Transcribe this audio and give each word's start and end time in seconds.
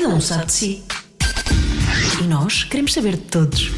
Cada 0.00 0.14
um 0.14 0.20
sabe 0.20 0.46
de 0.46 0.52
si. 0.52 0.82
E 2.22 2.24
nós 2.28 2.62
queremos 2.62 2.92
saber 2.92 3.16
de 3.16 3.22
todos. 3.22 3.72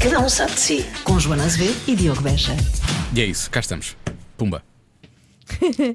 Cada 0.00 0.18
um 0.18 0.28
sabe 0.28 0.54
de 0.54 0.58
si. 0.58 0.86
Com 1.04 1.20
Joana 1.20 1.44
Azevedo 1.44 1.76
e 1.86 1.94
Diogo 1.94 2.20
Beja. 2.20 2.50
E 3.14 3.20
é 3.20 3.24
isso, 3.24 3.48
cá 3.48 3.60
estamos. 3.60 3.96
Pumba. 4.36 4.60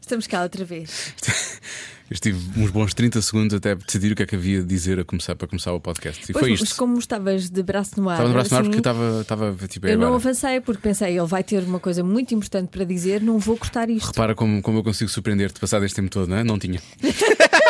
Estamos 0.00 0.26
cá 0.26 0.42
outra 0.42 0.64
vez. 0.64 1.12
Eu 2.10 2.14
estive 2.14 2.38
uns 2.58 2.70
bons 2.70 2.94
30 2.94 3.20
segundos 3.20 3.54
até 3.54 3.74
decidir 3.74 4.12
o 4.12 4.16
que 4.16 4.22
é 4.22 4.26
que 4.26 4.34
havia 4.34 4.60
de 4.60 4.66
dizer 4.66 4.98
a 4.98 5.04
começar, 5.04 5.34
para 5.34 5.46
começar 5.46 5.72
o 5.74 5.80
podcast. 5.80 6.22
E 6.22 6.32
Pois, 6.32 6.40
foi 6.42 6.50
mas 6.52 6.60
isto. 6.62 6.76
como 6.76 6.98
estavas 6.98 7.50
de 7.50 7.62
braço 7.62 8.00
no 8.00 8.08
ar. 8.08 8.14
Estava 8.14 8.28
no 8.28 8.34
braço 8.34 8.50
no 8.50 8.56
ar 8.56 8.60
assim, 8.62 8.70
porque 8.70 8.80
estava, 8.80 9.20
estava 9.20 9.68
tipo, 9.68 9.86
é 9.86 9.92
Eu 9.92 9.98
não 9.98 10.06
agora. 10.08 10.22
avancei 10.22 10.60
porque 10.62 10.80
pensei, 10.80 11.18
ele 11.18 11.26
vai 11.26 11.42
ter 11.44 11.62
uma 11.64 11.80
coisa 11.80 12.02
muito 12.02 12.34
importante 12.34 12.68
para 12.68 12.84
dizer, 12.84 13.20
não 13.20 13.38
vou 13.38 13.56
cortar 13.58 13.90
isto. 13.90 14.06
Repara 14.06 14.34
como, 14.34 14.62
como 14.62 14.78
eu 14.78 14.82
consigo 14.82 15.10
surpreender-te 15.10 15.60
passado 15.60 15.84
este 15.84 15.96
tempo 15.96 16.10
todo, 16.10 16.28
não 16.28 16.36
é? 16.38 16.44
Não 16.44 16.58
tinha. 16.58 16.80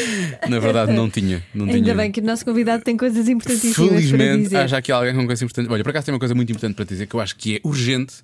Na 0.48 0.58
verdade, 0.58 0.92
não 0.92 1.08
tinha. 1.10 1.42
Não 1.54 1.66
Ainda 1.66 1.80
tinha. 1.82 1.94
bem 1.94 2.10
que 2.12 2.20
o 2.20 2.24
nosso 2.24 2.44
convidado 2.44 2.82
tem 2.82 2.96
coisas 2.96 3.28
importantíssimas 3.28 3.76
para 3.88 3.96
Felizmente, 3.96 4.42
dizer. 4.44 4.56
há 4.58 4.66
já 4.66 4.78
aqui 4.78 4.92
alguém 4.92 5.14
com 5.14 5.26
coisa 5.26 5.44
importante. 5.44 5.70
Olha, 5.70 5.82
por 5.82 5.90
acaso 5.90 6.06
tem 6.06 6.14
uma 6.14 6.18
coisa 6.18 6.34
muito 6.34 6.50
importante 6.50 6.74
para 6.74 6.84
te 6.84 6.88
dizer 6.90 7.06
que 7.06 7.14
eu 7.14 7.20
acho 7.20 7.36
que 7.36 7.56
é 7.56 7.60
urgente. 7.64 8.14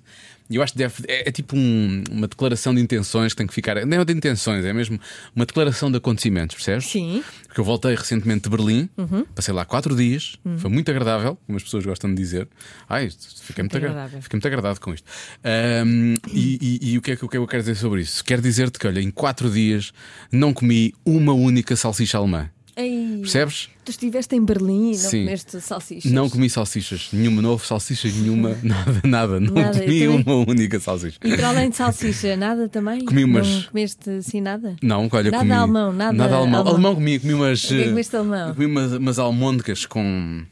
E 0.49 0.55
eu 0.57 0.61
acho 0.61 0.73
que 0.73 0.77
deve, 0.79 0.95
é, 1.07 1.29
é 1.29 1.31
tipo 1.31 1.55
um- 1.55 2.03
uma 2.11 2.27
declaração 2.27 2.75
de 2.75 2.81
intenções 2.81 3.33
que 3.33 3.37
tem 3.37 3.47
que 3.47 3.53
ficar. 3.53 3.85
Não 3.85 4.01
é 4.01 4.05
de 4.05 4.13
intenções, 4.13 4.63
é 4.65 4.73
mesmo 4.73 4.99
uma 5.35 5.45
declaração 5.45 5.89
de 5.89 5.97
acontecimentos, 5.97 6.55
percebes? 6.55 6.85
Sim. 6.85 7.23
Porque 7.47 7.59
eu 7.59 7.63
voltei 7.63 7.95
recentemente 7.95 8.43
de 8.43 8.49
Berlim, 8.49 8.89
Uhum. 8.97 9.25
passei 9.33 9.53
lá 9.53 9.63
quatro 9.65 9.95
dias, 9.95 10.35
foi 10.57 10.69
muito 10.69 10.91
agradável, 10.91 11.37
como 11.45 11.55
as 11.57 11.63
pessoas 11.63 11.85
gostam 11.85 12.09
de 12.13 12.15
dizer. 12.21 12.47
Ai, 12.89 13.09
fiquei 13.41 13.63
muito, 13.63 13.77
agra- 13.77 13.89
agradável. 13.91 14.21
fiquei 14.21 14.37
muito 14.37 14.47
agradado 14.47 14.79
com 14.79 14.93
isto. 14.93 15.05
Ahm, 15.43 16.15
e 16.31 16.57
e- 16.81 16.91
e 16.93 16.97
o, 16.97 17.01
que 17.01 17.11
é 17.11 17.15
que, 17.15 17.25
o 17.25 17.29
que 17.29 17.37
é 17.37 17.39
que 17.39 17.43
eu 17.43 17.47
quero 17.47 17.63
dizer 17.63 17.75
sobre 17.75 18.01
isso? 18.01 18.23
Quero 18.23 18.41
dizer-te 18.41 18.77
que, 18.79 18.85
olha, 18.87 18.99
em 19.01 19.11
quatro 19.11 19.49
dias 19.49 19.91
não 20.31 20.53
comi 20.53 20.93
uma 21.05 21.33
única 21.33 21.75
salsicha 21.75 22.17
alemã. 22.17 22.49
Ei, 22.75 23.19
Percebes? 23.21 23.69
tu 23.85 23.91
estiveste 23.91 24.35
em 24.35 24.43
Berlim 24.43 24.93
e 24.93 24.97
não 24.97 25.09
Sim. 25.09 25.25
comeste 25.25 25.61
salsichas. 25.61 26.11
Não 26.11 26.27
comi 26.29 26.49
salsichas, 26.49 27.09
nenhuma, 27.13 27.39
não 27.41 27.51
houve 27.51 27.67
salsichas 27.67 28.13
nenhuma, 28.15 28.57
nada, 28.63 29.01
nada. 29.03 29.39
Não 29.39 29.53
Nada, 29.53 29.79
comi 29.79 30.07
uma 30.07 30.35
única 30.47 30.79
salsicha. 30.79 31.19
E 31.23 31.35
para 31.37 31.49
além 31.49 31.69
de 31.69 31.75
salsicha, 31.75 32.35
nada 32.35 32.67
também? 32.67 33.05
Comi 33.05 33.25
umas- 33.25 33.47
Não 33.47 33.61
comeste 33.63 34.09
assim 34.09 34.41
nada? 34.41 34.75
Não, 34.81 35.07
olha, 35.11 35.29
Nada 35.29 35.37
comi. 35.43 35.51
alemão, 35.51 35.93
nada 35.93 36.23
alemão. 36.23 36.37
alemão. 36.39 36.67
Alemão 36.67 36.95
comi, 36.95 37.19
comi 37.19 37.33
umas. 37.35 37.63
O 37.63 37.67
que 37.67 37.73
é 37.73 37.77
que 37.77 37.83
eh, 37.83 37.89
comeste 37.89 38.15
alemão? 38.15 38.53
Comi 38.55 38.65
umas, 38.65 38.91
umas 38.93 39.19
almôndegas 39.19 39.85
com. 39.85 40.43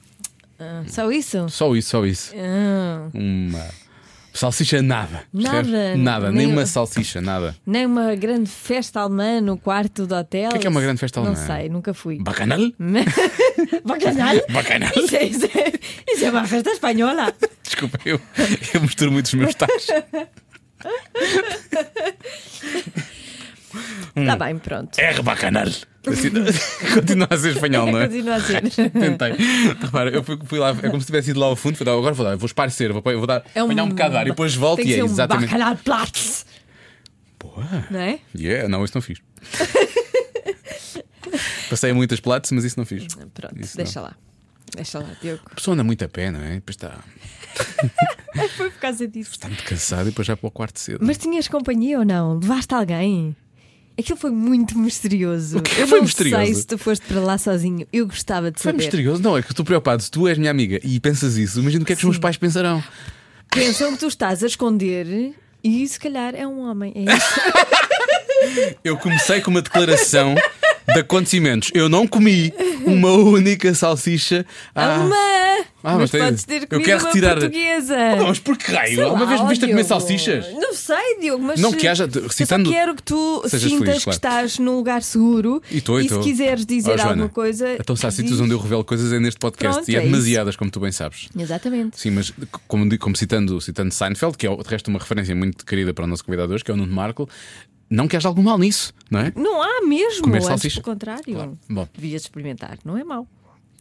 Ah, 0.60 0.84
só 0.88 1.12
isso? 1.12 1.50
Só 1.50 1.76
isso, 1.76 1.90
só 1.90 2.06
isso. 2.06 2.34
Ah, 2.38 3.10
Uma. 3.16 3.66
Salsicha, 4.34 4.82
nada. 4.82 5.24
Nada? 5.34 5.96
Nada, 5.98 6.32
nem- 6.32 6.48
nem 6.48 6.56
uma 6.56 6.66
salsicha, 6.66 7.20
nada. 7.22 7.56
nem 7.66 7.86
uma 7.86 8.16
grande 8.16 8.50
festa 8.50 9.02
alemã 9.02 9.42
no 9.42 9.58
quarto 9.58 10.08
do 10.08 10.16
hotel? 10.16 10.48
O 10.48 10.52
que 10.52 10.58
é 10.58 10.60
que 10.62 10.68
é 10.68 10.70
uma 10.70 10.82
grande 10.82 11.00
festa 11.00 11.20
alemã? 11.20 11.36
Não 11.38 11.46
sei, 11.46 11.70
nunca 11.70 11.94
fui. 11.94 12.18
Bacanal? 12.22 12.60
Bacanal? 13.84 14.36
Bacanal? 14.50 14.92
Isso 14.96 15.16
é, 15.16 15.24
isso, 15.26 15.46
é, 15.46 16.12
isso 16.14 16.26
é 16.26 16.32
uma 16.32 16.46
festa 16.48 16.70
espanhola. 16.72 17.34
Desculpa, 17.64 18.00
eu, 18.06 18.20
eu 18.74 18.82
misturo 18.82 19.12
muito 19.12 19.26
os 19.26 19.34
meus 19.34 19.54
tais. 19.56 19.88
Hum. 24.16 24.22
Está 24.22 24.36
bem, 24.36 24.58
pronto. 24.58 25.00
R 25.00 25.22
bacanal. 25.22 25.68
Assim, 25.68 26.32
continua 26.94 27.28
a 27.30 27.38
ser 27.38 27.52
espanhol, 27.54 27.92
não 27.92 28.00
é? 28.00 28.08
Continua 28.08 28.36
a 28.36 28.42
ser. 28.42 28.62
Tentei. 28.70 29.34
Repara, 29.82 30.10
eu 30.10 30.24
fui, 30.24 30.40
fui 30.44 30.60
lá, 30.60 30.70
é 30.72 30.90
como 30.90 31.00
se 31.00 31.06
tivesse 31.06 31.32
ido 31.32 31.40
lá 31.40 31.46
ao 31.48 31.56
fundo. 31.56 31.84
Dar, 31.84 31.92
agora 31.92 32.14
vou 32.14 32.26
dar, 32.26 32.36
vou 32.36 32.46
esparecer, 32.48 32.92
vou, 32.92 33.02
vou 33.02 33.28
dar, 33.28 33.44
É 33.56 33.62
um, 33.62 33.66
apanhar 33.68 33.84
um 33.84 33.90
bocado 33.90 34.12
de 34.12 34.18
ar 34.18 34.28
e 34.28 34.30
depois 34.32 34.56
volto 34.56 34.82
e 34.82 34.94
é 34.96 35.04
um 35.04 35.06
exatamente. 35.06 35.52
Bacalhau-Platz, 35.52 36.46
Boa. 37.40 37.66
não 37.90 38.00
é? 38.00 38.20
Yeah, 38.36 38.68
não, 38.68 38.84
isso 38.84 38.94
não 38.96 39.02
fiz. 39.02 39.20
Passei 41.70 41.94
muitas 41.94 42.20
platos, 42.20 42.52
mas 42.52 42.64
isso 42.66 42.78
não 42.78 42.86
fiz. 42.86 43.08
Pronto, 43.34 43.60
Isso 43.60 43.78
deixa 43.78 44.02
lá. 44.02 44.16
Deixa 44.76 45.00
lá, 45.00 45.10
Diogo. 45.22 45.42
A 45.52 45.56
pessoa 45.56 45.74
anda 45.74 45.84
muito 45.84 46.04
a 46.04 46.10
pé, 46.10 46.32
não 46.32 46.42
é? 46.42 46.56
Depois 46.56 46.76
está, 46.76 47.00
Foi 48.58 48.70
por 48.70 48.80
causa 48.80 49.08
disso. 49.08 49.32
está 49.32 49.48
muito 49.48 49.64
cansado 49.64 50.04
e 50.04 50.06
depois 50.12 50.26
já 50.28 50.36
para 50.38 50.48
o 50.48 50.52
quarto 50.52 50.80
cedo. 50.80 51.00
Mas 51.06 51.18
tinhas 51.18 51.48
companhia 51.48 52.00
ou 52.00 52.06
não? 52.06 52.40
Levaste 52.40 52.74
alguém? 52.74 53.36
Aquilo 54.00 54.18
foi 54.18 54.32
muito 54.32 54.78
misterioso. 54.78 55.60
O 55.60 55.62
que 55.62 55.80
Eu 55.80 55.88
foi 55.88 56.00
não 56.00 56.06
misterioso? 56.06 56.44
sei 56.46 56.54
se 56.56 56.66
tu 56.66 56.78
foste 56.78 57.06
para 57.06 57.20
lá 57.20 57.38
sozinho. 57.38 57.86
Eu 57.92 58.08
gostava 58.08 58.50
de 58.52 58.60
Foi 58.60 58.72
saber. 58.72 58.84
misterioso. 58.84 59.22
Não, 59.22 59.38
é 59.38 59.42
que 59.42 59.52
estou 59.52 59.66
preocupado. 59.66 60.02
Se 60.02 60.10
tu 60.10 60.28
és 60.28 60.38
minha 60.38 60.50
amiga 60.50 60.80
e 60.84 61.00
pensas 61.00 61.38
isso, 61.38 61.60
imagina 61.60 61.84
o 61.84 61.86
que 61.86 61.94
é 61.94 61.96
que 61.96 62.02
os 62.02 62.06
meus 62.06 62.18
pais 62.18 62.38
pensarão. 62.38 62.84
Pensam 63.50 63.92
que 63.94 64.00
tu 64.00 64.08
estás 64.08 64.44
a 64.44 64.48
esconder 64.48 65.34
e 65.64 65.88
se 65.88 66.00
calhar 66.00 66.34
é 66.34 66.48
um 66.48 66.60
homem. 66.62 66.94
É 66.96 67.02
isso? 67.16 68.76
Eu 68.84 68.98
comecei 68.98 69.42
com 69.42 69.52
uma 69.52 69.62
declaração 69.62 70.34
de 70.88 71.00
acontecimentos. 71.00 71.72
Eu 71.74 71.88
não 71.90 72.08
comi 72.08 72.54
uma 72.86 73.12
única 73.12 73.74
salsicha. 73.74 74.46
à- 74.76 74.96
Alemã! 74.96 75.16
Ah, 75.84 75.98
mas 75.98 76.12
mas 76.12 76.22
podes 76.24 76.44
ter 76.44 76.68
eu 76.70 76.80
quero 76.82 77.00
uma 77.00 77.08
retirar- 77.08 77.40
portuguesa. 77.40 78.16
Não, 78.16 78.28
mas 78.28 78.38
por 78.38 78.56
que 78.56 78.72
raio? 78.72 79.04
Alguma 79.04 79.26
vez 79.26 79.42
me 79.42 79.48
viste 79.50 79.66
a 79.66 79.68
comer 79.68 79.84
salsichas? 79.84 80.46
Não 80.54 80.76
sei, 80.76 81.18
Diogo, 81.20 81.44
mas 81.44 81.60
Não, 81.60 81.74
que 81.74 81.88
haja- 81.88 82.08
eu 82.14 82.30
citando- 82.30 82.70
só 82.70 82.76
quero 82.76 82.94
que 82.96 83.02
tu 83.02 83.42
sintas 83.46 83.62
feliz, 83.64 83.98
que 83.98 84.04
claro. 84.04 84.10
estás 84.12 84.60
num 84.60 84.76
lugar 84.76 85.02
seguro 85.02 85.60
E 85.72 85.78
estou, 85.80 85.98
e 86.00 86.04
se 86.04 86.08
estou. 86.10 86.22
quiseres 86.24 86.68
dizer 86.68 86.92
Oh, 86.92 86.98
Joana, 86.98 87.10
alguma 87.12 87.30
coisa. 87.30 87.78
Então, 87.80 87.96
se 87.96 88.06
há 88.06 88.12
sítios 88.12 88.40
onde 88.40 88.52
eu 88.54 88.60
revelo 88.60 88.84
coisas 88.84 89.12
é 89.12 89.20
neste 89.20 89.40
podcast 89.40 89.78
Pronto, 89.78 89.90
e 89.90 89.96
é, 89.96 90.00
é 90.00 90.02
demasiadas, 90.04 90.56
como 90.56 90.70
tu 90.70 90.80
bem 90.80 90.92
sabes. 90.92 91.30
Exatamente. 91.36 92.00
Sim, 92.00 92.12
mas 92.12 92.32
como, 92.68 93.00
como 93.00 93.16
citando, 93.18 93.60
citando 93.60 93.92
Seinfeld, 93.92 94.38
que 94.38 94.46
é 94.46 94.56
de 94.56 94.70
resto 94.70 94.88
uma 94.90 95.00
referência 95.00 95.36
muito 95.36 95.66
querida 95.66 95.96
para 95.96 96.04
o 96.04 96.08
nosso 96.08 96.24
convidado 96.24 96.54
hoje, 96.54 96.64
que 96.64 96.70
é 96.70 96.74
o 96.76 96.78
Nuno 96.78 96.94
Marco, 96.94 97.28
não 97.92 98.08
que 98.08 98.16
haja 98.18 98.28
algum 98.28 98.42
mal 98.42 98.58
nisso, 98.58 98.94
não 99.12 99.20
é? 99.20 99.32
Não 99.36 99.62
há 99.62 99.82
mesmo, 99.86 100.24
Comer 100.24 100.42
antes 100.44 100.74
pelo 100.74 100.84
contrário. 100.86 101.24
Claro. 101.34 101.60
Bom. 101.70 101.88
Devias 101.94 102.24
experimentar, 102.24 102.80
não 102.86 102.98
é 102.98 103.04
mau. 103.04 103.28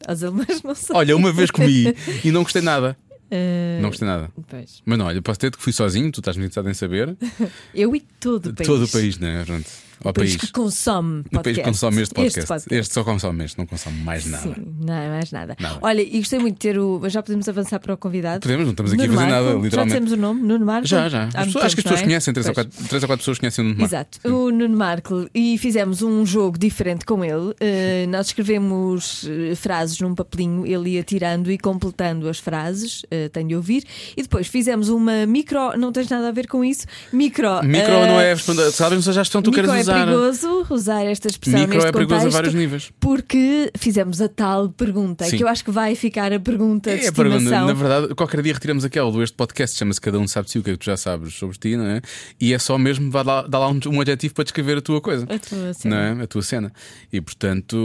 As 0.06 0.22
alemãs 0.22 0.62
não 0.62 0.74
são. 0.74 0.96
Olha, 0.96 1.16
uma 1.16 1.32
vez 1.32 1.50
comi 1.50 1.94
e 2.24 2.30
não 2.32 2.42
gostei 2.42 2.60
nada. 2.62 2.96
Eh, 3.30 3.78
Não 3.80 3.90
gostei 3.90 4.08
nada. 4.08 4.28
pois. 4.48 4.82
Mas 4.84 4.98
não, 4.98 5.06
olha, 5.06 5.22
posso 5.22 5.38
ter 5.38 5.52
que 5.52 5.62
fui 5.62 5.72
sozinho, 5.72 6.10
tu 6.10 6.18
estás 6.20 6.36
muito 6.36 6.50
interessado 6.50 6.68
em 6.68 6.74
saber. 6.74 7.16
Eu 7.72 7.94
e 7.94 8.00
todo 8.00 8.46
o 8.50 8.54
país. 8.54 8.66
Todo 8.66 8.84
o 8.84 8.88
país, 8.88 9.18
não 9.18 9.28
é? 9.28 9.44
Pronto. 9.44 9.70
Ao 10.02 10.10
O 10.10 10.14
país 10.14 10.36
país. 10.36 10.40
que 10.50 10.52
consome 10.52 11.20
O 11.20 11.22
país 11.22 11.28
que 11.30 11.36
podcast. 11.36 11.62
consome 11.70 12.02
este 12.02 12.14
podcast. 12.14 12.46
podcast. 12.48 12.74
Este 12.74 12.94
só 12.94 13.04
consome 13.04 13.44
este, 13.44 13.58
não 13.58 13.66
consome 13.66 13.98
mais 14.02 14.24
nada. 14.26 14.42
Sim, 14.42 14.54
não 14.80 14.94
é 14.94 15.08
mais 15.08 15.30
nada. 15.32 15.56
Nada. 15.60 15.78
Olha, 15.82 16.00
e 16.02 16.18
gostei 16.18 16.38
muito 16.38 16.54
de 16.54 16.60
ter 16.60 16.78
o. 16.78 17.00
Já 17.08 17.22
podemos 17.22 17.48
avançar 17.48 17.78
para 17.80 17.94
o 17.94 17.96
convidado? 17.96 18.40
Podemos, 18.40 18.64
não 18.64 18.70
estamos 18.72 18.92
aqui 18.92 19.02
a 19.02 19.06
Nuno 19.06 19.18
fazer 19.18 19.30
Marco. 19.30 19.46
nada, 19.46 19.58
literalmente. 19.64 19.92
Já 19.94 20.00
dissemos 20.00 20.12
o 20.12 20.16
nome? 20.16 20.40
Nuno 20.42 20.64
Marco? 20.66 20.86
Já, 20.86 21.08
já. 21.08 21.26
Pessoas- 21.26 21.44
acho 21.46 21.52
que 21.54 21.58
as 21.58 21.72
tempo, 21.74 21.82
pessoas 21.82 22.00
é? 22.00 22.04
conhecem, 22.04 22.34
três 22.34 22.46
ou, 22.48 22.54
quatro, 22.54 22.84
três 22.88 23.02
ou 23.02 23.06
quatro 23.08 23.18
pessoas 23.18 23.38
conhecem 23.38 23.64
o 23.64 23.68
Nuno 23.68 23.80
Marco. 23.80 23.94
Exato, 23.94 24.18
o 24.28 24.50
Nuno 24.50 24.76
Marco 24.76 25.28
e 25.34 25.58
fizemos 25.58 26.02
um 26.02 26.24
jogo 26.24 26.58
diferente 26.58 27.04
com 27.04 27.24
ele. 27.24 27.54
Eh, 27.60 28.06
nós 28.10 28.28
escrevemos 28.28 29.26
eh, 29.28 29.54
frases 29.54 30.00
num 30.00 30.14
papelinho, 30.14 30.66
ele 30.66 30.90
ia 30.90 31.02
tirando 31.02 31.50
e 31.50 31.58
completando 31.58 32.28
as 32.28 32.38
frases, 32.38 33.02
uh, 33.04 33.28
tem 33.32 33.46
de 33.46 33.54
ouvir, 33.54 33.84
e 34.16 34.22
depois 34.22 34.46
fizemos 34.46 34.88
uma 34.88 35.26
micro, 35.26 35.76
não 35.76 35.92
tens 35.92 36.08
nada 36.08 36.28
a 36.28 36.32
ver 36.32 36.46
com 36.46 36.64
isso, 36.64 36.86
micro. 37.12 37.62
Micro 37.64 37.92
eh, 37.92 38.06
não 38.06 38.20
é 38.20 38.34
responder, 38.34 38.70
sabes, 38.70 39.04
já 39.04 39.20
a 39.20 39.24
que 39.24 39.42
tu 39.42 39.50
queres 39.50 39.70
é 39.70 39.89
usar. 39.92 40.04
perigoso 40.06 40.66
usar 40.70 41.04
esta 41.04 41.28
expressão 41.28 41.60
Micro 41.60 41.74
neste 41.74 41.88
é 41.88 41.92
perigoso 41.92 42.14
a 42.14 42.18
contexto, 42.18 42.36
vários 42.36 42.54
níveis. 42.54 42.92
Porque 43.00 43.70
fizemos 43.76 44.20
a 44.20 44.28
tal 44.28 44.68
pergunta, 44.70 45.24
Sim. 45.26 45.36
que 45.36 45.42
eu 45.44 45.48
acho 45.48 45.64
que 45.64 45.70
vai 45.70 45.94
ficar 45.94 46.32
a 46.32 46.40
pergunta 46.40 46.90
de 46.96 47.06
É, 47.06 47.12
para, 47.12 47.28
estimação. 47.28 47.66
na 47.66 47.72
verdade, 47.72 48.14
qualquer 48.14 48.42
dia 48.42 48.52
retiramos 48.54 48.84
aquela 48.84 49.10
do 49.10 49.22
este 49.22 49.36
podcast, 49.36 49.76
chama-se 49.76 50.00
Cada 50.00 50.18
um 50.18 50.26
sabe 50.28 50.46
de 50.46 50.52
si 50.52 50.58
o 50.58 50.62
que 50.62 50.70
é 50.70 50.72
que 50.72 50.78
tu 50.78 50.84
já 50.86 50.96
sabes 50.96 51.34
sobre 51.34 51.58
ti, 51.58 51.76
não 51.76 51.86
é? 51.86 52.00
E 52.40 52.52
é 52.54 52.58
só 52.58 52.76
mesmo 52.78 53.10
dar 53.10 53.24
lá, 53.24 53.42
dar 53.42 53.58
lá 53.58 53.68
um, 53.68 53.78
um 53.88 54.00
adjetivo 54.00 54.34
para 54.34 54.44
descrever 54.44 54.78
a 54.78 54.80
tua 54.80 55.00
coisa, 55.00 55.24
A 55.24 55.38
tua 55.38 55.58
não 55.58 55.72
cena. 55.74 55.96
é? 56.20 56.22
A 56.22 56.26
tua 56.26 56.42
cena. 56.42 56.72
E 57.12 57.20
portanto, 57.20 57.76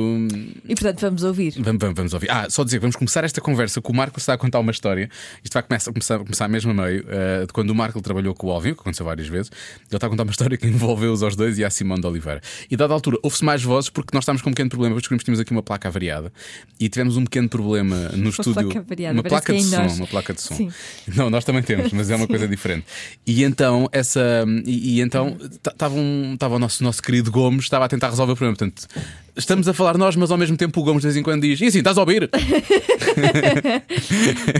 E 0.68 0.76
portanto 0.76 1.02
vamos 1.02 1.24
ouvir. 1.24 1.54
vamos, 1.60 1.80
vamos, 1.80 1.96
vamos 1.96 2.14
ouvir. 2.14 2.30
Ah, 2.32 2.48
só 2.50 2.64
dizer, 2.64 2.80
vamos 2.80 2.96
começar 2.96 3.24
esta 3.24 3.42
conversa 3.42 3.82
com 3.82 3.92
o 3.92 3.96
Marco 3.96 4.20
está 4.20 4.34
a 4.34 4.38
contar 4.38 4.60
uma 4.60 4.72
história. 4.72 5.10
Isto 5.44 5.54
vai 5.54 5.64
começar, 5.64 5.92
começar, 5.92 6.20
começar 6.20 6.48
mesmo 6.48 6.72
a 6.72 6.74
meio, 6.74 7.06
eh, 7.08 7.46
de 7.46 7.54
quando 7.54 7.70
o 7.70 7.76
Marco 7.76 8.02
trabalhou 8.02 8.34
com 8.34 8.48
o 8.48 8.52
Alvin, 8.52 8.74
que 8.74 8.80
aconteceu 8.82 9.06
várias 9.06 9.28
vezes. 9.28 9.52
Ele 9.90 9.96
está 9.98 10.08
a 10.08 10.10
contar 10.10 10.24
uma 10.24 10.32
história 10.32 10.58
que 10.58 10.68
envolveu-os 10.68 11.22
aos 11.24 11.36
dois 11.36 11.58
e 11.58 11.64
a 11.66 11.70
Simone 11.70 11.95
de 12.02 12.08
Oliveira. 12.08 12.42
E 12.70 12.76
dada 12.76 12.94
altura, 12.94 13.18
houve-se 13.22 13.44
mais 13.44 13.64
vozes 13.64 13.90
porque 13.90 14.10
nós 14.14 14.24
estávamos 14.24 14.42
com 14.42 14.50
um 14.50 14.54
pequeno 14.54 14.70
problema. 14.70 14.96
Descobrimos 14.96 15.22
que 15.22 15.26
tínhamos 15.26 15.40
aqui 15.40 15.52
uma 15.52 15.64
placa 15.64 15.88
avariada 15.88 16.32
e 16.80 16.90
tivemos 16.90 17.18
um 17.18 17.24
pequeno 17.24 17.50
problema 17.50 18.10
no 18.10 18.30
estúdio. 18.30 18.54
placa 18.54 18.80
avariada, 18.80 19.14
uma 19.14 19.24
placa 19.24 19.54
é 19.54 19.58
de 19.58 19.64
som, 19.64 19.78
nós. 19.78 19.98
uma 19.98 20.08
placa 20.08 20.34
de 20.34 20.42
som. 20.42 20.56
Sim. 20.56 20.72
Não, 21.16 21.30
nós 21.30 21.44
também 21.46 21.64
temos, 21.64 21.92
mas 21.92 22.10
é 22.10 22.16
uma 22.16 22.28
coisa 22.28 22.48
diferente. 22.48 22.86
E 23.26 23.44
então, 23.44 23.90
essa. 23.92 24.46
E, 24.66 24.98
e 24.98 25.02
então, 25.02 25.38
estava 25.52 25.96
um, 25.96 26.38
o 26.40 26.60
nosso, 26.60 26.84
nosso 26.84 27.02
querido 27.02 27.32
Gomes, 27.32 27.66
estava 27.66 27.86
a 27.86 27.88
tentar 27.88 28.10
resolver 28.10 28.34
o 28.34 28.36
problema. 28.36 28.58
Portanto, 28.58 28.88
estamos 29.36 29.68
a 29.68 29.74
falar 29.74 29.98
nós, 29.98 30.16
mas 30.16 30.32
ao 30.32 30.38
mesmo 30.38 30.58
tempo 30.58 30.80
o 30.80 30.84
Gomes 30.84 31.02
de 31.02 31.08
vez 31.08 31.18
em 31.18 31.24
quando 31.24 31.42
diz: 31.42 31.60
E 31.62 31.66
assim, 31.66 31.80
estás 31.80 31.98
a 31.98 32.02
ouvir? 32.02 32.30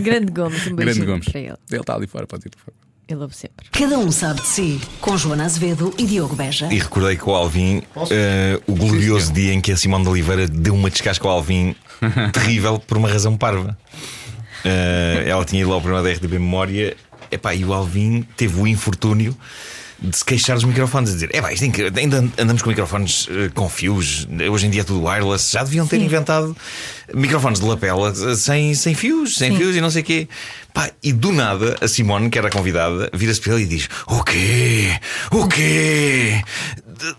Grande 0.02 0.32
Gomes, 0.32 0.66
um 0.66 0.76
Grande 0.76 0.84
beijinho 0.84 1.06
Gomes. 1.06 1.28
para 1.28 1.40
ele. 1.40 1.56
Ele 1.70 1.80
está 1.80 1.94
ali 1.94 2.06
fora, 2.06 2.26
pode 2.26 2.46
ir 2.46 2.50
por 2.50 2.60
favor. 2.60 2.85
Ele 3.08 3.20
ouve 3.20 3.36
sempre. 3.36 3.68
Cada 3.70 3.98
um 3.98 4.10
sabe 4.10 4.40
de 4.40 4.48
si. 4.48 4.80
Com 5.00 5.16
Joana 5.16 5.44
Azevedo 5.44 5.94
e 5.96 6.04
Diogo 6.04 6.34
Beja. 6.34 6.66
E 6.72 6.78
recordei 6.78 7.16
com 7.16 7.30
o 7.30 7.34
Alvin 7.36 7.82
eh, 8.10 8.60
o 8.66 8.74
glorioso 8.74 9.32
dia 9.32 9.52
em 9.52 9.60
que 9.60 9.70
a 9.70 9.76
Simone 9.76 10.02
de 10.02 10.10
Oliveira 10.10 10.48
deu 10.48 10.74
uma 10.74 10.90
descasca 10.90 11.26
ao 11.28 11.34
Alvin 11.34 11.76
terrível 12.32 12.80
por 12.80 12.96
uma 12.96 13.08
razão 13.08 13.36
parva. 13.36 13.78
Eh, 14.64 15.24
ela 15.28 15.44
tinha 15.44 15.62
ido 15.62 15.70
lá 15.70 15.76
ao 15.76 15.80
programa 15.80 16.02
da 16.08 16.12
RTP 16.12 16.32
Memória 16.32 16.96
epá, 17.30 17.54
e 17.54 17.64
o 17.64 17.72
Alvin 17.72 18.26
teve 18.36 18.60
o 18.60 18.66
infortúnio 18.66 19.36
de 19.98 20.16
se 20.16 20.24
queixar 20.24 20.56
dos 20.56 20.64
microfones, 20.64 21.10
a 21.10 21.14
dizer: 21.14 21.30
é, 21.32 21.52
isto 21.52 21.62
é 21.62 21.66
incrível, 21.66 21.92
ainda 21.96 22.18
andamos 22.38 22.62
com 22.62 22.68
microfones 22.68 23.28
eh, 23.30 23.50
com 23.54 23.68
fios, 23.68 24.28
hoje 24.50 24.66
em 24.66 24.70
dia 24.70 24.82
é 24.82 24.84
tudo 24.84 25.04
wireless, 25.04 25.52
já 25.52 25.64
deviam 25.64 25.86
ter 25.86 26.00
inventado 26.00 26.56
microfones 27.14 27.60
de 27.60 27.66
lapela 27.66 28.12
eh, 28.12 28.34
sem, 28.34 28.74
sem 28.74 28.94
fios, 28.94 29.36
sem 29.36 29.56
fios 29.56 29.74
e 29.74 29.80
não 29.80 29.90
sei 29.90 30.02
o 30.02 30.04
quê. 30.04 30.28
Pá, 30.74 30.90
e 31.02 31.12
do 31.12 31.32
nada, 31.32 31.76
a 31.80 31.88
Simone, 31.88 32.28
que 32.28 32.38
era 32.38 32.48
a 32.48 32.50
convidada, 32.50 33.08
vira-se 33.14 33.40
para 33.40 33.54
ele 33.54 33.62
e 33.62 33.66
diz: 33.66 33.88
O 34.06 34.22
quê? 34.22 34.98
O 35.30 35.48
quê? 35.48 36.42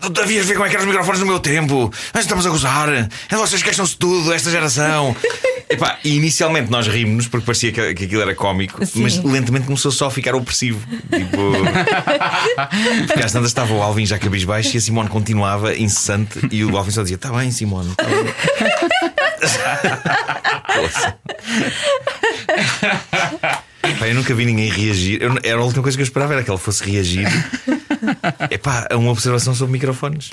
Tu 0.00 0.10
devias 0.10 0.46
ver 0.46 0.54
como 0.54 0.66
é 0.66 0.68
que 0.68 0.76
eram 0.76 0.84
os 0.84 0.90
microfones 0.90 1.20
no 1.20 1.26
meu 1.26 1.40
tempo. 1.40 1.92
Mas 2.12 2.24
estamos 2.24 2.46
a 2.46 2.50
gozar. 2.50 2.88
Vocês 3.30 3.62
queixam-se 3.62 3.96
tudo, 3.96 4.32
esta 4.32 4.50
geração. 4.50 5.14
Epá, 5.70 5.98
e 6.02 6.16
inicialmente 6.16 6.70
nós 6.70 6.86
rimos 6.86 7.26
porque 7.26 7.44
parecia 7.44 7.70
que, 7.70 7.94
que 7.94 8.04
aquilo 8.04 8.22
era 8.22 8.34
cómico, 8.34 8.84
Sim. 8.86 9.02
mas 9.02 9.22
lentamente 9.22 9.66
começou 9.66 9.92
só 9.92 10.06
a 10.06 10.10
ficar 10.10 10.34
opressivo. 10.34 10.80
Tipo, 11.12 11.52
porque 13.06 13.22
às 13.22 13.32
tantas 13.32 13.50
estava 13.50 13.74
o 13.74 13.82
Alvin 13.82 14.06
já 14.06 14.18
cabisbaixo 14.18 14.74
e 14.74 14.78
a 14.78 14.80
Simone 14.80 15.10
continuava 15.10 15.76
incessante 15.76 16.38
e 16.50 16.64
o 16.64 16.74
Alvin 16.76 16.90
só 16.90 17.02
dizia: 17.02 17.16
Está 17.16 17.30
bem, 17.32 17.50
Simone. 17.50 17.94
Tá 17.96 18.04
bem. 18.04 18.18
Epá, 23.82 24.08
eu 24.08 24.14
nunca 24.14 24.34
vi 24.34 24.44
ninguém 24.44 24.70
reagir. 24.70 25.22
Eu- 25.22 25.38
era 25.42 25.60
a 25.60 25.64
última 25.64 25.82
coisa 25.82 25.96
que 25.96 26.02
eu 26.02 26.06
esperava, 26.06 26.34
era 26.34 26.42
que 26.42 26.50
ele 26.50 26.58
fosse 26.58 26.82
reagir 26.84 27.26
Epá, 28.50 28.86
a 28.90 28.96
uma 28.96 29.10
observação 29.10 29.54
sobre 29.54 29.72
microfones. 29.72 30.30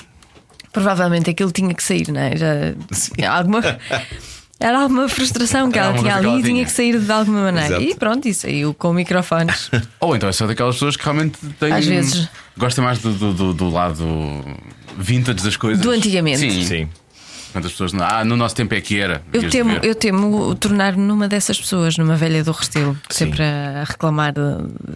Provavelmente 0.72 1.30
aquilo 1.30 1.50
tinha 1.52 1.72
que 1.74 1.82
sair, 1.82 2.10
não 2.12 2.20
é? 2.20 2.36
Já, 2.36 2.46
Sim. 2.92 3.24
alguma, 3.24 3.62
era 4.58 4.80
alguma 4.80 5.08
frustração 5.08 5.70
que 5.70 5.78
Era 5.78 5.88
ela 5.88 5.96
alguma 5.96 6.10
tinha 6.10 6.14
coisa 6.14 6.20
que 6.22 6.26
ali 6.26 6.28
ela 6.28 6.40
e 6.40 6.42
tinha 6.42 6.54
tinha. 6.54 6.64
que 6.64 6.72
sair 6.72 6.98
de 7.04 7.12
alguma 7.12 7.42
maneira. 7.42 7.66
Exato. 7.76 7.82
E 7.82 7.94
pronto, 7.94 8.26
e 8.28 8.34
saiu 8.34 8.72
com 8.74 8.92
microfones. 8.92 9.70
Ou 10.00 10.16
então 10.16 10.28
é 10.28 10.32
só 10.32 10.46
daquelas 10.46 10.74
pessoas 10.76 10.96
que 10.96 11.04
realmente 11.04 11.38
têm. 11.60 11.72
Às 11.72 11.86
vezes. 11.86 12.28
Gostam 12.56 12.84
mais 12.84 12.98
do, 13.00 13.12
do, 13.12 13.32
do- 13.34 13.54
do 13.54 13.68
lado 13.70 14.04
vintage 14.96 15.44
das 15.44 15.56
coisas. 15.56 15.82
Do 15.82 15.90
antigamente. 15.90 16.38
Sim. 16.38 16.64
Sim. 16.64 16.88
Quantas 17.56 17.72
pessoas. 17.72 17.92
não- 17.94 18.04
Ah, 18.04 18.22
no 18.22 18.36
nosso 18.36 18.54
tempo 18.54 18.74
é 18.74 18.80
que 18.82 19.00
era. 19.00 19.22
Eu 19.32 19.48
temo, 19.48 19.70
ver. 19.80 19.84
eu 19.86 19.94
temo 19.94 20.54
tornar-me 20.56 21.02
numa 21.02 21.26
dessas 21.26 21.58
pessoas, 21.58 21.96
numa 21.96 22.14
velha 22.14 22.44
do 22.44 22.52
Restelo, 22.52 22.96
sempre 23.08 23.42
a 23.42 23.84
reclamar 23.84 24.32
de- 24.34 24.40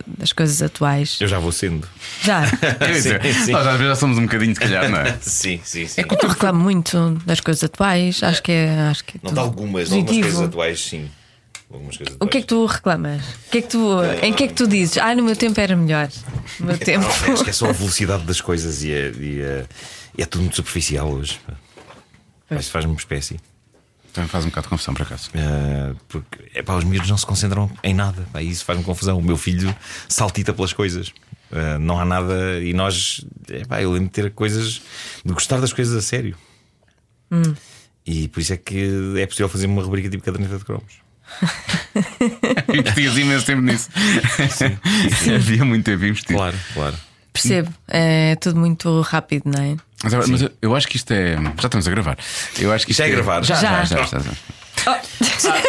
das 0.07 0.31
coisas 0.33 0.61
atuais. 0.61 1.17
Eu 1.21 1.27
já 1.29 1.39
vou 1.39 1.53
sendo. 1.53 1.89
Já. 2.23 2.45
Sim, 3.01 3.33
sim. 3.45 3.53
nós 3.53 3.67
às 3.67 3.73
vezes 3.79 3.89
já 3.89 3.97
somos 3.97 4.19
um 4.19 4.23
bocadinho, 4.23 4.55
se 4.55 4.61
calhar, 4.61 4.91
não 4.91 4.99
é? 4.99 5.17
Sim, 5.23 5.59
sim, 5.65 5.87
sim. 5.87 6.03
Eu 6.23 6.29
reclamo 6.29 6.61
muito 6.61 7.19
das 7.25 7.41
coisas 7.41 7.65
atuais, 7.65 8.23
acho 8.23 8.43
que 8.43 8.53
é. 8.53 8.79
Acho 8.91 9.05
que 9.05 9.17
é 9.17 9.21
Não 9.23 9.33
de 9.33 9.39
algumas, 9.39 9.91
algumas 9.91 10.19
coisas 10.21 10.41
atuais, 10.43 10.81
sim. 10.81 11.09
Algumas 11.73 11.97
coisas 11.97 12.17
O 12.21 12.27
que 12.27 12.39
é 12.39 12.41
que 12.43 12.47
tu 12.47 12.67
reclamas? 12.67 13.23
O 13.23 13.51
que 13.53 13.59
é 13.59 13.63
que 13.63 13.69
tu, 13.69 13.89
em 14.23 14.33
que 14.35 14.45
é 14.45 14.49
que 14.49 14.55
tu 14.55 14.67
dizes? 14.67 14.99
Ah, 14.99 15.15
no 15.15 15.23
meu 15.23 15.37
tempo 15.37 15.59
era 15.61 15.75
melhor. 15.77 16.09
No 16.59 16.67
meu 16.67 16.77
tempo. 16.79 17.07
Não, 17.27 17.33
acho 17.35 17.45
que 17.45 17.51
é 17.51 17.53
só 17.55 17.71
a 17.71 17.73
velocidade 17.73 18.25
das 18.25 18.41
coisas 18.41 18.83
e 18.83 18.93
é, 18.93 19.13
e 19.19 19.41
é- 19.41 19.65
e 20.19 20.23
é 20.23 20.27
tudo 20.27 20.43
muito 20.43 20.57
superficial 20.57 21.09
hoje. 21.11 21.39
Pois. 22.51 22.63
Isso 22.63 22.71
faz-me 22.73 22.95
espécie. 22.95 23.41
Também 24.13 24.29
faz 24.29 24.45
um 24.45 24.49
bocado 24.49 24.67
de 24.67 24.71
confusão, 24.71 24.93
por 24.93 25.03
acaso. 25.03 25.31
Ah, 25.37 25.95
porque 26.09 26.51
é 26.53 26.63
pá, 26.63 26.75
os 26.75 26.83
miúdos 26.85 27.09
não 27.09 27.17
se 27.17 27.25
concentram 27.25 27.71
em 27.83 27.95
nada. 27.95 28.27
Pá, 28.33 28.43
isso 28.43 28.65
faz-me 28.65 28.85
confusão. 28.85 29.17
O 29.17 29.23
meu 29.23 29.37
filho 29.37 29.75
saltita 30.09 30.53
pelas 30.53 30.73
coisas. 30.73 31.13
Ah, 31.53 31.79
não 31.79 32.01
há 32.01 32.05
nada. 32.05 32.61
E 32.61 32.73
nós, 32.73 33.25
é 33.49 33.65
pá, 33.65 33.81
eu 33.81 33.93
lembro 33.93 34.09
de 34.09 34.13
ter 34.13 34.31
coisas, 34.33 34.83
de 35.25 35.33
gostar 35.33 35.61
das 35.61 35.73
coisas 35.73 35.95
a 35.95 36.03
sério. 36.03 36.37
E 38.05 38.27
por 38.27 38.41
isso 38.41 38.53
é 38.53 38.57
que 38.57 39.15
é 39.17 39.27
possível 39.27 39.49
fazer 39.49 39.67
uma 39.67 39.83
rubrica 39.83 40.11
tipo 40.11 40.25
caderneta 40.25 40.59
de 40.59 40.65
cromos. 40.65 40.95
Investias 42.75 43.17
imenso 43.17 43.47
tempo 43.47 43.63
nisso. 43.63 43.89
Havia 45.33 45.65
muito 45.65 45.85
tempo 45.85 46.05
investido. 46.05 46.35
Claro, 46.35 46.59
claro. 46.75 46.97
Percebo. 47.33 47.73
É 47.87 48.35
tudo 48.37 48.59
muito 48.59 49.01
rápido, 49.03 49.45
não 49.47 49.63
é? 49.63 49.77
Mas, 50.03 50.13
eu- 50.13 50.25
mas 50.29 50.43
eu, 50.43 50.51
eu 50.63 50.75
acho 50.77 50.89
que 50.89 50.97
isto 50.97 51.11
é. 51.13 51.37
Já 51.37 51.67
estamos 51.67 51.87
a 51.87 51.91
gravar. 51.91 52.17
Eu 52.59 52.73
acho 52.73 52.85
que 52.87 52.93
isto 52.93 52.99
Já 53.01 53.07
é 53.07 53.11
gravar? 53.11 53.43
Já, 53.45 53.55
já, 53.57 53.85
Já. 53.85 54.03
já. 54.05 54.07
já, 54.07 54.19
já. 54.19 55.63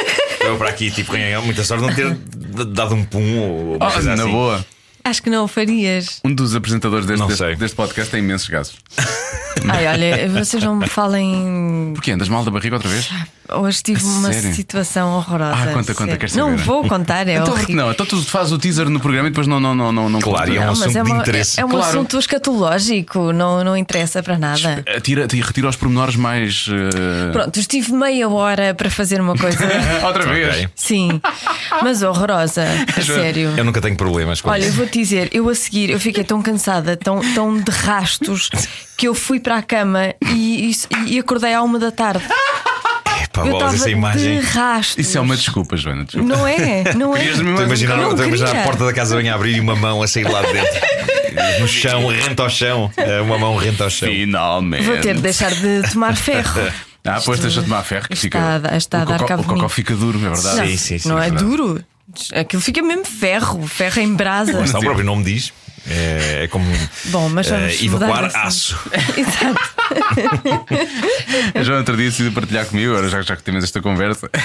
Eu 0.46 0.58
para 0.58 0.70
aqui, 0.70 0.90
tipo, 0.90 1.12
ganhei 1.12 1.38
muita 1.40 1.64
sorte 1.64 1.84
de 1.84 1.88
não 1.90 1.96
ter 1.96 2.12
d- 2.16 2.66
dado 2.74 2.96
um 2.96 3.04
pum 3.04 3.40
ou 3.40 3.76
uma 3.76 3.88
Oh, 3.88 3.92
coisa 3.92 4.16
na 4.16 4.24
assim. 4.24 4.32
boa. 4.32 4.66
Acho 5.04 5.24
que 5.24 5.30
não 5.30 5.44
o 5.46 5.48
farias. 5.48 6.20
Um 6.24 6.34
dos 6.34 6.56
apresentadores 6.56 7.06
deste, 7.06 7.20
Não 7.20 7.28
deste, 7.28 7.56
deste 7.56 7.76
podcast 7.76 8.12
tem 8.12 8.20
imensos 8.22 8.48
gases. 8.48 8.74
Ai, 9.68 9.88
olha, 9.88 10.30
vocês 10.30 10.64
não 10.64 10.76
me 10.76 10.88
falem. 10.88 11.92
Porquê? 11.96 12.12
Andas 12.12 12.30
mal 12.30 12.44
da 12.44 12.52
barriga 12.52 12.76
outra 12.76 12.90
vez? 12.90 13.10
Hoje 13.54 13.82
tive 13.84 14.02
A 14.04 14.08
uma 14.08 14.32
sério? 14.34 14.56
situação 14.56 15.12
horrorosa. 15.16 15.54
Ah, 15.54 15.66
conta, 15.74 15.94
conta, 15.94 15.94
sério. 16.06 16.18
queres 16.20 16.36
Não 16.36 16.52
saber? 16.52 16.64
vou 16.64 16.88
contar, 16.88 17.28
é 17.28 17.34
então, 17.38 17.54
horrível. 17.54 17.76
não, 17.76 17.92
então 17.92 18.06
tu 18.06 18.22
fazes 18.24 18.52
o 18.54 18.58
teaser 18.58 18.90
no 18.90 19.00
programa 19.00 19.28
e 19.28 19.32
depois 19.32 19.48
não, 19.48 19.60
não, 19.60 19.76
não, 19.76 19.92
não, 19.92 20.10
não 20.10 20.20
Claro, 20.20 20.54
é 20.56 20.60
um 20.60 20.66
Não, 20.66 20.72
assunto 20.72 20.98
é, 20.98 21.04
de 21.04 21.12
uma- 21.12 21.18
interesse. 21.22 21.60
é 21.60 21.66
um 21.66 21.70
Claro. 21.70 21.86
assunto 21.86 22.18
escatológico, 22.18 23.34
não, 23.34 23.64
não 23.64 23.76
interessa 23.76 24.22
para 24.24 24.38
nada. 24.38 24.84
Tira, 25.02 25.28
tira, 25.28 25.46
retira 25.48 25.68
os 25.70 25.76
pormenores 25.76 26.16
mais. 26.16 26.66
eh, 26.70 27.32
Pronto, 27.32 27.60
estive 27.60 27.92
meia 27.94 28.30
hora 28.30 28.74
para 28.74 28.90
fazer 28.90 29.20
uma 29.20 29.36
coisa. 29.36 29.58
Outra 30.06 30.26
vez. 30.34 30.68
Sim, 30.76 31.22
mas 31.82 32.02
horrorosa, 32.04 32.64
a 32.96 33.02
sério. 33.02 33.54
Eu 33.58 33.64
nunca 33.66 33.82
tenho 33.82 33.96
problemas 33.96 34.42
com 34.42 34.50
Olha, 34.50 34.64
eu 34.64 34.68
isso. 34.70 34.78
vou-te 34.78 34.98
dizer, 34.98 35.30
eu 35.34 35.48
a 35.50 35.56
seguir, 35.56 35.90
eu 35.90 36.00
fiquei 36.00 36.24
tão 36.24 36.42
cansada, 36.42 36.96
tão, 36.96 37.20
tão 37.34 37.58
de 37.58 37.72
rastos, 37.72 38.50
que 38.98 39.08
eu 39.08 39.14
fui 39.16 39.40
para 39.40 39.58
a 39.58 39.62
cama 39.62 40.14
e, 40.34 40.72
e, 41.06 41.16
e 41.16 41.20
acordei 41.20 41.54
à 41.54 41.62
uma 41.62 41.80
da 41.80 41.92
tarde. 41.92 42.24
Epá, 43.34 43.42
eu 43.46 43.52
bolas, 43.52 43.74
estava 43.74 43.76
essa 43.76 43.90
imagem. 43.90 44.40
de. 44.42 45.02
Isso 45.02 45.18
é 45.18 45.22
uma 45.22 45.36
desculpa, 45.38 45.78
Joana. 45.78 46.04
Desculpa. 46.04 46.28
Não 46.28 46.46
é, 46.48 46.94
não 46.96 47.16
é. 47.16 47.26
Estou 47.26 47.58
a 47.60 47.64
imaginar? 47.64 47.98
Não 47.98 48.10
estou 48.12 48.26
a 48.26 48.28
imaginar 48.28 48.56
a 48.58 48.64
porta 48.64 48.86
da 48.86 48.94
casa 48.94 49.16
bem 49.16 49.30
a 49.30 49.36
abrir 49.36 49.56
e 49.56 49.60
uma 49.60 49.76
mão 49.76 50.04
a 50.04 50.08
sair 50.08 50.24
lá 50.28 50.42
de 50.42 50.54
dentro. 50.54 50.82
No 51.62 51.68
chão, 51.68 52.08
renta 52.08 52.44
ao 52.44 52.50
chão. 52.50 52.92
É, 52.98 53.22
Uma 53.22 53.38
mão 53.38 53.56
renta 53.56 53.86
ao 53.86 53.90
chão. 53.90 54.10
Finalmente. 54.10 54.84
Vou 54.84 54.98
ter 54.98 55.16
de 55.16 55.22
deixar 55.22 55.50
de 55.52 55.82
tomar 55.92 56.16
ferro. 56.16 56.60
Ah, 57.04 57.20
pois 57.26 57.40
deixa 57.40 57.62
de 57.62 57.68
tomar 57.68 57.82
ferro 57.84 58.08
que 58.08 58.14
está 58.14 58.22
fica. 58.62 58.70
a- 58.74 58.78
está 58.78 59.00
a 59.00 59.04
o 59.04 59.06
dar 59.08 59.18
cocó, 59.18 59.28
cabo 59.30 59.42
o 59.42 59.46
cocó 59.48 59.68
fica 59.70 59.96
duro, 59.96 60.20
é 60.20 60.30
verdade. 60.30 60.58
Não, 60.60 60.66
Sim, 60.68 60.78
sim, 60.78 61.00
sim, 61.00 61.10
não 61.10 61.18
é 61.18 61.30
verdade. 61.32 61.44
duro. 61.44 61.84
Aquilo 62.36 62.62
fica 62.62 62.80
mesmo 62.84 63.06
ferro, 63.06 63.66
ferro 63.68 64.02
em 64.02 64.14
brasa. 64.14 64.62
Está, 64.64 64.78
o 64.78 64.82
próprio 64.82 65.04
nome 65.04 65.24
diz. 65.24 65.52
É, 65.90 66.44
é 66.44 66.48
como 66.48 66.66
Bom, 67.06 67.30
mas 67.30 67.48
vamos 67.48 67.82
evacuar 67.82 68.32
aço. 68.36 68.78
Exato. 69.18 69.60
A 71.56 71.64
Joana 71.64 71.80
outro 71.80 71.98
dia 71.98 72.06
decidiu 72.06 72.32
partilhar 72.32 72.66
comigo, 72.66 72.92
agora 72.92 73.10
já, 73.10 73.22
já 73.22 73.36
que 73.36 73.44
temos 73.44 73.64
esta 73.64 73.82
conversa. 73.82 74.30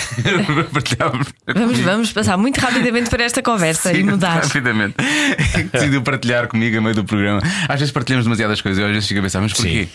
Vamos, 1.54 1.78
vamos 1.78 2.12
passar 2.12 2.36
muito 2.36 2.58
rapidamente 2.58 3.10
para 3.10 3.24
esta 3.24 3.42
conversa 3.42 3.92
e 3.92 4.02
mudar. 4.02 4.42
Rapidamente. 4.42 4.96
Decidiu 5.72 6.02
partilhar 6.02 6.48
comigo 6.48 6.78
a 6.78 6.80
meio 6.80 6.94
do 6.94 7.04
programa. 7.04 7.40
Às 7.68 7.80
vezes 7.80 7.92
partilhamos 7.92 8.24
demasiadas 8.24 8.60
coisas, 8.60 8.78
eu 8.80 8.86
às 8.86 8.92
vezes 8.92 9.08
fico 9.08 9.20
a 9.20 9.22
pensar, 9.22 9.40
mas 9.40 9.52
porquê? 9.52 9.88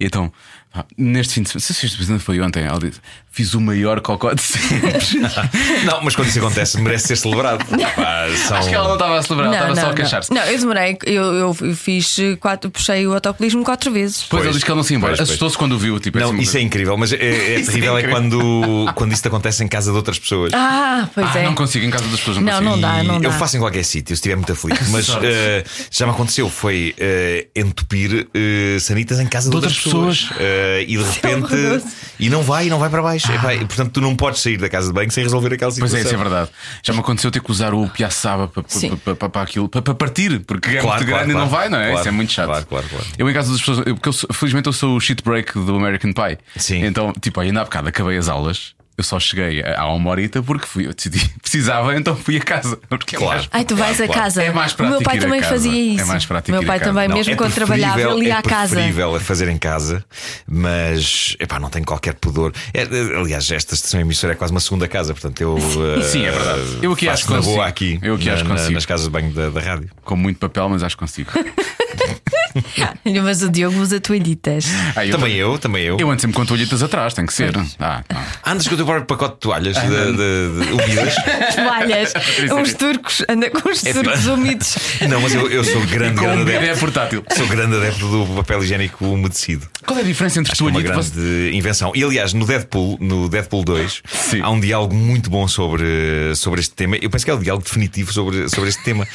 E 0.00 0.06
então, 0.06 0.32
pá, 0.74 0.84
neste 0.98 1.34
fim 1.34 1.42
de 1.42 1.48
semana, 1.50 1.60
se 1.60 1.72
este 1.72 1.82
fim 1.82 1.98
de 1.98 2.04
semana 2.06 2.20
foi 2.20 2.40
ontem, 2.40 2.64
ela 2.64 2.78
disse, 2.80 3.00
fiz 3.30 3.54
o 3.54 3.60
maior 3.60 4.00
cocó 4.00 4.32
de 4.34 4.42
sempre. 4.42 4.92
Não, 5.84 6.00
mas 6.02 6.14
quando 6.16 6.28
isso 6.28 6.38
acontece, 6.38 6.80
merece 6.80 7.08
ser 7.08 7.16
celebrado. 7.16 7.64
Pá, 7.94 8.26
são- 8.46 8.56
Acho 8.58 8.68
que 8.68 8.74
ela 8.74 8.86
não 8.88 8.94
estava 8.94 9.18
a 9.18 9.22
celebrar, 9.22 9.52
ela 9.54 9.68
estava 9.70 9.80
só 9.80 9.90
a 9.90 9.94
queixar-se. 9.94 10.32
Não, 10.32 10.42
eu 10.42 10.58
demorei, 10.58 10.98
eu, 11.04 11.22
eu, 11.34 11.56
eu 11.60 11.76
fiz 11.76 12.16
quatro, 12.40 12.70
puxei 12.70 13.06
o 13.06 13.14
autocolismo 13.14 13.64
quatro 13.64 13.90
vezes. 13.92 14.24
Pois, 14.28 14.42
ele 14.44 14.52
disse 14.52 14.64
que 14.64 14.70
ele 14.70 14.76
não 14.76 14.82
se 14.84 14.92
ia 14.92 14.96
embora. 14.96 15.14
Assustou-se 15.22 15.56
quando 15.56 15.72
o 15.72 15.78
viu. 15.78 15.98
Tipo, 16.00 16.18
Não, 16.18 16.30
assim, 16.30 16.38
isso 16.40 16.56
é 16.56 16.60
incrível, 16.60 16.96
mas 16.96 17.12
é, 17.12 17.16
é 17.16 17.54
é 17.60 17.62
terrível 17.62 17.96
é, 17.96 18.00
incrível. 18.00 18.20
quando, 18.22 18.92
quando 18.94 19.12
isso 19.12 19.22
te 19.22 19.28
acontece 19.28 19.62
em 19.64 19.68
casa 19.68 19.90
de 19.90 19.96
outras 19.96 20.18
pessoas. 20.18 20.52
Ah, 20.54 21.08
pois 21.14 21.26
Ah, 21.34 21.38
é. 21.38 21.44
não 21.44 21.54
consigo, 21.54 21.84
em 21.84 21.90
casa 21.90 22.04
das 22.08 22.18
pessoas 22.18 22.36
não, 22.38 22.44
Não, 22.44 22.52
consigo. 22.52 22.70
não 22.70 22.80
dá, 22.80 23.02
não 23.02 23.14
eu 23.16 23.20
dá. 23.20 23.32
faço 23.32 23.56
em 23.56 23.60
qualquer 23.60 23.84
sítio, 23.84 24.08
se 24.14 24.20
estiver 24.20 24.36
muito 24.36 24.52
aflito. 24.52 24.80
Mas 24.90 25.08
eh, 25.22 25.64
já 25.90 26.06
me 26.06 26.12
aconteceu, 26.12 26.48
foi 26.48 26.94
eh, 26.98 27.46
entupir 27.54 28.26
eh, 28.34 28.78
sanitas 28.80 29.18
em 29.20 29.26
casa 29.26 29.46
de, 29.46 29.50
De 29.50 29.56
outras 29.56 29.72
outras 29.74 29.84
pessoas. 29.84 30.20
pessoas. 30.38 30.40
Eh, 30.64 30.82
e 30.82 30.96
de 30.96 31.02
repente. 31.04 31.84
e 32.18 32.30
não 32.30 32.42
vai, 32.42 32.66
e 32.66 32.70
não 32.70 32.78
vai 32.78 32.88
para 32.88 33.02
baixo. 33.02 33.30
Epá, 33.32 33.54
e, 33.54 33.58
portanto, 33.64 33.92
tu 33.92 34.00
não 34.00 34.16
podes 34.16 34.40
sair 34.40 34.56
da 34.56 34.68
casa 34.68 34.88
de 34.88 34.92
banho 34.94 35.10
sem 35.10 35.22
resolver 35.22 35.52
aquela 35.52 35.70
Pois 35.70 35.74
situação. 35.74 35.98
é, 35.98 36.02
isso 36.02 36.14
é 36.14 36.16
verdade. 36.18 36.50
Já 36.82 36.92
me 36.92 37.00
aconteceu 37.00 37.30
ter 37.30 37.40
que 37.42 37.50
usar 37.50 37.74
o 37.74 37.88
piaçaba 37.88 38.48
para, 38.48 38.62
para, 38.62 39.14
para, 39.16 39.28
para, 39.28 39.42
aquilo, 39.42 39.68
para, 39.68 39.82
partir, 39.94 40.40
porque 40.40 40.68
é 40.70 40.80
Claro, 40.80 40.98
muito 40.98 41.08
claro, 41.08 41.24
grande 41.26 41.30
e 41.30 41.34
não 41.34 41.48
claro. 41.48 41.50
vai, 41.50 41.68
não 41.68 41.78
é? 41.78 41.86
Claro, 41.88 41.98
isso 42.00 42.08
é 42.08 42.12
muito 42.12 42.32
chato. 42.32 42.46
claro, 42.46 42.66
claro, 42.66 42.86
claro. 42.88 43.04
Eu, 43.18 43.28
em 43.28 43.32
casa 43.34 43.50
das 43.52 43.60
pessoas, 43.60 43.78
eu, 43.86 43.94
porque 43.96 44.08
eu 44.08 44.12
felizmente 44.34 44.66
eu 44.66 44.72
sou 44.72 44.96
o 44.96 45.00
shit 45.00 45.22
break 45.22 45.52
do 45.54 45.76
American 45.76 46.12
Pie. 46.12 46.38
Sim. 46.56 46.84
Então, 46.84 47.12
tipo, 47.20 47.40
ainda 47.40 47.60
há 47.60 47.64
bocado 47.64 47.88
acabei 47.88 48.16
as 48.16 48.28
aulas. 48.28 48.74
Eu 48.96 49.02
só 49.02 49.18
cheguei 49.18 49.60
há 49.76 49.86
uma 49.92 50.08
horita 50.10 50.40
porque 50.42 50.66
fui, 50.66 50.86
eu 50.86 50.94
decidi, 50.94 51.18
precisava, 51.42 51.96
então 51.96 52.14
fui 52.14 52.36
a 52.36 52.40
casa. 52.40 52.78
Porque 52.88 53.16
é 53.16 53.18
Claro. 53.18 53.38
mais- 53.38 53.48
Ai, 53.52 53.64
tu 53.64 53.74
vais 53.74 53.96
Claro, 53.96 54.12
a 54.12 54.14
casa. 54.14 54.42
É 54.42 54.52
mais 54.52 54.72
o 54.74 54.76
meu 54.82 54.88
prático 54.90 55.04
pai 55.10 55.18
também 55.18 55.40
casa. 55.40 55.52
fazia 55.54 55.72
É 55.72 55.74
isso. 55.96 56.06
mais 56.06 56.24
prático 56.26 56.56
o 56.56 56.60
meu 56.60 56.66
pai 56.66 56.78
também, 56.80 57.08
Não, 57.08 57.16
mesmo 57.16 57.32
é 57.32 57.36
quando 57.36 57.52
trabalhava, 57.54 58.00
ele 58.00 58.26
ia 58.26 58.34
é 58.34 58.36
à 58.36 58.42
casa. 58.42 58.74
preferível 58.74 59.16
a 59.16 59.20
fazer 59.20 59.48
em 59.48 59.58
casa, 59.58 60.04
mas 60.46 61.36
epá, 61.40 61.58
não 61.58 61.70
tenho 61.70 61.84
qualquer 61.84 62.14
pudor. 62.14 62.52
É, 62.72 62.82
é, 62.82 63.16
aliás, 63.18 63.50
esta 63.50 63.74
estação 63.74 63.98
emissora 64.00 64.32
é 64.34 64.36
quase 64.36 64.52
uma 64.52 64.60
segunda 64.60 64.86
casa, 64.86 65.12
portanto 65.12 65.40
eu. 65.40 65.58
Sim, 66.02 66.24
é 66.26 66.30
verdade. 66.30 66.78
Eu 66.80 66.92
aqui 66.92 67.08
acho 67.08 67.22
que 67.26 67.28
consigo. 67.32 67.54
boa 67.54 67.66
aqui 67.66 67.98
Eu 68.02 68.14
aqui 68.14 68.26
na- 68.26 68.32
acho 68.34 68.42
que 68.44 68.48
na- 68.48 68.54
consigo. 68.56 68.74
nas 68.74 68.86
casas 68.86 69.06
de 69.06 69.10
banho 69.12 69.32
da, 69.32 69.50
da 69.50 69.60
rádio. 69.60 69.90
Com 70.04 70.16
muito 70.16 70.38
papel, 70.38 70.68
mas 70.68 70.82
acho 70.84 70.96
que 70.96 71.00
consigo. 71.00 71.30
Mas 73.22 73.42
o 73.42 73.48
Diogo 73.50 73.78
usa 73.80 74.00
toalhitas. 74.00 74.66
Ah, 74.96 75.04
eu, 75.04 75.12
Também 75.18 75.34
eu, 75.34 75.58
também 75.58 75.84
eu. 75.84 75.96
eu 75.98 76.10
ando 76.10 76.20
sempre 76.20 76.36
com 76.36 76.44
toalhitas 76.46 76.82
atrás, 76.82 77.14
tem 77.14 77.26
que 77.26 77.32
ser. 77.34 77.52
Ah, 77.78 78.02
ah. 78.08 78.24
Andas 78.46 78.66
com 78.68 78.74
o 78.74 78.76
teu 78.76 78.86
próprio 78.86 79.06
pacote 79.06 79.34
de 79.34 79.40
toalhas 79.40 79.76
de, 79.76 79.82
de, 79.88 80.66
de 80.66 80.72
úmidas. 80.72 81.14
Toalhas. 81.54 82.12
Os 82.62 82.74
turcos, 82.74 83.22
anda 83.28 83.50
com 83.50 83.68
os 83.68 83.80
turcos 83.82 84.26
úmidos. 84.26 84.76
Não, 85.08 85.20
mas 85.20 85.34
eu, 85.34 85.50
eu 85.50 85.64
sou 85.64 85.80
grande, 85.86 86.20
grande 86.20 86.52
um 86.52 86.56
adepto. 86.56 86.80
portátil. 86.80 87.24
Sou 87.36 87.46
grande 87.46 87.76
adepto 87.76 88.06
do 88.08 88.34
papel 88.36 88.62
higiênico 88.62 89.04
umedecido. 89.04 89.66
Qual 89.86 89.98
é 89.98 90.02
a 90.02 90.04
diferença 90.04 90.40
entre 90.40 90.52
Acho 90.52 90.62
é 90.62 90.66
uma 90.66 90.72
toalhita? 90.72 90.92
grande 90.94 91.10
Você- 91.10 91.50
invenção. 91.52 91.92
E 91.94 92.02
aliás, 92.04 92.32
no 92.32 92.46
Deadpool, 92.46 92.98
no 93.00 93.28
Deadpool 93.28 93.64
2, 93.64 94.02
Sim. 94.10 94.40
há 94.42 94.50
um 94.50 94.60
diálogo 94.60 94.94
muito 94.94 95.28
bom 95.30 95.46
sobre, 95.48 96.34
sobre 96.36 96.60
este 96.60 96.74
tema. 96.74 96.96
Eu 96.96 97.10
penso 97.10 97.24
que 97.24 97.30
é 97.30 97.34
o 97.34 97.38
diálogo 97.38 97.64
definitivo 97.64 98.12
sobre, 98.12 98.48
sobre 98.48 98.68
este 98.70 98.82
tema, 98.82 99.06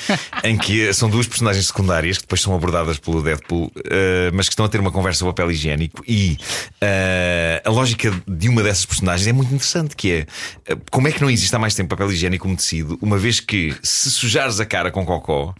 em 0.43 0.57
que 0.57 0.91
são 0.93 1.09
duas 1.09 1.27
personagens 1.27 1.67
secundárias 1.67 2.17
que 2.17 2.23
depois 2.23 2.41
são 2.41 2.53
abordadas 2.55 2.97
pelo 2.99 3.21
Deadpool, 3.29 3.71
eh, 3.85 4.31
mas 4.33 4.47
que 4.47 4.53
estão 4.53 4.65
a 4.65 4.69
ter 4.69 4.79
uma 4.79 4.91
conversa 4.91 5.19
sobre 5.19 5.33
papel 5.33 5.51
higiênico. 5.51 6.03
E 6.07 6.37
eh, 6.81 7.61
a 7.63 7.69
lógica 7.69 8.11
de 8.27 8.49
uma 8.49 8.63
dessas 8.63 8.85
personagens 8.85 9.27
é 9.27 9.33
muito 9.33 9.53
interessante, 9.53 9.95
que 9.95 10.11
é 10.11 10.25
eh, 10.65 10.77
como 10.91 11.07
é 11.07 11.11
que 11.11 11.21
não 11.21 11.29
existe 11.29 11.55
há 11.55 11.59
mais 11.59 11.75
tempo 11.75 11.89
papel 11.89 12.11
higiênico 12.11 12.47
umedecido, 12.47 12.97
uma 13.01 13.17
vez 13.17 13.39
que 13.39 13.75
se 13.83 14.09
sujares 14.09 14.59
a 14.59 14.65
cara 14.65 14.91
com 14.91 15.05
cocó. 15.05 15.53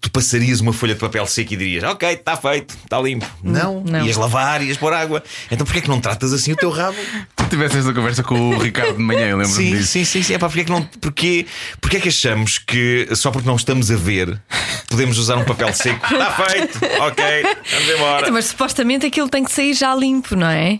Tu 0.00 0.12
passarias 0.12 0.60
uma 0.60 0.72
folha 0.72 0.94
de 0.94 1.00
papel 1.00 1.26
seco 1.26 1.54
e 1.54 1.56
dirias: 1.56 1.82
Ok, 1.82 2.08
está 2.08 2.36
feito, 2.36 2.72
está 2.84 3.00
limpo. 3.00 3.26
Não, 3.42 3.82
não. 3.82 4.06
ias 4.06 4.16
lavar, 4.16 4.62
ias 4.62 4.76
pôr 4.76 4.92
água. 4.92 5.22
Então 5.50 5.66
porquê 5.66 5.80
é 5.80 5.82
que 5.82 5.88
não 5.88 6.00
tratas 6.00 6.32
assim 6.32 6.52
o 6.52 6.56
teu 6.56 6.70
rabo? 6.70 6.96
Tu 7.36 7.44
tiveste 7.50 7.78
essa 7.78 7.92
conversa 7.92 8.22
com 8.22 8.50
o 8.50 8.58
Ricardo 8.58 8.96
de 8.96 9.02
manhã, 9.02 9.26
eu 9.26 9.38
lembro-me 9.38 9.56
Sim, 9.56 9.76
disso. 9.76 9.88
sim, 9.88 10.04
sim, 10.04 10.22
sim. 10.22 10.34
É 10.34 10.38
pá, 10.38 10.46
porquê 10.46 10.60
é 10.60 10.64
que 10.64 10.70
não. 10.70 10.82
Porquê, 10.82 11.46
porquê 11.80 11.96
é 11.96 12.00
que 12.00 12.08
achamos 12.10 12.58
que 12.58 13.08
só 13.16 13.32
porque 13.32 13.48
não 13.48 13.56
estamos 13.56 13.90
a 13.90 13.96
ver 13.96 14.40
podemos 14.88 15.18
usar 15.18 15.36
um 15.36 15.44
papel 15.44 15.72
seco? 15.74 16.04
Está 16.06 16.30
feito, 16.46 16.78
ok, 17.00 17.24
vamos 17.72 17.88
embora. 17.96 18.20
Então, 18.22 18.32
Mas 18.34 18.44
supostamente 18.46 19.04
aquilo 19.06 19.28
tem 19.28 19.42
que 19.44 19.50
sair 19.50 19.74
já 19.74 19.94
limpo, 19.96 20.36
não 20.36 20.48
é? 20.48 20.78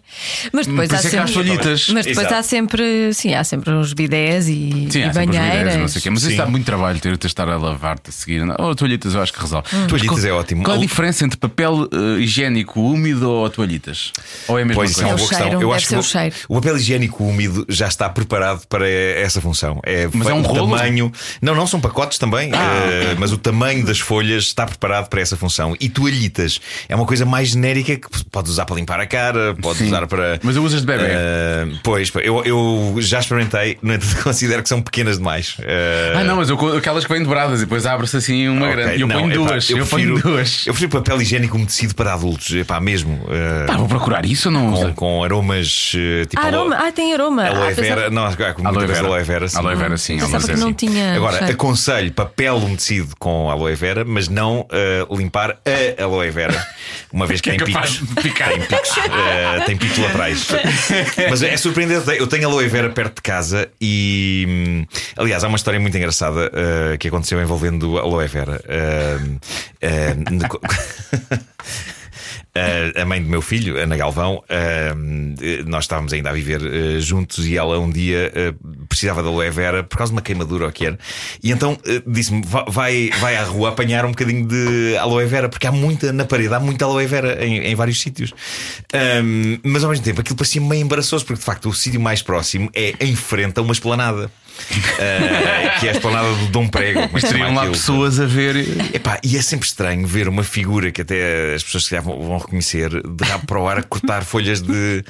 Mas 0.52 0.66
depois 0.66 0.88
Por 0.88 0.94
há 0.94 0.98
isso 0.98 1.06
é 1.08 1.10
que 1.10 1.16
há 1.16 1.22
as 1.24 1.30
sempre. 1.30 1.44
toalhitas. 1.44 1.88
Mas 1.88 2.06
depois 2.06 2.26
Exato. 2.26 2.34
há 2.40 2.42
sempre, 2.44 3.12
sim, 3.14 3.34
há 3.34 3.42
sempre 3.42 3.70
uns 3.72 3.92
bidés 3.92 4.48
e, 4.48 4.88
Sim, 4.90 5.06
e 5.06 5.10
banheiras. 5.12 5.58
bidés, 5.58 5.76
não 5.76 5.88
sei 5.88 5.98
o 5.98 6.02
quê. 6.02 6.10
Mas 6.10 6.22
isso 6.22 6.30
Sim. 6.30 6.36
dá 6.36 6.46
muito 6.46 6.64
trabalho 6.64 7.00
ter 7.00 7.16
de 7.16 7.26
estar 7.26 7.48
a 7.48 7.56
lavar-te 7.56 8.10
a 8.10 8.12
seguir. 8.12 8.42
Ou 8.58 8.74
toalhitas, 9.08 9.14
eu 9.14 9.22
acho 9.22 9.32
que 9.32 9.40
resolve. 9.40 9.68
Hum. 9.74 9.86
Toalhitas 9.86 10.18
qual- 10.20 10.26
é 10.26 10.32
ótimo. 10.32 10.62
Qual 10.64 10.76
a 10.76 10.80
diferença 10.80 11.24
entre 11.24 11.38
papel 11.38 11.88
eh, 11.92 12.20
higiênico 12.20 12.80
úmido 12.80 13.28
ou 13.30 13.48
toalhitas? 13.50 14.12
Ou 14.46 14.58
é 14.58 14.62
a 14.62 14.64
mesma 14.64 14.80
Pois 14.82 14.90
é 14.90 14.94
coisa? 14.94 15.06
uma 15.06 15.10
É 15.10 15.14
o 15.14 15.18
boa 15.18 15.28
questão. 15.28 15.46
cheiro, 15.48 15.62
Eu 15.62 15.72
acho 15.72 15.88
que 15.88 15.96
o 15.96 16.02
cheiro. 16.02 16.34
o 16.48 16.54
papel 16.54 16.76
higiênico 16.76 17.24
úmido 17.24 17.66
já 17.68 17.88
está 17.88 18.08
preparado 18.08 18.66
para 18.68 18.88
essa 18.88 19.40
função. 19.40 19.80
É, 19.84 20.08
Mas 20.12 20.28
é 20.28 20.34
um 20.34 20.40
o 20.40 20.42
rolo? 20.42 20.76
tamanho. 20.76 21.12
Não, 21.42 21.54
não 21.54 21.66
são 21.66 21.80
pacotes 21.80 22.18
também, 22.18 22.50
eh, 22.52 23.14
mas 23.18 23.32
o 23.32 23.38
tamanho 23.38 23.84
das 23.84 23.98
folhas 23.98 24.44
está 24.44 24.66
preparado 24.66 25.08
para 25.08 25.20
essa 25.20 25.36
função. 25.36 25.74
E 25.80 25.88
toalhitas 25.88 26.60
é 26.88 26.94
uma 26.94 27.06
coisa 27.06 27.24
mais 27.24 27.48
genérica 27.50 27.96
que 27.96 28.24
podes 28.30 28.50
usar 28.52 28.64
para 28.66 28.76
limpar 28.76 29.00
a 29.00 29.06
cara, 29.06 29.54
podes 29.60 29.78
Sim. 29.78 29.86
usar 29.88 30.06
para. 30.06 30.38
Mas 30.42 30.56
eu 30.56 30.62
usas 30.64 30.80
de 30.80 30.86
bebê. 30.86 31.04
Eh, 31.08 31.66
pois, 31.82 32.10
eu, 32.22 32.42
eu 32.44 32.94
já 32.98 33.20
experimentei, 33.20 33.78
no 33.82 33.92
entanto 33.94 34.16
considero 34.22 34.62
que 34.62 34.68
são 34.68 34.80
pequenas 34.82 35.18
demais. 35.18 35.56
Eh, 35.60 36.14
Ah, 36.16 36.24
não, 36.24 36.36
mas 36.36 36.48
eu, 36.50 36.76
aquelas 36.76 37.04
que 37.04 37.12
vêm 37.12 37.22
dobradas 37.22 37.60
e 37.60 37.64
depois 37.64 37.86
abre-se 37.86 38.16
assim 38.16 38.48
uma 38.48 38.66
ok, 38.66 38.76
grande. 38.76 38.87
Eu 38.96 39.06
não, 39.06 39.20
ponho 39.22 39.32
epá, 39.34 39.50
duas. 39.52 39.70
Eu, 39.70 39.76
prefiro, 39.78 39.88
ponho 40.20 40.22
duas. 40.22 40.66
Eu 40.66 40.72
prefiro 40.72 40.90
papel 40.90 41.22
higiênico 41.22 41.56
umedecido 41.56 41.94
para 41.94 42.14
adultos, 42.14 42.54
epá, 42.54 42.80
mesmo. 42.80 43.20
eh, 43.28 43.66
Pá, 43.66 43.76
vou 43.76 43.88
procurar 43.88 44.24
isso 44.24 44.48
ou 44.48 44.52
não 44.52 44.70
com, 44.72 44.78
usa? 44.78 44.92
com 44.94 45.24
aromas 45.24 45.92
eh, 45.96 46.24
tipo 46.26 46.40
Ah, 46.42 46.46
alo- 46.46 46.56
aroma. 46.60 46.76
Ah, 46.76 46.92
tem 46.92 47.12
aroma. 47.14 47.44
Aloe 47.46 47.62
Ah, 47.72 47.74
pensava- 47.74 47.82
vera, 48.00 48.10
não, 48.10 48.24
há 48.24 48.34
com 48.36 48.62
muita 48.62 48.68
Aloe 48.68 48.86
vera. 48.86 49.06
aloe 49.06 49.22
vera. 49.22 49.48
sim. 49.48 49.58
Aloe 49.58 49.74
vera, 49.76 49.96
sim. 49.96 50.20
Aloe 50.20 50.32
que 50.40 50.46
vera, 50.46 50.58
não 50.58 50.72
tinha. 50.72 51.14
Agora, 51.14 51.38
cheiro. 51.38 51.52
aconselho 51.52 52.12
papel 52.12 52.56
umedecido 52.56 53.14
com 53.18 53.50
aloe 53.50 53.74
vera, 53.74 54.04
mas 54.04 54.28
não 54.28 54.66
eh, 54.72 55.06
limpar 55.10 55.56
a 55.98 56.02
aloe 56.02 56.30
vera, 56.30 56.66
uma 57.12 57.26
vez 57.26 57.40
que, 57.40 57.48
Que 57.50 57.56
é 57.56 57.64
tem 57.64 57.72
capaz 57.74 57.96
picos. 57.98 58.08
de 58.14 58.22
picar. 58.22 58.48
Tem 58.50 58.60
picos, 58.60 58.90
eh, 58.98 59.60
tem 59.66 59.76
picos 59.76 59.98
laterais. 59.98 60.48
Mas 61.30 61.42
é 61.42 61.56
surpreendente. 61.56 62.08
Eu 62.18 62.26
tenho 62.26 62.48
aloe 62.48 62.68
vera 62.68 62.90
perto 62.90 63.16
de 63.16 63.22
casa 63.22 63.68
e, 63.80 64.44
hum, 64.48 64.86
aliás, 65.16 65.42
há 65.44 65.48
uma 65.48 65.56
história 65.56 65.80
muito 65.80 65.96
engraçada 65.96 66.50
que 66.98 67.08
aconteceu 67.08 67.40
envolvendo 67.40 67.98
aloe 67.98 68.26
vera. 68.26 68.60
Eh, 68.78 69.18
eh, 72.54 72.92
a 73.00 73.04
mãe 73.04 73.22
do 73.22 73.28
meu 73.28 73.40
filho, 73.40 73.78
Ana 73.78 73.96
Galvão, 73.96 74.36
uh, 74.36 75.64
nós 75.66 75.84
estávamos 75.84 76.12
ainda 76.12 76.30
a 76.30 76.32
viver 76.32 76.60
uh, 76.60 77.00
juntos 77.00 77.46
e 77.46 77.56
ela 77.56 77.78
um 77.78 77.90
dia 77.90 78.32
uh, 78.34 78.86
precisava 78.86 79.22
de 79.22 79.28
aloe 79.28 79.50
vera 79.50 79.84
por 79.84 79.96
causa 79.96 80.12
de 80.12 80.16
uma 80.16 80.22
queimadura 80.22 80.66
ou 80.66 80.72
que 80.72 80.86
era. 80.86 80.98
E 81.42 81.52
então 81.52 81.78
disse-me: 82.06 82.42
"Va- 82.44 82.64
vai, 82.68 83.10
vai 83.20 83.36
à 83.36 83.44
rua 83.44 83.68
apanhar 83.68 84.04
um 84.04 84.10
bocadinho 84.10 84.46
de 84.46 84.96
aloe 84.96 85.26
vera, 85.26 85.48
porque 85.48 85.66
há 85.66 85.72
muita 85.72 86.12
na 86.12 86.24
parede, 86.24 86.52
há 86.54 86.60
muita 86.60 86.84
aloe 86.84 87.06
vera 87.06 87.44
em, 87.44 87.58
em 87.58 87.74
vários 87.74 88.00
sítios. 88.00 88.32
Mas 89.62 89.84
ao 89.84 89.90
mesmo 89.90 90.04
tempo 90.04 90.20
aquilo 90.20 90.36
parecia 90.36 90.60
meio 90.60 90.82
embaraçoso, 90.82 91.24
porque 91.24 91.38
de 91.38 91.44
facto 91.44 91.68
o 91.68 91.74
sítio 91.74 92.00
mais 92.00 92.22
próximo 92.22 92.70
é 92.74 92.94
em 93.00 93.14
frente 93.14 93.58
a 93.58 93.62
uma 93.62 93.72
esplanada. 93.72 94.30
Uh, 94.58 95.80
que 95.80 95.86
é 95.86 95.90
a 95.90 95.92
esplanada 95.92 96.34
do 96.34 96.46
Dom 96.48 96.68
Prego. 96.68 97.00
Chama 97.00 97.18
Estariam 97.18 97.54
lá 97.54 97.66
pessoas 97.66 98.20
a 98.20 98.26
ver. 98.26 98.56
Epá, 98.94 99.18
e 99.22 99.36
é 99.36 99.42
sempre 99.42 99.66
estranho 99.66 100.06
ver 100.06 100.28
uma 100.28 100.42
figura 100.42 100.90
que 100.90 101.02
até 101.02 101.54
as 101.54 101.62
pessoas 101.62 101.84
se 101.84 101.90
calhar 101.90 102.04
vão, 102.04 102.20
vão 102.20 102.38
reconhecer 102.38 102.90
de 102.90 103.24
rabo 103.24 103.46
para 103.46 103.60
o 103.60 103.68
ar 103.68 103.78
a 103.78 103.82
cortar 103.82 104.24
folhas 104.24 104.60
de, 104.60 105.04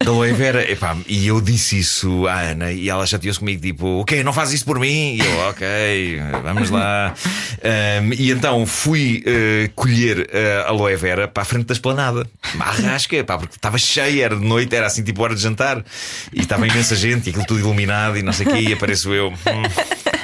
de 0.00 0.08
aloe 0.08 0.32
vera. 0.32 0.70
Epá, 0.70 0.96
e 1.06 1.26
eu 1.26 1.40
disse 1.40 1.78
isso 1.78 2.26
à 2.26 2.40
Ana 2.40 2.72
e 2.72 2.88
ela 2.88 3.06
chateou-se 3.06 3.38
comigo, 3.38 3.60
tipo, 3.60 4.00
ok, 4.00 4.22
não 4.22 4.32
faz 4.32 4.52
isso 4.52 4.64
por 4.64 4.78
mim. 4.78 5.16
E 5.16 5.20
eu, 5.20 5.38
ok, 5.48 6.20
vamos 6.42 6.70
lá. 6.70 7.14
Ahm, 7.62 8.12
e 8.18 8.30
então 8.30 8.66
fui 8.66 9.22
eh, 9.26 9.70
colher 9.74 10.28
a 10.64 10.68
aloe 10.68 10.96
vera 10.96 11.28
para 11.28 11.42
a 11.42 11.46
frente 11.46 11.66
da 11.66 11.72
esplanada. 11.72 12.26
Uma 12.54 12.66
arrasca, 12.66 13.22
pá, 13.24 13.38
porque 13.38 13.56
estava 13.56 13.78
cheia, 13.78 14.24
era 14.24 14.36
de 14.36 14.44
noite, 14.44 14.74
era 14.74 14.86
assim 14.86 15.02
tipo 15.02 15.22
hora 15.22 15.34
de 15.34 15.40
jantar. 15.40 15.84
E 16.32 16.40
estava 16.40 16.66
imensa 16.66 16.94
gente 16.94 17.26
e 17.26 17.30
aquilo 17.30 17.46
tudo 17.46 17.60
iluminado 17.60 18.18
e 18.18 18.22
não 18.22 18.32
sei 18.32 18.46
o 18.46 18.50
quê. 18.50 18.60
E 18.60 18.72
apareço 18.72 19.12
eu. 19.12 19.30
hum, 19.30 19.62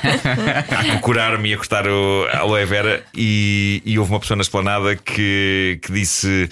a 0.03 0.85
procurar-me 0.93 1.51
e 1.51 1.55
a 1.55 1.57
cortar 1.57 1.87
o 1.87 2.27
aloe 2.33 2.65
vera 2.65 3.03
e, 3.15 3.83
e 3.85 3.99
houve 3.99 4.13
uma 4.13 4.21
pessoa 4.21 4.37
na 4.37 4.43
esplanada 4.43 4.97
que, 4.97 5.79
que 5.83 5.93
disse 5.93 6.49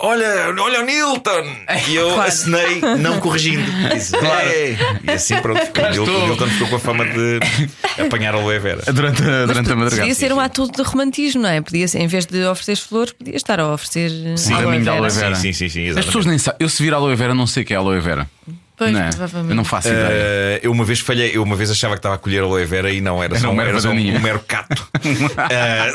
Olha, 0.00 0.54
olha 0.56 0.80
o 0.80 0.84
Nilton! 0.84 1.44
E 1.88 1.96
eu 1.96 2.10
Claro. 2.14 2.28
acenei, 2.28 2.80
não 3.00 3.18
corrigindo. 3.18 3.68
Disse, 3.92 4.14
"É." 4.16 4.76
E 5.02 5.10
assim 5.10 5.36
pronto, 5.40 5.60
ficou. 5.60 5.84
o 5.84 5.90
Nilton, 6.28 6.46
ficou 6.46 6.68
com 6.68 6.76
a 6.76 6.78
fama 6.78 7.04
de 7.04 7.40
apanhar 8.00 8.32
aloe 8.34 8.58
vera. 8.60 8.80
Durante, 8.92 9.22
a- 9.24 9.46
durante 9.46 9.72
a 9.72 9.76
madrugada. 9.76 10.02
Podia 10.02 10.14
ser 10.14 10.32
um 10.32 10.38
ato 10.38 10.70
de 10.70 10.82
romantismo, 10.82 11.42
não 11.42 11.48
é? 11.48 11.60
Podia 11.60 11.88
ser, 11.88 11.98
em 11.98 12.06
vez 12.06 12.26
de 12.26 12.44
oferecer 12.44 12.76
flores, 12.76 13.12
podia 13.12 13.34
estar 13.36 13.58
a 13.58 13.72
oferecer 13.72 14.10
Sim, 14.38 14.54
aloe 14.54 14.78
vera. 14.78 14.96
aloe 14.98 15.10
vera. 15.10 15.34
Sim, 15.34 15.52
sim, 15.52 15.68
sim, 15.68 15.92
sim 15.92 15.98
As 15.98 16.06
pessoas 16.06 16.26
nem 16.26 16.38
sabem. 16.38 16.58
Eu 16.60 16.68
se 16.68 16.80
vir 16.82 16.94
aloe 16.94 17.16
vera, 17.16 17.34
não 17.34 17.46
sei 17.46 17.64
o 17.64 17.66
que 17.66 17.74
é 17.74 17.76
aloe 17.76 17.98
vera. 18.00 18.28
Pois, 18.76 18.92
não 18.92 19.00
é? 19.00 19.08
provavelmente. 19.10 19.50
Eu 19.50 19.56
não 19.56 19.64
faço 19.64 19.88
ideia. 19.88 20.06
Eh, 20.08 20.60
eu 20.62 20.70
uma 20.70 20.84
vez 20.84 21.00
falhei, 21.00 21.32
eu 21.34 21.42
uma 21.42 21.56
vez 21.56 21.68
achava 21.72 21.94
que 21.94 21.98
estava 21.98 22.14
a 22.14 22.18
colher 22.18 22.44
aloe 22.44 22.64
vera 22.64 22.92
e 22.92 23.00
não, 23.00 23.20
era, 23.20 23.34
Era 23.34 23.40
só, 23.42 23.50
um 23.50 23.54
mero 23.54 23.70
era 23.70 23.80
só 23.80 23.88
um, 23.88 23.92
um 23.94 24.20
mero 24.20 24.40
cato. 24.46 24.88
Eh, 25.50 25.92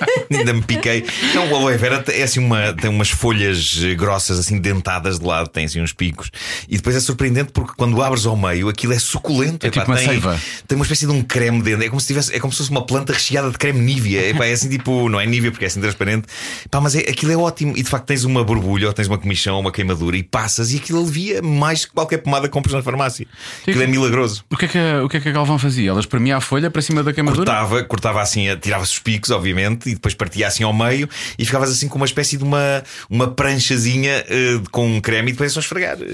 ainda 0.30 0.52
me 0.52 0.62
piquei. 0.62 1.04
Não, 1.34 1.50
o 1.50 1.56
aloe 1.56 1.76
vera 1.76 2.04
é 2.08 2.22
assim 2.22 2.40
uma, 2.40 2.72
tem 2.72 2.90
umas 2.90 3.10
folhas 3.10 3.78
eh, 3.82 3.94
grossas, 3.94 4.38
assim 4.38 4.58
dentadas 4.58 5.18
de 5.18 5.26
lado, 5.26 5.48
tem 5.48 5.64
assim 5.64 5.80
uns 5.80 5.92
picos. 5.92 6.30
E 6.68 6.76
depois 6.76 6.96
é 6.96 7.00
surpreendente 7.00 7.52
porque 7.52 7.72
quando 7.76 8.00
abres 8.02 8.26
ao 8.26 8.36
meio 8.36 8.68
aquilo 8.68 8.92
é 8.92 8.98
suculento. 8.98 9.66
É 9.66 9.70
tipo 9.70 9.84
uma 9.86 9.96
tem, 9.96 10.06
seiva. 10.08 10.40
tem 10.66 10.76
uma 10.76 10.84
espécie 10.84 11.06
de 11.06 11.12
um 11.12 11.22
creme 11.22 11.62
dentro. 11.62 11.84
É 11.84 11.88
como 11.88 12.00
se 12.00 12.06
tivesse, 12.06 12.34
é 12.34 12.38
como 12.40 12.52
se 12.52 12.58
fosse 12.58 12.70
uma 12.70 12.84
planta 12.84 13.12
recheada 13.12 13.50
de 13.50 13.58
creme 13.58 13.80
Nivea. 13.80 14.28
Epá, 14.30 14.46
é 14.46 14.52
assim 14.52 14.68
tipo, 14.68 15.08
não 15.08 15.20
é 15.20 15.26
Nivea 15.26 15.50
porque 15.50 15.64
é 15.64 15.68
assim 15.68 15.80
transparente. 15.80 16.26
Pá, 16.70 16.80
mas 16.80 16.94
é, 16.94 17.00
aquilo 17.00 17.32
é 17.32 17.36
ótimo. 17.36 17.72
E 17.76 17.82
de 17.82 17.88
facto 17.88 18.06
tens 18.06 18.24
uma 18.24 18.44
borbulha 18.44 18.86
ou 18.86 18.92
tens 18.92 19.06
uma 19.08 19.18
comichão 19.18 19.54
ou 19.54 19.60
uma 19.60 19.72
queimadura 19.72 20.16
e 20.16 20.22
passas 20.22 20.72
e 20.72 20.76
aquilo 20.76 21.00
alivia 21.00 21.42
mais 21.42 21.84
que 21.84 21.92
qualquer 21.92 22.18
pomada 22.18 22.46
que 22.48 22.52
compras 22.52 22.74
na 22.74 22.82
farmácia. 22.82 23.26
Aquilo 23.62 23.82
é 23.82 23.86
milagroso. 23.86 24.44
O 24.50 24.56
que 24.56 24.64
é 24.64 24.68
que, 24.68 24.78
a- 24.78 25.04
o 25.04 25.08
que 25.08 25.16
é 25.16 25.20
que 25.20 25.28
a 25.28 25.32
Galvão 25.32 25.58
fazia? 25.58 25.90
Ela 25.90 26.00
espremia 26.00 26.36
a 26.36 26.40
folha 26.40 26.70
para 26.70 26.82
cima 26.82 27.02
da 27.02 27.12
queimadura? 27.12 27.44
Cortava, 27.44 27.84
cortava 27.84 28.22
assim, 28.22 28.46
tirava-se 28.60 28.92
os 28.92 28.98
picos, 28.98 29.30
obviamente, 29.30 29.89
e 29.90 29.94
depois 29.94 30.14
partia 30.14 30.46
assim 30.46 30.62
ao 30.64 30.72
meio 30.72 31.08
e 31.38 31.44
ficavas 31.44 31.70
assim 31.70 31.88
com 31.88 31.96
uma 31.96 32.06
espécie 32.06 32.36
de 32.36 32.42
uma, 32.44 32.82
uma 33.08 33.30
pranchazinha 33.30 34.24
eh, 34.28 34.60
com 34.70 34.86
um 34.86 35.00
creme 35.00 35.30
e 35.30 35.32
depois 35.32 35.50
é 35.50 35.54
só 35.54 35.60
esfregar. 35.60 35.98
E, 36.00 36.04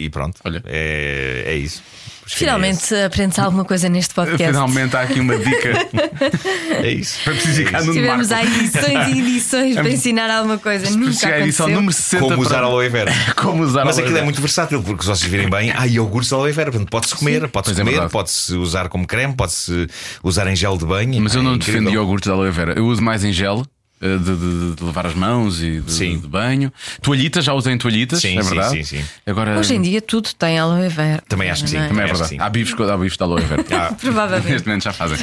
e- 0.00 0.04
e 0.04 0.10
pronto. 0.10 0.40
Olha. 0.44 0.62
É, 0.66 1.44
é 1.46 1.54
isso. 1.56 1.82
Finalmente 2.26 2.94
aprendes 2.94 3.38
alguma 3.38 3.64
coisa 3.64 3.88
neste 3.88 4.14
podcast. 4.14 4.46
Finalmente 4.46 4.96
há 4.96 5.02
aqui 5.02 5.20
uma 5.20 5.36
dica 5.38 5.72
É 6.82 6.90
isso. 6.90 7.18
para 7.24 7.34
psicar 7.34 7.84
no 7.84 7.92
Tivemos 7.92 8.32
aí 8.32 8.46
edições 8.46 9.08
e 9.08 9.18
edições 9.20 9.74
para 9.76 9.90
ensinar 9.90 10.30
alguma 10.30 10.58
coisa. 10.58 10.90
Nunca 10.96 11.12
Chegar 11.12 11.34
à 11.34 11.40
edição 11.40 11.66
aconteceu. 11.66 11.76
número 11.76 11.92
60 11.92 12.22
Como 12.24 12.40
usar 12.42 12.54
para- 12.56 12.66
aloe 12.66 12.88
vera. 12.88 13.12
Como 13.36 13.62
usar 13.62 13.84
Mas 13.84 13.96
aloe 13.98 14.04
aquilo 14.04 14.18
é 14.18 14.22
muito 14.22 14.40
versátil, 14.40 14.82
porque 14.82 15.02
se 15.02 15.08
vocês 15.08 15.30
virem 15.30 15.48
bem, 15.48 15.72
há 15.72 15.84
iogurte 15.86 16.28
de 16.28 16.34
aloe 16.34 16.52
vera. 16.52 16.70
Portanto, 16.70 16.90
pode-se 16.90 17.14
comer, 17.14 17.48
pode-se 17.48 17.72
é 17.74 17.76
comer, 17.76 17.90
verdade. 17.92 18.12
pode-se 18.12 18.54
usar 18.54 18.88
como 18.88 19.06
creme, 19.06 19.34
pode-se 19.34 19.86
usar 20.22 20.46
em 20.46 20.56
gel 20.56 20.76
de 20.76 20.84
banho. 20.86 21.20
Mas 21.22 21.34
eu 21.34 21.42
não 21.42 21.54
é 21.54 21.58
defendo 21.58 21.82
incrível. 21.82 22.00
iogurte 22.02 22.24
de 22.28 22.32
aloe 22.32 22.50
vera. 22.50 22.72
Eu 22.76 22.86
uso 22.86 23.02
mais 23.02 23.22
em 23.24 23.32
gel 23.32 23.64
De, 24.00 24.18
de- 24.18 24.74
de 24.76 24.84
levar 24.84 25.06
as 25.06 25.14
mãos 25.14 25.62
e 25.62 25.80
de, 25.80 25.90
Sim. 25.90 26.18
de 26.18 26.28
banho. 26.28 26.70
Toalhitas, 27.00 27.42
já 27.44 27.54
usei 27.54 27.74
toalhitas, 27.78 28.20
Sim, 28.20 28.38
é 28.38 28.42
verdade. 28.42 28.84
sim, 28.84 28.98
sim. 28.98 29.04
Agora, 29.26 29.58
Hoje 29.58 29.74
em 29.74 29.80
dia 29.80 30.02
tudo 30.02 30.28
tem 30.34 30.58
aloe 30.58 30.88
vera. 30.90 31.22
Também 31.26 31.48
acho 31.48 31.64
que 31.64 31.70
sim. 31.70 31.76
não 31.78 31.84
é? 31.84 31.88
também 31.88 32.02
é 32.04 32.06
verdade. 32.08 32.28
sim. 32.28 32.38
Há 32.38 32.50
bifes, 32.50 32.74
há 32.78 32.96
bifes 32.98 33.16
da 33.16 33.24
aloe 33.24 33.40
vera. 33.42 33.64
Ah, 33.72 33.94
Provavelmente. 33.98 34.52
Neste 34.52 34.66
momento 34.68 34.82
já 34.84 34.92
fazem. 34.92 35.16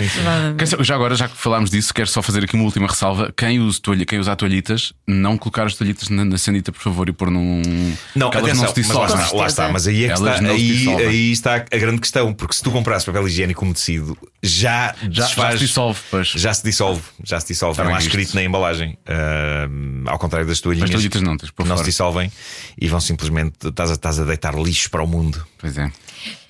Já 0.83 0.95
agora, 0.95 1.15
já 1.15 1.27
que 1.27 1.37
falámos 1.37 1.69
disso, 1.69 1.93
quero 1.93 2.07
só 2.09 2.23
fazer 2.23 2.43
aqui 2.43 2.55
uma 2.55 2.63
última 2.63 2.87
ressalva. 2.87 3.31
Quem, 3.37 3.59
usa 3.59 3.79
toalha, 3.79 4.03
quem 4.05 4.17
usar 4.19 4.35
toalhitas, 4.35 4.93
não 5.07 5.37
colocar 5.37 5.67
as 5.67 5.75
toalhitas 5.75 6.09
na, 6.09 6.25
na 6.25 6.37
sanita, 6.39 6.71
por 6.71 6.81
favor, 6.81 7.07
e 7.07 7.11
pôr 7.11 7.29
num. 7.29 7.61
Não, 8.15 8.31
que 8.31 8.37
elas 8.37 8.49
atenção, 8.63 8.63
não 8.65 8.73
se 8.73 8.79
lá 8.93 9.05
dissolvem. 9.05 9.23
está, 9.25 9.35
lá 9.37 9.45
está. 9.47 9.69
Mas 9.71 9.85
aí 9.87 10.05
é 10.05 10.07
que 10.07 10.13
Elas 10.13 10.35
está, 10.35 10.41
não 10.41 10.55
aí, 10.55 10.87
aí 11.05 11.31
está 11.31 11.55
a 11.57 11.77
grande 11.77 12.01
questão, 12.01 12.33
porque 12.33 12.55
se 12.55 12.63
tu 12.63 12.71
comprasses 12.71 13.05
papel 13.05 13.27
higiênico 13.27 13.59
como 13.59 13.73
tecido, 13.75 14.17
já, 14.41 14.95
Já- 15.03 15.25
desfaz- 15.25 15.51
já 15.53 15.57
se 15.59 15.65
dissolve, 15.65 15.99
pois. 16.09 16.27
Já 16.29 16.53
se 16.53 16.63
dissolve, 16.63 17.01
já 17.23 17.39
se 17.39 17.47
dissolve. 17.47 17.73
Está 17.79 17.83
lá 17.83 17.97
visto. 17.97 18.07
escrito 18.07 18.33
na 18.35 18.41
embalagem. 18.43 18.70
Ahm, 18.79 20.03
ao 20.07 20.19
contrário 20.19 20.47
das 20.47 20.59
toalhinhas. 20.61 20.89
As 20.89 20.95
toalhitas 20.95 21.21
não, 21.21 21.35
não 21.65 21.77
se 21.77 21.83
dissolvem 21.83 22.31
e 22.79 22.87
vão 22.87 22.99
simplesmente. 22.99 23.67
Estás 23.67 23.89
a, 23.89 23.93
estás 23.93 24.19
a 24.19 24.23
deitar 24.23 24.55
lixo 24.55 24.89
para 24.89 25.03
o 25.03 25.07
mundo. 25.07 25.45
Pois 25.57 25.77
é. 25.77 25.91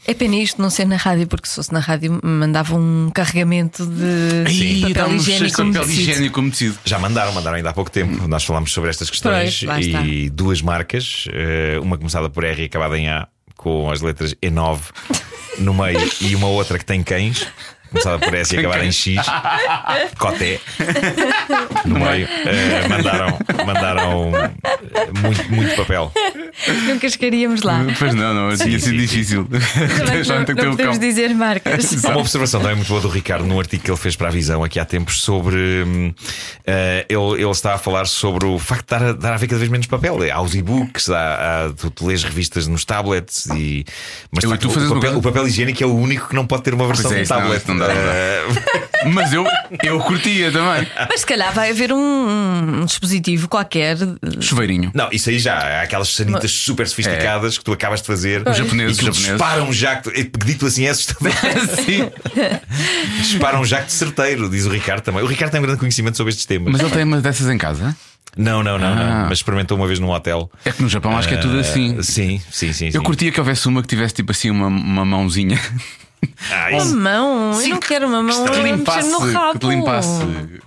É 0.05 0.15
pena 0.15 0.35
isto 0.35 0.59
não 0.59 0.69
ser 0.71 0.85
na 0.85 0.95
rádio, 0.95 1.27
porque 1.27 1.47
se 1.47 1.55
fosse 1.55 1.71
na 1.71 1.79
rádio 1.79 2.19
mandava 2.23 2.75
um 2.75 3.11
carregamento 3.13 3.85
de 3.85 4.49
Ih, 4.51 4.81
papel 4.81 5.15
higiênico. 5.15 5.57
papel 5.57 5.89
higiênico 5.89 6.39
umedecido. 6.39 6.77
Já 6.83 6.97
mandaram, 6.97 7.31
mandaram 7.33 7.57
ainda 7.57 7.69
há 7.69 7.73
pouco 7.73 7.91
tempo. 7.91 8.27
Nós 8.27 8.43
falámos 8.43 8.73
sobre 8.73 8.89
estas 8.89 9.11
questões 9.11 9.63
Pois, 9.63 9.85
e 9.85 10.29
duas 10.31 10.59
marcas, 10.61 11.25
eh, 11.31 11.79
uma 11.81 11.97
começada 11.97 12.29
por 12.31 12.43
R 12.43 12.63
e 12.63 12.65
acabada 12.65 12.97
em 12.97 13.09
A, 13.09 13.27
com 13.55 13.91
as 13.91 14.01
letras 14.01 14.33
E9 14.41 14.79
no 15.59 15.73
meio, 15.73 15.99
e 16.19 16.35
uma 16.35 16.47
outra 16.47 16.79
que 16.79 16.85
tem 16.85 17.03
cães. 17.03 17.45
Começada 17.91 18.19
por 18.19 18.33
S 18.33 18.55
e 18.55 18.59
acabada 18.59 18.85
em 18.85 18.91
X, 18.91 19.17
Coté, 20.17 20.59
no 21.85 21.99
meio, 21.99 22.25
Eh, 22.45 22.87
mandaram, 22.87 23.37
mandaram 23.65 24.31
eh, 24.35 24.51
muito, 25.21 25.51
muito 25.51 25.75
papel. 25.75 26.11
Nunca 26.87 27.09
chegaríamos 27.09 27.61
lá. 27.63 27.83
Pois 27.99 28.13
não, 28.13 28.33
não, 28.33 28.55
tinha 28.55 28.79
sido 28.79 28.97
difícil. 28.97 29.47
Não, 29.51 30.37
não 30.37 30.71
o 30.73 30.77
podemos 30.77 30.99
dizer 30.99 31.33
marcas. 31.33 32.03
Há 32.05 32.09
uma 32.09 32.19
observação 32.19 32.61
também 32.61 32.75
muito 32.77 32.87
boa 32.87 33.01
do 33.01 33.09
Ricardo 33.09 33.45
num 33.45 33.59
artigo 33.59 33.83
que 33.83 33.91
ele 33.91 33.97
fez 33.97 34.15
para 34.15 34.27
a 34.27 34.31
Visão 34.31 34.63
aqui 34.63 34.79
há 34.79 34.85
tempos 34.85 35.21
sobre. 35.21 35.55
eh, 36.65 37.05
ele, 37.09 37.41
ele 37.41 37.49
está 37.51 37.73
a 37.73 37.77
falar 37.77 38.05
sobre 38.07 38.45
o 38.45 38.57
facto 38.59 38.83
de 38.85 38.99
dar 38.99 39.03
a, 39.09 39.13
dar 39.13 39.33
a 39.33 39.37
ver 39.37 39.47
cada 39.47 39.59
vez 39.59 39.69
menos 39.69 39.87
papel. 39.87 40.17
Há 40.33 40.41
os 40.41 40.55
e-books, 40.55 41.09
há, 41.09 41.65
há- 41.67 41.73
tu, 41.73 41.89
tu 41.91 42.07
lês 42.07 42.23
revistas 42.23 42.67
nos 42.67 42.85
tablets 42.85 43.47
e. 43.47 43.85
Mas 44.31 44.43
Eu 44.43 44.49
facto, 44.51 44.69
tu 44.69 44.79
o, 44.79 44.93
papel, 44.95 45.17
o 45.17 45.21
papel 45.21 45.47
higiênico 45.47 45.83
é 45.83 45.87
o 45.87 45.95
único 45.95 46.29
que 46.29 46.35
não 46.35 46.45
pode 46.45 46.63
ter 46.63 46.73
uma 46.73 46.87
versão 46.87 47.11
Pois 47.11 47.19
é, 47.19 47.23
de 47.23 47.29
não, 47.29 47.37
tablet. 47.37 47.61
isso 47.63 47.73
não. 47.87 48.11
Eh, 48.11 49.11
Mas 49.13 49.33
eu, 49.33 49.45
eu 49.83 49.99
curtia 49.99 50.51
também. 50.51 50.87
Mas 51.09 51.21
se 51.21 51.25
calhar 51.25 51.51
vai 51.53 51.71
haver 51.71 51.91
um, 51.91 52.81
um 52.81 52.85
dispositivo 52.85 53.47
qualquer. 53.47 53.97
Chuveirinho. 54.39 54.91
Não, 54.93 55.09
isso 55.11 55.29
aí 55.29 55.39
já. 55.39 55.55
Há 55.57 55.81
aquelas 55.81 56.09
sanitas 56.09 56.51
super 56.51 56.87
sofisticadas 56.87 57.57
que 57.57 57.63
tu 57.63 57.71
acabas 57.73 58.01
de 58.01 58.07
fazer. 58.07 58.47
Os 58.47 58.55
japoneses, 58.57 58.97
e 58.97 58.99
que 58.99 59.05
japoneses. 59.05 59.29
disparam 59.31 59.73
já. 59.73 59.93
é, 59.93 60.45
Dito 60.45 60.65
assim 60.67 60.85
é 60.85 60.89
assustador. 60.89 61.31
Sim. 61.83 62.09
disparam 63.21 63.65
já 63.65 63.81
de 63.81 63.91
certeiro, 63.91 64.49
diz 64.49 64.65
o 64.65 64.69
Ricardo 64.69 65.01
também. 65.03 65.23
O 65.23 65.25
Ricardo 65.27 65.51
tem 65.51 65.59
um 65.59 65.63
grande 65.63 65.79
conhecimento 65.79 66.17
sobre 66.17 66.31
estes 66.31 66.45
temas. 66.45 66.71
Mas 66.71 66.81
ele 66.81 66.91
tem 66.91 67.03
uma 67.03 67.19
dessas 67.21 67.49
em 67.49 67.57
casa? 67.57 67.95
Não, 68.37 68.63
não, 68.63 68.77
não, 68.77 68.87
Ah. 68.87 68.95
não. 68.95 69.29
Mas 69.29 69.39
experimentou 69.39 69.75
uma 69.77 69.87
vez 69.87 69.99
num 69.99 70.09
hotel. 70.09 70.49
É 70.63 70.71
que 70.71 70.81
no 70.81 70.87
Japão 70.87 71.17
acho 71.17 71.27
que 71.27 71.33
é 71.33 71.37
tudo 71.37 71.59
assim. 71.59 71.97
Ah, 71.99 72.03
sim, 72.03 72.41
sim, 72.51 72.71
sim. 72.71 72.85
Eu 72.85 72.91
sim. 72.93 72.99
curtia 73.03 73.31
que 73.31 73.39
houvesse 73.39 73.67
uma 73.67 73.81
que 73.81 73.87
tivesse 73.87 74.13
tipo 74.13 74.31
assim 74.31 74.49
uma, 74.49 74.67
uma 74.67 75.03
mãozinha 75.03 75.59
Ah, 76.51 76.69
Uma 76.73 76.85
mão, 76.85 77.61
eu 77.61 77.69
não 77.69 77.79
quero 77.79 78.07
uma 78.07 78.21
mão. 78.21 78.45
que 78.45 78.51
eu 78.51 78.63
limpasse, 78.63 79.09
no 79.09 79.19
rabo. 79.31 79.59
que 79.59 79.67
limpasse, 79.67 80.09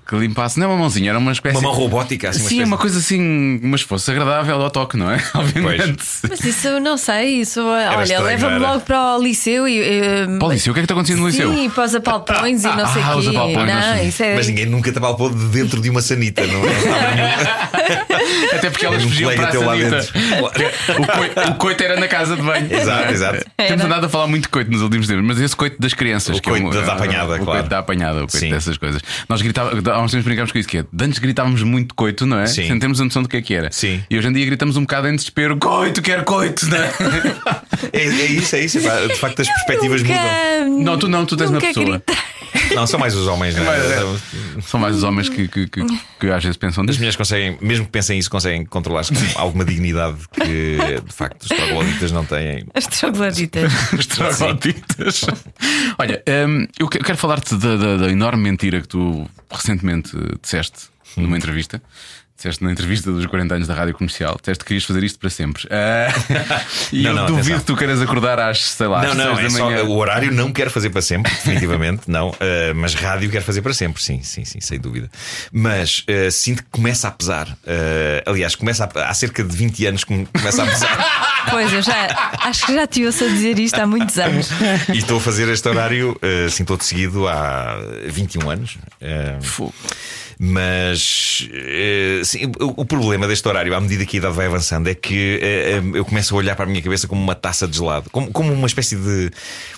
que 0.08 0.16
limpasse. 0.16 0.58
Não 0.58 0.66
é 0.66 0.70
uma 0.70 0.78
mãozinha, 0.78 1.10
era 1.10 1.18
uma 1.18 1.32
espécie 1.32 1.56
Uma 1.58 1.68
mão 1.68 1.72
robótica, 1.72 2.28
assim, 2.30 2.40
uma 2.40 2.48
Sim, 2.48 2.54
é 2.54 2.58
espécie- 2.58 2.70
uma 2.72 2.78
coisa 2.78 2.98
assim, 2.98 3.60
mas 3.62 3.80
fosse 3.82 4.10
agradável 4.10 4.60
ao 4.60 4.70
toque, 4.70 4.96
não 4.96 5.10
é? 5.10 5.18
Obviamente. 5.34 6.02
Mas 6.28 6.44
isso 6.44 6.68
eu 6.68 6.80
não 6.80 6.96
sei. 6.96 7.40
Isso, 7.40 7.60
olha, 7.64 8.02
estranho, 8.02 8.24
leva-me 8.24 8.54
era? 8.56 8.66
logo 8.68 8.80
para 8.80 9.16
o 9.16 9.22
liceu 9.22 9.66
e. 9.68 9.80
eh, 9.80 10.26
Para 10.38 10.48
o 10.48 10.52
liceu, 10.52 10.70
o 10.72 10.74
que 10.74 10.80
é 10.80 10.82
que 10.82 10.84
está 10.84 10.94
acontecendo 10.94 11.20
no 11.20 11.26
liceu? 11.28 11.52
Sim, 11.52 11.70
para 11.70 11.84
os 11.84 11.94
apalpões 11.94 12.64
e 12.64 12.66
não 12.68 12.86
sei 12.92 13.02
o 13.02 13.04
Ah, 13.04 13.16
os 13.16 13.28
quê. 13.28 13.36
apalpões, 13.36 13.66
não 13.68 13.74
Não, 13.80 13.96
sei. 13.96 14.08
isso 14.08 14.22
é. 14.22 14.34
Mas 14.36 14.46
ninguém 14.48 14.66
nunca 14.66 14.92
te 14.92 14.98
apalpou 14.98 15.30
de 15.30 15.44
dentro 15.48 15.80
de 15.80 15.90
uma 15.90 16.00
sanita, 16.02 16.46
não 16.46 16.60
é? 16.64 18.54
Até 18.56 18.70
porque 18.70 18.86
elas 18.86 19.04
Um 19.04 19.08
fugiam 19.08 19.34
para 19.34 19.48
a 19.48 19.50
teu 19.50 19.64
lá 19.64 19.76
sanita. 19.76 19.96
dentro. 20.00 21.02
O 21.02 21.06
coito, 21.06 21.40
o 21.50 21.54
coito 21.56 21.82
era 21.84 21.98
na 22.00 22.08
casa 22.08 22.36
de 22.36 22.42
banho. 22.42 22.72
Exato, 22.72 23.12
exato. 23.12 23.44
Temos 23.56 23.84
andado 23.84 24.06
a 24.06 24.08
falar 24.08 24.26
muito 24.26 24.48
coito 24.48 24.70
nos 24.70 24.82
últimos 24.82 25.06
tempos, 25.06 25.24
mas 25.24 25.40
esse 25.44 25.56
coito 25.56 25.76
das 25.80 25.94
crianças. 25.94 26.36
O 26.38 26.40
que 26.40 26.48
é 26.48 26.52
coito 26.52 26.66
um- 26.66 26.70
da- 26.70 26.80
da 26.80 26.92
apanhada, 26.94 27.24
o 27.24 27.28
claro. 27.38 27.44
coito 27.44 27.68
da 27.68 27.78
apanhada, 27.78 28.16
o 28.16 28.20
coito 28.20 28.36
Sim. 28.38 28.50
dessas 28.50 28.76
coisas. 28.76 29.02
Nós 29.28 29.40
gritávamos, 29.42 29.86
há 29.86 30.00
uns 30.02 30.10
tempos 30.10 30.24
brincámos 30.26 30.52
com 30.52 30.58
isso 30.58 30.68
que 30.68 30.78
é. 30.78 30.84
Antes 31.00 31.18
gritávamos 31.18 31.62
muito 31.62 31.94
coito, 31.94 32.26
não 32.26 32.38
é? 32.38 32.46
Sim. 32.46 32.66
Sem 32.66 32.78
termos 32.78 33.00
a 33.00 33.04
noção 33.04 33.22
do 33.22 33.28
que 33.28 33.36
é 33.36 33.42
que 33.42 33.54
era. 33.54 33.70
Sim. 33.72 34.02
E 34.10 34.18
hoje 34.18 34.28
em 34.28 34.32
dia 34.32 34.46
gritamos 34.46 34.76
um 34.76 34.82
bocado 34.82 35.08
em 35.08 35.16
desespero: 35.16 35.56
coito, 35.58 36.00
quero 36.02 36.24
coito, 36.24 36.66
não 36.68 36.78
é? 36.78 36.90
É, 37.92 38.02
é 38.04 38.26
isso, 38.26 38.56
é 38.56 38.60
isso. 38.64 38.80
pá. 38.80 38.96
De 39.06 39.14
facto, 39.16 39.42
as 39.42 39.48
perspectivas 39.48 40.02
Nunca- 40.02 40.14
mudam. 40.14 40.78
Não, 40.84 40.98
tu 40.98 41.08
não, 41.08 41.26
tu 41.26 41.36
tens 41.36 41.50
uma 41.50 41.60
pessoa. 41.60 42.02
Não, 42.74 42.86
são 42.86 42.98
mais 42.98 43.14
os 43.14 43.26
homens, 43.26 43.54
não 43.56 43.64
Mais, 43.64 43.82
é? 43.84 43.94
é. 44.58 44.60
São 44.62 44.80
mais 44.80 44.96
os 44.96 45.02
homens 45.02 45.28
que, 45.28 45.46
que, 45.48 45.66
que, 45.68 45.82
que 46.20 46.26
às 46.30 46.42
vezes 46.42 46.56
pensam 46.56 46.82
As 46.82 46.86
disso. 46.88 46.98
mulheres 46.98 47.16
conseguem, 47.16 47.58
mesmo 47.60 47.84
que 47.86 47.90
pensem 47.92 48.18
isso, 48.18 48.30
conseguem 48.30 48.64
controlar-se 48.64 49.12
com 49.14 49.38
alguma 49.40 49.64
dignidade 49.64 50.16
que 50.32 50.76
de 51.04 51.12
facto 51.12 51.42
os 51.42 51.48
trogloditas 51.48 52.10
não 52.12 52.24
têm. 52.24 52.64
As 52.74 52.86
trogloditas. 52.86 53.72
Os 53.92 54.06
trogloditas. 54.06 55.24
Olha, 55.98 56.22
hum, 56.48 56.66
eu 56.78 56.88
que- 56.88 56.98
quero 56.98 57.18
falar-te 57.18 57.54
da, 57.56 57.76
da- 57.76 57.96
da 57.98 58.08
enorme 58.10 58.42
mentira 58.42 58.80
que 58.80 58.88
tu 58.88 59.28
recentemente 59.50 60.10
disseste 60.42 60.88
numa 61.16 61.36
entrevista. 61.36 61.80
Disseste 62.44 62.62
na 62.62 62.72
entrevista 62.72 63.10
dos 63.10 63.24
40 63.24 63.54
anos 63.54 63.66
da 63.66 63.72
rádio 63.72 63.94
comercial, 63.94 64.36
disseste 64.38 64.62
que 64.64 64.68
querias 64.68 64.84
fazer 64.84 65.02
isto 65.02 65.18
para 65.18 65.30
sempre. 65.30 65.66
Ah, 65.70 66.12
e 66.92 67.02
Não, 67.02 67.10
eu 67.10 67.16
não, 67.16 67.26
duvido 67.26 67.40
atenção. 67.40 67.58
que 67.60 67.64
tu 67.64 67.74
queiras 67.74 68.02
acordar 68.02 68.38
às, 68.38 68.62
sei 68.62 68.86
lá, 68.86 69.00
Não, 69.00 69.12
às 69.12 69.16
não, 69.16 69.38
é 69.38 69.42
da 69.44 69.50
só, 69.50 69.64
manhã. 69.64 69.84
o 69.84 69.96
horário 69.96 70.30
não 70.30 70.52
quero 70.52 70.70
fazer 70.70 70.90
para 70.90 71.00
sempre, 71.00 71.32
definitivamente, 71.32 72.02
não. 72.06 72.32
Uh, 72.32 72.34
mas 72.74 72.92
rádio 72.92 73.30
quero 73.30 73.42
fazer 73.42 73.62
para 73.62 73.72
sempre, 73.72 74.02
sim, 74.02 74.22
sim, 74.22 74.44
sim, 74.44 74.60
sem 74.60 74.78
dúvida. 74.78 75.10
Mas 75.50 76.00
uh, 76.00 76.30
sinto 76.30 76.62
que 76.64 76.68
começa 76.70 77.08
a 77.08 77.10
pesar. 77.10 77.48
Uh, 77.48 78.28
aliás, 78.30 78.54
começa 78.54 78.84
a, 78.94 79.08
há 79.08 79.14
cerca 79.14 79.42
de 79.42 79.56
20 79.56 79.86
anos 79.86 80.04
que 80.04 80.12
me 80.12 80.26
começa 80.26 80.62
a 80.62 80.66
pesar. 80.66 81.24
Pois, 81.50 81.70
eu 81.74 81.82
já 81.82 82.32
acho 82.40 82.64
que 82.64 82.74
já 82.74 82.86
te 82.86 83.04
ouço 83.04 83.22
a 83.22 83.28
dizer 83.28 83.58
isto 83.58 83.78
há 83.78 83.86
muitos 83.86 84.18
anos. 84.18 84.48
e 84.92 84.96
estou 84.96 85.18
a 85.18 85.20
fazer 85.20 85.46
este 85.50 85.68
horário, 85.68 86.18
uh, 86.22 86.48
sim, 86.48 86.64
todo 86.64 86.80
seguido 86.82 87.28
há 87.28 87.76
21 88.08 88.50
anos. 88.50 88.78
Uh, 89.00 89.42
Fogo. 89.42 89.74
Mas 90.46 91.48
eh, 91.52 92.20
sim, 92.22 92.52
o, 92.60 92.84
problema 92.84 93.26
deste 93.26 93.48
horário, 93.48 93.74
à 93.74 93.80
medida 93.80 94.04
que 94.04 94.16
a 94.16 94.18
idade 94.18 94.34
vai 94.34 94.46
avançando, 94.46 94.88
é 94.88 94.94
que 94.94 95.38
eh, 95.40 95.80
eh, 95.82 95.82
eu 95.94 96.04
começo 96.04 96.34
a 96.34 96.38
olhar 96.38 96.54
para 96.54 96.66
a 96.66 96.68
minha 96.68 96.82
cabeça 96.82 97.08
como 97.08 97.22
uma 97.22 97.34
taça 97.34 97.66
de 97.66 97.76
gelado, 97.78 98.10
como, 98.10 98.30
como 98.30 98.52
uma 98.52 98.66
espécie 98.66 98.94
de. 98.94 99.30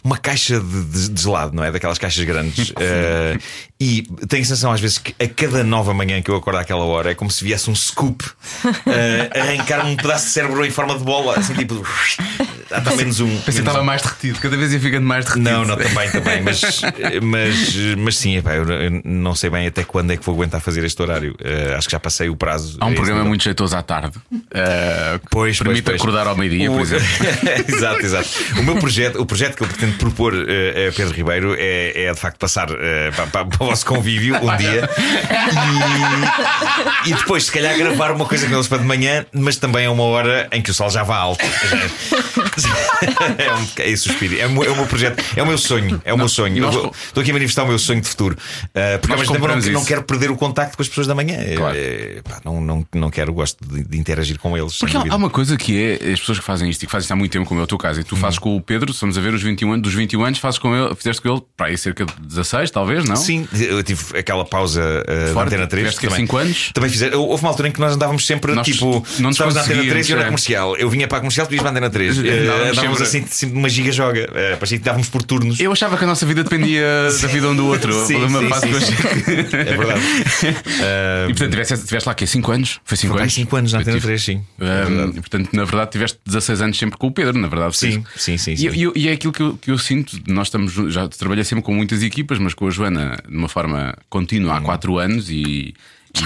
uma 0.02 0.18
caixa 0.18 0.58
de, 0.58 0.84
de- 0.84 1.08
de 1.10 1.22
gelado, 1.22 1.54
não 1.54 1.62
é? 1.62 1.70
Daquelas 1.70 1.98
caixas 1.98 2.24
grandes. 2.24 2.72
E 3.78 4.02
tenho 4.28 4.42
a 4.42 4.46
sensação 4.46 4.72
às 4.72 4.80
vezes 4.80 4.96
que 4.96 5.14
a 5.22 5.28
cada 5.28 5.62
nova 5.62 5.92
manhã 5.92 6.22
que 6.22 6.30
eu 6.30 6.36
acordo 6.36 6.58
àquela 6.58 6.84
hora 6.84 7.10
é 7.10 7.14
como 7.14 7.30
se 7.30 7.44
viesse 7.44 7.68
um 7.70 7.74
scoop 7.74 8.24
eh, 8.86 9.30
arrancar-me 9.38 9.90
um 9.92 9.96
pedaço 9.96 10.26
de 10.26 10.30
cérebro 10.32 10.64
em 10.64 10.70
forma 10.70 10.96
de 10.96 11.04
bola, 11.04 11.34
assim 11.38 11.52
tipo. 11.54 11.86
Há 12.70 12.80
pelo 12.80 12.96
menos 12.96 13.20
um. 13.20 13.28
Pensei 13.28 13.52
que 13.54 13.58
estava 13.60 13.80
um. 13.82 13.84
mais 13.84 14.00
derretido, 14.02 14.38
cada 14.40 14.56
vez 14.56 14.72
ia 14.72 14.80
ficando 14.80 15.06
mais 15.06 15.24
derretido. 15.26 15.50
Não, 15.50 15.64
não, 15.66 15.76
também, 15.76 16.10
também. 16.10 16.42
Mas, 16.42 16.62
mas, 17.22 17.74
mas 17.98 18.16
sim, 18.16 18.36
epá, 18.38 18.54
eu 18.54 18.64
não 19.04 19.34
sei 19.34 19.50
bem 19.50 19.66
até 19.66 19.84
quando 19.84 20.10
é 20.12 20.16
que 20.16 20.24
vou 20.24 20.34
aguentar 20.34 20.60
fazer 20.60 20.82
este 20.84 21.00
horário. 21.02 21.36
Eh, 21.44 21.74
acho 21.76 21.86
que 21.86 21.92
já 21.92 22.00
passei 22.00 22.28
o 22.30 22.34
prazo. 22.36 22.78
Há 22.80 22.86
um 22.86 22.94
programa 22.94 23.24
muito 23.24 23.44
jeitoso 23.44 23.76
à 23.76 23.82
tarde. 23.82 24.18
que 24.30 25.28
Pois, 25.30 25.58
permite 25.58 25.82
pois, 25.82 25.96
pois. 25.96 26.00
acordar 26.00 26.26
ao 26.26 26.36
meio-dia, 26.36 26.70
por 26.70 26.78
O- 26.80 26.82
exemplo. 26.82 27.06
exato, 27.68 28.00
exato. 28.00 28.28
O 28.58 28.62
meu 28.62 28.76
projeto, 28.76 29.20
o 29.20 29.26
projeto 29.26 29.56
que 29.56 29.62
eu 29.62 29.68
pretendo 29.68 29.96
propor 29.98 30.34
eh, 30.34 30.88
a 30.88 30.92
Pedro 30.92 31.14
Ribeiro 31.14 31.54
é, 31.58 32.04
é 32.06 32.12
de 32.12 32.18
facto 32.18 32.38
passar 32.38 32.68
eh, 32.70 33.10
para, 33.14 33.26
para- 33.26 33.44
vosso 33.66 33.86
convívio 33.86 34.36
um 34.36 34.56
dia 34.56 34.88
e, 37.04 37.10
e 37.10 37.14
depois, 37.14 37.44
se 37.44 37.52
calhar, 37.52 37.76
gravar 37.76 38.10
uma 38.12 38.24
coisa 38.24 38.46
com 38.46 38.54
eles 38.54 38.66
para 38.68 38.78
de 38.78 38.84
manhã, 38.84 39.24
mas 39.32 39.56
também 39.56 39.86
a 39.86 39.90
uma 39.90 40.04
hora 40.04 40.48
em 40.52 40.62
que 40.62 40.70
o 40.70 40.74
sol 40.74 40.90
já 40.90 41.02
vá 41.02 41.16
alto. 41.16 41.44
É, 43.38 43.52
um, 43.54 43.66
é 43.78 43.90
esse 43.90 44.08
o 44.08 44.12
espírito. 44.12 44.40
É 44.40 44.46
o, 44.46 44.50
meu, 44.50 44.64
é 44.64 44.70
o 44.70 44.76
meu 44.76 44.86
projeto, 44.86 45.22
é 45.36 45.42
o 45.42 45.46
meu 45.46 45.58
sonho. 45.58 46.00
É 46.04 46.12
o 46.12 46.18
meu 46.18 46.28
sonho. 46.28 46.60
Nós 46.60 46.74
vou- 46.74 46.94
Estou 47.06 47.20
aqui 47.20 47.30
a 47.30 47.34
manifestar 47.34 47.64
o 47.64 47.68
meu 47.68 47.78
sonho 47.78 48.00
de 48.00 48.08
futuro. 48.08 48.36
Eh, 48.74 48.98
porque 48.98 49.14
tempo 49.16 49.34
eu 49.34 49.48
não, 49.48 49.56
não 49.80 49.84
quero 49.84 50.02
perder 50.02 50.30
o 50.30 50.36
contacto 50.36 50.76
com 50.76 50.82
as 50.82 50.88
pessoas 50.88 51.06
da 51.06 51.14
manhã. 51.14 51.38
Claro. 51.56 51.76
Eh, 51.76 52.20
pá, 52.24 52.40
não, 52.44 52.60
não, 52.60 52.86
não 52.94 53.10
quero, 53.10 53.32
gosto 53.32 53.58
de, 53.66 53.84
de 53.84 53.98
interagir 53.98 54.38
com 54.38 54.56
eles. 54.56 54.78
Porque 54.78 54.96
há, 54.96 55.04
há 55.10 55.16
uma 55.16 55.30
coisa 55.30 55.56
que 55.56 55.82
é 56.02 56.12
as 56.12 56.20
pessoas 56.20 56.38
que 56.38 56.44
fazem 56.44 56.68
isto 56.70 56.82
e 56.82 56.86
que 56.86 56.92
fazem 56.92 57.04
isto 57.04 57.12
há 57.12 57.16
muito 57.16 57.32
tempo, 57.32 57.46
como 57.46 57.60
é 57.60 57.64
o 57.64 57.66
teu 57.66 57.78
caso, 57.78 58.00
e 58.00 58.04
tu 58.04 58.16
fazes 58.16 58.38
com 58.38 58.56
o 58.56 58.60
Pedro, 58.60 58.90
estamos 58.90 59.16
a 59.16 59.20
ver 59.20 59.34
os 59.34 59.42
21 59.42 59.72
anos, 59.72 59.82
dos 59.82 59.94
21 59.94 60.22
anos, 60.24 60.38
fazes 60.38 60.58
com 60.58 60.74
ele, 60.74 60.94
fizeste 60.94 61.20
com 61.22 61.32
ele 61.32 61.42
para 61.56 61.66
aí 61.66 61.78
cerca 61.78 62.04
de 62.04 62.12
16, 62.20 62.70
talvez, 62.70 63.04
não? 63.04 63.16
Sim, 63.16 63.46
eu 63.64 63.82
tive 63.82 64.18
aquela 64.18 64.44
pausa 64.44 64.82
uh, 64.82 65.32
Fora, 65.32 65.46
Antena 65.46 65.66
3. 65.66 65.82
tiveste 65.82 66.00
que 66.00 66.06
também, 66.08 66.20
cinco 66.26 66.36
anos? 66.36 66.70
Também 66.72 66.90
fizer, 66.90 67.14
houve 67.14 67.42
uma 67.42 67.50
altura 67.50 67.68
em 67.68 67.72
que 67.72 67.80
nós 67.80 67.94
andávamos 67.94 68.26
sempre 68.26 68.52
Nós 68.54 68.66
tipo. 68.66 69.04
não 69.18 69.30
estavas 69.30 69.54
na 69.54 69.60
Antena 69.62 69.76
conseguíamos, 69.82 69.92
3 69.92 70.08
e 70.08 70.12
eu 70.12 70.16
na 70.16 70.22
é. 70.22 70.26
comercial. 70.26 70.76
Eu 70.76 70.90
vinha 70.90 71.08
para 71.08 71.18
a 71.18 71.20
comercial, 71.20 71.46
tu 71.46 71.52
ias 71.54 71.60
para 71.62 71.70
a 71.70 71.72
Antena 71.72 71.90
3. 71.90 72.18
É, 72.18 72.20
Uh, 72.20 72.70
Andávamos 72.70 72.76
sempre- 72.98 73.02
assim, 73.02 73.26
sempre 73.26 73.54
numa 73.56 73.68
giga-joga. 73.68 74.28
Eh, 74.34 74.56
parecia 74.56 74.78
que 74.78 74.84
dávamos 74.84 75.08
por 75.08 75.22
turnos. 75.22 75.58
Eu 75.60 75.72
achava 75.72 75.96
que 75.96 76.04
a 76.04 76.06
nossa 76.06 76.24
vida 76.26 76.42
dependia 76.44 76.84
da 77.20 77.28
vida 77.28 77.48
um 77.48 77.56
do 77.56 77.66
outro. 77.66 77.92
Sim, 78.06 78.16
uma 78.24 78.40
sim, 78.40 78.48
fase 78.48 78.80
sim. 78.80 78.92
que 78.94 79.44
que- 79.44 79.56
É 79.56 79.64
verdade. 79.64 80.00
Eh, 80.80 81.26
E 81.28 81.34
portanto, 81.34 81.50
tiveste, 81.50 81.78
tiveste 81.86 82.06
lá 82.08 82.12
aqui 82.12 82.26
5 82.26 82.52
anos? 82.52 82.80
Foi 82.84 82.96
5 82.96 83.12
Foi 83.14 83.22
anos? 83.22 83.34
5 83.34 83.56
anos 83.56 83.72
na 83.72 83.78
Antena 83.80 83.96
tive- 83.96 84.06
3, 84.06 84.22
sim. 84.22 84.44
É 84.60 84.64
Um, 84.64 84.86
verdade. 84.88 85.10
e, 85.10 85.20
portanto, 85.20 85.48
na 85.52 85.64
verdade, 85.64 85.90
tiveste 85.90 86.18
16 86.26 86.60
anos 86.62 86.78
sempre 86.78 86.98
com 86.98 87.06
o 87.06 87.10
Pedro, 87.12 87.38
na 87.38 87.48
verdade. 87.48 87.76
Sim, 87.76 88.04
sim, 88.16 88.36
sim, 88.38 88.52
E, 88.52 88.56
sim. 88.56 88.68
e- 88.94 89.00
e 89.00 89.08
é 89.08 89.12
aquilo 89.12 89.32
que 89.32 89.42
eu, 89.42 89.56
que 89.60 89.70
eu 89.70 89.78
sinto. 89.78 90.16
Nós 90.28 90.46
estamos, 90.48 90.72
já 90.92 91.08
trabalhei 91.08 91.44
sempre 91.44 91.64
com 91.64 91.74
muitas 91.74 92.02
equipas, 92.02 92.38
mas 92.38 92.54
com 92.54 92.66
a 92.66 92.70
Joana 92.70 93.18
de 93.28 93.36
uma 93.46 93.48
forma 93.48 93.94
contínua 94.10 94.56
há 94.56 94.60
4 94.60 94.98
anos 94.98 95.30
e, 95.30 95.72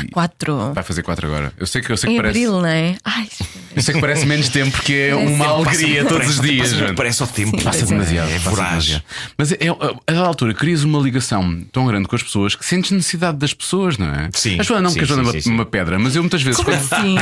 e 0.05 0.09
Quatro. 0.11 0.73
vai 0.75 0.83
fazer 0.83 1.03
4 1.03 1.27
agora. 1.27 1.53
Eu 1.59 1.67
sei 1.67 1.81
que, 1.83 1.91
eu 1.93 1.97
sei 1.97 2.11
Em 2.11 2.17
que 2.17 2.23
parece. 2.23 2.39
abril, 2.39 2.61
não 2.61 2.67
é? 2.67 2.97
Ai, 3.05 3.29
Eu 3.77 3.83
sei 3.83 3.95
que 3.95 4.01
parece 4.01 4.27
menos 4.27 4.49
tempo 4.49 4.71
porque 4.73 4.93
é 5.11 5.15
uma 5.17 5.47
alegria 5.47 6.05
todos 6.05 6.25
Parece- 6.27 6.31
os 6.31 6.41
dias. 6.41 6.71
Joana. 6.71 6.95
parece 6.95 7.23
o 7.23 7.27
tempo. 7.27 7.57
Sim, 7.59 7.65
Passa 7.65 7.85
é. 7.85 7.87
demasiado, 7.87 8.31
É 8.31 8.39
demasiado. 8.39 9.03
Mas 9.39 9.53
é, 9.53 9.57
é, 9.61 9.69
a 9.71 10.13
dada 10.13 10.27
altura 10.27 10.55
crias 10.55 10.83
uma 10.85 10.99
ligação 11.01 11.63
tão 11.73 11.87
grande 11.87 12.09
com 12.09 12.17
as 12.17 12.23
pessoas 12.23 12.55
que 12.55 12.65
sentes 12.65 12.91
necessidade 12.91 13.39
das 13.39 13.53
pessoas, 13.55 13.97
não 13.99 14.07
é? 14.09 14.29
Sim, 14.35 14.59
A 14.61 14.63
Joana 14.63 14.83
não, 14.83 14.91
sim, 14.91 14.99
porque 14.99 15.05
a 15.13 15.17
Joana 15.17 15.23
sim, 15.25 15.29
é 15.29 15.33
uma, 15.33 15.41
sim, 15.43 15.49
sim. 15.49 15.55
uma 15.55 15.67
pedra, 15.67 15.99
mas 15.99 16.17
eu 16.17 16.23
muitas 16.23 16.43
vezes. 16.43 16.61
como 16.63 16.77
quando- 16.77 16.93
assim? 16.93 17.17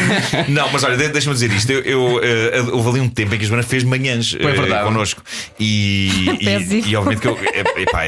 Não, 0.48 0.70
mas 0.72 0.82
olha, 0.84 0.96
de- 0.96 1.08
deixa-me 1.08 1.34
dizer 1.34 1.52
isto. 1.52 1.70
Eu, 1.70 1.80
eu, 1.82 2.20
eh, 2.22 2.60
houve 2.72 2.88
ali 2.90 3.00
um 3.00 3.08
tempo 3.08 3.34
em 3.34 3.38
que 3.38 3.44
a 3.44 3.48
Joana 3.48 3.62
fez 3.62 3.82
manhãs 3.84 4.30
Foi 4.32 4.50
eh, 4.52 4.54
verdade. 4.54 4.84
connosco. 4.84 5.22
E, 5.58 6.08
e, 6.40 6.90
e 6.90 6.96
obviamente 6.96 7.20
que 7.20 7.28
eu 7.28 7.38
eh, 7.42 7.82
epá, 7.82 8.02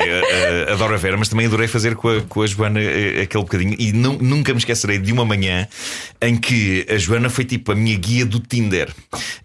adoro 0.73 0.95
a 0.95 0.97
Vera, 0.97 1.17
mas 1.17 1.29
também 1.29 1.47
adorei 1.47 1.69
fazer 1.69 1.95
com 1.95 2.09
a, 2.09 2.21
com 2.23 2.43
a 2.43 2.47
Joana 2.47 2.81
aquele 3.23 3.45
bocadinho. 3.45 3.75
E 3.79 3.93
não- 3.93 4.19
nunca 4.19 4.50
me 4.55 4.59
esquecerei 4.59 4.99
de 4.99 5.13
uma 5.13 5.25
manhã 5.25 5.67
em 6.21 6.37
que 6.37 6.87
a 6.89 6.97
Joana 6.99 7.29
foi 7.31 7.45
tipo 7.45 7.73
a 7.73 7.75
minha 7.75 7.97
guia 7.97 8.25
do 8.27 8.39
Tinder. 8.41 8.89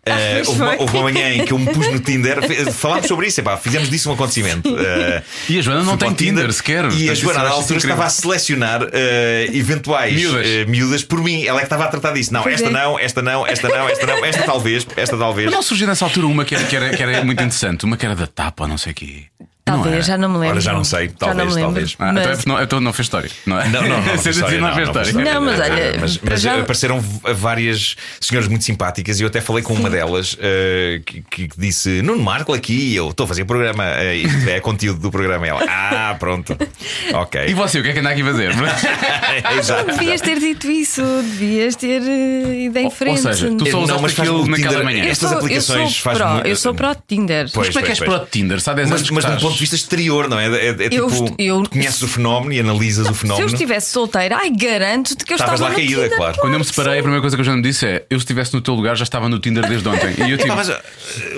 Eh, 0.05 0.35
pois 0.35 0.47
houve, 0.49 0.61
uma, 0.61 0.75
houve 0.81 0.93
uma 0.97 1.03
manhã 1.03 1.29
em 1.33 1.45
que 1.45 1.51
eu 1.53 1.59
me 1.59 1.71
pus 1.73 1.87
no 1.91 1.99
Tinder, 1.99 2.37
falámos 2.73 3.07
sobre 3.07 3.27
isso, 3.27 3.39
epá, 3.39 3.57
fizemos 3.57 3.89
disso 3.89 4.09
um 4.09 4.13
acontecimento. 4.13 4.69
Eh, 4.85 5.23
E 5.49 5.59
a 5.59 5.61
Joana 5.61 5.83
não 5.83 5.97
tem 5.97 6.13
Tinder 6.13 6.35
Tinder 6.45 6.53
sequer. 6.53 6.91
E 6.91 7.09
a 7.09 7.13
Joana, 7.13 7.43
na 7.43 7.49
altura, 7.49 7.77
incrível. 7.77 7.89
estava 7.95 8.05
a 8.05 8.09
selecionar 8.09 8.81
eh, 8.91 9.49
eventuais 9.53 10.13
Miúdas. 10.13 10.45
eh, 10.45 10.65
miúdas 10.65 11.03
por 11.03 11.21
mim. 11.23 11.43
Ela 11.45 11.57
é 11.59 11.61
que 11.61 11.65
estava 11.65 11.85
a 11.85 11.87
tratar 11.87 12.11
disso. 12.13 12.33
Não, 12.33 12.43
Pois 12.43 12.55
esta 12.55 12.67
é. 12.67 12.71
não, 12.71 12.99
esta 12.99 13.21
não, 13.21 13.47
esta 13.47 13.67
não, 13.69 13.89
esta 13.89 14.05
não, 14.05 14.25
esta 14.25 14.43
talvez, 14.43 14.85
esta 14.95 15.17
talvez. 15.17 15.45
Mas 15.45 15.55
não 15.55 15.61
surgiu 15.63 15.87
nessa 15.87 16.05
altura 16.05 16.27
uma 16.27 16.43
que 16.45 16.55
era, 16.55 16.63
que 16.65 16.75
era, 16.75 16.89
que 16.95 17.01
era 17.03 17.23
muito 17.23 17.39
interessante, 17.41 17.85
uma 17.85 17.97
que 17.97 18.05
era 18.05 18.15
da 18.15 18.27
tapa 18.27 18.67
não 18.67 18.77
sei 18.77 18.91
o 18.91 18.95
quê. 18.95 19.23
Não 19.67 19.77
Talvez, 19.81 19.95
era? 19.95 20.03
já 20.03 20.17
não 20.19 20.29
me 20.29 20.35
lembro. 20.37 20.49
Ora, 20.51 20.61
já 20.61 20.73
não 20.73 20.83
sei, 20.83 21.07
Já 21.07 21.13
talvez, 21.17 21.55
não 21.55 21.61
talvez. 21.63 21.95
Ah, 21.97 22.11
então, 22.11 22.21
é 22.21 22.27
Mas- 22.27 22.37
porque 22.37 22.49
não, 22.51 22.61
então 22.61 22.79
não 22.81 22.93
fez 22.93 23.05
história, 23.07 23.31
não 23.47 23.59
é? 23.59 23.67
Não, 23.67 23.81
não, 23.81 23.89
não, 23.89 23.97
não, 24.05 24.17
foi 24.19 24.29
assim, 24.31 24.39
não 24.41 24.47
fez 24.47 24.89
foi 24.89 25.01
história. 25.01 25.13
Não, 25.33 25.41
mas 25.41 25.59
olha, 25.59 25.97
mas, 25.99 26.19
mas 26.19 26.41
já- 26.41 26.59
apareceram 26.59 26.99
várias 27.33 27.95
senhoras 28.21 28.47
muito 28.47 28.63
simpáticas 28.63 29.19
e 29.19 29.23
eu 29.23 29.27
até 29.27 29.41
falei 29.41 29.63
com 29.63 29.73
uma 29.73 29.89
delas 29.89 30.37
eh, 30.39 31.01
que, 31.03 31.21
que 31.47 31.49
disse: 31.57 32.03
Nuno 32.03 32.21
Marco 32.21 32.53
aqui, 32.53 32.93
eu 32.95 33.09
estou 33.09 33.23
a 33.23 33.27
fazer 33.27 33.43
programa, 33.45 33.83
eh, 33.85 34.17
isto 34.17 34.47
é 34.47 34.59
conteúdo 34.59 34.99
do 34.99 35.09
programa. 35.09 35.47
E 35.47 35.49
ela, 35.49 35.63
ah, 35.67 36.15
pronto, 36.19 36.55
ok. 37.15 37.45
E 37.47 37.53
você, 37.55 37.79
o 37.79 37.83
que 37.83 37.89
é 37.89 37.93
que 37.93 37.99
anda 38.01 38.11
aqui 38.11 38.21
a 38.21 38.25
fazer? 38.25 38.51
Exato. 39.57 39.85
Devias 39.97 40.21
ter 40.21 40.39
dito 40.39 40.69
isso, 40.69 41.01
devias 41.01 41.75
ter 41.75 42.03
eh, 42.03 42.65
ido 42.65 42.77
em 42.77 42.83
Ou- 42.83 42.91
ou 42.91 42.95
frente. 42.95 43.21
seja, 43.21 43.49
tu 43.55 43.65
só 43.65 43.77
Não, 43.77 43.83
usaste 43.83 44.01
mas 44.03 44.19
aquilo 44.19 44.45
naquela 44.47 44.83
manhã. 44.83 45.05
estas 45.05 45.31
aplicações 45.31 45.79
eu 45.81 45.89
sou 45.89 46.01
faz 46.03 46.17
pro, 46.19 46.27
muito- 46.29 46.47
eu 46.47 46.55
sou 46.55 46.73
pro 46.75 46.95
Tinder. 47.07 47.49
Pois, 47.51 47.67
Mas 47.67 47.75
como 47.75 47.79
é 47.79 47.83
que 47.95 48.03
és 48.03 48.13
o 48.13 48.25
Tinder? 48.27 48.61
10 48.75 48.89
Mas, 48.89 49.09
mas 49.09 49.25
de 49.25 49.31
um 49.45 49.54
ponto 49.55 49.57
de 49.57 49.59
vista 49.61 49.75
exterior, 49.75 50.29
não 50.29 50.39
é? 50.39 50.47
É, 50.47 50.67
é 50.69 50.71
Eu 50.91 51.09
tipo, 51.09 51.35
eu- 51.39 51.63
conheces 51.69 52.01
o 52.01 52.07
fenómeno 52.07 52.53
e 52.53 52.59
analisas 52.59 53.05
o 53.05 53.09
Se 53.09 53.09
eu 53.11 53.15
fenómeno. 53.15 53.47
estivesse 53.47 53.91
solteira, 53.91 54.37
ai, 54.37 54.49
garanto-te 54.49 55.23
que 55.25 55.33
eu 55.33 55.35
Estavas 55.35 55.55
estava 55.55 55.63
lá 55.63 55.69
no 55.69 55.75
caída, 55.75 56.03
Tinder. 56.03 56.17
claro. 56.17 56.37
Quando 56.39 56.53
eu 56.53 56.59
me 56.59 56.65
separei, 56.65 56.93
a 56.93 57.01
primeira 57.01 57.21
coisa 57.21 57.35
que 57.35 57.41
eu 57.41 57.45
já 57.45 57.55
me 57.55 57.61
disse 57.61 57.85
é: 57.85 58.05
eu 58.09 58.19
se 58.19 58.23
estivesse 58.23 58.53
no 58.53 58.61
teu 58.61 58.73
lugar 58.73 58.95
já 58.95 59.03
estava 59.03 59.27
no 59.29 59.39
Tinder 59.39 59.67
desde 59.67 59.87
ontem. 59.87 60.13
E 60.17 60.31
eu 60.31 60.37
tipo, 60.37 60.47
Epá, 60.51 60.55
mas, 60.55 60.69
uh, 60.69 60.75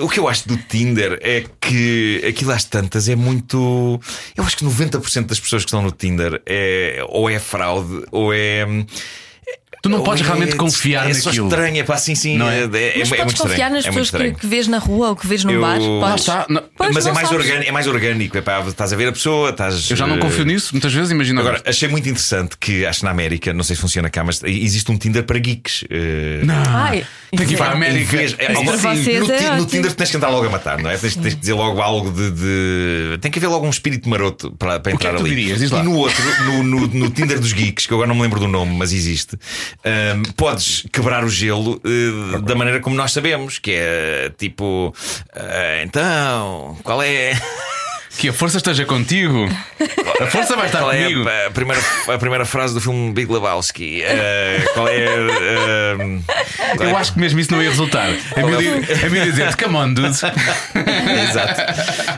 o 0.00 0.08
que 0.08 0.18
eu 0.18 0.28
acho 0.28 0.46
do 0.48 0.56
Tinder 0.56 1.18
é 1.22 1.44
que 1.60 2.22
aquilo 2.28 2.52
às 2.52 2.64
tantas 2.64 3.08
é 3.08 3.16
muito. 3.16 4.00
Eu 4.36 4.44
acho 4.44 4.56
que 4.56 4.64
90% 4.64 5.26
das 5.26 5.40
pessoas 5.40 5.62
que 5.64 5.68
estão 5.68 5.82
no 5.82 5.90
Tinder 5.90 6.40
é 6.46 7.02
ou 7.08 7.28
é 7.30 7.38
fraude 7.38 8.04
ou 8.10 8.32
é. 8.34 8.66
Tu 9.82 9.88
não 9.88 10.02
podes 10.02 10.22
é- 10.22 10.26
realmente 10.26 10.56
confiar 10.56 11.10
é 11.10 11.14
naquilo. 11.14 11.48
estranho, 11.48 11.78
é 11.78 11.82
pá, 11.84 11.96
sim, 11.96 12.14
sim. 12.14 12.36
Não 12.36 12.48
é? 12.48 12.60
é, 12.60 12.60
é, 12.60 12.62
é, 12.64 12.98
Mas 12.98 13.12
é 13.12 13.16
podes 13.16 13.24
muito 13.24 13.42
confiar 13.42 13.70
nas 13.70 13.84
é 13.84 13.88
pessoas 13.88 14.10
que, 14.10 14.32
que 14.34 14.46
vês 14.46 14.66
na 14.68 14.78
rua 14.78 15.08
ou 15.10 15.16
que 15.16 15.26
vês 15.26 15.44
num 15.44 15.52
Eu- 15.52 15.60
bar? 15.60 15.78
Podes. 15.78 16.26
Não- 16.48 16.62
Pois, 16.76 16.94
Mas 16.94 17.06
é 17.06 17.08
não 17.08 17.14
mais, 17.14 17.30
orgânico, 17.32 17.68
é 17.68 17.72
mais 17.72 17.86
orgânico, 17.86 18.38
é 18.38 18.40
pá, 18.40 18.60
estás 18.66 18.92
a 18.92 18.96
ver 18.96 19.08
a 19.08 19.12
pessoa, 19.12 19.50
estás. 19.50 19.90
Eu 19.90 19.96
já 19.96 20.06
não 20.06 20.16
eh, 20.16 20.20
confio 20.20 20.44
nisso, 20.44 20.68
muitas 20.72 20.92
vezes, 20.92 21.10
imagina 21.10 21.40
Agora, 21.40 21.62
achei 21.66 21.88
muito 21.88 22.08
interessante 22.08 22.56
que, 22.58 22.86
acho 22.86 23.00
que 23.00 23.04
na 23.04 23.10
América, 23.10 23.52
não 23.52 23.64
sei 23.64 23.74
se 23.76 23.82
funciona 23.82 24.08
cá, 24.10 24.22
mas 24.24 24.42
existe 24.44 24.90
um 24.90 24.96
Tinder 24.96 25.24
para 25.24 25.38
geeks. 25.38 25.84
eh, 25.90 26.40
Ai, 26.68 27.04
Tem 27.36 27.46
que 27.46 27.54
ir 27.54 27.56
para 27.56 27.66
a 27.66 27.70
é- 27.70 27.74
América. 27.74 28.16
É, 28.38 28.54
algo 28.54 28.70
assim, 28.70 29.18
no, 29.18 29.32
é 29.32 29.56
no. 29.56 29.66
Tinder 29.66 29.92
tens 29.92 30.10
que 30.10 30.16
entrar 30.16 30.30
logo 30.30 30.46
a 30.46 30.50
matar, 30.50 30.78
não 30.78 30.88
é? 30.90 30.96
Tens, 30.96 31.14
tens 31.16 31.34
que 31.34 31.40
dizer 31.40 31.52
logo 31.54 31.80
algo 31.82 32.10
de, 32.10 32.30
de- 32.30 33.18
Tem 33.20 33.30
que 33.30 33.38
haver 33.38 33.48
logo 33.48 33.66
um 33.66 33.70
espírito 33.70 34.08
maroto 34.08 34.50
para, 34.52 34.80
para 34.80 34.94
O 34.94 34.98
que 34.98 35.06
é 35.06 35.10
entrar 35.10 35.20
ali. 35.20 35.30
dirias? 35.34 35.58
Diz 35.58 35.70
lá. 35.70 35.80
E 35.80 35.82
no 35.82 35.94
outro, 35.96 36.22
no, 36.44 36.62
no, 36.62 36.86
no 36.86 37.10
Tinder 37.10 37.38
dos 37.38 37.52
Geeks, 37.52 37.86
que 37.86 37.92
eu 37.92 37.96
agora 37.96 38.08
não 38.08 38.14
me 38.14 38.22
lembro 38.22 38.40
do 38.40 38.48
nome, 38.48 38.74
mas 38.76 38.92
existe, 38.92 39.36
podes 40.36 40.86
quebrar 40.92 41.24
o 41.24 41.28
gelo 41.28 41.80
eh, 41.84 42.38
da 42.40 42.54
maneira 42.54 42.80
como 42.80 42.96
nós 42.96 43.12
sabemos, 43.12 43.58
que 43.58 43.72
é 43.72 44.32
tipo. 44.36 44.94
ah, 45.34 45.82
então, 45.82 46.76
qual 46.82 47.02
é. 47.02 47.32
Que 48.16 48.28
a 48.30 48.32
força 48.32 48.56
esteja 48.56 48.84
contigo. 48.84 49.48
A 50.20 50.26
força 50.26 50.56
vai 50.56 50.66
estar 50.66 50.80
Qual 50.80 50.92
é 50.92 51.04
comigo. 51.04 51.28
a, 51.28 51.46
a 51.46 51.50
primeira, 51.50 51.82
a 52.08 52.18
primeira 52.18 52.44
frase 52.44 52.74
do 52.74 52.80
filme 52.80 53.12
Big 53.12 53.30
Lebowski? 53.32 54.02
Ah, 54.04 54.70
qual 54.74 54.88
é. 54.88 55.06
ahm, 55.06 56.20
qual 56.76 56.88
é- 56.88 56.92
Eu 56.92 56.96
acho 56.96 57.12
que 57.12 57.20
mesmo 57.20 57.38
isso 57.38 57.52
não 57.52 57.62
ia 57.62 57.68
resultar. 57.68 58.08
A 58.08 58.40
ia 59.14 59.24
dizer 59.24 59.54
come 59.56 59.76
on, 59.76 59.92
dude. 59.92 60.08
Exato. 61.28 61.60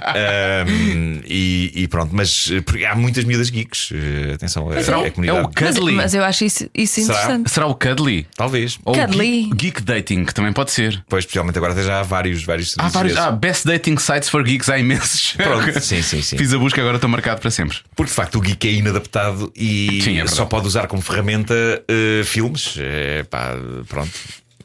Ahm, 0.06 1.20
e, 1.26 1.72
e 1.74 1.88
pronto, 1.88 2.10
mas 2.14 2.50
eh, 2.52 2.60
porque 2.62 2.84
há 2.84 2.94
muitas 2.94 3.24
miúdas 3.24 3.50
geeks. 3.50 3.90
Atenção, 4.34 4.72
é, 4.72 4.82
Será 4.82 5.00
o- 5.00 5.04
é 5.04 5.06
é 5.08 5.10
comunidade. 5.10 5.40
o 5.46 5.50
Mas, 5.60 5.74
Cuddly. 5.74 5.92
mas 5.94 6.14
eu 6.14 6.24
acho 6.24 6.44
isso, 6.44 6.70
isso 6.74 7.02
Será? 7.02 7.18
interessante. 7.18 7.50
Será 7.50 7.66
o 7.66 7.74
Cuddly? 7.74 8.26
Talvez. 8.36 8.78
Ou 8.84 8.94
o 8.94 8.98
Cuddly. 8.98 9.42
geek, 9.44 9.56
geek 9.56 9.82
Dating, 9.82 10.24
que 10.24 10.32
também 10.34 10.52
pode 10.52 10.70
ser. 10.70 11.02
Pois, 11.08 11.24
especialmente 11.24 11.58
agora 11.58 11.72
até 11.72 11.82
já 11.82 12.00
há 12.00 12.02
vários, 12.02 12.42
vários 12.44 12.74
Há 12.78 12.88
vários. 12.88 13.14
desses. 13.14 13.28
Ah, 13.28 13.32
Best 13.32 13.66
Dating 13.66 13.98
Sites 13.98 14.28
for 14.28 14.42
Geeks, 14.42 14.68
há 14.68 14.78
imensos. 14.78 15.32
Pronto, 15.36 15.79
sim, 15.84 16.02
sim, 16.02 16.22
sim. 16.22 16.36
Fiz 16.36 16.52
a 16.52 16.58
busca, 16.58 16.80
agora 16.80 16.96
estou 16.96 17.10
marcado 17.10 17.40
para 17.40 17.50
sempre. 17.50 17.78
Porque 17.96 18.10
de 18.10 18.14
facto 18.14 18.36
o 18.36 18.40
geek 18.40 18.68
é 18.68 18.72
inadaptado 18.72 19.52
e 19.56 20.00
Sim, 20.02 20.18
é 20.18 20.26
só 20.26 20.44
pode 20.44 20.66
usar 20.66 20.86
como 20.86 21.02
ferramenta 21.02 21.54
eh, 21.88 22.22
filmes. 22.24 22.76
Eh, 22.78 23.24
pá, 23.28 23.54
pronto. 23.88 24.12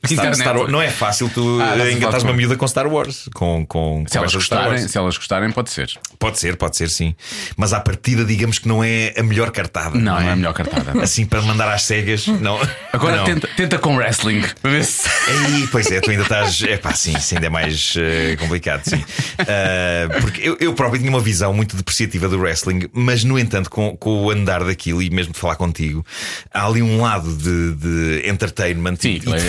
Star. 0.08 0.34
Star 0.36 0.58
Wars- 0.58 0.72
não 0.72 0.82
é 0.82 0.90
fácil 0.90 1.30
tu 1.34 1.60
Ah, 1.62 1.74
a 1.74 1.92
engatares 1.92 2.24
uma 2.24 2.32
com- 2.32 2.38
miúda 2.38 2.56
com 2.56 2.68
Star 2.68 2.88
Wars. 2.88 3.30
Com, 3.34 3.66
com 3.66 4.04
Se 4.08 4.18
elas, 4.18 4.32
de 4.32 4.42
Star 4.42 4.60
gostarem, 4.60 4.80
Wars. 4.82 4.92
se 4.92 4.98
elas 4.98 5.18
gostarem, 5.18 5.52
pode 5.52 5.70
ser. 5.72 5.92
Pode 6.20 6.40
ser, 6.40 6.56
pode 6.58 6.78
ser, 6.78 6.90
sim. 6.90 7.16
Mas 7.58 7.74
à 7.74 7.80
partida, 7.80 8.24
digamos 8.26 8.60
que 8.60 8.68
não 8.68 8.84
é 8.84 9.14
a 9.18 9.24
melhor 9.24 9.52
cartada. 9.52 9.98
Não, 9.98 10.20
não 10.20 10.22
é 10.22 10.32
a 10.32 10.36
melhor 10.36 10.54
cartada. 10.54 10.92
Assim 11.02 11.26
para 11.26 11.42
mandar 11.42 11.72
às 11.74 11.84
cegas, 11.84 12.28
não. 12.28 12.60
Agora 12.94 13.18
não. 13.18 13.24
tenta, 13.26 13.48
tenta 13.56 13.78
com 13.78 13.96
wrestling. 13.96 14.44
Para 14.62 14.72
ver 14.72 14.84
se. 14.86 15.08
Aí, 15.30 15.68
pois 15.72 15.90
é, 15.92 16.00
tu 16.00 16.10
ainda 16.12 16.24
estás. 16.24 16.62
É 16.64 16.78
pá, 16.78 16.94
sim, 16.94 17.16
isso 17.18 17.34
ainda 17.36 17.48
é 17.48 17.50
mais 17.50 17.94
eh, 17.98 18.36
complicado, 18.38 18.84
sim. 18.86 19.04
Ah, 19.40 20.20
porque 20.22 20.42
eu, 20.48 20.58
eu 20.60 20.74
próprio 20.74 21.00
tinha 21.00 21.10
uma 21.12 21.20
visão 21.20 21.54
muito 21.54 21.76
depreciativa 21.76 22.28
do 22.28 22.40
wrestling, 22.40 22.90
mas 22.94 23.24
no 23.24 23.38
entanto, 23.38 23.70
com, 23.70 23.96
com 23.98 24.24
o 24.24 24.32
andar 24.32 24.64
daquilo 24.64 25.02
e 25.02 25.10
mesmo 25.10 25.34
de 25.34 25.40
falar 25.40 25.56
contigo, 25.56 26.06
há 26.54 26.66
ali 26.66 26.82
um 26.82 27.02
lado 27.02 27.34
de, 27.36 27.74
de 27.76 28.30
entertainment 28.30 28.96
Sim, 29.00 29.10
e, 29.10 29.16
e 29.18 29.20
de 29.20 29.34
é- 29.34 29.40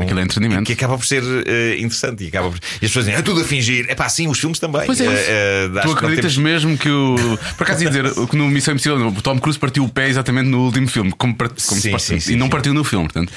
ficção 0.00 0.02
aquilo 0.04 0.20
é 0.20 0.22
entretenimento. 0.22 0.64
que 0.64 0.72
acaba 0.72 0.96
por 0.98 1.06
ser 1.06 1.22
eh, 1.46 1.76
interessante 1.78 2.24
e 2.24 2.28
acaba 2.28 2.50
por... 2.50 2.58
E 2.58 2.60
as 2.84 2.90
pessoas 2.90 3.04
dizem, 3.06 3.18
é 3.18 3.22
tudo 3.22 3.40
a 3.40 3.44
fingir. 3.44 3.86
É 3.88 3.94
pá, 3.94 4.08
sim, 4.08 4.28
os 4.28 4.38
filmes 4.38 4.58
também. 4.58 4.86
Pois 4.86 5.00
é, 5.00 5.04
eh, 5.06 5.70
acho 5.76 5.88
Tu 5.88 5.92
acreditas 5.92 6.34
temos- 6.34 6.50
mesmo 6.50 6.78
que 6.78 6.88
o. 6.90 7.16
Por 7.56 7.64
acaso 7.64 7.82
ia 7.84 7.88
dizer 7.90 8.04
que 8.28 8.36
no 8.36 8.48
Missão 8.48 8.72
Impossível 8.74 9.08
o 9.08 9.22
Tom 9.22 9.38
Cruise 9.38 9.58
partiu 9.58 9.84
o 9.84 9.88
pé 9.88 10.08
exatamente 10.08 10.48
no 10.48 10.60
último 10.64 10.88
filme, 10.88 11.12
como, 11.12 11.34
par- 11.34 11.48
como 11.48 11.80
Sim, 11.80 11.98
sim, 11.98 12.20
sim, 12.20 12.32
e 12.32 12.36
não 12.36 12.48
partiu 12.48 12.72
no 12.74 12.84
filme, 12.84 13.06
portanto. 13.06 13.32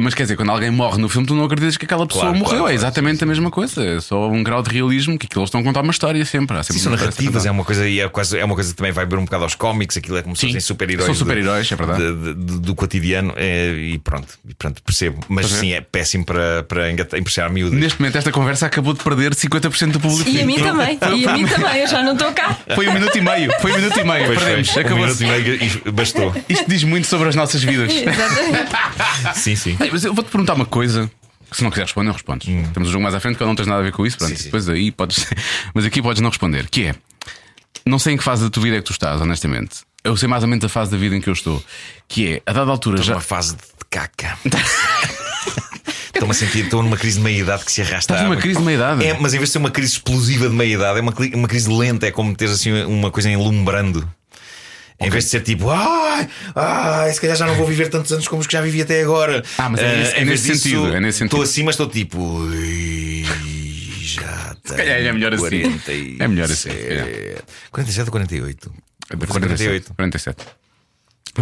Mas 0.00 0.14
quer 0.14 0.22
dizer, 0.24 0.36
quando 0.36 0.50
alguém 0.50 0.70
morre 0.70 0.98
no 1.00 1.08
filme, 1.08 1.26
tu 1.26 1.34
não 1.34 1.44
acreditas 1.44 1.76
que 1.76 1.84
aquela 1.84 2.06
pessoa 2.06 2.24
Claro, 2.24 2.38
morreu. 2.38 2.50
claro, 2.58 2.64
é 2.64 2.72
claro, 2.72 2.74
exatamente 2.74 3.24
a 3.24 3.26
mesma 3.26 3.50
coisa. 3.50 3.84
É 3.84 4.00
só 4.00 4.28
um 4.28 4.42
grau 4.42 4.62
de 4.62 4.70
realismo 4.70 5.18
que 5.18 5.26
aquilo 5.26 5.42
eles 5.42 5.48
estão 5.48 5.60
a 5.60 5.64
contar 5.64 5.80
uma 5.82 5.90
história 5.92 6.24
sempre. 6.24 6.56
Há 6.56 6.62
sempre 6.62 6.78
Sim, 6.78 6.84
são 6.84 6.92
narrativas, 6.92 7.46
é 7.46 7.50
uma 7.50 7.64
coisa 7.64 7.88
e 7.88 8.00
é, 8.00 8.08
quase, 8.08 8.38
é 8.38 8.44
uma 8.44 8.54
coisa 8.54 8.70
que 8.70 8.76
também 8.76 8.92
vai 8.92 9.06
ver 9.06 9.16
um 9.18 9.24
bocado 9.24 9.44
aos 9.44 9.54
cómics, 9.54 9.96
aquilo 9.96 10.16
é 10.18 10.22
como 10.22 10.36
se 10.36 10.46
fossem 10.46 10.60
super-heróis. 10.60 11.06
são 11.06 11.14
super-heróis, 11.14 11.70
é 11.70 11.76
verdade. 11.76 12.02
de- 12.14 12.34
de- 12.34 12.58
do 12.60 12.74
cotidiano 12.74 13.32
é, 13.36 13.72
e 13.72 13.98
pronto, 13.98 14.28
e 14.48 14.54
pronto, 14.54 14.82
percebo. 14.82 15.20
Mas 15.28 15.46
é. 15.46 15.48
sim, 15.56 15.72
é 15.72 15.80
péssimo 15.92 16.24
para, 16.24 16.62
para 16.62 16.90
impressionar 16.90 17.52
miúdas. 17.52 17.78
Neste 17.78 18.00
momento, 18.00 18.16
esta 18.16 18.32
conversa 18.32 18.64
acabou 18.66 18.94
de 18.94 19.04
perder 19.04 19.34
50% 19.34 19.90
do 19.92 20.00
público. 20.00 20.28
E 20.30 20.40
a 20.40 20.46
mim 20.46 20.58
também. 20.58 20.98
E 21.18 21.26
a 21.28 21.32
mim 21.34 21.46
também, 21.46 21.80
eu 21.82 21.86
já 21.86 22.02
não 22.02 22.14
estou 22.14 22.32
cá. 22.32 22.56
Foi 22.74 22.88
um 22.88 22.94
minuto 22.94 23.16
e 23.16 23.20
meio. 23.20 23.52
Foi 23.60 23.72
um 23.72 23.76
minuto 23.76 24.00
e 24.00 24.04
meio. 24.04 24.24
Pois 24.26 24.38
Perdemos. 24.38 24.68
foi, 24.70 24.82
um 24.82 24.86
Acabou. 24.86 25.04
minuto 25.04 25.22
e 25.22 25.26
meio 25.26 25.62
e 25.86 25.90
bastou. 25.90 26.34
Isto 26.48 26.64
diz 26.66 26.82
muito 26.84 27.06
sobre 27.06 27.28
as 27.28 27.34
nossas 27.36 27.62
vidas. 27.62 27.92
Exatamente. 27.92 29.38
sim, 29.38 29.54
sim. 29.54 29.76
Ei, 29.78 29.90
mas 29.92 30.02
eu 30.04 30.14
vou-te 30.14 30.30
perguntar 30.30 30.54
uma 30.54 30.64
coisa. 30.64 31.10
que 31.50 31.56
Se 31.58 31.62
não 31.62 31.70
quiser 31.70 31.82
responder, 31.82 32.06
não 32.06 32.14
respondes. 32.14 32.46
Temos 32.72 32.88
o 32.88 32.92
jogo 32.92 33.02
mais 33.02 33.14
à 33.14 33.20
frente 33.20 33.36
que 33.36 33.44
não 33.44 33.54
tens 33.54 33.66
nada 33.66 33.80
a 33.80 33.84
ver 33.84 33.92
com 33.92 34.06
isso. 34.06 34.16
Pronto, 34.16 34.32
Hum. 34.32 34.36
Sim, 34.36 34.42
sim. 34.42 34.44
depois 34.46 34.68
aí 34.70 34.90
podes. 34.90 35.26
Mas 35.74 35.84
aqui 35.84 36.00
podes 36.00 36.22
não 36.22 36.30
responder. 36.30 36.68
Que 36.70 36.86
é. 36.86 36.94
Não 37.84 37.98
sei 37.98 38.14
em 38.14 38.16
que 38.16 38.24
fase 38.24 38.42
da 38.44 38.48
tua 38.50 38.62
vida 38.62 38.76
é 38.76 38.80
que 38.80 38.86
tu 38.86 38.92
estás, 38.92 39.20
honestamente. 39.20 39.80
Eu 40.02 40.16
sei 40.16 40.26
mais 40.28 40.42
ou 40.42 40.48
menos 40.48 40.64
a 40.64 40.68
fase 40.70 40.90
da 40.90 40.96
vida 40.96 41.14
em 41.14 41.20
que 41.20 41.28
eu 41.28 41.34
estou. 41.34 41.62
Que 42.08 42.34
é, 42.34 42.42
a 42.46 42.52
dada 42.54 42.70
altura 42.70 42.96
Já... 42.98 43.04
já. 43.04 43.12
Uma 43.16 43.20
fase 43.20 43.56
de 43.56 43.62
caca. 43.90 44.38
estou-me 46.22 46.32
a 46.32 46.34
sentir, 46.34 46.64
estou 46.64 46.82
numa 46.82 46.96
crise 46.96 47.18
de 47.18 47.24
meia-idade 47.24 47.64
que 47.64 47.72
se 47.72 47.82
arrasta. 47.82 48.14
Estás 48.14 48.22
numa 48.22 48.36
crise 48.36 48.58
de 48.58 48.64
meia-idade? 48.64 49.04
É, 49.04 49.14
mas 49.18 49.34
em 49.34 49.38
vez 49.38 49.48
de 49.48 49.52
ser 49.52 49.58
uma 49.58 49.70
crise 49.70 49.92
explosiva 49.94 50.48
de 50.48 50.54
meia-idade, 50.54 50.98
é 50.98 51.02
uma, 51.02 51.12
uma 51.34 51.48
crise 51.48 51.68
lenta, 51.70 52.06
é 52.06 52.10
como 52.10 52.34
ter 52.34 52.48
assim 52.48 52.72
uma 52.84 53.10
coisa 53.10 53.28
enlumbrando. 53.30 54.08
Em 55.00 55.10
vez 55.10 55.24
de 55.24 55.30
ser 55.30 55.40
tipo, 55.42 55.68
ai, 55.68 56.28
ai, 56.54 57.12
se 57.12 57.20
calhar 57.20 57.36
já 57.36 57.44
não 57.44 57.56
vou 57.56 57.66
viver 57.66 57.88
tantos 57.88 58.12
anos 58.12 58.28
como 58.28 58.40
os 58.40 58.46
que 58.46 58.52
já 58.52 58.60
vivi 58.60 58.82
até 58.82 59.02
agora. 59.02 59.42
Ah, 59.58 59.68
mas 59.68 59.80
é 59.80 59.84
Ah, 59.92 59.96
nesse- 59.96 60.12
é 60.14 60.22
em 60.22 60.24
vez 60.24 60.40
nesse 60.44 60.52
disso, 60.52 60.62
sentido, 60.62 60.94
é 60.94 61.00
nesse 61.00 61.18
sentido. 61.18 61.32
Estou 61.34 61.42
assim, 61.42 61.62
mas 61.64 61.72
estou 61.74 61.88
tipo, 61.88 62.18
"Ui, 62.22 63.24
já 64.00 64.54
tenho 64.62 64.76
calhar 64.76 64.98
é 65.00 65.12
melhor 65.12 65.34
assim. 65.34 65.40
47. 65.40 66.16
É 66.20 66.28
melhor 66.28 66.44
assim, 66.44 66.70
se 66.70 66.76
calhar. 66.76 67.08
47 67.72 68.06
ou 68.06 68.12
48? 68.12 68.72
É 69.10 69.16
de 69.16 69.26
Vou 69.26 69.40
fazer 69.40 69.82
47. 69.96 70.36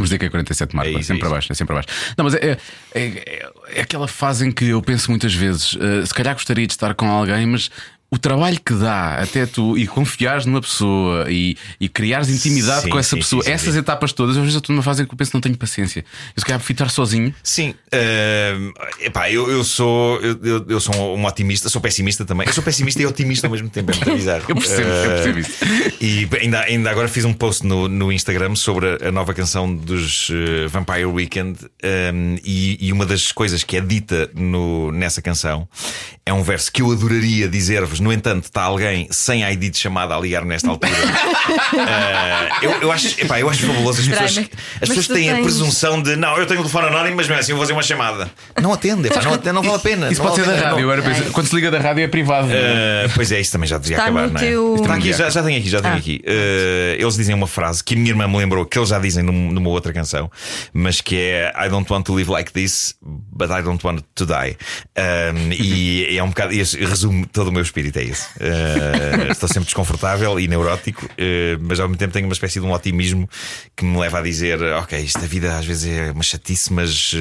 47. 0.00 0.02
Vamos 0.02 0.08
dizer 0.08 0.18
que 0.18 0.24
é 0.26 0.30
47 0.30 0.74
Marco, 0.76 0.90
É 0.90 0.94
é, 0.94 0.98
isso, 0.98 1.06
sempre 1.08 1.18
é 1.18 1.20
para 1.20 1.30
baixo, 1.30 1.52
é 1.52 1.54
sempre 1.54 1.74
para 1.74 1.82
baixo. 1.82 2.14
Não, 2.16 2.24
mas 2.24 2.34
é, 2.34 2.58
é, 2.94 3.00
é- 3.00 3.50
é 3.74 3.80
aquela 3.82 4.08
fase 4.08 4.46
em 4.46 4.50
que 4.52 4.64
eu 4.66 4.80
penso 4.82 5.10
muitas 5.10 5.34
vezes, 5.34 5.76
eh, 5.80 6.04
se 6.06 6.14
calhar 6.14 6.34
gostaria 6.34 6.66
de 6.66 6.72
estar 6.72 6.94
com 6.94 7.06
alguém, 7.10 7.46
mas 7.46 7.70
o 8.10 8.18
trabalho 8.18 8.58
que 8.64 8.74
dá 8.74 9.14
até 9.22 9.46
tu 9.46 9.78
e 9.78 9.86
confiares 9.86 10.44
numa 10.44 10.60
pessoa 10.60 11.30
e, 11.30 11.56
e 11.78 11.88
criares 11.88 12.28
intimidade 12.28 12.82
Sim, 12.82 12.88
com 12.88 12.98
essa 12.98 13.10
sim, 13.10 13.16
pessoa, 13.18 13.42
sim, 13.44 13.50
essas 13.50 13.76
etapas 13.76 14.12
todas, 14.12 14.36
às 14.36 14.40
vezes 14.42 14.54
eu 14.54 14.58
estou 14.58 14.74
numa 14.74 14.82
fase 14.82 15.02
em 15.02 15.06
que 15.06 15.12
eu 15.14 15.16
penso 15.16 15.30
que 15.30 15.36
não 15.36 15.40
tenho 15.40 15.56
paciência. 15.56 16.04
Eu 16.36 16.40
se 16.40 16.44
calhar 16.44 16.58
prefiro 16.58 16.74
estar 16.76 16.88
sozinho. 16.88 17.32
Sim, 17.42 17.74
ehm, 17.92 18.72
epá, 19.00 19.30
eu, 19.30 19.48
eu 19.50 19.62
sou 19.62 20.20
eu, 20.20 20.66
eu- 20.68 20.80
sou 20.80 21.16
um 21.16 21.24
otimista, 21.24 21.68
sou 21.68 21.80
pessimista 21.80 22.24
também. 22.24 22.46
Eu 22.46 22.52
sou 22.52 22.64
pessimista 22.64 23.00
e 23.00 23.06
otimista 23.06 23.46
ao 23.46 23.50
mesmo 23.52 23.68
tempo, 23.68 23.92
é 23.92 23.94
muito 23.94 24.12
bizarro. 24.16 24.44
Eu 24.48 24.56
percebo, 24.56 24.88
eu 24.90 25.10
percebo 25.10 25.38
Eh, 25.38 25.40
isso. 25.42 25.58
E 26.00 26.28
ainda, 26.40 26.60
ainda 26.62 26.90
agora 26.90 27.06
fiz 27.06 27.24
um 27.24 27.32
post 27.32 27.64
no, 27.64 27.86
no 27.86 28.10
Instagram 28.10 28.54
sobre 28.56 28.98
a, 29.06 29.12
nova 29.12 29.32
canção 29.34 29.72
dos 29.72 30.30
eh, 30.32 30.66
Vampire 30.66 31.04
Weekend 31.04 31.58
ehm, 31.82 32.36
e, 32.42 32.78
e 32.88 32.92
uma 32.92 33.06
das 33.06 33.30
coisas 33.30 33.62
que 33.62 33.76
é 33.76 33.80
dita 33.80 34.28
no, 34.34 34.90
nessa 34.90 35.20
canção 35.22 35.68
é 36.26 36.32
um 36.32 36.42
verso 36.42 36.72
que 36.72 36.82
eu 36.82 36.90
adoraria 36.90 37.48
dizer-vos. 37.48 37.99
No 38.00 38.12
entanto, 38.12 38.44
está 38.44 38.62
alguém 38.62 39.06
sem 39.10 39.42
ID 39.44 39.70
de 39.70 39.78
chamada 39.78 40.14
a 40.16 40.20
ligar 40.20 40.44
nesta 40.44 40.68
altura. 40.68 40.90
Eh, 41.72 42.48
eu, 42.62 42.70
eu, 42.82 42.92
acho, 42.92 43.20
epá, 43.20 43.38
eu 43.40 43.48
acho 43.48 43.64
fabuloso 43.66 44.00
as 44.00 44.08
pessoas, 44.08 44.36
mas- 44.36 44.46
as 44.46 44.48
mas 44.80 44.88
pessoas 44.88 45.06
têm 45.08 45.30
a 45.30 45.34
tens- 45.34 45.44
presunção 45.44 46.02
de 46.02 46.16
não, 46.16 46.36
eu 46.36 46.46
tenho 46.46 46.60
o 46.60 46.62
telefone 46.64 46.88
anónimo, 46.88 47.16
mas 47.16 47.26
mesmo 47.28 47.40
assim 47.40 47.52
eu 47.52 47.56
vou 47.56 47.64
fazer 47.64 47.72
uma 47.72 47.82
chamada. 47.82 48.30
Não 48.60 48.72
atende, 48.72 49.08
epá, 49.08 49.22
não, 49.22 49.34
atende, 49.34 49.52
não 49.54 49.62
vale 49.62 49.76
a 49.76 49.78
pena. 49.78 50.10
Isso 50.10 50.20
pode 50.20 50.36
ser 50.36 50.42
vale 50.44 50.58
a 50.58 50.60
da 50.62 50.70
rádio. 50.70 50.86
não- 51.24 51.32
quando 51.32 51.46
se 51.46 51.54
liga 51.54 51.70
da 51.70 51.78
rádio 51.78 52.04
é 52.04 52.08
privado. 52.08 52.48
Uh, 52.48 53.10
pois 53.14 53.30
é, 53.32 53.40
isso 53.40 53.52
também 53.52 53.68
já 53.68 53.78
devia 53.78 53.96
Está 53.96 54.04
acabar, 54.04 54.28
não 54.30 54.36
é? 54.40 54.44
teu- 54.44 54.74
Está 54.76 54.94
aqui, 54.94 55.12
já, 55.12 55.30
já 55.30 55.42
tenho 55.42 55.58
aqui, 55.58 55.68
já 55.68 55.80
tenho 55.80 55.94
Ah. 55.94 55.98
aqui. 55.98 56.22
Uh, 56.24 57.00
eles 57.02 57.16
dizem 57.16 57.34
uma 57.34 57.46
frase 57.46 57.82
que 57.82 57.94
a 57.94 57.96
minha 57.96 58.10
irmã 58.10 58.26
me 58.28 58.36
lembrou 58.36 58.64
que 58.66 58.78
eles 58.78 58.88
já 58.88 58.98
dizem 58.98 59.22
num- 59.22 59.50
numa 59.52 59.68
outra 59.70 59.92
canção, 59.92 60.30
mas 60.72 61.00
que 61.00 61.16
é 61.16 61.52
I 61.56 61.68
don't 61.68 61.90
want 61.92 62.04
to 62.06 62.14
live 62.14 62.30
like 62.30 62.52
this, 62.52 62.94
but 63.02 63.50
I 63.50 63.62
don't 63.62 63.84
want 63.86 64.02
to 64.14 64.26
die. 64.26 64.56
Um, 64.98 65.52
e 65.52 66.16
é 66.16 66.22
um 66.22 66.28
bocado, 66.28 66.52
e 66.52 66.58
resume 66.62 67.26
todo 67.26 67.48
o 67.48 67.52
meu 67.52 67.62
espírito, 67.62 67.89
é 67.98 68.04
isso. 68.04 68.28
Uh, 68.36 69.30
estou 69.32 69.48
sempre 69.48 69.64
desconfortável 69.64 70.38
e 70.38 70.46
neurótico, 70.46 71.04
uh, 71.06 71.58
mas 71.60 71.80
ao 71.80 71.88
mesmo 71.88 71.98
tempo 71.98 72.12
tenho 72.12 72.26
uma 72.26 72.32
espécie 72.32 72.60
de 72.60 72.66
um 72.66 72.72
otimismo 72.72 73.28
que 73.76 73.84
me 73.84 73.98
leva 73.98 74.18
a 74.18 74.22
dizer: 74.22 74.60
Ok, 74.78 74.98
esta 75.02 75.20
vida 75.26 75.56
às 75.58 75.64
vezes 75.64 75.90
é 75.90 76.12
uma 76.12 76.22
chatice, 76.22 76.72
mas 76.72 77.12
uh, 77.12 77.16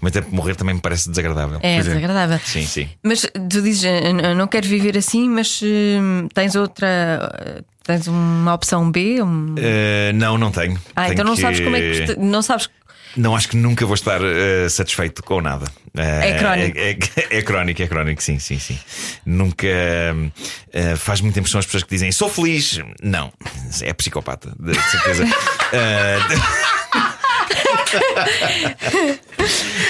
ao 0.00 0.04
mesmo 0.04 0.10
tempo 0.12 0.34
morrer 0.34 0.54
também 0.56 0.74
me 0.74 0.80
parece 0.80 1.08
desagradável. 1.10 1.58
É 1.62 1.74
Pois 1.76 1.86
é. 1.86 1.94
desagradável. 1.94 2.38
Sim, 2.44 2.66
sim. 2.66 2.88
Mas 3.02 3.22
tu 3.22 3.62
dizes, 3.62 3.84
"Eu 3.84 4.34
não- 4.34 4.46
quero 4.46 4.68
viver 4.68 4.96
assim, 4.96 5.28
mas 5.28 5.60
hum, 5.62 6.28
tens 6.32 6.54
outra. 6.54 7.64
Tens 7.82 8.08
uma 8.08 8.52
opção 8.52 8.90
B? 8.90 9.22
Um... 9.22 9.54
Uh, 9.54 10.12
não, 10.14 10.36
não 10.36 10.50
tenho. 10.50 10.76
Ah, 10.96 11.02
Tenho 11.02 11.12
então 11.12 11.24
não 11.24 11.36
sabes 11.36 11.60
como 11.60 11.76
é 11.76 11.80
que. 11.80 12.16
Não 12.18 12.42
sabes. 12.42 12.68
Não 13.16 13.34
acho 13.34 13.48
que 13.48 13.56
nunca 13.56 13.84
vou 13.86 13.94
estar 13.94 14.20
eh, 14.22 14.68
satisfeito 14.68 15.22
com 15.22 15.40
nada. 15.40 15.66
Eh, 15.96 16.30
É 16.30 16.38
crónico. 16.38 16.78
É, 16.78 16.90
é- 16.90 17.38
é 17.38 17.42
crónico, 17.42 17.82
é 17.82 17.86
crónico, 17.86 18.22
sim, 18.22 18.38
sim, 18.38 18.58
sim. 18.58 18.78
Nunca 19.24 19.66
eh, 19.66 20.96
faz 20.96 21.20
muita 21.22 21.38
impressão 21.40 21.58
as 21.58 21.64
pessoas 21.66 21.82
que 21.84 21.90
dizem 21.90 22.12
sou 22.12 22.28
feliz. 22.28 22.78
Não, 23.02 23.32
é 23.82 23.92
psicopata, 23.94 24.52
de 24.60 24.72
de 24.72 24.82
certeza. 24.90 25.24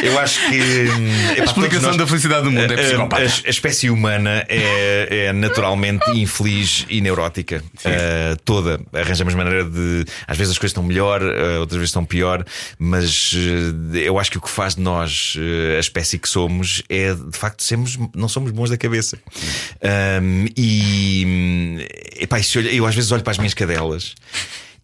Eu 0.03 0.19
acho 0.19 0.39
que 0.51 0.57
hum, 0.57 1.31
epá, 1.33 1.43
a 1.43 1.45
explicação 1.45 1.55
todos 1.71 1.83
nós- 1.83 1.97
da 1.97 2.07
felicidade 2.07 2.45
do 2.45 2.51
mundo 2.51 2.73
é 2.73 2.77
psicopata. 2.77 3.23
A, 3.23 3.27
a 3.27 3.51
espécie 3.51 3.91
humana 3.91 4.45
é, 4.49 5.27
é 5.29 5.33
naturalmente 5.33 6.11
infeliz 6.11 6.85
e 6.89 7.01
neurótica. 7.01 7.63
Uh, 7.79 8.37
toda. 8.45 8.81
Arranjamos 8.93 9.35
maneira 9.35 9.65
de. 9.65 10.05
Às 10.27 10.37
vezes 10.37 10.53
as 10.53 10.59
coisas 10.59 10.73
estão 10.73 10.83
melhor, 10.83 11.23
uh, 11.23 11.61
outras 11.61 11.79
vezes 11.79 11.91
estão 11.91 12.05
pior, 12.05 12.45
mas 12.79 13.33
uh, 13.33 13.97
eu 13.97 14.19
acho 14.19 14.31
que 14.31 14.39
o 14.39 14.41
que 14.41 14.51
faz 14.51 14.75
de 14.75 14.83
nós 14.83 15.37
a 15.77 15.81
espécie 15.81 16.19
que 16.19 16.29
somos 16.29 16.83
é 16.89 17.15
de 17.15 17.37
facto 17.37 17.63
sermos, 17.63 17.99
não 18.15 18.29
somos 18.29 18.51
bons 18.51 18.71
da 18.71 18.77
cabeça. 18.77 19.19
Um, 20.23 20.47
e 20.57 21.25
hum, 21.27 21.79
epá, 22.21 22.39
eu 22.71 22.87
às 22.87 22.95
vezes 22.95 23.11
olho 23.13 23.23
para 23.23 23.31
as 23.31 23.39
minhas 23.39 23.55
cadelas. 23.55 24.15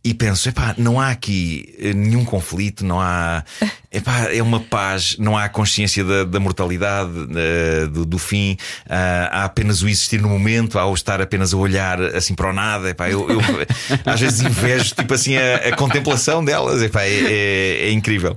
E 0.05 0.13
penso, 0.13 0.49
epá, 0.49 0.75
não 0.77 1.01
há 1.01 1.11
aqui 1.11 1.75
eh, 1.79 1.93
nenhum 1.93 2.25
conflito, 2.25 2.85
não 2.85 3.01
há. 3.01 3.45
Epá, 3.95 4.33
é 4.33 4.43
uma 4.43 4.59
paz, 4.59 5.17
não 5.19 5.37
há 5.37 5.51
consciência 5.51 6.03
da, 6.03 6.25
da 6.25 6.41
mortalidade, 6.41 7.11
eh, 7.37 7.87
do, 7.87 8.07
do 8.07 8.19
fim, 8.19 8.57
ah, 8.89 9.29
há 9.31 9.45
apenas 9.45 9.83
o 9.83 9.89
existir 9.89 10.19
no 10.23 10.31
momento, 10.31 10.79
há 10.79 10.87
o 10.87 10.95
estar 10.95 11.21
apenas 11.21 11.53
a 11.53 11.59
olhar 11.59 12.01
assim 12.01 12.35
para 12.35 12.49
o 12.49 12.53
nada. 12.55 12.89
Epá, 12.89 13.11
eu, 13.11 13.29
eu 13.31 13.39
às 14.11 14.19
vezes 14.19 14.41
invejo 14.41 14.95
tipo 14.95 15.13
assim 15.13 15.37
a, 15.37 15.57
a 15.69 15.77
contemplação 15.77 16.43
delas, 16.43 16.81
epá, 16.83 17.03
é, 17.03 17.11
é- 17.11 17.89
é 17.89 17.93
incrível. 17.93 18.35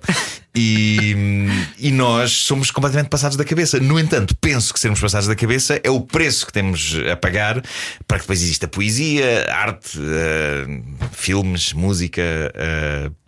E, 0.56 1.16
e 1.80 1.92
nós 1.92 2.32
somos 2.32 2.72
completamente 2.72 3.10
passados 3.10 3.36
da 3.38 3.44
cabeça. 3.44 3.80
No 3.80 4.00
entanto, 4.00 4.36
penso 4.40 4.74
que 4.74 4.80
sermos 4.80 5.00
passados 5.00 5.28
da 5.28 5.36
cabeça 5.36 5.80
é 5.84 5.90
o 5.90 6.02
preço 6.02 6.46
que 6.46 6.54
temos 6.54 6.96
a 7.12 7.16
pagar 7.16 7.62
para 8.08 8.18
que 8.18 8.24
depois 8.24 8.42
exista 8.42 8.68
poesia, 8.68 9.48
arte, 9.52 10.00
eh, 10.00 10.66
filmes, 11.12 11.74
música, 11.74 12.22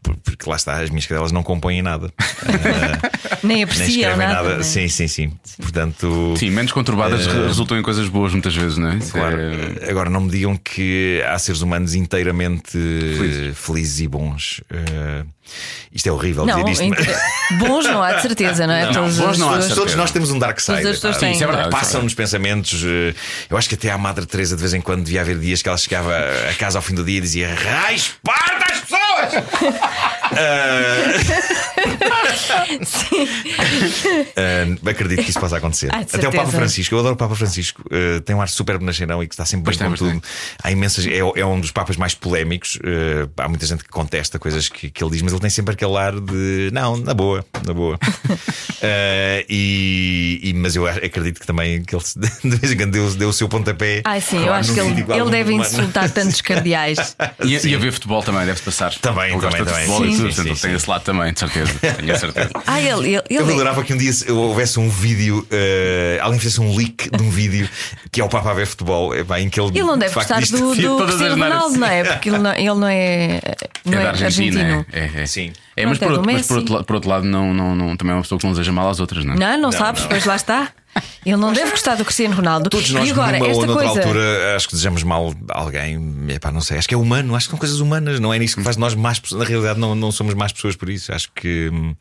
por- 0.02 0.16
porque 0.18 0.50
lá 0.50 0.56
está, 0.56 0.80
as 0.82 0.90
minhas 0.90 1.06
cadelas 1.06 1.32
não 1.32 1.44
compõem 1.44 1.82
nada. 1.82 2.12
Eh, 2.48 3.38
Nem 3.44 3.58
nem 3.58 3.64
apreciam 3.64 4.10
escrevem 4.12 4.28
nada. 4.28 4.54
é? 4.60 4.64
Sim, 4.64 4.88
sim, 4.88 5.08
sim. 5.08 5.32
Portanto. 5.62 6.34
Sim, 6.38 6.50
menos 6.50 6.72
conturbadas 6.72 7.28
re- 7.28 7.46
resultam 7.48 7.78
em 7.78 7.82
coisas 7.84 8.08
boas 8.08 8.32
muitas 8.32 8.56
vezes, 8.56 8.78
não 8.78 8.90
é? 8.90 9.00
Claro. 9.12 9.38
é- 9.40 9.90
Agora, 9.90 10.10
não 10.10 10.22
me 10.22 10.32
digam 10.32 10.56
que 10.56 11.22
há 11.28 11.38
seres 11.38 11.62
humanos 11.62 11.94
inteiramente 11.94 12.72
felizes, 12.72 13.58
felizes 13.58 14.00
e 14.00 14.08
bons. 14.08 14.62
Eh, 14.72 15.24
isto 15.92 16.08
é 16.08 16.12
horrível 16.12 16.46
Não, 16.46 16.64
dizer 16.64 16.86
isto. 16.86 16.96
Bons 17.60 17.86
não 17.86 18.02
há 18.04 18.14
de 18.14 18.22
certeza, 18.22 18.66
não 18.68 18.74
é? 18.74 18.86
Não, 18.86 18.94
Todas 18.94 19.18
bons 19.18 19.30
as 19.32 19.38
não 19.38 19.50
há 19.54 19.58
de. 19.58 19.74
Todos 19.76 19.96
nós 19.96 20.12
temos 20.12 20.32
um 20.32 20.40
dark 20.40 20.60
side. 20.60 20.78
Todas 20.78 20.92
as 20.92 20.96
pessoas 20.98 21.16
pá. 21.16 21.20
têm. 21.22 21.34
Isso 21.34 21.44
é 21.44 21.48
verdade. 21.48 21.70
Passam-nos 21.70 22.14
pensamentos. 22.14 22.82
eh, 22.86 23.14
Eu 23.50 23.58
acho 23.58 23.68
que 23.70 23.76
até 23.76 23.90
a 23.92 23.98
Madre 23.98 24.26
Teresa 24.26 24.56
de 24.56 24.62
vez 24.62 24.74
em 24.74 24.82
quando 24.82 25.04
devia 25.04 25.22
haver 25.22 25.38
dias 25.38 25.62
que 25.62 25.70
ela 25.70 25.78
chegava 25.78 26.12
a 26.50 26.54
casa 26.56 26.78
ao 26.78 26.82
fim 26.82 26.94
do 26.96 27.04
dia 27.04 27.18
e 27.18 27.22
dizia: 27.22 27.50
Ai, 27.86 27.96
esparta 27.96 28.66
as 28.74 28.80
pessoas! 28.82 28.98
Ah, 32.10 32.66
ah, 34.36 34.90
acredito 34.90 35.24
que 35.24 35.30
isso 35.30 35.40
possa 35.40 35.58
acontecer. 35.58 35.90
Ah, 35.94 36.00
Até 36.00 36.28
o 36.28 36.32
Papa. 36.32 36.50
Francisco, 36.52 36.96
eu 36.96 37.00
adoro 37.00 37.14
o 37.16 37.18
Papa 37.18 37.36
Francisco, 37.36 37.84
eh, 37.92 38.20
tem 38.22 38.36
um 38.36 38.42
ar 38.42 38.50
super 38.50 38.78
benacheirão 38.78 39.22
e 39.24 39.28
que 39.28 39.34
está 39.34 39.46
sempre 39.46 39.72
bem 39.72 39.78
com 39.78 39.90
Bastante, 39.92 40.14
tudo. 40.14 40.24
Há 40.64 40.72
imensas, 40.72 41.06
é, 41.06 41.18
é 41.20 41.46
um 41.46 41.60
dos 41.60 41.72
papas 41.72 41.98
mais 41.98 42.14
polémicos. 42.14 42.80
eh, 42.84 43.28
há 43.38 43.48
muita 43.48 43.66
gente 43.66 43.84
que 43.84 43.90
contesta 43.90 44.40
coisas 44.40 44.70
que, 44.70 44.90
que 44.90 45.04
ele 45.04 45.12
diz, 45.12 45.22
mas 45.22 45.32
ele 45.34 45.42
tem 45.42 45.50
sempre 45.50 45.74
aquele 45.74 45.96
ar 45.98 46.14
de 46.20 46.70
não, 46.74 46.98
na 46.98 47.14
boa, 47.14 47.46
na 47.66 47.74
boa. 47.74 47.98
Eh, 48.80 49.44
e, 49.50 50.40
e- 50.44 50.54
mas 50.54 50.76
eu 50.76 50.86
acredito 50.86 51.40
que 51.40 51.48
também 51.48 51.82
que 51.84 51.96
ele 51.96 52.04
de 52.44 52.58
vez 52.58 52.72
em 52.74 52.78
quando 52.78 52.92
deu, 52.92 53.10
deu 53.16 53.30
o 53.30 53.34
seu 53.34 53.50
pontapé. 53.50 54.02
Ai, 54.06 54.22
sim, 54.22 54.46
eu 54.46 54.54
acho 54.54 54.72
que 54.72 54.80
ele, 54.80 54.90
ele 55.02 55.32
deve 55.32 55.52
humano. 55.54 55.68
insultar 55.68 56.12
tantos 56.12 56.42
cardeais. 56.42 57.16
E, 57.44 57.56
a- 57.56 57.60
Sim. 57.60 57.70
e 57.70 57.76
a 57.76 57.80
ver 57.80 57.92
futebol 57.92 58.22
também 58.22 58.46
deve-se 58.46 58.62
passar. 58.64 58.94
Também, 59.00 59.32
ele 59.32 59.40
gosta 59.40 59.66
também, 59.66 59.66
de 59.66 59.72
também. 59.72 59.88
futebol 59.88 60.06
e 60.06 60.12
Sim, 60.12 60.18
tudo, 60.18 60.30
sim, 60.32 60.36
portanto, 60.36 60.56
sim, 60.58 60.62
tem 60.62 60.72
sim. 60.72 60.76
esse 60.78 60.90
lado 60.90 61.04
também, 61.04 61.34
de 61.34 61.40
certeza. 61.40 61.74
Tenho 61.80 62.14
a 62.14 62.18
certeza. 62.20 62.50
Ah, 62.68 62.80
ele, 62.82 62.90
ele, 63.16 63.24
Eu 63.30 63.42
ele- 63.44 63.54
adorava 63.54 63.84
que 63.84 63.94
um 63.94 63.98
dia 63.98 64.12
se 64.12 64.30
houvesse 64.32 64.80
um 64.80 64.90
vídeo, 64.90 65.46
eh, 65.52 66.20
alguém 66.22 66.40
fizesse 66.40 66.60
um 66.62 66.76
leak 66.76 67.10
de 67.10 67.24
um 67.24 67.30
vídeo 67.30 67.68
que 68.12 68.20
é 68.22 68.24
o 68.24 68.30
Papa 68.30 68.52
a 68.52 68.54
ver 68.54 68.66
futebol, 68.68 69.16
epá, 69.16 69.40
em 69.40 69.50
que 69.50 69.60
ele. 69.60 69.70
ele 69.70 69.84
não 69.84 69.98
deve 69.98 70.10
de 70.10 70.14
facto, 70.16 70.40
gostar 70.40 70.58
do, 70.58 70.76
do 70.76 71.06
Cristiano. 71.06 71.44
Ronaldo, 71.44 71.78
não 71.80 71.88
é? 71.88 72.04
Porque 72.04 72.30
ele 72.30 72.38
não, 72.40 72.54
ele 72.54 72.66
não 72.74 72.88
é, 72.88 73.40
não 73.86 73.98
é 73.98 74.02
é, 74.02 74.04
da 74.04 74.10
Argentina. 74.10 74.62
argentino. 74.62 74.86
É, 74.92 75.00
é, 75.20 75.22
é. 75.22 75.26
Sim. 75.26 75.54
É, 75.76 75.86
mas, 75.86 75.98
por 76.00 76.06
é 76.06 76.12
outro, 76.12 76.26
mas 76.26 76.48
por, 76.48 76.54
Messi. 76.54 76.54
outro, 76.54 76.74
la- 76.76 76.84
por 76.84 76.96
outro 76.96 77.10
lado, 77.10 77.26
não, 77.26 77.54
não, 77.54 77.76
não, 77.76 77.96
também 77.96 78.12
é 78.14 78.16
uma 78.16 78.22
pessoa 78.24 78.40
que 78.40 78.46
não 78.46 78.52
deseja 78.54 78.72
mal 78.72 78.90
às 78.90 79.00
outras, 79.00 79.24
não 79.24 79.34
é? 79.36 79.38
Não, 79.38 79.52
não, 79.54 79.60
Não, 79.64 79.72
sabes, 79.72 80.02
não. 80.02 80.10
pois 80.10 80.26
lá 80.26 80.36
está. 80.36 80.70
Ele 81.26 81.38
não 81.38 81.52
deve 81.54 81.72
gostar 81.72 81.96
do 81.96 82.06
Cristiano 82.06 82.36
Ronaldo. 82.36 82.70
Todos 82.70 82.90
nós, 82.92 83.08
e 83.08 83.12
agora, 83.12 83.34
numa 83.34 83.46
ou 83.46 83.52
esta 83.52 83.66
noutra 83.66 83.86
coisa. 83.86 84.02
altura, 84.02 84.56
acho 84.56 84.68
que 84.68 84.74
desejamos 84.74 85.04
mal 85.04 85.34
a 85.52 85.60
alguém. 85.60 86.00
Epá, 86.30 86.52
não 86.52 86.62
sei, 86.62 86.78
acho 86.78 86.88
que 86.88 86.94
é 86.94 86.98
humano, 86.98 87.36
acho 87.36 87.48
que 87.48 87.52
são 87.52 87.60
coisas 87.60 87.80
humanas, 87.80 88.20
não 88.20 88.34
é 88.34 88.40
nisso 88.40 88.56
que 88.56 88.64
faz 88.64 88.78
nós 88.78 88.96
mais 88.96 89.20
pessoas. 89.20 89.42
Na 89.42 89.48
realidade, 89.48 89.80
não, 89.80 89.96
não 89.96 90.12
somos 90.12 90.34
mais 90.34 90.52
pessoas 90.52 90.76
por 90.76 90.90
isso. 90.90 91.14
Acho 91.14 91.30
que 91.34 91.70
hum, 91.72 91.96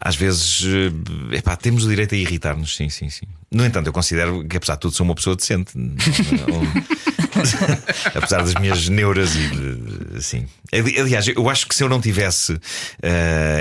às 0.00 0.16
vezes 0.16 0.64
eh, 0.64 1.36
epá, 1.36 1.56
temos 1.56 1.84
o 1.84 1.88
direito 1.88 2.14
a 2.14 2.18
irritar-nos, 2.18 2.74
sim, 2.74 2.88
sim, 2.88 3.10
sim. 3.10 3.26
No 3.52 3.66
entanto, 3.66 3.88
eu 3.88 3.92
considero 3.92 4.44
que, 4.44 4.56
apesar 4.56 4.74
de 4.74 4.80
tudo, 4.80 4.94
sou 4.94 5.04
uma 5.04 5.14
pessoa 5.14 5.34
decente. 5.34 5.72
apesar 8.14 8.42
das 8.42 8.54
minhas 8.54 8.88
neuras 8.88 9.34
e 9.34 9.48
de, 9.48 10.18
assim. 10.18 10.46
Aliás, 10.72 11.26
eu 11.26 11.50
acho 11.50 11.66
que 11.66 11.74
se 11.74 11.82
eu 11.82 11.88
não 11.88 12.00
tivesse 12.00 12.52
uh, 12.52 12.60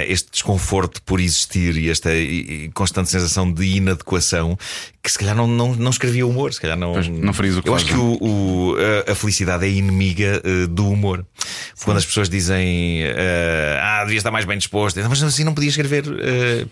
este 0.07 0.29
desconforto 0.31 1.01
por 1.01 1.19
existir 1.19 1.75
e 1.75 1.89
esta 1.89 2.13
e, 2.13 2.69
constante 2.73 3.09
sensação 3.09 3.51
de 3.51 3.65
inadequação, 3.65 4.57
que 5.01 5.11
se 5.11 5.17
calhar 5.17 5.35
não, 5.35 5.47
não, 5.47 5.73
não 5.73 5.89
escrevia 5.89 6.27
humor, 6.27 6.53
se 6.53 6.61
calhar 6.61 6.77
não. 6.77 6.93
Pois, 6.93 7.07
não 7.07 7.33
farias 7.33 7.57
o 7.57 7.63
que 7.63 7.69
Eu 7.69 7.75
acho 7.75 7.85
que 7.85 7.95
o, 7.95 8.17
o, 8.21 8.75
a, 9.07 9.11
a, 9.11 9.15
felicidade 9.15 9.65
é 9.65 9.69
inimiga 9.69 10.39
uh, 10.45 10.67
do 10.67 10.87
humor. 10.87 11.25
Sim. 11.73 11.85
Quando 11.85 11.97
as 11.97 12.05
pessoas 12.05 12.29
dizem 12.29 13.05
uh, 13.05 13.79
ah, 13.81 14.03
devia 14.03 14.17
estar 14.17 14.29
mais 14.29 14.45
bem 14.45 14.57
disposto, 14.57 14.99
mas 15.09 15.23
assim 15.23 15.43
não 15.43 15.53
podia 15.53 15.69
escrever 15.69 16.03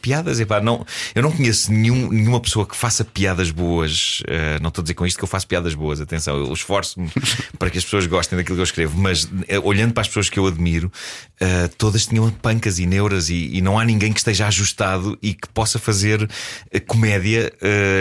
piadas. 0.02 0.40
Epá, 0.40 0.62
não, 0.62 0.86
eu 1.16 1.24
não 1.24 1.32
conheço 1.32 1.72
nenhum, 1.72 2.12
nenhuma 2.12 2.40
pessoa 2.40 2.66
que 2.66 2.76
faça 2.76 3.07
piadas 3.14 3.52
boas. 3.52 4.22
não 4.62 4.70
estou 4.70 4.82
a 4.82 4.84
dizer 4.84 4.94
com 4.94 5.06
isto 5.06 5.18
que 5.18 5.24
eu 5.24 5.28
faço 5.28 5.48
piadas 5.48 5.74
boas, 5.74 6.02
atenção, 6.02 6.38
eu 6.38 6.54
esforço-me 6.54 7.10
para 7.58 7.70
que 7.70 7.78
as 7.78 7.84
pessoas 7.84 8.06
gostem 8.06 8.38
daquilo 8.38 8.56
que 8.56 8.62
eu 8.62 8.66
escrevo, 8.66 8.98
mas 8.98 9.30
olhando 9.64 9.94
para 9.94 10.02
as 10.02 10.08
pessoas 10.08 10.30
que 10.30 10.40
eu 10.40 10.48
admiro, 10.48 10.92
todas 11.78 12.06
tinham 12.06 12.30
pancas 12.30 12.80
e 12.80 12.86
neuras 12.86 13.30
e, 13.30 13.58
e, 13.58 13.62
não 13.62 13.80
há 13.80 13.86
ninguém 13.86 14.12
que 14.12 14.20
esteja 14.20 14.48
ajustado 14.48 15.18
e 15.22 15.34
que 15.34 15.48
possa 15.50 15.80
fazer 15.80 16.28
comédia 16.88 17.52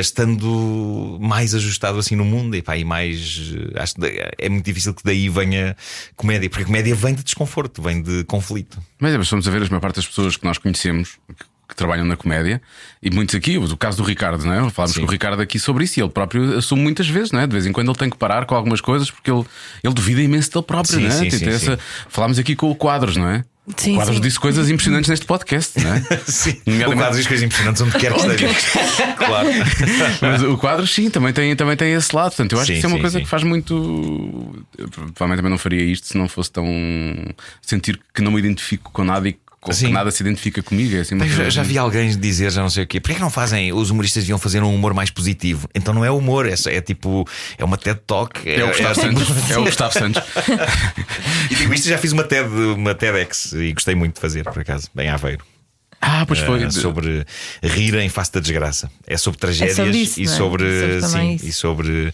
estando 0.01 1.19
mais 1.21 1.55
ajustado 1.55 1.99
assim 1.99 2.17
no 2.17 2.25
mundo. 2.25 2.57
E, 2.57 2.63
pá, 2.63 2.77
e 2.77 2.85
mais. 2.85 3.55
Acho 3.77 3.95
que 3.95 4.31
é 4.39 4.49
muito 4.49 4.65
difícil 4.65 4.95
que 4.95 5.03
daí 5.05 5.29
venha 5.29 5.77
comédia, 6.15 6.49
porque 6.49 6.63
a 6.63 6.67
comédia 6.67 6.95
vem 6.95 7.15
de 7.15 7.23
desconforto, 7.23 7.83
vem 7.83 8.03
de 8.03 8.25
conflito. 8.25 8.83
Mas 8.99 9.13
é, 9.13 9.19
mas 9.19 9.29
vamos 9.29 9.47
a 9.47 9.51
ver 9.51 9.63
a 9.63 9.67
maior 9.67 9.81
parte 9.81 9.97
das 9.97 10.07
pessoas 10.07 10.37
que 10.37 10.45
nós 10.45 10.59
conhecemos. 10.59 11.19
Que, 11.29 11.45
trabalham 11.75 12.05
na 12.05 12.17
comédia 12.17 12.61
e 13.03 13.11
muitos 13.11 13.35
aqui, 13.35 13.59
o 13.59 13.77
caso 13.77 13.97
do 13.97 14.03
Ricardo, 14.05 14.45
não 14.45 14.53
é? 14.53 14.71
Falámos 14.71 14.95
Sim. 14.95 15.01
com 15.01 15.07
o 15.07 15.11
Ricardo 15.11 15.41
aqui 15.41 15.59
sobre 15.59 15.85
isso 15.85 15.99
e 15.99 16.03
ele 16.03 16.11
próprio 16.11 16.57
assume 16.57 16.83
muitas 16.83 17.09
vezes, 17.09 17.33
não 17.33 17.41
é? 17.41 17.47
De 17.47 17.53
vez 17.53 17.67
em 17.67 17.73
quando 17.73 17.91
ele 17.91 17.99
tem 17.99 18.11
que 18.11 18.17
parar 18.17 18.47
com 18.47 18.55
algumas 18.55 18.81
coisas 18.81 19.11
porque 19.11 19.31
ele, 19.31 19.45
ele 19.83 19.95
duvida 19.95 20.21
imenso 20.21 20.53
dele 20.53 20.65
próprio, 20.65 20.97
sim, 20.97 21.03
não 21.03 21.11
é? 21.11 21.31
Sim, 21.31 21.31
sim, 21.31 21.49
essa... 21.49 21.79
Falámos 22.09 22.39
aqui 22.39 22.55
com 22.55 22.71
o 22.71 22.75
Quadros, 22.75 23.17
não 23.17 23.29
é? 23.29 23.45
Sim, 23.77 23.95
o 23.95 23.97
quadros 23.97 24.17
sim. 24.17 24.23
disse 24.23 24.39
coisas 24.39 24.71
impressionantes 24.71 25.11
neste 25.11 25.27
podcast, 25.27 25.83
não 25.83 25.93
é? 25.93 26.01
sim. 26.25 26.63
O 26.87 26.97
quadro 26.97 27.17
diz 27.17 27.27
coisas 27.27 27.43
impressionantes 27.45 27.83
onde 27.83 27.99
quer 27.99 28.13
que 28.13 28.21
esteja. 28.21 28.49
claro. 29.17 29.49
Mas 30.23 30.43
o 30.43 30.57
quadro, 30.57 30.87
sim, 30.87 31.11
também 31.11 31.33
tem, 31.33 31.57
também 31.57 31.77
tem 31.77 31.93
esse 31.93 32.15
lado. 32.15 32.29
Portanto, 32.29 32.53
eu 32.53 32.59
acho 32.59 32.67
sim, 32.69 32.73
que 32.75 32.79
isso 32.79 32.87
é 32.87 32.91
uma 32.91 33.01
coisa 33.01 33.21
que 33.21 33.27
faz 33.27 33.43
muito. 33.43 34.65
provavelmente 34.93 35.39
também 35.39 35.51
não 35.51 35.59
faria 35.59 35.83
isto 35.83 36.07
se 36.07 36.17
não 36.17 36.29
fosse 36.29 36.53
tão. 36.53 36.65
sentir 37.61 38.01
que 38.15 38.23
não 38.23 38.31
me 38.31 38.39
identifico 38.39 38.93
com 38.93 39.03
nada 39.03 39.29
e 39.29 39.37
Sim. 39.71 39.93
nada 39.93 40.11
se 40.11 40.23
identifica 40.23 40.63
comigo. 40.63 40.97
É 40.97 41.01
assim, 41.01 41.19
já, 41.29 41.51
já, 41.51 41.63
vi 41.63 41.77
alguém 41.77 42.17
dizer, 42.17 42.51
já 42.53 42.63
não 42.63 42.71
sei 42.71 42.85
o 42.85 42.87
quê, 42.87 43.01
porquê 43.01 43.17
que 43.17 43.21
não 43.21 43.31
fazem? 43.31 43.73
Os 43.73 43.91
humoristas 43.91 44.23
deviam 44.23 44.39
fazer 44.39 44.63
um 44.63 44.75
humor 44.75 44.95
mais 44.95 45.11
positivo. 45.11 45.69
Então 45.75 45.93
não 45.93 46.05
é 46.05 46.11
humor, 46.11 46.47
é, 46.47 46.55
é 46.67 46.81
tipo, 46.81 47.27
é 47.59 47.65
uma 47.65 47.77
TED 47.77 48.01
Talk. 48.07 48.49
É, 48.49 48.61
é 48.61 48.65
o 48.65 48.69
Gustavo 48.69 49.01
é, 49.01 49.03
Santos. 49.03 49.27
É 49.51 49.59
o 49.59 49.65
Gustavo 49.65 49.93
Santos. 49.93 50.23
e 51.51 51.55
digo 51.55 51.75
isto, 51.75 51.89
já 51.89 51.99
fiz 51.99 52.13
uma 52.13 52.25
TED, 52.25 52.49
uma 52.49 52.95
TEDx 52.95 53.53
e 53.53 53.73
gostei 53.73 53.95
muito 53.95 54.15
de 54.15 54.21
fazer, 54.21 54.45
por 54.45 54.61
acaso, 54.61 54.89
bem 54.95 55.09
Aveiro. 55.09 55.45
Ah, 56.07 56.25
pois 56.25 56.39
foi. 56.39 56.65
Uh, 56.65 56.71
sobre 56.71 57.27
rir 57.61 57.95
em 57.97 58.09
face 58.09 58.33
da 58.33 58.39
desgraça. 58.39 58.89
É 59.07 59.17
sobre 59.17 59.41
tragédias 59.41 59.77
é 59.77 59.83
sobre 59.83 59.99
isso, 59.99 60.21
e, 60.21 60.29
sobre, 60.29 60.65
é? 60.65 61.01
sobre 61.01 61.09
sim, 61.09 61.39
e 61.43 61.53
sobre 61.53 62.13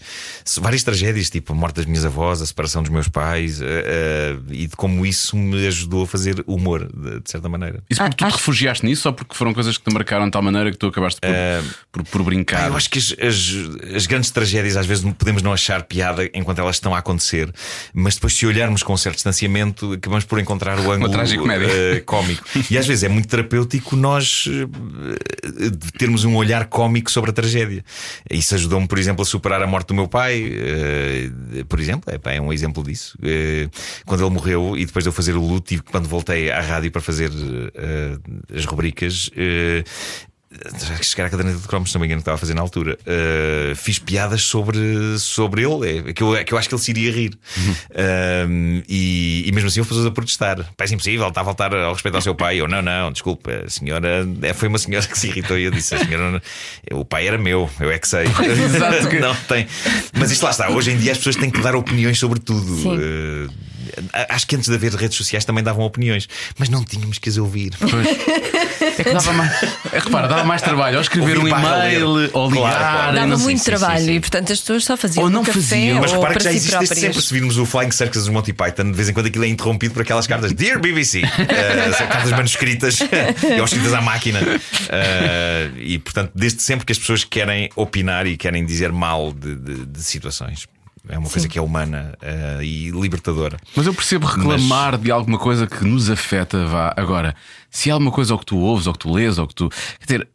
várias 0.59 0.81
tragédias, 0.81 1.29
tipo 1.29 1.53
a 1.53 1.55
morte 1.55 1.75
das 1.75 1.85
minhas 1.85 2.03
avós, 2.03 2.41
a 2.41 2.45
separação 2.45 2.81
dos 2.81 2.89
meus 2.89 3.07
pais, 3.07 3.61
uh, 3.61 3.63
uh, 3.63 4.43
e 4.51 4.65
de 4.65 4.75
como 4.75 5.05
isso 5.05 5.37
me 5.37 5.67
ajudou 5.67 6.03
a 6.03 6.07
fazer 6.07 6.43
humor, 6.47 6.89
de, 6.91 7.19
de 7.19 7.29
certa 7.29 7.47
maneira. 7.47 7.83
Isso 7.87 8.01
porque 8.01 8.15
ah, 8.15 8.17
tu 8.17 8.25
acho... 8.25 8.35
te 8.35 8.39
refugiaste 8.39 8.85
nisso 8.85 9.07
ou 9.07 9.13
porque 9.13 9.35
foram 9.35 9.53
coisas 9.53 9.77
que 9.77 9.83
te 9.83 9.93
marcaram 9.93 10.25
de 10.25 10.31
tal 10.31 10.41
maneira 10.41 10.71
que 10.71 10.77
tu 10.77 10.87
acabaste 10.87 11.21
por, 11.21 12.03
por, 12.03 12.03
por, 12.09 12.23
brincar? 12.23 12.69
eu 12.69 12.75
acho 12.75 12.89
que 12.89 12.97
as, 12.97 13.15
as, 13.21 13.95
as, 13.95 14.07
grandes 14.07 14.31
tragédias 14.31 14.75
às 14.75 14.87
vezes 14.87 15.05
podemos 15.19 15.43
não 15.43 15.53
achar 15.53 15.83
piada 15.83 16.27
enquanto 16.33 16.57
elas 16.57 16.77
estão 16.77 16.95
a 16.95 16.97
acontecer, 16.97 17.53
mas 17.93 18.15
depois, 18.15 18.33
se 18.33 18.47
olharmos 18.47 18.81
com 18.81 18.93
um 18.93 18.97
certo 18.97 19.15
distanciamento, 19.17 19.93
acabamos 19.93 20.25
por 20.25 20.39
encontrar 20.39 20.79
o 20.79 20.91
ângulo 20.91 21.11
cómico. 22.05 22.43
E 22.71 22.77
às 22.77 22.87
vezes 22.87 23.03
é 23.03 23.09
muito 23.09 23.27
terapêutico 23.27 23.82
nós 23.91 24.45
eh, 24.47 25.71
termos 25.97 26.23
um 26.23 26.35
olhar 26.35 26.65
cómico 26.67 27.11
sobre 27.11 27.31
a 27.31 27.33
tragédia. 27.33 27.83
Isso 28.29 28.55
ajudou-me, 28.55 28.87
por 28.87 28.97
exemplo, 28.97 29.21
a 29.21 29.25
superar 29.25 29.61
a 29.61 29.67
morte 29.67 29.87
do 29.87 29.93
meu 29.93 30.07
pai. 30.07 30.51
Eh, 30.51 31.63
por 31.67 31.79
exemplo, 31.79 32.13
é, 32.25 32.41
um 32.41 32.51
exemplo 32.51 32.83
disso. 32.83 33.17
Eh, 33.21 33.69
quando 34.05 34.23
ele 34.23 34.33
morreu 34.33 34.77
e 34.77 34.85
depois 34.85 35.03
de 35.03 35.09
eu 35.09 35.13
fazer 35.13 35.35
o 35.35 35.41
luto, 35.41 35.73
e 35.73 35.79
quando 35.79 36.07
voltei 36.07 36.51
à 36.51 36.61
rádio 36.61 36.91
para 36.91 37.01
fazer 37.01 37.31
as 38.55 38.65
rubricas, 38.65 39.29
Acho 40.99 41.15
que 41.15 41.21
era 41.21 41.27
a 41.27 41.31
caderneta 41.31 41.59
de 41.59 41.67
cromos, 41.67 41.91
se 41.91 41.95
não 41.95 42.01
me 42.01 42.07
engano, 42.07 42.19
que 42.19 42.23
estava 42.23 42.35
a 42.35 42.39
fazer 42.39 42.53
na 42.53 42.61
altura. 42.61 42.97
Uh, 43.01 43.75
fiz 43.75 43.99
piadas 43.99 44.43
sobre, 44.43 45.17
sobre 45.17 45.63
ele, 45.63 46.09
é, 46.09 46.13
que, 46.13 46.21
eu, 46.21 46.35
é 46.35 46.43
que 46.43 46.53
eu 46.53 46.57
acho 46.57 46.69
que 46.69 46.75
ele 46.75 46.81
se 46.81 46.91
iria 46.91 47.11
rir. 47.11 47.37
Uhum. 47.57 47.71
Uh, 47.71 48.83
e, 48.87 49.43
e, 49.47 49.51
mesmo 49.51 49.67
assim, 49.67 49.79
eu 49.79 49.85
fui 49.85 50.07
a 50.07 50.11
protestar. 50.11 50.57
Pai, 50.77 50.87
é 50.89 50.93
impossível, 50.93 51.27
está 51.27 51.41
a 51.41 51.43
voltar 51.43 51.73
ao 51.73 51.93
respeito 51.93 52.15
ao 52.15 52.21
seu 52.21 52.35
pai. 52.35 52.59
Eu, 52.59 52.67
não, 52.67 52.81
não, 52.81 53.11
desculpa, 53.11 53.51
a 53.65 53.69
senhora. 53.69 54.27
É, 54.41 54.53
foi 54.53 54.67
uma 54.67 54.77
senhora 54.77 55.05
que 55.05 55.17
se 55.17 55.27
irritou 55.27 55.57
e 55.57 55.63
eu 55.63 55.71
disse: 55.71 55.95
a 55.95 56.05
senhora, 56.05 56.41
o 56.91 57.03
pai 57.03 57.27
era 57.27 57.37
meu, 57.37 57.69
eu 57.79 57.91
é 57.91 57.99
que 57.99 58.07
sei. 58.07 58.25
Exato. 58.65 59.13
Não 59.19 59.35
tem. 59.47 59.67
Mas 60.13 60.31
isto 60.31 60.43
lá 60.43 60.51
está, 60.51 60.69
hoje 60.69 60.91
em 60.91 60.97
dia 60.97 61.11
as 61.11 61.17
pessoas 61.17 61.35
têm 61.35 61.49
que 61.49 61.61
dar 61.61 61.75
opiniões 61.75 62.19
sobre 62.19 62.39
tudo. 62.39 62.73
Uh, 62.89 63.72
acho 64.29 64.47
que 64.47 64.55
antes 64.55 64.69
de 64.69 64.75
haver 64.75 64.93
redes 64.93 65.17
sociais 65.17 65.45
também 65.45 65.63
davam 65.63 65.85
opiniões, 65.85 66.27
mas 66.57 66.69
não 66.69 66.83
tínhamos 66.83 67.19
que 67.19 67.29
as 67.29 67.37
ouvir. 67.37 67.73
Pois. 67.79 67.93
É 68.83 69.03
que 69.03 69.13
dava 69.13 69.33
mais. 69.33 69.63
É, 69.91 69.99
repara, 69.99 70.27
dava 70.27 70.43
mais 70.43 70.61
trabalho. 70.61 70.97
Ou 70.97 71.01
escrever 71.01 71.37
um 71.37 71.47
e-mail, 71.47 72.29
ou 72.33 72.49
ligar. 72.49 72.69
Claro, 72.69 72.97
claro. 72.97 73.15
Dava 73.15 73.37
muito 73.37 73.59
sim, 73.59 73.65
trabalho 73.65 73.99
sim, 73.99 74.05
sim. 74.05 74.13
e, 74.15 74.19
portanto, 74.19 74.53
as 74.53 74.59
pessoas 74.59 74.85
só 74.85 74.97
faziam. 74.97 75.23
Ou 75.23 75.29
não 75.29 75.43
café, 75.43 75.59
faziam. 75.59 75.99
Mas 75.99 76.11
repara 76.11 76.33
que 76.35 76.43
já 76.43 76.49
si 76.49 76.55
existe 76.57 76.77
desde 76.77 76.95
sempre. 76.95 77.21
Se 77.21 77.33
virmos 77.33 77.57
o 77.57 77.65
Flying 77.65 77.91
Circus 77.91 78.23
dos 78.23 78.29
Monty 78.29 78.53
Python, 78.53 78.85
de 78.85 78.93
vez 78.93 79.09
em 79.09 79.13
quando 79.13 79.27
aquilo 79.27 79.45
é 79.45 79.47
interrompido 79.47 79.93
por 79.93 80.01
aquelas 80.01 80.27
cartas 80.27 80.51
Dear 80.51 80.79
BBC. 80.79 81.21
uh, 81.21 81.97
são 81.97 82.07
cartas 82.07 82.31
manuscritas 82.31 82.99
ou 83.57 83.65
escritas 83.65 83.93
à 83.93 84.01
máquina. 84.01 84.41
Uh, 84.41 85.77
e, 85.77 85.99
portanto, 85.99 86.31
desde 86.35 86.61
sempre 86.61 86.85
que 86.85 86.91
as 86.91 86.99
pessoas 86.99 87.23
querem 87.23 87.69
opinar 87.75 88.27
e 88.27 88.37
querem 88.37 88.65
dizer 88.65 88.91
mal 88.91 89.31
de, 89.31 89.55
de, 89.55 89.85
de 89.85 90.03
situações. 90.03 90.67
É 91.09 91.17
uma 91.17 91.27
Sim. 91.27 91.33
coisa 91.33 91.47
que 91.49 91.59
é 91.59 91.61
humana 91.61 92.17
uh, 92.21 92.63
e 92.63 92.89
libertadora. 92.91 93.57
Mas 93.75 93.85
eu 93.85 93.93
percebo 93.93 94.25
reclamar 94.25 94.93
Mas... 94.93 95.01
de 95.01 95.11
alguma 95.11 95.37
coisa 95.37 95.67
que 95.67 95.83
nos 95.83 96.09
afeta. 96.09 96.65
Vá. 96.65 96.93
Agora, 96.95 97.35
se 97.69 97.91
há 97.91 97.93
alguma 97.93 98.11
coisa 98.11 98.33
ou 98.33 98.39
que 98.39 98.45
tu 98.45 98.57
ouves, 98.57 98.87
ou 98.87 98.93
que 98.93 98.99
tu 98.99 99.13
lês, 99.13 99.37
ou 99.37 99.45
que 99.45 99.53
tu. 99.53 99.69
Quer 99.99 100.05
dizer, 100.05 100.29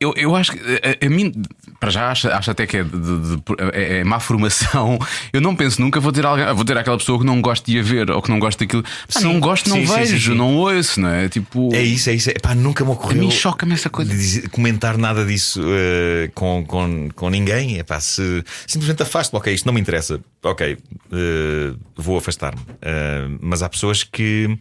eu, 0.00 0.14
eu 0.16 0.36
acho 0.36 0.52
que 0.52 0.58
a, 0.58 1.06
a, 1.06 1.10
mim, 1.10 1.32
para 1.80 1.90
já, 1.90 2.10
acho, 2.10 2.28
acho 2.28 2.50
até 2.50 2.66
que 2.66 2.76
é, 2.76 2.84
de, 2.84 2.90
de, 2.90 3.36
de, 3.36 3.42
é, 3.72 3.98
é, 3.98 4.04
má 4.04 4.20
formação. 4.20 4.98
Eu 5.32 5.40
não 5.40 5.56
penso 5.56 5.80
nunca 5.80 5.98
vou 5.98 6.12
ter 6.12 6.24
alguém, 6.24 6.52
vou 6.54 6.64
ter 6.64 6.78
aquela 6.78 6.96
pessoa 6.96 7.18
que 7.18 7.24
não 7.24 7.40
gosta 7.40 7.68
de 7.70 7.78
a 7.78 7.82
ver 7.82 8.10
ou 8.10 8.22
que 8.22 8.30
não 8.30 8.38
gosta 8.38 8.64
daquilo. 8.64 8.84
Sim, 9.08 9.24
não 9.24 9.40
gosto, 9.40 9.68
não 9.68 9.76
sim, 9.76 9.84
vejo, 9.84 10.32
sim, 10.32 10.36
não 10.36 10.56
ouço, 10.56 11.00
não 11.00 11.08
é? 11.08 11.28
Tipo. 11.28 11.74
É 11.74 11.82
isso, 11.82 12.10
é 12.10 12.14
isso. 12.14 12.30
Epá, 12.30 12.54
nunca 12.54 12.84
me 12.84 12.92
ocorreu. 12.92 13.20
A 13.20 13.24
mim 13.24 13.30
choca-me 13.30 13.74
essa 13.74 13.90
coisa. 13.90 14.14
De 14.14 14.48
comentar 14.48 14.96
nada 14.96 15.24
disso 15.24 15.60
uh, 15.60 16.30
com, 16.32 16.64
com, 16.64 17.08
com 17.14 17.28
ninguém. 17.28 17.78
Epá, 17.78 17.98
se 18.00 18.44
simplesmente 18.66 19.02
afasto, 19.02 19.34
ok, 19.36 19.52
isto 19.52 19.66
não 19.66 19.72
me 19.72 19.80
interessa, 19.80 20.20
ok, 20.42 20.74
uh, 20.74 21.78
vou 21.96 22.18
afastar-me. 22.18 22.60
Uh, 22.60 23.38
mas 23.40 23.62
há 23.62 23.68
pessoas 23.68 24.04
que 24.04 24.58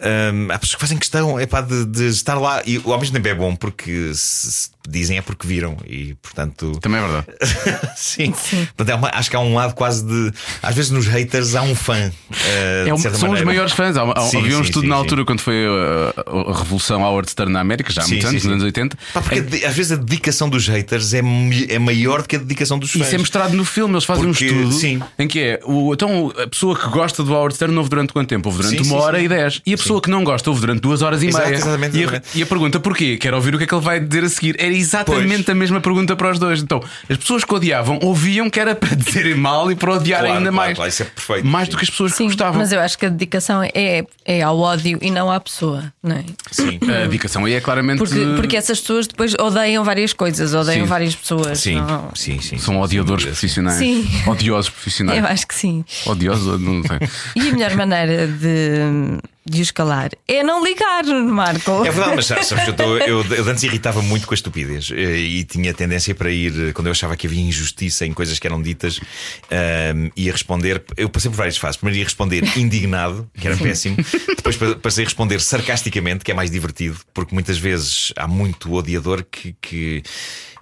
um, 0.00 0.50
há 0.50 0.58
pessoas 0.58 0.74
que 0.74 0.80
fazem 0.80 0.98
questão 0.98 1.38
é 1.38 1.46
pá, 1.46 1.60
de, 1.60 1.84
de, 1.86 2.08
estar 2.08 2.34
lá 2.34 2.62
e 2.66 2.82
ao 2.84 2.98
mesmo 2.98 3.14
tempo 3.14 3.28
é 3.28 3.34
bom 3.34 3.54
porque 3.54 4.12
se, 4.14 4.52
se 4.52 4.70
dizem 4.88 5.18
é 5.18 5.22
porque 5.22 5.46
viram 5.46 5.76
e 5.86 6.14
portanto 6.22 6.78
também 6.80 7.00
é 7.00 7.02
verdade. 7.02 7.26
Sim, 7.96 8.34
Sim. 8.36 8.66
Portanto, 8.76 8.88
é 8.88 8.94
uma, 8.94 9.10
acho 9.14 9.30
que 9.30 9.36
há 9.36 9.40
um 9.40 9.54
lado 9.54 9.74
quase 9.74 10.04
de 10.04 10.32
às 10.62 10.74
vezes 10.74 10.90
nos 10.90 11.06
haters 11.06 11.54
há 11.54 11.62
um 11.62 11.74
fã. 11.74 12.10
Uh, 12.30 12.88
é 12.88 12.94
um, 12.94 12.98
são 12.98 13.12
maneira. 13.12 13.34
os 13.34 13.42
maiores 13.42 13.72
fãs. 13.72 13.96
Há, 13.96 14.20
sim, 14.22 14.38
havia 14.38 14.56
um 14.56 14.62
sim, 14.62 14.68
estudo 14.68 14.82
sim, 14.82 14.88
na 14.88 14.96
altura 14.96 15.24
quando 15.24 15.40
foi 15.40 15.66
a, 15.66 16.50
a, 16.50 16.58
Revolução 16.58 17.02
Howard 17.02 17.30
Stern 17.30 17.52
na 17.52 17.60
América, 17.60 17.92
já 17.92 18.02
há 18.02 18.08
muitos 18.08 18.26
anos, 18.26 18.44
nos 18.44 18.52
anos 18.52 18.64
80. 18.64 18.98
Pá, 19.12 19.20
porque 19.22 19.56
é... 19.56 19.66
às 19.66 19.74
vezes 19.74 19.92
a 19.92 19.96
dedicação 19.96 20.48
dos 20.48 20.66
haters 20.68 21.14
é, 21.14 21.22
é 21.68 21.78
maior 21.78 22.22
do 22.22 22.28
que 22.28 22.36
a 22.36 22.38
dedicação 22.38 22.78
dos 22.78 22.90
fãs. 22.90 23.06
Isso 23.06 23.14
é 23.14 23.18
mostrado 23.18 23.56
no 23.56 23.64
filme, 23.64 23.94
eles 23.94 24.04
fazem 24.04 24.24
porque, 24.24 24.50
um 24.50 24.68
estudo 24.70 25.04
em 25.18 25.28
que 25.28 25.40
é 25.40 25.60
o, 25.64 25.92
então 25.92 26.32
a 26.36 26.46
pessoa 26.46 26.78
que 26.78 26.88
gosta 26.88 27.22
do 27.22 27.32
Howard 27.32 27.54
Stern 27.54 27.76
ouve 27.76 27.90
durante 27.90 28.12
quanto 28.12 28.28
tempo? 28.28 28.48
Ouve 28.48 28.62
durante 28.62 28.82
uma 28.82 28.96
hora 28.96 29.20
e 29.20 29.28
dez. 29.28 29.60
E 29.64 29.74
a 29.74 29.76
pessoa 29.76 30.00
que 30.00 30.10
não 30.10 30.24
gosta 30.24 30.50
ouve 30.50 30.60
durante 30.60 30.80
duas 30.80 31.02
horas 31.02 31.22
e 31.22 31.28
Exato, 31.28 31.44
meia. 31.44 31.56
Exatamente, 31.56 31.96
exatamente. 31.96 32.28
E, 32.34 32.38
a, 32.38 32.40
e, 32.40 32.42
a, 32.42 32.46
pergunta 32.46 32.80
porquê? 32.80 33.16
Quero 33.16 33.36
ouvir 33.36 33.54
o 33.54 33.58
que 33.58 33.64
é 33.64 33.66
que 33.66 33.74
ele 33.74 33.84
vai 33.84 34.00
dizer 34.00 34.24
a 34.24 34.28
seguir. 34.28 34.56
Era 34.58 34.73
exatamente 34.74 35.44
pois. 35.44 35.48
a 35.48 35.54
mesma 35.54 35.80
pergunta 35.80 36.16
para 36.16 36.30
os 36.30 36.38
dois. 36.38 36.62
Então, 36.62 36.82
as 37.08 37.16
pessoas 37.16 37.44
que 37.44 37.54
odiavam 37.54 37.98
ouviam 38.02 38.48
que 38.50 38.60
era 38.60 38.74
para 38.74 38.94
dizerem 38.96 39.34
mal 39.34 39.70
e 39.70 39.74
para 39.74 39.94
odiar 39.94 40.20
claro, 40.20 40.36
ainda 40.36 40.50
claro, 40.50 40.56
mais. 40.56 40.76
Claro, 40.76 40.88
isso 40.88 41.02
é 41.02 41.06
perfeito. 41.06 41.46
Mais 41.46 41.66
sim. 41.66 41.70
do 41.70 41.76
que 41.76 41.84
as 41.84 41.90
pessoas 41.90 42.12
sim, 42.12 42.24
que 42.24 42.24
gostavam. 42.24 42.58
Mas 42.58 42.72
eu 42.72 42.80
acho 42.80 42.98
que 42.98 43.06
a 43.06 43.08
dedicação 43.08 43.62
é, 43.62 44.04
é 44.24 44.42
ao 44.42 44.58
ódio 44.58 44.98
e 45.00 45.10
não 45.10 45.30
à 45.30 45.40
pessoa, 45.40 45.92
não 46.02 46.16
é? 46.16 46.24
Sim. 46.50 46.78
a 46.88 47.04
dedicação 47.06 47.44
aí 47.44 47.54
é 47.54 47.60
claramente. 47.60 47.98
Porque, 47.98 48.26
porque 48.36 48.56
essas 48.56 48.80
pessoas 48.80 49.06
depois 49.06 49.34
odeiam 49.34 49.84
várias 49.84 50.12
coisas, 50.12 50.54
odeiam 50.54 50.84
sim. 50.84 50.88
várias 50.88 51.14
pessoas. 51.14 51.58
Sim, 51.58 51.76
não... 51.76 52.10
sim, 52.14 52.40
sim. 52.40 52.58
São 52.58 52.80
odiadores 52.80 53.24
profissionais. 53.24 53.78
Sim. 53.78 54.06
Odiosos 54.26 54.70
profissionais. 54.70 55.18
Eu 55.18 55.26
acho 55.26 55.46
que 55.46 55.54
sim. 55.54 55.84
Odiosos, 56.06 56.60
não 56.60 56.82
sei. 56.82 56.98
E 57.36 57.48
a 57.48 57.52
melhor 57.52 57.76
maneira 57.76 58.26
de 58.26 59.18
de 59.46 59.60
os 59.60 59.70
calar 59.70 60.10
é 60.26 60.42
não 60.42 60.64
ligar, 60.64 61.04
Marco. 61.04 61.84
É 61.84 61.90
verdade, 61.90 62.16
mas 62.16 62.26
sabes 62.26 62.50
eu, 62.50 62.72
tô, 62.74 62.96
eu, 62.96 63.24
eu 63.24 63.48
antes 63.48 63.62
irritava 63.62 64.00
muito 64.00 64.26
com 64.26 64.32
a 64.32 64.36
estupidez 64.36 64.90
eh, 64.90 65.18
e 65.18 65.44
tinha 65.44 65.74
tendência 65.74 66.14
para 66.14 66.30
ir, 66.30 66.72
quando 66.72 66.86
eu 66.86 66.92
achava 66.92 67.16
que 67.16 67.26
havia 67.26 67.42
injustiça 67.42 68.06
em 68.06 68.12
coisas 68.12 68.38
que 68.38 68.46
eram 68.46 68.62
ditas, 68.62 68.98
um, 68.98 70.10
ia 70.16 70.32
responder. 70.32 70.82
Eu 70.96 71.08
passei 71.08 71.30
por 71.30 71.36
várias 71.36 71.56
fases. 71.56 71.76
Primeiro 71.76 71.98
ia 71.98 72.04
responder 72.04 72.42
indignado, 72.56 73.28
que 73.34 73.46
era 73.46 73.56
péssimo. 73.56 73.96
Depois 74.36 74.56
passei 74.80 75.04
a 75.04 75.06
responder 75.06 75.40
sarcasticamente, 75.40 76.24
que 76.24 76.30
é 76.30 76.34
mais 76.34 76.50
divertido, 76.50 76.98
porque 77.12 77.34
muitas 77.34 77.58
vezes 77.58 78.12
há 78.16 78.26
muito 78.26 78.72
odiador 78.72 79.24
que. 79.30 79.54
que 79.60 80.02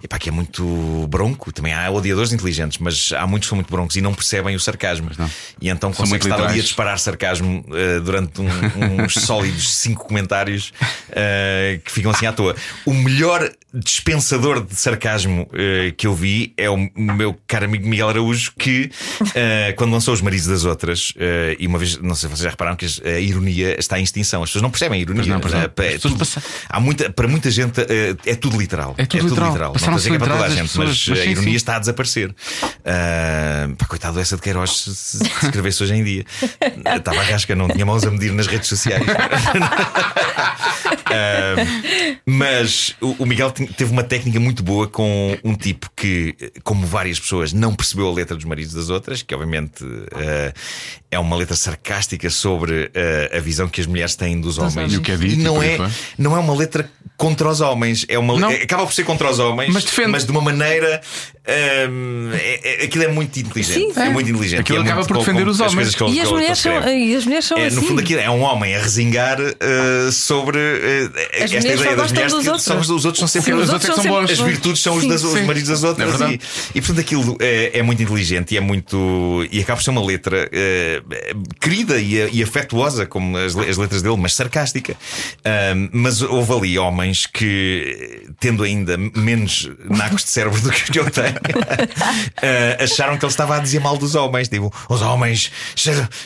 epá, 0.03 0.19
que 0.19 0.29
é 0.29 0.31
muito 0.31 1.07
bronco. 1.07 1.51
Também 1.51 1.73
há 1.73 1.89
odiadores 1.89 2.33
inteligentes, 2.33 2.77
mas 2.79 3.11
há 3.13 3.25
muitos 3.25 3.47
que 3.47 3.49
são 3.49 3.55
muito 3.55 3.71
broncos 3.71 3.95
e 3.95 4.01
não 4.01 4.13
percebem 4.13 4.55
o 4.55 4.59
sarcasmo. 4.59 5.09
E 5.61 5.69
então 5.69 5.91
consegue 5.93 6.25
estar 6.25 6.43
ali 6.43 6.59
a 6.59 6.63
disparar 6.63 6.99
sarcasmo 6.99 7.65
uh, 7.69 8.01
durante 8.01 8.41
um, 8.41 8.47
uns 8.75 9.13
sólidos 9.13 9.77
cinco 9.77 10.05
comentários 10.05 10.73
uh, 11.09 11.79
que 11.83 11.91
ficam 11.91 12.11
assim 12.11 12.25
à 12.25 12.33
toa. 12.33 12.55
O 12.85 12.93
melhor 12.93 13.49
dispensador 13.73 14.63
de 14.63 14.75
sarcasmo 14.75 15.43
uh, 15.43 15.93
que 15.95 16.07
eu 16.07 16.13
vi 16.13 16.53
é 16.57 16.69
o 16.69 16.77
meu 16.95 17.35
caro 17.47 17.65
amigo 17.65 17.87
Miguel 17.87 18.09
Araújo, 18.09 18.53
que 18.57 18.89
quando 19.77 19.91
lançou 19.91 20.13
Os 20.13 20.21
Maridos 20.21 20.47
das 20.47 20.65
Outras, 20.65 21.13
e 21.59 21.67
uma 21.67 21.77
vez, 21.77 21.97
não 21.97 22.15
sei 22.15 22.29
se 22.29 22.35
vocês 22.35 22.43
já 22.43 22.49
repararam 22.49 22.77
que 22.77 22.85
a 23.03 23.19
ironia 23.19 23.79
está 23.79 23.99
em 23.99 24.03
extinção. 24.03 24.43
As 24.43 24.49
pessoas 24.49 24.63
não 24.63 24.69
percebem 24.69 24.99
a 24.99 25.01
ironia. 25.01 25.23
Não, 25.23 25.39
não. 25.39 25.59
É, 25.83 25.97
tudo, 25.97 26.25
há 26.69 26.79
muita, 26.79 27.09
para 27.09 27.27
muita 27.27 27.49
gente 27.49 27.81
é 28.25 28.35
tudo 28.35 28.57
literal. 28.57 28.95
É 28.97 29.05
tudo, 29.05 29.19
é 29.19 29.29
literal. 29.29 29.49
literal 29.49 29.73
não 29.73 29.75
estou 29.75 29.93
a 29.93 29.97
dizer 29.97 30.09
que 30.09 30.15
é 30.15 30.19
para 30.19 30.33
toda 30.33 30.45
a 30.45 30.49
gente, 30.49 30.61
pessoas, 30.63 30.87
mas, 30.89 31.07
mas 31.07 31.19
a 31.19 31.25
ironia 31.25 31.51
sim. 31.51 31.55
está 31.55 31.75
a 31.75 31.79
desaparecer. 31.79 32.29
Uh, 32.29 33.75
pá, 33.75 33.85
coitado 33.85 34.19
essa 34.19 34.35
de 34.35 34.41
Queiroz 34.41 34.71
se, 34.71 34.95
se 34.95 35.23
escrevesse 35.23 35.83
hoje 35.83 35.93
em 35.95 36.03
dia. 36.03 36.25
Estava 36.97 37.19
a 37.19 37.23
rasca, 37.23 37.55
não 37.55 37.67
tinha 37.67 37.85
mãos 37.85 38.03
a 38.03 38.11
medir 38.11 38.31
nas 38.31 38.47
redes 38.47 38.67
sociais. 38.67 39.03
uh, 39.03 39.07
mas 42.25 42.95
o, 43.01 43.23
o 43.23 43.25
Miguel 43.25 43.51
teve 43.67 43.91
uma 43.91 44.03
técnica 44.03 44.39
muito 44.39 44.63
boa 44.63 44.87
com 44.87 45.37
um 45.43 45.55
tipo 45.55 45.89
que, 45.95 46.35
como 46.63 46.85
várias 46.85 47.19
pessoas, 47.19 47.53
não 47.53 47.73
percebeu 47.73 48.07
a 48.07 48.13
letra 48.13 48.35
dos 48.35 48.45
maridos 48.45 48.73
das 48.73 48.89
outras, 48.89 49.21
que 49.21 49.33
obviamente 49.33 49.83
uh, 49.83 50.53
é 51.09 51.19
uma 51.19 51.35
letra 51.35 51.55
sarcástica 51.55 52.29
sobre 52.29 52.91
a 53.35 53.39
visão 53.39 53.67
que 53.67 53.81
as 53.81 53.87
mulheres 53.87 54.15
têm 54.15 54.39
dos 54.39 54.57
homens. 54.57 54.93
E, 54.93 54.97
o 54.97 55.01
que 55.01 55.11
é 55.11 55.17
dito, 55.17 55.41
não, 55.41 55.61
é, 55.61 55.77
não 56.17 56.35
é 56.35 56.39
uma 56.39 56.55
letra 56.55 56.89
contra 57.17 57.47
os 57.49 57.61
homens, 57.61 58.05
é 58.09 58.17
uma, 58.17 58.49
acaba 58.49 58.85
por 58.85 58.93
ser 58.93 59.03
contra 59.03 59.29
os 59.29 59.39
homens, 59.39 59.71
mas, 59.73 59.83
defende... 59.85 60.09
mas 60.09 60.25
de 60.25 60.31
uma 60.31 60.41
maneira. 60.41 61.01
Hum, 61.89 62.31
é, 62.33 62.83
é, 62.83 62.85
aquilo 62.85 63.03
é 63.03 63.07
muito 63.07 63.37
inteligente. 63.37 63.93
Sim, 63.93 63.99
é. 63.99 64.09
muito 64.09 64.29
inteligente. 64.29 64.61
Aquilo 64.61 64.79
é 64.79 64.81
acaba 64.81 64.95
muito 65.01 65.07
por 65.07 65.17
defender 65.19 65.47
os 65.47 65.59
homens. 65.59 65.93
e, 66.09 66.21
as 66.21 66.31
mulheres 66.31 66.59
são, 66.59 66.89
e 66.89 67.15
as 67.15 67.25
mulheres 67.25 67.45
são 67.45 67.57
é, 67.57 67.67
assim. 67.67 67.75
No 67.75 67.81
fundo, 67.83 68.01
aquilo 68.01 68.19
é 68.19 68.29
um 68.29 68.41
homem 68.41 68.75
a 68.75 68.79
resingar 68.79 69.39
uh, 69.39 70.11
sobre 70.11 70.57
uh, 70.57 71.11
esta 71.33 71.57
ideia 71.57 71.95
das 71.95 72.11
mulheres 72.11 72.33
que 72.33 72.59
são, 72.59 72.79
os 72.79 72.89
outros 72.89 73.19
são 73.19 73.27
sempre 73.27 73.52
sim, 73.57 73.63
os 73.63 73.69
outros 73.69 73.95
são 73.95 74.03
bons. 74.05 74.31
As 74.31 74.39
virtudes 74.39 74.81
são 74.81 74.95
os, 74.95 75.07
das, 75.07 75.23
os 75.23 75.41
maridos 75.41 75.69
das 75.69 75.83
outras. 75.83 76.21
É 76.21 76.31
e, 76.31 76.39
e 76.75 76.81
portanto 76.81 76.99
aquilo 76.99 77.37
é, 77.39 77.79
é, 77.79 77.83
muito 77.83 78.01
inteligente 78.01 78.53
e 78.53 78.57
é 78.57 78.61
muito. 78.61 79.47
E 79.51 79.59
acaba 79.59 79.77
por 79.77 79.83
ser 79.83 79.91
uma 79.91 80.03
letra 80.05 80.49
uh, 80.49 81.57
querida 81.59 81.99
e, 81.99 82.37
e, 82.37 82.43
afetuosa, 82.43 83.05
como 83.05 83.37
as, 83.37 83.55
as, 83.55 83.77
letras 83.77 84.01
dele, 84.01 84.17
mas 84.17 84.33
sarcástica. 84.33 84.95
mas 85.91 86.21
houve 86.21 86.53
ali 86.53 86.79
homens 86.79 87.25
que, 87.25 88.27
tendo 88.39 88.63
ainda 88.63 88.97
menos 88.97 89.69
nacos 89.89 90.23
de 90.23 90.29
cérebro 90.29 90.59
do 90.61 90.71
que 90.71 90.99
eu 90.99 91.09
tenho, 91.09 91.27
uh, 91.27 92.83
acharam 92.83 93.17
que 93.17 93.25
ele 93.25 93.31
estava 93.31 93.57
a 93.57 93.59
dizer 93.59 93.79
mal 93.79 93.97
dos 93.97 94.15
homens. 94.15 94.47
Tipo, 94.47 94.73
os 94.89 95.01
homens 95.01 95.51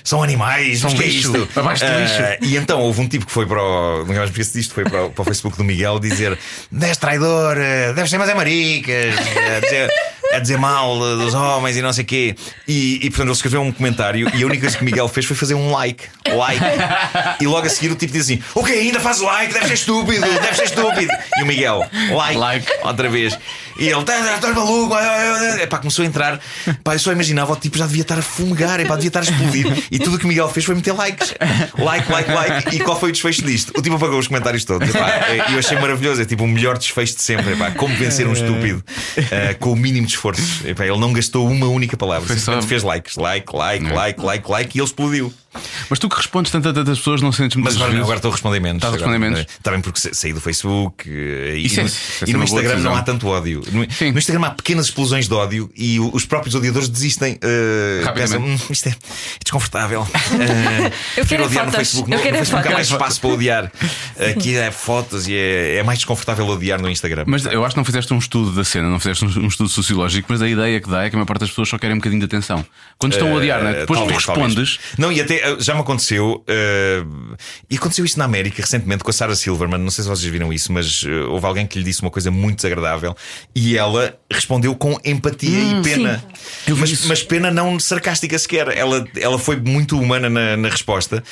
são 0.03 0.23
animais, 0.23 0.79
são 0.79 0.91
que 0.93 1.03
é 1.03 1.07
isto? 1.07 1.47
Abaixo 1.55 1.85
do 1.85 1.99
lixo. 1.99 2.21
Uh, 2.21 2.45
e 2.45 2.57
então 2.57 2.81
houve 2.81 3.01
um 3.01 3.07
tipo 3.07 3.25
que 3.25 3.31
foi 3.31 3.45
para 3.45 3.61
o. 3.61 4.05
Não 4.05 4.15
mais 4.15 4.29
esqueço 4.29 4.53
disto, 4.53 4.73
foi 4.73 4.83
para 4.83 5.05
o, 5.05 5.11
para 5.11 5.21
o 5.21 5.25
Facebook 5.25 5.57
do 5.57 5.63
Miguel 5.63 5.99
dizer: 5.99 6.37
És 6.81 6.97
traidor, 7.17 7.57
deve 7.95 8.07
ser, 8.07 8.17
mas 8.17 8.29
é 8.29 8.33
maricas. 8.33 9.15
a 10.33 10.39
dizer 10.39 10.57
mal 10.57 10.97
dos 10.99 11.33
homens 11.33 11.77
e 11.77 11.81
não 11.81 11.93
sei 11.93 12.03
o 12.03 12.07
quê. 12.07 12.35
E, 12.67 12.95
e 13.03 13.09
portanto 13.09 13.27
ele 13.27 13.31
escreveu 13.31 13.61
um 13.61 13.71
comentário 13.71 14.29
e 14.33 14.43
a 14.43 14.45
única 14.45 14.61
coisa 14.61 14.77
que 14.77 14.83
Miguel 14.83 15.07
fez 15.07 15.25
foi 15.25 15.35
fazer 15.35 15.53
um 15.53 15.71
like. 15.71 16.05
Like. 16.27 16.63
E 17.39 17.47
logo 17.47 17.65
a 17.65 17.69
seguir 17.69 17.91
o 17.91 17.95
tipo 17.95 18.11
diz 18.13 18.23
assim: 18.23 18.41
O 18.53 18.63
que 18.63 18.73
ainda 18.73 18.99
faz 18.99 19.19
like? 19.19 19.53
Deve 19.53 19.67
ser 19.67 19.73
estúpido, 19.73 20.21
deve 20.21 20.55
ser 20.55 20.65
estúpido. 20.65 21.11
E 21.37 21.43
o 21.43 21.45
Miguel, 21.45 21.85
like, 22.11 22.37
like. 22.37 22.67
outra 22.83 23.09
vez. 23.09 23.37
E 23.79 23.87
ele, 23.87 23.99
estás 23.99 24.39
tá, 24.39 24.51
maluco? 24.53 24.95
Epá, 25.61 25.77
começou 25.77 26.03
a 26.03 26.07
entrar. 26.07 26.39
Pá, 26.83 26.95
eu 26.95 26.99
só 26.99 27.11
imaginava 27.11 27.53
o 27.53 27.55
tipo 27.55 27.77
já 27.77 27.85
devia 27.85 28.01
estar 28.01 28.17
a 28.17 28.21
fumegar, 28.23 28.79
epá, 28.79 28.95
devia 28.95 29.09
estar 29.09 29.19
a 29.19 29.23
explodir. 29.23 29.67
E 29.91 29.99
tudo 29.99 30.15
o 30.15 30.19
que 30.19 30.25
o 30.25 30.27
Miguel 30.27 30.49
fez 30.49 30.65
foi 30.65 30.75
meter 30.75 30.93
likes. 30.93 31.33
Like, 31.77 32.11
like, 32.11 32.31
like. 32.31 32.75
E 32.75 32.79
qual 32.79 32.99
foi 32.99 33.09
o 33.09 33.11
desfecho 33.11 33.43
disto? 33.43 33.71
O 33.77 33.81
tipo 33.81 33.95
apagou 33.95 34.17
os 34.17 34.27
comentários 34.27 34.65
todos. 34.65 34.89
E 34.89 35.53
eu 35.53 35.59
achei 35.59 35.79
maravilhoso. 35.79 36.21
É 36.21 36.25
tipo 36.25 36.43
o 36.43 36.47
melhor 36.47 36.77
desfecho 36.77 37.15
de 37.15 37.21
sempre. 37.21 37.53
Epá, 37.53 37.71
como 37.71 37.95
vencer 37.95 38.27
um 38.27 38.33
estúpido 38.33 38.83
uh, 39.17 39.57
com 39.59 39.73
o 39.73 39.75
mínimo 39.75 40.07
de 40.07 40.16
esforço. 40.17 40.67
Epá, 40.67 40.85
ele 40.85 40.97
não 40.97 41.13
gastou 41.13 41.47
uma 41.47 41.67
única 41.67 41.95
palavra. 41.95 42.27
Simplesmente 42.27 42.67
fez 42.67 42.83
likes. 42.83 43.15
Like, 43.15 43.55
like, 43.55 43.85
like, 43.91 44.21
like, 44.21 44.51
like. 44.51 44.77
E 44.77 44.81
ele 44.81 44.85
explodiu. 44.85 45.33
Mas 45.89 45.99
tu 45.99 46.09
que 46.09 46.15
respondes 46.15 46.51
tanto 46.51 46.69
a 46.69 46.73
tantas 46.73 46.97
pessoas 46.97 47.21
não 47.21 47.31
sentes 47.31 47.55
Mas 47.61 47.75
agora, 47.75 47.97
agora 47.97 48.15
estou 48.17 48.29
a 48.29 48.33
responder 48.33 48.59
menos. 48.59 48.77
Estás 48.77 48.93
a 48.93 48.97
responder 48.97 49.19
menos? 49.19 49.45
Também 49.63 49.81
porque 49.81 49.99
saí 50.13 50.33
do 50.33 50.41
Facebook 50.41 51.09
eh, 51.09 51.57
e, 51.57 51.75
no, 51.75 51.81
é, 51.81 51.91
e 52.27 52.33
no 52.33 52.43
Instagram 52.43 52.79
não 52.79 52.95
há 52.95 53.01
tanto 53.01 53.27
ódio. 53.27 53.63
No, 53.71 53.79
no, 53.79 54.17
Instagram 54.17 54.45
há 54.45 54.51
pequenas 54.51 54.87
explosões 54.87 55.27
de 55.27 55.33
ódio 55.33 55.69
e 55.75 55.99
os 55.99 56.25
próprios 56.25 56.55
odiadores 56.55 56.89
desistem. 56.89 57.35
Uh, 57.35 58.13
pensam, 58.13 58.41
hum, 58.41 58.57
isto 58.69 58.89
é, 58.89 58.95
desconfortável. 59.43 60.01
Uh, 60.01 60.91
eu 61.17 61.25
quero 61.25 61.45
odiar 61.45 61.65
fotos. 61.65 61.73
no 61.73 61.77
Facebook. 61.77 62.11
Eu 62.11 62.17
no, 62.17 62.23
quero 62.23 62.37
no 62.37 62.39
Facebook 62.39 62.67
há 62.67 62.71
mais 62.71 62.87
espaço 62.87 63.21
para 63.21 63.29
odiar. 63.29 63.71
Aqui 64.31 64.55
é 64.55 64.71
fotos 64.71 65.27
e 65.27 65.35
é, 65.35 65.75
é, 65.77 65.83
mais 65.83 65.99
desconfortável 65.99 66.47
odiar 66.47 66.81
no 66.81 66.89
Instagram. 66.89 67.23
Mas 67.27 67.45
eu 67.45 67.63
acho 67.63 67.73
que 67.73 67.77
não 67.77 67.85
fizeste 67.85 68.13
um 68.13 68.17
estudo 68.17 68.51
da 68.51 68.63
cena, 68.63 68.89
não 68.89 68.99
fizeste 68.99 69.25
um, 69.25 69.47
estudo 69.47 69.69
sociológico, 69.69 70.27
mas 70.29 70.41
a 70.41 70.47
ideia 70.47 70.79
que 70.79 70.89
dá 70.89 71.03
é 71.03 71.09
que 71.09 71.15
a 71.15 71.17
maior 71.17 71.25
parte 71.25 71.41
das 71.41 71.49
pessoas 71.49 71.69
só 71.69 71.77
querem 71.77 71.95
um 71.95 71.99
bocadinho 71.99 72.19
de 72.19 72.25
atenção. 72.25 72.65
Quando 72.97 73.13
estão 73.13 73.31
a 73.31 73.35
odiar, 73.35 73.63
né? 73.63 73.73
depois 73.73 73.99
talvez, 73.99 74.23
tu 74.23 74.27
respondes. 74.27 74.55
Talvez. 74.55 74.79
Não, 74.97 75.11
e 75.11 75.21
até 75.21 75.46
já 75.59 75.73
me 75.73 75.81
aconteceu 75.81 76.43
Uh, 76.47 77.35
e 77.69 77.75
aconteceu 77.75 78.05
isto 78.05 78.17
na 78.17 78.25
América 78.25 78.61
recentemente 78.61 79.03
com 79.03 79.09
a 79.09 79.13
Sarah 79.13 79.35
Silverman. 79.35 79.79
Não 79.79 79.91
sei 79.91 80.03
se 80.03 80.09
vocês 80.09 80.31
viram 80.31 80.51
isso, 80.51 80.71
mas 80.71 81.03
uh, 81.03 81.29
houve 81.29 81.45
alguém 81.45 81.67
que 81.67 81.77
lhe 81.77 81.83
disse 81.83 82.01
uma 82.01 82.09
coisa 82.09 82.31
muito 82.31 82.57
desagradável 82.57 83.15
e 83.53 83.77
ela 83.77 84.17
respondeu 84.31 84.73
com 84.75 84.97
empatia 85.03 85.49
hum, 85.49 85.79
e 85.79 85.83
pena. 85.83 86.23
Mas, 86.77 87.05
mas, 87.05 87.23
pena 87.23 87.51
não 87.51 87.79
sarcástica 87.79 88.37
sequer. 88.39 88.75
Ela, 88.75 89.05
ela 89.19 89.37
foi 89.37 89.57
muito 89.57 89.99
humana 89.99 90.29
na, 90.29 90.55
na 90.57 90.69
resposta 90.69 91.23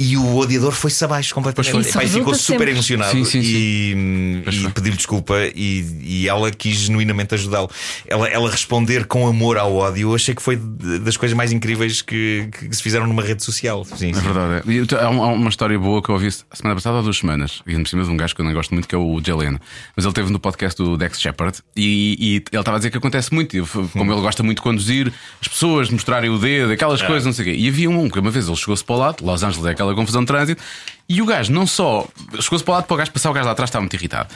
e 0.00 0.16
o 0.16 0.36
odiador 0.36 0.72
foi-se 0.72 1.04
abaixo 1.04 1.34
completamente. 1.34 1.92
Pai, 1.92 2.08
ficou 2.08 2.34
super 2.34 2.58
sempre. 2.58 2.70
emocionado 2.70 3.12
sim, 3.12 3.24
sim, 3.24 3.42
sim. 3.42 3.48
e, 3.48 4.44
e 4.50 4.70
pediu 4.70 4.94
desculpa 4.94 5.34
e, 5.54 5.84
e, 6.02 6.28
ela 6.28 6.50
quis 6.50 6.78
genuinamente 6.78 7.34
ajudá-lo. 7.34 7.70
Ela, 8.06 8.26
ela 8.28 8.50
responder 8.50 9.04
com 9.04 9.26
amor 9.26 9.58
ao 9.58 9.74
ódio, 9.74 10.08
eu 10.08 10.14
achei 10.14 10.34
que 10.34 10.40
foi 10.40 10.56
das 10.56 11.18
coisas 11.18 11.36
mais 11.36 11.52
incríveis 11.52 12.00
que, 12.00 12.48
que 12.50 12.74
se 12.74 12.82
fizeram 12.82 13.06
numa 13.06 13.22
rede 13.22 13.44
social. 13.44 13.84
Sim, 13.84 14.10
é 14.10 14.20
verdade. 14.20 14.94
É. 14.94 15.04
Há 15.04 15.10
uma 15.10 15.50
história 15.50 15.78
boa 15.78 16.02
que 16.02 16.08
eu 16.08 16.14
ouvi 16.14 16.28
a 16.28 16.56
semana 16.56 16.74
passada 16.74 16.98
há 16.98 17.02
duas 17.02 17.18
semanas, 17.18 17.62
e 17.66 17.74
por 17.76 17.88
cima 17.88 18.02
de 18.02 18.08
um 18.08 18.16
gajo 18.16 18.34
que 18.34 18.40
eu 18.40 18.44
não 18.46 18.54
gosto 18.54 18.72
muito, 18.72 18.88
que 18.88 18.94
é 18.94 18.98
o 18.98 19.20
Jalen. 19.22 19.58
Mas 19.94 20.06
ele 20.06 20.14
teve 20.14 20.32
no 20.32 20.40
podcast 20.40 20.82
do 20.82 20.96
Dex 20.96 21.20
Shepard 21.20 21.58
e, 21.76 22.16
e 22.18 22.34
ele 22.36 22.42
estava 22.52 22.76
a 22.76 22.78
dizer 22.78 22.90
que 22.90 22.96
acontece 22.96 23.34
muito. 23.34 23.50
Como 23.92 24.10
ele 24.10 24.20
gosta 24.22 24.42
muito 24.42 24.58
de 24.58 24.62
conduzir, 24.62 25.12
as 25.42 25.48
pessoas 25.48 25.90
mostrarem 25.90 26.30
o 26.30 26.38
dedo, 26.38 26.72
aquelas 26.72 27.02
é. 27.02 27.06
coisas, 27.06 27.26
não 27.26 27.34
sei 27.34 27.44
o 27.44 27.48
quê. 27.48 27.60
E 27.60 27.68
havia 27.68 27.90
um 27.90 28.08
que 28.08 28.18
uma 28.18 28.30
vez 28.30 28.48
ele 28.48 28.56
chegou-se 28.56 28.82
para 28.82 28.94
o 28.94 28.98
lado, 28.98 29.26
Los 29.26 29.42
Angeles 29.42 29.66
é 29.66 29.70
aquela 29.70 29.89
aquela 29.90 29.94
confusão 29.94 30.22
de 30.22 30.26
trânsito. 30.26 30.62
E 31.08 31.20
o 31.20 31.26
gajo 31.26 31.52
não 31.52 31.66
só 31.66 32.06
chegou-se 32.40 32.64
para 32.64 32.72
o 32.72 32.74
lado 32.76 32.84
para 32.84 32.94
o 32.94 32.96
gajo 32.96 33.12
passar, 33.12 33.30
o 33.30 33.32
gajo 33.32 33.46
lá 33.46 33.52
atrás 33.52 33.68
estava 33.68 33.82
muito 33.82 33.94
irritado. 33.94 34.28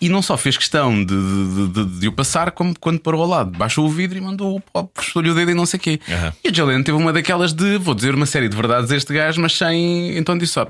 E 0.00 0.08
não 0.08 0.22
só 0.22 0.36
fez 0.36 0.56
questão 0.56 1.04
de, 1.04 1.06
de, 1.06 1.68
de, 1.68 2.00
de 2.00 2.08
o 2.08 2.12
passar, 2.12 2.52
como 2.52 2.72
quando 2.78 3.00
parou 3.00 3.22
ao 3.22 3.28
lado, 3.28 3.58
baixou 3.58 3.84
o 3.84 3.88
vidro 3.90 4.16
e 4.16 4.20
mandou 4.20 4.62
puxou-lhe 4.94 5.28
o 5.28 5.34
dedo 5.34 5.50
e 5.50 5.54
não 5.54 5.66
sei 5.66 5.78
o 5.78 5.80
quê. 5.80 6.00
Uhum. 6.06 6.32
E 6.44 6.48
a 6.48 6.52
Jalen 6.52 6.82
teve 6.84 6.96
uma 6.96 7.12
daquelas 7.12 7.52
de 7.52 7.78
vou 7.78 7.94
dizer 7.94 8.14
uma 8.14 8.26
série 8.26 8.48
de 8.48 8.56
verdades 8.56 8.92
a 8.92 8.96
este 8.96 9.12
gajo, 9.12 9.40
mas 9.40 9.56
sem 9.56 10.16
então 10.16 10.38
disse: 10.38 10.60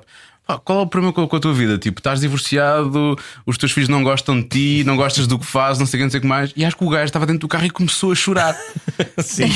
qual 0.57 0.79
é 0.79 0.83
o 0.83 0.87
problema 0.87 1.13
com 1.13 1.37
a 1.37 1.41
tua 1.41 1.53
vida? 1.53 1.77
Tipo, 1.77 2.01
estás 2.01 2.21
divorciado, 2.21 3.19
os 3.45 3.59
teus 3.59 3.71
filhos 3.71 3.91
não 3.91 4.03
gostam 4.03 4.41
de 4.41 4.49
ti, 4.49 4.85
não 4.85 4.97
gostas 4.97 5.27
do 5.27 5.39
que 5.39 5.45
fazes, 5.45 5.79
não 5.79 5.85
sei 5.85 5.99
o 5.99 6.01
que, 6.01 6.05
não 6.05 6.11
sei 6.11 6.19
o 6.19 6.21
que 6.23 6.27
mais. 6.27 6.53
E 6.57 6.65
acho 6.65 6.75
que 6.75 6.85
o 6.85 6.89
gajo 6.89 7.05
estava 7.05 7.27
dentro 7.27 7.41
do 7.41 7.49
carro 7.49 7.67
e 7.67 7.71
começou 7.71 8.13
a 8.13 8.15
chorar. 8.15 8.57
Sim. 9.21 9.53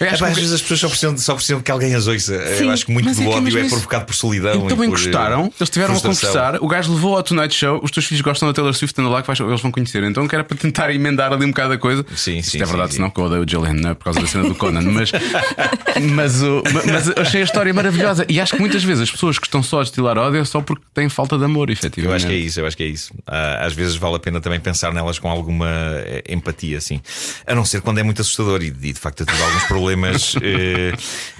É, 0.00 0.08
às 0.08 0.18
vezes 0.18 0.52
as 0.52 0.60
pessoas 0.60 0.80
só 0.80 0.88
precisam, 0.88 1.16
só 1.16 1.34
precisam 1.34 1.60
que 1.60 1.70
alguém 1.70 1.94
as 1.94 2.08
ouça. 2.08 2.56
Sim, 2.56 2.64
Eu 2.64 2.70
acho 2.70 2.86
que 2.86 2.92
muito 2.92 3.14
do 3.14 3.22
é 3.22 3.26
ódio 3.28 3.56
é 3.56 3.68
provocado 3.68 4.04
por 4.04 4.14
solidão. 4.16 4.66
Então 4.66 4.84
encostaram, 4.84 5.44
eles 5.44 5.60
estiveram 5.60 5.94
a 5.94 6.00
conversar. 6.00 6.56
O 6.60 6.66
gajo 6.66 6.92
levou 6.92 7.16
ao 7.16 7.22
Tonight 7.22 7.54
Show. 7.54 7.80
Os 7.80 7.92
teus 7.92 8.06
filhos 8.06 8.20
gostam 8.20 8.48
da 8.48 8.52
Taylor 8.52 8.74
Swift, 8.74 9.00
anda 9.00 9.10
lá 9.10 9.22
que 9.22 9.30
eles 9.30 9.60
vão 9.60 9.70
conhecer. 9.70 10.02
Então 10.02 10.26
que 10.26 10.34
era 10.34 10.42
para 10.42 10.56
tentar 10.56 10.92
emendar 10.92 11.32
ali 11.32 11.44
um 11.44 11.50
bocado 11.50 11.74
a 11.74 11.78
coisa. 11.78 12.04
Sim, 12.16 12.38
Isto 12.38 12.52
sim. 12.52 12.62
é 12.62 12.64
verdade, 12.64 12.90
sim, 12.90 12.96
senão 12.96 13.10
que 13.10 13.20
eu 13.20 13.24
odeio 13.24 13.42
o 13.42 13.72
não 13.74 13.90
é? 13.90 13.94
Por 13.94 14.04
causa 14.04 14.20
da 14.20 14.26
cena 14.26 14.48
do 14.48 14.56
Conan. 14.56 14.82
Mas, 14.82 15.12
mas, 16.10 16.40
mas, 16.72 16.86
mas 16.86 17.08
achei 17.16 17.42
a 17.42 17.44
história 17.44 17.72
maravilhosa. 17.72 18.26
E 18.28 18.40
acho 18.40 18.54
que 18.54 18.60
muitas 18.60 18.82
vezes 18.82 19.04
as 19.04 19.10
pessoas 19.10 19.38
que 19.38 19.46
estão 19.46 19.62
só 19.62 19.80
a 19.80 19.82
destilar 19.82 20.18
ódio 20.18 20.31
é 20.34 20.44
só 20.44 20.60
porque 20.60 20.84
têm 20.94 21.08
falta 21.08 21.38
de 21.38 21.44
amor, 21.44 21.70
efetivamente. 21.70 22.08
Eu 22.08 22.14
acho 22.14 22.26
que 22.26 22.32
é 22.32 22.36
isso, 22.36 22.60
eu 22.60 22.66
acho 22.66 22.76
que 22.76 22.82
é 22.82 22.86
isso. 22.86 23.14
Ah, 23.26 23.64
às 23.64 23.72
vezes 23.72 23.96
vale 23.96 24.16
a 24.16 24.18
pena 24.18 24.40
também 24.40 24.60
pensar 24.60 24.92
nelas 24.92 25.18
com 25.18 25.28
alguma 25.28 25.68
eh, 25.68 26.24
empatia, 26.28 26.78
assim. 26.78 27.00
A 27.46 27.54
não 27.54 27.64
ser 27.64 27.80
quando 27.80 27.98
é 27.98 28.02
muito 28.02 28.20
assustador. 28.22 28.62
E, 28.62 28.70
de 28.70 28.94
facto 28.94 29.20
eu 29.20 29.26
tive 29.26 29.42
alguns 29.42 29.64
problemas 29.64 30.34
eh, 30.42 30.92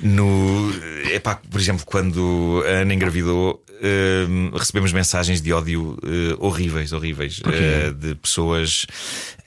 no. 0.02 0.72
Epá, 1.12 1.40
por 1.50 1.60
exemplo, 1.60 1.84
quando 1.84 2.62
a 2.66 2.82
Ana 2.82 2.94
engravidou, 2.94 3.62
uh, 3.82 4.56
recebemos 4.56 4.92
mensagens 4.92 5.40
de 5.40 5.52
ódio 5.52 5.98
uh, 6.02 6.36
horríveis, 6.38 6.92
horríveis, 6.92 7.40
uh, 7.40 7.92
de 7.92 8.14
pessoas 8.14 8.86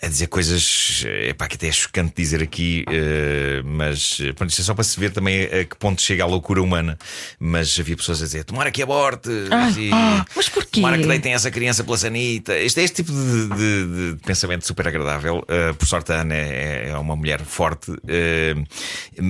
a 0.02 0.08
dizer 0.08 0.28
coisas 0.28 1.04
epá, 1.28 1.48
que 1.48 1.56
até 1.56 1.68
é 1.68 1.72
chocante 1.72 2.14
dizer 2.16 2.44
aqui, 2.44 2.86
mas 3.64 4.20
pronto, 4.36 4.52
isto 4.52 4.62
é 4.62 4.66
só 4.66 4.76
para 4.76 4.84
se 4.84 5.00
ver 5.00 5.12
também 5.12 5.46
a 5.46 5.64
que 5.64 5.76
ponto 5.80 6.00
chega 6.00 6.24
a 6.24 6.28
loucura 6.28 6.62
humana. 6.62 6.96
Mas 7.40 7.80
havia 7.80 7.96
pessoas 7.96 8.22
a 8.22 8.26
dizer: 8.26 8.44
tomara 8.44 8.70
que 8.70 8.84
aborte, 8.84 9.30
e, 9.30 9.90
ah, 9.92 10.24
mas 10.36 10.48
porquê? 10.50 10.82
Tomara 10.82 11.00
que 11.00 11.08
deitem 11.08 11.34
essa 11.34 11.50
criança 11.50 11.84
pela 11.84 11.98
sanita. 11.98 12.56
Este 12.56 12.82
é 12.82 12.84
este 12.84 12.98
tipo 12.98 13.12
de, 13.12 13.48
de, 13.48 14.16
de 14.16 14.22
pensamento 14.24 14.68
super 14.68 14.88
agradável. 14.88 15.44
por 15.80 15.88
sorte, 15.88 16.12
a 16.12 16.22
Ana 16.22 16.36
é, 16.36 16.90
é 16.90 16.98
uma 16.98 17.16
mulher 17.16 17.42
forte 17.42 17.92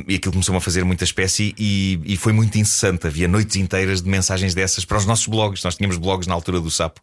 e 0.08 0.16
aquilo 0.16 0.34
começou 0.34 0.58
a 0.58 0.62
fazer 0.62 0.84
muita 0.84 1.04
espécie 1.04 1.56
e, 1.58 2.02
e 2.04 2.18
foi 2.18 2.34
muito 2.34 2.58
incessante. 2.58 3.08
Havia 3.08 3.28
noites 3.28 3.56
inteiras 3.56 4.02
de 4.02 4.10
mensagens 4.10 4.54
dessas 4.54 4.84
para 4.84 4.95
os 4.98 5.06
nossos 5.06 5.28
blogs. 5.28 5.64
Nós 5.64 5.76
tínhamos 5.76 5.98
blogs 5.98 6.28
na 6.28 6.34
altura 6.34 6.60
do 6.60 6.72
Sapo 6.72 7.02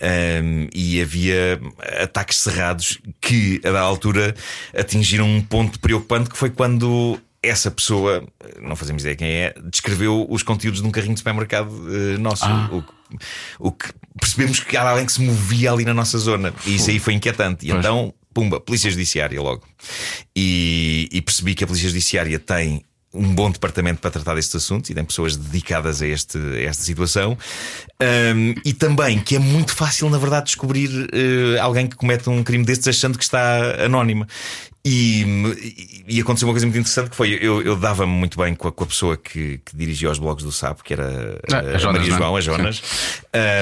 um, 0.00 0.68
e 0.74 1.00
havia 1.00 1.60
ataques 2.02 2.38
cerrados 2.38 2.98
que, 3.20 3.60
a 3.64 3.70
da 3.70 3.80
altura, 3.80 4.34
atingiram 4.76 5.26
um 5.26 5.42
ponto 5.42 5.78
preocupante 5.80 6.30
que 6.30 6.36
foi 6.36 6.50
quando 6.50 7.18
essa 7.42 7.70
pessoa, 7.70 8.26
não 8.60 8.74
fazemos 8.74 9.02
ideia 9.02 9.16
quem 9.16 9.28
é, 9.28 9.54
descreveu 9.70 10.26
os 10.28 10.42
conteúdos 10.42 10.80
de 10.80 10.86
um 10.86 10.90
carrinho 10.90 11.14
de 11.14 11.20
supermercado 11.20 11.70
uh, 11.70 12.18
nosso. 12.18 12.44
Ah. 12.44 12.68
O, 12.72 13.68
o, 13.68 13.72
que 13.72 13.92
percebemos 14.18 14.60
que 14.60 14.76
era 14.76 14.90
alguém 14.90 15.06
que 15.06 15.12
se 15.12 15.22
movia 15.22 15.70
ali 15.70 15.84
na 15.84 15.94
nossa 15.94 16.18
zona. 16.18 16.52
E 16.64 16.74
isso 16.76 16.90
aí 16.90 16.98
foi 16.98 17.14
inquietante. 17.14 17.66
E 17.66 17.70
pois. 17.70 17.78
então, 17.78 18.12
pumba, 18.34 18.60
Polícia 18.60 18.90
Judiciária 18.90 19.40
logo. 19.40 19.62
E, 20.34 21.08
e 21.12 21.22
percebi 21.22 21.54
que 21.54 21.64
a 21.64 21.66
Polícia 21.66 21.88
Judiciária 21.88 22.38
tem 22.38 22.82
um 23.16 23.34
bom 23.34 23.50
departamento 23.50 24.00
para 24.00 24.10
tratar 24.10 24.34
destes 24.34 24.56
assuntos 24.56 24.90
e 24.90 24.94
tem 24.94 25.04
pessoas 25.04 25.36
dedicadas 25.36 26.02
a, 26.02 26.06
este, 26.06 26.38
a 26.38 26.62
esta 26.62 26.82
situação. 26.82 27.36
Um, 28.00 28.54
e 28.64 28.72
também 28.72 29.18
que 29.18 29.36
é 29.36 29.38
muito 29.38 29.74
fácil, 29.74 30.10
na 30.10 30.18
verdade, 30.18 30.46
descobrir 30.46 30.90
uh, 30.90 31.62
alguém 31.62 31.86
que 31.86 31.96
comete 31.96 32.28
um 32.28 32.42
crime 32.42 32.64
destes 32.64 32.88
achando 32.88 33.16
que 33.16 33.24
está 33.24 33.84
anónimo. 33.84 34.26
E, 34.88 35.24
e, 36.06 36.20
aconteceu 36.20 36.46
uma 36.46 36.54
coisa 36.54 36.64
muito 36.64 36.78
interessante 36.78 37.10
que 37.10 37.16
foi: 37.16 37.36
eu, 37.42 37.60
eu 37.60 37.74
dava-me 37.74 38.12
muito 38.12 38.38
bem 38.38 38.54
com 38.54 38.68
a, 38.68 38.72
com 38.72 38.84
a 38.84 38.86
pessoa 38.86 39.16
que, 39.16 39.58
que, 39.64 39.76
dirigia 39.76 40.08
os 40.08 40.20
blogs 40.20 40.44
do 40.44 40.52
SAP, 40.52 40.82
que 40.82 40.92
era 40.92 41.40
ah, 41.52 41.56
a, 41.56 41.58
a, 41.58 41.78
Jonas, 41.78 42.02
Maria 42.02 42.16
João, 42.16 42.36
a 42.36 42.40
Jonas. 42.40 42.82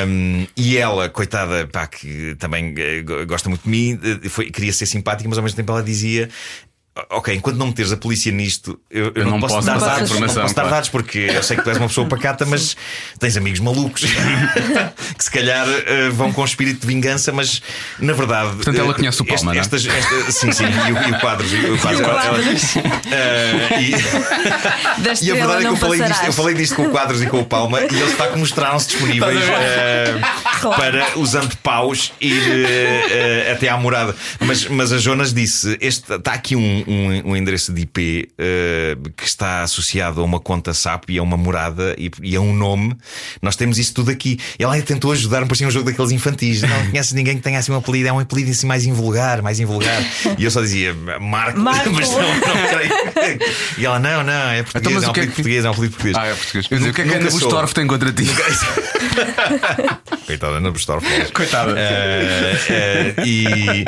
Um, 0.07 0.46
e 0.55 0.76
ela, 0.76 1.09
coitada, 1.09 1.66
pá, 1.66 1.86
que 1.86 2.34
também 2.34 2.74
eh, 2.76 3.02
gosta 3.26 3.48
muito 3.48 3.62
de 3.62 3.70
mim, 3.70 3.98
eh, 4.02 4.28
foi, 4.28 4.50
queria 4.50 4.70
ser 4.70 4.84
simpática, 4.84 5.26
mas 5.26 5.38
ao 5.38 5.42
mesmo 5.42 5.57
tempo 5.57 5.72
ela 5.72 5.82
dizia: 5.82 6.28
Ok, 7.11 7.34
enquanto 7.34 7.57
não 7.57 7.66
meteres 7.66 7.90
a 7.90 7.97
polícia 7.97 8.30
nisto, 8.30 8.78
eu, 8.88 9.07
eu, 9.07 9.12
eu 9.16 9.24
não, 9.24 9.32
não, 9.32 9.40
posso, 9.40 9.66
dar 9.66 9.80
dados, 9.80 10.12
não 10.12 10.28
posso 10.28 10.55
dar 10.55 10.70
dados 10.70 10.88
porque 10.88 11.18
eu 11.18 11.42
sei 11.42 11.57
que 11.57 11.64
tu 11.64 11.68
és 11.68 11.76
uma 11.76 11.88
pessoa 11.88 12.07
pacata, 12.07 12.47
mas 12.47 12.76
tens 13.18 13.36
amigos 13.36 13.59
malucos 13.59 14.05
que 15.18 15.24
se 15.24 15.28
calhar 15.28 15.66
uh, 15.66 16.12
vão 16.12 16.32
com 16.32 16.45
espírito 16.45 16.82
de 16.82 16.86
vingança, 16.86 17.32
mas 17.32 17.61
na 17.99 18.12
verdade. 18.12 18.55
Portanto, 18.55 18.78
ela 18.78 18.95
conhece 18.95 19.20
o 19.20 19.24
Palma, 19.24 19.57
este, 19.57 19.74
estas, 19.74 19.92
esta, 19.92 20.30
Sim, 20.30 20.53
sim, 20.53 20.66
e 20.66 20.92
o, 20.92 21.09
e 21.09 21.11
o 21.11 21.18
quadros. 21.18 21.53
E 21.53 21.57
o 21.57 21.78
quadros, 21.78 22.76
uh, 22.78 22.80
e, 23.80 23.90
e, 25.24 25.32
a 25.32 25.34
verdade 25.34 25.64
é 25.64 25.66
que 25.66 25.72
eu 25.72 25.76
falei, 25.76 26.01
disto, 26.01 26.24
eu 26.26 26.32
falei 26.32 26.55
disto 26.55 26.76
com 26.76 26.82
o 26.86 26.90
quadros 26.90 27.20
e 27.20 27.26
com 27.26 27.40
o 27.40 27.45
Palma 27.45 27.80
e 27.80 27.86
eles 27.86 28.12
está 28.12 28.28
que 28.28 28.38
mostraram-se 28.38 28.90
disponíveis 28.90 29.42
uh, 29.42 30.76
para, 30.76 31.18
usando 31.18 31.57
paus, 31.57 32.12
ir 32.20 32.40
até 33.51 33.68
à 33.68 33.76
morada. 33.76 34.14
Mas, 34.38 34.68
mas 34.68 34.92
a 34.92 34.99
Jonas 34.99 35.34
disse: 35.34 35.76
este, 35.80 36.14
está 36.14 36.34
aqui 36.34 36.55
um 36.55 36.84
um, 36.87 37.30
um 37.30 37.37
endereço 37.37 37.72
de 37.72 37.82
IP 37.82 38.28
uh, 38.28 38.35
eh, 38.39 38.97
que 39.16 39.26
está 39.26 39.62
associado 39.62 40.20
a 40.20 40.24
uma 40.24 40.41
conta 40.41 40.72
SAP 40.72 41.11
e 41.11 41.18
a 41.18 41.22
uma 41.22 41.37
morada 41.37 41.95
e, 41.99 42.11
e, 42.22 42.37
a 42.37 42.41
um 42.41 42.55
nome. 42.55 42.97
Nós 43.41 43.57
temos 43.57 43.78
isso 43.78 43.95
tudo 43.95 44.11
aqui. 44.11 44.39
Ela 44.59 44.80
tentou 44.82 45.12
ajudar-me, 45.12 45.47
parecia 45.47 45.66
um 45.66 45.70
jogo 45.70 45.91
daqueles 45.91 46.11
infantis. 46.11 46.62
Não 46.62 46.91
conheces 46.91 47.12
ninguém 47.12 47.37
que 47.37 47.43
tenha 47.43 47.59
assim 47.59 47.72
um 47.72 47.76
apelido, 47.76 48.09
é 48.09 48.12
um 48.12 48.18
apelido 48.18 48.51
assim 48.51 48.66
mais 48.66 48.85
invulgar, 48.85 49.43
mais 49.43 49.61
invulgar. 49.61 50.03
E 50.39 50.45
eu 50.45 50.51
só 50.51 50.61
dizia 50.61 50.95
Marco, 51.20 51.59
Marco. 51.59 51.91
mas 51.93 52.11
não, 52.11 52.20
não 52.20 52.68
creio. 52.68 52.93
E 53.78 53.87
ela, 53.87 53.99
não, 53.99 54.22
não, 54.22 54.51
é 54.51 54.62
português, 54.62 54.97
então, 54.97 55.03
é 55.03 55.07
um 55.07 55.11
apelido 55.11 55.18
é 55.18 55.26
que... 55.26 55.35
português, 55.35 55.64
é 55.64 55.68
um 55.68 55.72
apelido 55.72 55.95
português. 55.95 56.16
Ah, 56.16 56.26
é 56.26 56.35
português. 56.35 56.68
Dizer, 56.68 56.91
o 56.91 56.95
que 56.95 57.01
é 57.01 57.05
que 57.05 57.14
a 57.14 57.16
Ana 57.16 57.30
Bustorff 57.30 57.74
tem 57.74 57.87
contra 57.87 58.12
ti? 58.12 58.26
Coitada, 60.26 60.57
Ana 60.57 60.70
Bustorff. 60.70 61.07
Coitada. 61.32 61.72
Uh, 61.72 61.74
uh, 61.74 63.26
e 63.26 63.85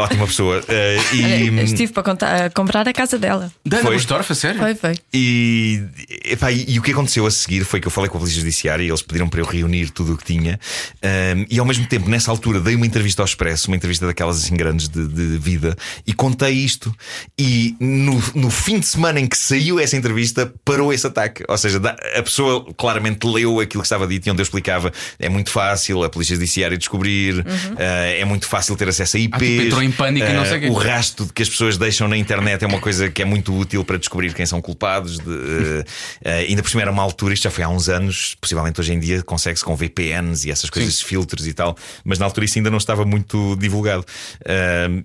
ótima 0.00 0.26
pessoa. 0.26 0.60
Uh, 0.60 1.14
e... 1.14 1.62
Estive 1.62 1.92
para 1.92 2.02
contar, 2.02 2.50
comprar 2.50 2.86
a 2.88 2.92
casa 2.92 3.18
dela. 3.18 3.50
Da 3.64 3.78
Ana 3.78 3.90
Bustorff, 3.90 4.32
a 4.32 4.34
sério? 4.34 4.60
Foi, 4.60 4.74
foi. 4.74 4.96
E, 5.12 5.82
epá, 6.24 6.50
e, 6.52 6.64
e, 6.68 6.78
o 6.78 6.82
que 6.82 6.92
aconteceu 6.92 7.26
a 7.26 7.30
seguir 7.30 7.64
foi 7.64 7.80
que 7.80 7.86
eu 7.86 7.90
falei 7.90 8.08
com 8.08 8.16
a 8.16 8.20
Polícia 8.20 8.40
Judiciária 8.40 8.82
e 8.82 8.88
eles 8.88 9.02
pediram 9.02 9.28
para 9.28 9.40
eu 9.40 9.44
reunir 9.44 9.90
tudo 9.90 10.14
o 10.14 10.16
que 10.16 10.24
tinha. 10.24 10.58
Um, 11.02 11.46
e 11.50 11.58
ao 11.58 11.66
mesmo 11.66 11.86
tempo, 11.86 12.08
nessa 12.08 12.30
altura, 12.30 12.60
dei 12.60 12.74
uma 12.74 12.86
entrevista 12.86 13.22
ao 13.22 13.26
Expresso, 13.26 13.68
uma 13.68 13.76
entrevista 13.76 14.06
daquelas 14.06 14.42
assim 14.42 14.56
grandes 14.56 14.88
de, 14.88 15.06
de 15.06 15.38
vida, 15.38 15.76
e 16.06 16.12
contei 16.12 16.52
isto. 16.52 16.94
E 17.38 17.76
no, 17.80 18.22
no 18.34 18.50
fim 18.50 18.78
de 18.78 18.86
semana 18.86 19.20
em 19.20 19.26
que 19.26 19.36
saiu 19.36 19.78
essa 19.78 19.96
entrevista, 19.96 20.52
parou 20.64 20.92
esse 20.92 21.06
ataque. 21.06 21.44
Ou 21.48 21.58
seja, 21.58 21.80
a 22.16 22.22
pessoa 22.22 22.66
claramente 22.76 23.26
leu 23.26 23.60
aquilo 23.60 23.82
que 23.82 23.86
estava 23.86 24.06
dito 24.06 24.26
e 24.26 24.30
onde 24.30 24.40
eu 24.40 24.44
explicava. 24.44 24.92
É 25.18 25.28
muito 25.28 25.50
fácil 25.50 26.02
a 26.02 26.08
Polícia 26.08 26.34
Judiciária 26.34 26.76
descobrir, 26.76 27.36
uhum. 27.36 27.74
uh, 27.74 28.18
é 28.18 28.24
muito 28.24 28.46
fácil 28.46 28.76
ter 28.76 28.88
acesso 28.88 29.16
a 29.16 29.20
IPs. 29.20 29.38
Ah, 29.42 29.64
tipo, 29.64 29.87
em 29.88 29.92
pânico 29.92 30.26
uh, 30.26 30.30
e 30.30 30.32
não 30.32 30.44
sei 30.44 30.68
o, 30.68 30.72
o 30.72 30.74
rastro 30.74 31.26
que 31.32 31.42
as 31.42 31.48
pessoas 31.48 31.76
deixam 31.76 32.06
na 32.08 32.16
internet 32.16 32.62
é 32.62 32.66
uma 32.66 32.80
coisa 32.80 33.10
que 33.10 33.22
é 33.22 33.24
muito 33.24 33.56
útil 33.56 33.84
para 33.84 33.98
descobrir 33.98 34.34
quem 34.34 34.46
são 34.46 34.60
culpados. 34.60 35.18
De, 35.18 35.30
uh, 35.30 35.84
ainda 36.24 36.62
por 36.62 36.70
cima 36.70 36.82
era 36.82 36.90
uma 36.90 37.02
altura, 37.02 37.34
isto 37.34 37.44
já 37.44 37.50
foi 37.50 37.64
há 37.64 37.68
uns 37.68 37.88
anos, 37.88 38.36
possivelmente 38.40 38.80
hoje 38.80 38.92
em 38.92 39.00
dia 39.00 39.22
consegue-se 39.22 39.64
com 39.64 39.74
VPNs 39.74 40.46
e 40.46 40.50
essas 40.50 40.70
coisas, 40.70 40.96
Sim. 40.96 41.04
filtros 41.04 41.46
e 41.46 41.52
tal, 41.52 41.76
mas 42.04 42.18
na 42.18 42.26
altura 42.26 42.44
isso 42.44 42.58
ainda 42.58 42.70
não 42.70 42.78
estava 42.78 43.04
muito 43.04 43.56
divulgado. 43.56 44.04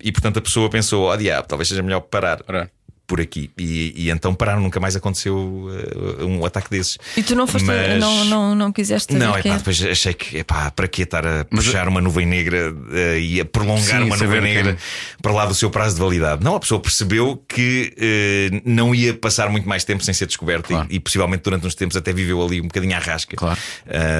e 0.01 0.11
portanto 0.11 0.37
a 0.37 0.41
pessoa 0.41 0.69
pensou: 0.69 1.09
oh 1.09 1.17
diabo, 1.17 1.47
talvez 1.47 1.67
seja 1.67 1.81
melhor 1.81 2.01
parar. 2.01 2.41
Ora 2.47 2.69
por 3.05 3.19
aqui. 3.19 3.51
E, 3.57 3.93
e, 3.95 4.09
então 4.09 4.33
pararam, 4.33 4.61
nunca 4.61 4.79
mais 4.79 4.95
aconteceu 4.95 5.35
uh, 5.35 6.25
um 6.25 6.45
ataque 6.45 6.69
desses. 6.69 6.97
E 7.17 7.23
tu 7.23 7.35
não 7.35 7.45
foste, 7.45 7.65
Mas... 7.65 7.99
não, 7.99 8.25
não, 8.25 8.55
não 8.55 8.71
quiseste 8.71 9.13
Não, 9.13 9.35
é 9.35 9.43
pá, 9.43 9.57
depois 9.57 9.83
achei 9.83 10.13
que, 10.13 10.37
epá, 10.37 10.71
para 10.71 10.87
que 10.87 11.03
estar 11.03 11.25
a 11.25 11.45
puxar 11.45 11.87
uma 11.87 12.01
nuvem 12.01 12.25
negra 12.25 12.71
uh, 12.71 13.17
e 13.19 13.41
a 13.41 13.45
prolongar 13.45 13.99
Sim, 13.99 14.05
uma 14.05 14.17
nuvem 14.17 14.41
negra 14.41 14.77
para 15.21 15.31
lá 15.31 15.45
do 15.45 15.53
seu 15.53 15.69
prazo 15.69 15.95
de 15.95 16.01
validade? 16.01 16.43
Não, 16.43 16.55
a 16.55 16.59
pessoa 16.59 16.79
percebeu 16.79 17.43
que 17.47 17.93
uh, 17.97 18.61
não 18.65 18.95
ia 18.95 19.13
passar 19.13 19.49
muito 19.49 19.67
mais 19.67 19.83
tempo 19.83 20.03
sem 20.03 20.13
ser 20.13 20.25
descoberta 20.25 20.69
claro. 20.69 20.87
e, 20.89 20.95
e, 20.95 20.99
possivelmente 20.99 21.43
durante 21.43 21.67
uns 21.67 21.75
tempos 21.75 21.97
até 21.97 22.13
viveu 22.13 22.41
ali 22.41 22.61
um 22.61 22.67
bocadinho 22.67 22.95
à 22.95 22.99
rasca. 22.99 23.35
Claro. 23.35 23.59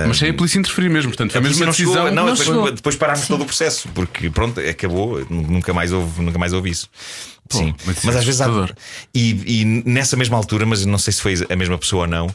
Mas 0.07 0.17
sem 0.17 0.29
a 0.29 0.33
polícia 0.33 0.59
interferir 0.59 0.89
mesmo, 0.89 1.11
portanto, 1.11 1.31
foi 1.31 1.39
a 1.39 1.43
mesma 1.43 1.65
decisão. 1.67 1.93
Chegou, 1.93 2.11
não, 2.11 2.25
não 2.27 2.33
depois, 2.35 2.73
depois 2.73 2.95
parámos 2.95 3.27
todo 3.27 3.41
o 3.41 3.45
processo, 3.45 3.87
porque 3.93 4.29
pronto, 4.29 4.59
acabou, 4.59 5.25
nunca 5.29 5.73
mais 5.73 5.91
houve, 5.91 6.21
nunca 6.21 6.37
mais 6.37 6.51
houve 6.53 6.69
isso. 6.69 6.89
Pô, 7.53 7.59
Sim, 7.59 7.75
mas, 7.85 8.03
mas 8.03 8.15
às 8.15 8.25
vezes 8.25 8.41
há. 8.41 8.47
E, 9.13 9.61
e, 9.61 9.65
nessa 9.85 10.17
mesma 10.17 10.35
altura, 10.35 10.65
mas 10.65 10.85
não 10.85 10.97
sei 10.97 11.13
se 11.13 11.21
foi 11.21 11.35
a 11.49 11.55
mesma 11.55 11.77
pessoa 11.77 12.01
ou 12.01 12.07
não, 12.07 12.27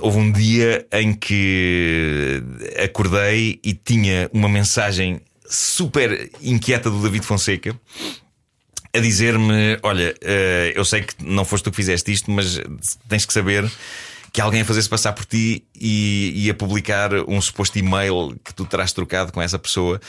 houve 0.00 0.18
um 0.18 0.32
dia 0.32 0.86
em 0.92 1.12
que 1.12 2.42
acordei 2.82 3.60
e 3.62 3.74
tinha 3.74 4.30
uma 4.32 4.48
mensagem 4.48 5.20
super 5.48 6.30
inquieta 6.42 6.90
do 6.90 7.00
David 7.00 7.24
Fonseca 7.24 7.78
a 8.94 9.00
dizer-me: 9.00 9.78
Olha, 9.82 10.14
uh, 10.22 10.72
eu 10.74 10.84
sei 10.84 11.02
que 11.02 11.14
não 11.24 11.44
foste 11.44 11.64
tu 11.64 11.70
que 11.70 11.76
fizeste 11.76 12.10
isto, 12.12 12.30
mas 12.30 12.60
tens 13.08 13.24
que 13.24 13.32
saber 13.32 13.70
que 14.32 14.40
alguém 14.40 14.60
a 14.60 14.64
fazer-se 14.64 14.88
passar 14.88 15.12
por 15.12 15.24
ti 15.24 15.64
e, 15.74 16.32
e 16.34 16.50
a 16.50 16.54
publicar 16.54 17.14
um 17.26 17.40
suposto 17.40 17.78
e-mail 17.78 18.36
que 18.44 18.52
tu 18.52 18.64
terás 18.64 18.92
trocado 18.92 19.32
com 19.32 19.40
essa 19.40 19.58
pessoa. 19.58 20.00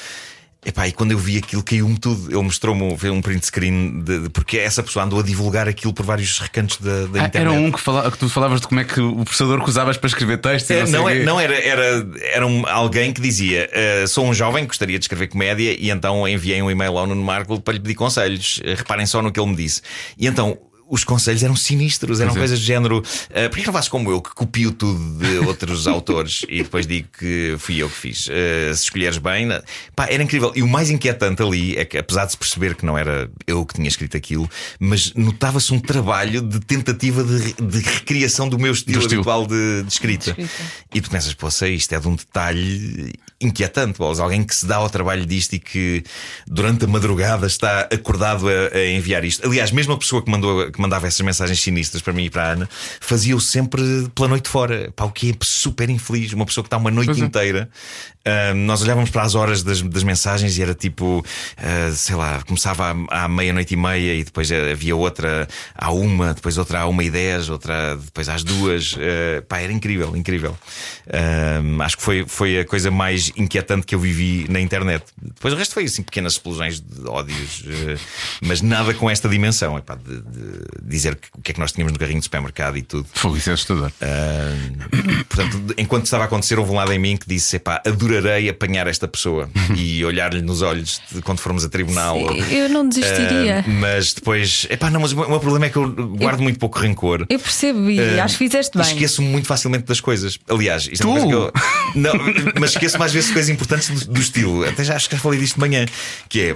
Epá, 0.66 0.88
e 0.88 0.92
quando 0.92 1.12
eu 1.12 1.18
vi 1.18 1.38
aquilo 1.38 1.64
caiu-me 1.64 1.98
tudo. 1.98 2.30
Ele 2.30 2.42
mostrou-me 2.42 2.84
um 2.84 3.22
print 3.22 3.46
screen 3.46 4.02
de, 4.02 4.24
de, 4.24 4.30
porque 4.30 4.58
essa 4.58 4.84
pessoa 4.84 5.06
andou 5.06 5.20
a 5.20 5.24
divulgar 5.24 5.68
aquilo 5.68 5.94
por 5.94 6.06
vários 6.06 6.40
recantos 6.40 6.78
da, 6.78 7.06
da 7.06 7.24
ah, 7.24 7.26
internet. 7.28 7.38
Era 7.38 7.52
um 7.52 7.72
que, 7.72 7.80
fala, 7.80 8.12
que 8.12 8.18
tu 8.18 8.28
falavas 8.28 8.60
de 8.60 8.68
como 8.68 8.82
é 8.82 8.84
que 8.84 9.00
o 9.00 9.24
processador 9.24 9.64
que 9.64 9.70
usavas 9.70 9.98
para 9.98 10.08
escrever 10.08 10.40
textos. 10.40 10.72
É, 10.72 10.86
não, 10.88 11.08
é, 11.08 11.24
não 11.24 11.40
era, 11.40 11.56
era, 11.56 12.08
era 12.34 12.46
um, 12.46 12.68
alguém 12.68 13.14
que 13.14 13.22
dizia: 13.22 13.70
uh, 14.04 14.08
Sou 14.08 14.26
um 14.26 14.34
jovem 14.34 14.64
que 14.64 14.70
gostaria 14.70 14.98
de 14.98 15.06
escrever 15.06 15.28
comédia 15.28 15.76
e 15.80 15.90
então 15.90 16.28
enviei 16.28 16.62
um 16.62 16.70
e-mail 16.70 16.98
ao 16.98 17.08
Nuno 17.08 17.24
Marco 17.24 17.62
para 17.62 17.74
lhe 17.74 17.80
pedir 17.80 17.96
conselhos. 17.96 18.58
Uh, 18.58 18.76
reparem 18.76 19.06
só 19.06 19.22
no 19.22 19.32
que 19.32 19.40
ele 19.40 19.50
me 19.50 19.56
disse. 19.56 19.82
E 20.18 20.28
então 20.28 20.58
os 20.90 21.04
conselhos 21.04 21.44
eram 21.44 21.56
sinistros, 21.56 22.20
eram 22.20 22.34
coisas 22.34 22.60
do 22.60 22.66
género. 22.66 23.00
Uh, 23.00 23.50
Porquê 23.50 23.66
não 23.66 23.74
fazes 23.74 23.90
como 23.90 24.12
eu, 24.12 24.22
que 24.22 24.34
copio 24.34 24.72
tudo 24.72 25.18
de 25.20 25.38
outros 25.40 25.86
autores 25.88 26.46
e 26.48 26.64
depois 26.64 26.88
digo 26.88 27.08
que 27.18 27.56
fui 27.60 27.78
eu 27.78 27.90
que 27.90 27.96
fiz? 27.96 28.28
Uh, 28.28 28.74
se 28.74 28.84
escolheres 28.84 29.18
bem, 29.18 29.50
pá, 29.96 30.08
era 30.10 30.24
incrível. 30.24 30.52
E 30.56 30.62
o 30.62 30.68
mais 30.68 30.90
inquietante 30.90 31.42
ali 31.42 31.78
é 31.78 31.86
que, 31.86 31.98
apesar 31.98 32.26
de 32.26 32.32
se 32.32 32.38
perceber 32.38 32.76
que 32.76 32.86
não 32.86 32.98
era 32.98 33.30
eu 33.46 33.66
que 33.66 33.76
tinha 33.76 33.88
escrito 33.88 34.16
aquilo, 34.16 34.50
mas 34.80 35.14
notava-se 35.14 35.74
um 35.74 35.80
trabalho 35.80 36.42
de 36.42 36.60
tentativa 36.60 37.24
de, 37.24 37.54
de 37.54 37.80
recriação 37.80 38.48
do 38.48 38.58
meu 38.58 38.72
estilo, 38.72 39.00
do 39.00 39.06
habitual 39.06 39.46
de, 39.46 39.84
de, 39.84 39.92
escrita. 39.92 40.34
de 40.34 40.42
escrita. 40.42 40.64
E 40.94 41.02
tu 41.02 41.10
pensas, 41.10 41.34
poça, 41.34 41.68
isto 41.68 41.94
é 41.94 42.00
de 42.00 42.08
um 42.08 42.16
detalhe 42.16 43.14
inquietante, 43.40 43.98
bolas. 44.00 44.20
Alguém 44.20 44.44
que 44.44 44.56
se 44.56 44.66
dá 44.66 44.78
ao 44.78 44.90
trabalho 44.90 45.26
disto 45.26 45.54
e 45.54 45.60
que 45.60 46.04
durante 46.48 46.86
a 46.86 46.88
madrugada 46.88 47.46
está 47.48 47.82
acordado 47.92 48.48
a, 48.50 48.76
a 48.76 48.88
enviar 48.88 49.24
isto. 49.24 49.46
Aliás, 49.46 49.72
mesmo 49.72 49.94
a 49.94 49.98
pessoa 49.98 50.22
que, 50.24 50.30
mandou, 50.30 50.72
que 50.72 50.82
mandava 50.82 51.08
essas 51.08 51.22
mensagens 51.22 51.62
sinistras 51.62 52.02
para 52.02 52.14
mim 52.14 52.26
e 52.26 52.30
para 52.30 52.44
a 52.44 52.52
Ana 52.54 52.70
fazia-o 53.00 53.40
sempre 53.40 53.82
pela 54.16 54.28
noite 54.28 54.50
fora. 54.50 54.92
Pá, 54.96 55.06
o 55.06 55.12
que 55.12 55.32
é 55.32 55.34
super 55.42 55.90
infeliz. 55.90 56.34
Uma 56.34 56.46
pessoa 56.46 56.64
que 56.64 56.68
está 56.68 56.78
uma 56.78 56.92
noite 56.92 57.08
Pois 57.08 57.22
é. 57.22 57.26
inteira. 57.26 57.70
Ah, 58.26 58.54
nós 58.54 58.82
olhávamos 58.82 59.10
para 59.10 59.22
as 59.22 59.36
horas 59.36 59.64
das, 59.64 59.82
das 59.82 60.04
mensagens 60.04 60.58
e 60.58 60.62
era 60.62 60.74
tipo, 60.74 61.24
ah, 61.58 61.92
sei 61.94 62.16
lá, 62.16 62.42
começava 62.46 62.96
à, 63.10 63.24
à 63.24 63.28
meia-noite 63.28 63.74
e 63.74 63.78
meia 63.78 64.16
e 64.16 64.24
depois 64.24 64.52
havia 64.52 64.96
outra 64.96 65.48
à 65.74 65.92
uma, 65.92 66.34
depois 66.34 66.58
outra 66.58 66.82
à 66.82 66.88
uma 66.88 67.04
e 67.04 67.10
dez, 67.10 67.50
outra 67.50 67.96
depois 67.96 68.28
às 68.28 68.44
duas. 68.44 68.96
Ah, 68.98 69.42
pá, 69.48 69.60
era 69.60 69.72
incrível, 69.72 70.16
incrível. 70.18 70.58
Acho 71.82 71.98
que 71.98 72.04
foi, 72.04 72.26
foi 72.28 72.60
a 72.60 72.66
coisa 72.66 72.92
mais 72.92 73.27
inquietante 73.36 73.86
que 73.86 73.94
eu 73.96 74.00
vivi 74.00 74.46
na 74.50 74.60
internet. 74.60 75.04
Depois 75.22 75.54
o 75.54 75.58
resto 75.58 75.74
foi 75.74 75.84
assim, 75.86 76.04
pequenas 76.04 76.34
explosões 76.34 76.80
de 76.80 77.08
ódios, 77.08 77.64
ah, 77.68 77.98
mas 78.42 78.62
nada 78.62 78.94
com 78.94 79.10
esta 79.10 79.28
dimensão. 79.28 79.78
Epá, 79.78 79.96
de, 79.96 80.22
de 80.22 80.62
dizer 80.84 81.16
que- 81.16 81.28
o 81.38 81.42
que 81.42 81.52
é 81.52 81.54
que 81.54 81.60
nós 81.60 81.72
tínhamos 81.72 81.94
no 81.94 82.00
carrinho 82.00 82.20
de 82.20 82.24
supermercado 82.26 82.78
e 82.78 82.82
tudo. 82.82 83.08
Fogo, 83.14 83.38
isso 83.38 83.50
é 83.50 83.54
assustador. 83.54 83.92
Ah, 84.02 84.56
portanto, 85.30 85.74
enquanto 85.78 86.06
estava 86.06 86.24
a 86.24 86.28
acontecer, 86.28 86.58
houve 86.60 86.72
um 86.72 86.76
lado 86.76 86.92
em 86.94 87.00
mim 87.00 87.18
que 87.18 87.28
disse: 87.28 87.56
epá, 87.58 87.82
adorarei 87.86 88.50
apanhar 88.50 88.88
esta 88.88 89.08
pessoa 89.08 89.50
e 89.76 90.04
olhar-lhe 90.06 90.42
nos 90.42 90.62
olhos 90.62 91.02
de- 91.12 91.22
quando 91.22 91.40
formos 91.40 91.64
a 91.66 91.70
tribunal. 91.70 92.18
Eu 92.50 92.70
não 92.70 92.88
desistiria. 92.88 93.60
Ah, 93.60 93.70
mas 93.70 94.14
depois, 94.14 94.68
epá, 94.70 94.90
não, 94.90 95.02
mas 95.02 95.12
o 95.12 95.16
meu 95.16 95.40
problema 95.40 95.66
é 95.66 95.70
que 95.70 95.78
eu 95.78 95.90
guardo 96.18 96.42
muito 96.42 96.60
pouco 96.60 96.80
rancor. 96.80 97.26
Eu 97.30 97.40
percebo 97.40 97.90
e 97.90 98.00
Ah, 98.20 98.24
acho 98.26 98.38
que 98.38 98.46
fizeste 98.46 98.78
bem. 98.78 98.88
Esqueço-me 98.88 99.28
muito 99.28 99.48
facilmente 99.48 99.86
das 99.86 100.00
coisas. 100.00 100.38
Aliás, 100.50 100.88
isto 100.92 101.04
é 101.04 101.10
uma 101.10 101.20
Tu? 101.20 101.24
coisa 101.30 101.52
que 101.52 101.58
eu. 101.58 102.02
Não, 102.02 102.14
mas 102.60 102.72
esqueço-me 102.72 103.04
às 103.04 103.12
vezes 103.18 103.32
coisas 103.32 103.50
importantes 103.50 103.90
do, 104.06 104.14
do 104.14 104.20
estilo. 104.22 104.68
Até 104.68 104.84
já 104.84 104.96
acho 104.96 105.10
que 105.10 105.16
já 105.16 105.22
falei 105.22 105.40
disto 105.40 105.56
de 105.56 105.60
manhã. 105.62 105.86
Que 106.30 106.42
é, 106.42 106.56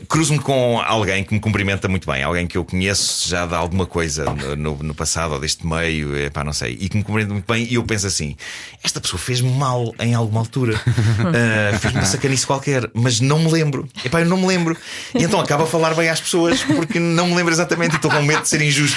ah, 0.00 0.04
cruzo-me 0.08 0.38
com 0.38 0.80
alguém 0.80 1.24
que 1.24 1.34
me 1.34 1.40
cumprimenta 1.40 1.88
muito 1.88 2.10
bem, 2.10 2.22
alguém 2.22 2.46
que 2.46 2.56
eu 2.58 2.64
conheço 2.64 3.28
já 3.28 3.46
de 3.46 3.54
alguma 3.54 3.86
coisa 3.86 4.24
no, 4.24 4.56
no- 4.56 4.82
no 4.82 4.94
passado 4.94 5.32
ou 5.34 5.40
deste 5.40 5.66
meio, 5.66 6.16
epá, 6.16 6.44
não 6.44 6.52
sei, 6.52 6.76
e 6.80 6.88
que 6.88 6.96
me 6.96 7.02
cumprimenta 7.02 7.32
muito 7.32 7.50
bem, 7.52 7.66
e 7.68 7.74
eu 7.74 7.82
penso 7.84 8.06
assim: 8.06 8.36
esta 8.82 9.00
pessoa 9.00 9.18
fez-me 9.18 9.50
mal 9.50 9.94
em 9.98 10.14
alguma 10.14 10.40
altura, 10.40 10.80
Ah, 11.18 11.76
fez-me 11.80 12.00
uma 12.00 12.06
sacanice 12.06 12.46
qualquer, 12.46 12.88
mas 12.94 13.20
não 13.20 13.38
me 13.38 13.50
lembro. 13.50 13.88
Epá, 14.04 14.20
eu 14.20 14.26
não 14.26 14.36
me 14.36 14.46
lembro. 14.46 14.76
E 15.14 15.22
então 15.24 15.40
acaba 15.40 15.64
a 15.64 15.66
falar 15.66 15.94
bem 15.94 16.08
às 16.08 16.20
pessoas 16.20 16.62
porque 16.62 16.98
não 17.00 17.26
me 17.28 17.34
lembro 17.34 17.52
exatamente 17.52 17.92
e 17.92 17.96
estou 17.96 18.10
com 18.10 18.22
medo 18.22 18.42
de 18.42 18.48
ser 18.48 18.60
injusto. 18.62 18.96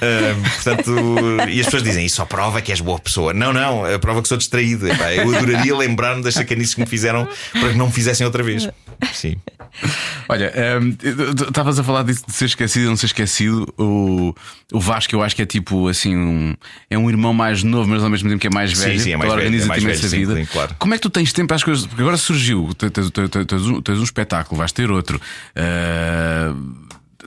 Ah, 0.00 0.50
portanto, 0.54 0.94
e 1.48 1.60
as 1.60 1.66
pessoas 1.66 1.82
dizem: 1.82 2.04
Isso 2.06 2.16
só 2.16 2.24
prova 2.24 2.60
que 2.60 2.70
és 2.72 2.80
boa 2.80 2.98
pessoa. 2.98 3.32
Não, 3.32 3.52
não, 3.52 3.84
a 3.84 3.98
prova 3.98 4.22
que 4.22 4.28
sou 4.28 4.36
distraído. 4.36 4.88
Epá, 4.90 5.12
eu 5.14 5.34
adoraria 5.34 5.74
lembrar-me 6.18 6.24
das 6.24 6.34
sacanices 6.34 6.74
que 6.74 6.80
me 6.80 6.86
fizeram 6.86 7.26
para 7.52 7.70
que 7.70 7.76
não 7.78 7.86
me 7.86 7.92
fizessem 7.92 8.26
outra 8.26 8.42
vez. 8.42 8.68
Sim. 9.12 9.36
Olha, 10.28 10.52
ehm, 10.54 10.96
estavas 11.46 11.78
a 11.78 11.84
falar 11.84 12.02
disso 12.02 12.24
de 12.26 12.32
ser 12.32 12.46
esquecido 12.46 12.86
e 12.86 12.88
não 12.88 12.96
ser 12.96 13.06
esquecido. 13.06 13.72
O, 13.78 14.34
o 14.72 14.80
Vasco, 14.80 15.14
eu 15.14 15.22
acho 15.22 15.36
que 15.36 15.42
é 15.42 15.46
tipo 15.46 15.88
assim, 15.88 16.16
um, 16.16 16.54
é 16.90 16.98
um 16.98 17.08
irmão 17.08 17.32
mais 17.32 17.62
novo, 17.62 17.88
mas 17.88 18.02
ao 18.02 18.10
mesmo 18.10 18.28
tempo 18.28 18.40
que 18.40 18.46
é 18.48 18.50
mais 18.50 18.76
Sim, 18.76 18.84
velho. 18.84 19.00
sim, 19.00 19.12
é 19.12 19.16
mais 19.16 19.30
velho, 19.30 19.40
é 19.40 19.44
organiza-te 19.44 19.68
mais 19.68 19.82
imensa 19.82 20.00
velho, 20.08 20.10
sim, 20.10 20.18
vida. 20.18 20.34
sim, 20.34 20.46
claro. 20.52 20.74
Como 20.78 20.94
é 20.94 20.96
que 20.96 21.02
tu 21.02 21.10
tens 21.10 21.32
tempo 21.32 21.54
às 21.54 21.62
coisas? 21.62 21.86
Porque 21.86 22.02
agora 22.02 22.16
surgiu, 22.16 22.70
tens, 22.76 22.90
tens- 22.92 23.10
tens- 23.10 23.46
tens 23.46 23.62
um, 23.66 23.80
tens 23.80 23.98
um 23.98 24.04
espetáculo, 24.04 24.58
vais 24.58 24.72
ter 24.72 24.90
outro. 24.90 25.20
Eh, 25.54 26.52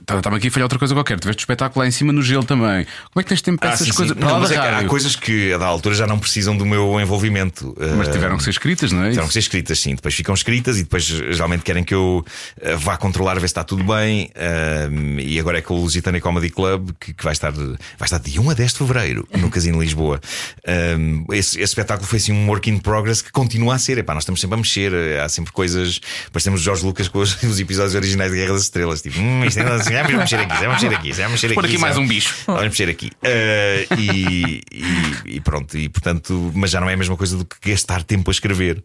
Estava 0.02 0.36
aqui 0.36 0.48
a 0.48 0.50
falhar 0.50 0.64
outra 0.64 0.78
coisa 0.78 0.94
qualquer. 0.94 1.18
Tiveste 1.18 1.40
o 1.40 1.44
espetáculo 1.44 1.82
lá 1.82 1.88
em 1.88 1.90
cima 1.90 2.12
no 2.12 2.22
gelo 2.22 2.44
também. 2.44 2.84
Como 3.12 3.20
é 3.20 3.22
que 3.22 3.28
tens 3.28 3.40
tempo 3.42 3.58
para 3.60 3.70
Ah, 3.70 3.72
essas 3.74 3.86
sim, 3.86 3.92
coisas? 3.94 4.16
sim. 4.16 4.22
Não, 4.24 4.40
mas 4.40 4.50
é 4.50 4.58
há 4.58 4.84
coisas 4.84 5.14
que 5.16 5.52
a 5.52 5.58
da 5.58 5.66
altura 5.66 5.94
já 5.94 6.06
não 6.06 6.18
precisam 6.18 6.56
do 6.56 6.66
meu 6.66 7.00
envolvimento. 7.00 7.74
Mas 7.96 8.08
Ah, 8.08 8.12
tiveram 8.12 8.36
que 8.36 8.44
ser 8.44 8.50
escritas, 8.50 8.90
não 8.92 9.04
é? 9.04 9.08
Tiveram 9.10 9.26
que 9.28 9.32
ser 9.32 9.38
escritas, 9.40 9.78
sim. 9.78 9.94
Depois 9.94 10.14
ficam 10.14 10.34
escritas 10.34 10.78
e 10.78 10.82
depois 10.82 11.04
geralmente 11.04 11.62
querem 11.62 11.84
que 11.84 11.94
eu 11.94 12.24
eh, 12.60 12.74
vá 12.76 12.96
controlar, 12.96 13.34
ver 13.34 13.40
se 13.40 13.46
está 13.46 13.64
tudo 13.64 13.84
bem. 13.84 14.30
Ahm, 14.36 15.18
e 15.20 15.38
agora 15.38 15.58
é 15.58 15.60
com 15.62 15.74
o 15.74 15.80
Lusitânia 15.80 16.20
Comedy 16.20 16.50
Club, 16.50 16.90
que, 16.98 17.14
vai, 17.22 17.32
estar, 17.32 17.52
vai 17.52 17.76
estar 18.02 18.18
de 18.18 18.38
1 18.40 18.50
a 18.50 18.54
10 18.54 18.72
de 18.72 18.78
fevereiro 18.78 19.28
no 19.38 19.50
Casino 19.50 19.80
Lisboa. 19.80 20.20
Ahm, 20.66 21.24
esse, 21.30 21.56
esse 21.56 21.64
espetáculo 21.64 22.06
foi 22.08 22.18
assim 22.18 22.32
um 22.32 22.48
work 22.48 22.68
in 22.70 22.78
progress 22.78 23.22
que 23.22 23.30
continua 23.30 23.74
a 23.74 23.78
ser. 23.78 23.98
Epá, 23.98 24.14
nós 24.14 24.22
estamos 24.22 24.40
sempre 24.40 24.54
a 24.54 24.58
mexer, 24.58 24.92
eh, 24.92 25.20
há 25.20 25.28
sempre 25.28 25.52
coisas. 25.52 26.00
Depois 26.26 26.42
temos 26.44 26.60
Jorge 26.60 26.84
Lucas 26.84 27.08
com 27.08 27.18
os, 27.20 27.40
os 27.42 27.58
episódios 27.60 27.94
originais 27.94 28.30
de 28.32 28.38
Guerra 28.38 28.52
das 28.54 28.62
Estrelas. 28.62 29.02
Tipo, 29.02 29.18
hum, 29.20 29.44
isto 29.44 29.58
ainda 29.60 29.74
assim, 29.74 29.91
vamos 29.92 30.12
mexer 30.12 30.36
aqui, 30.40 30.54
vamos 30.58 30.82
mexer 30.82 30.94
aqui, 30.96 31.12
vamos 31.12 31.30
mexer 31.32 31.46
aqui. 31.46 31.54
Pôr 31.54 31.64
aqui 31.64 31.78
mais 31.78 31.96
um 31.96 32.06
bicho. 32.06 32.34
Vamos 32.46 32.62
mexer 32.64 32.88
aqui. 32.88 33.10
Eh, 33.22 33.86
e, 33.98 34.60
e- 34.72 35.36
e 35.36 35.40
pronto, 35.40 35.76
e 35.76 35.88
portanto, 35.88 36.52
mas 36.54 36.70
já 36.70 36.80
não 36.80 36.88
é 36.90 36.94
a 36.94 36.96
mesma 36.96 37.16
coisa 37.16 37.36
do 37.36 37.44
que 37.44 37.70
gastar 37.70 38.02
tempo 38.02 38.30
a 38.30 38.32
escrever. 38.32 38.82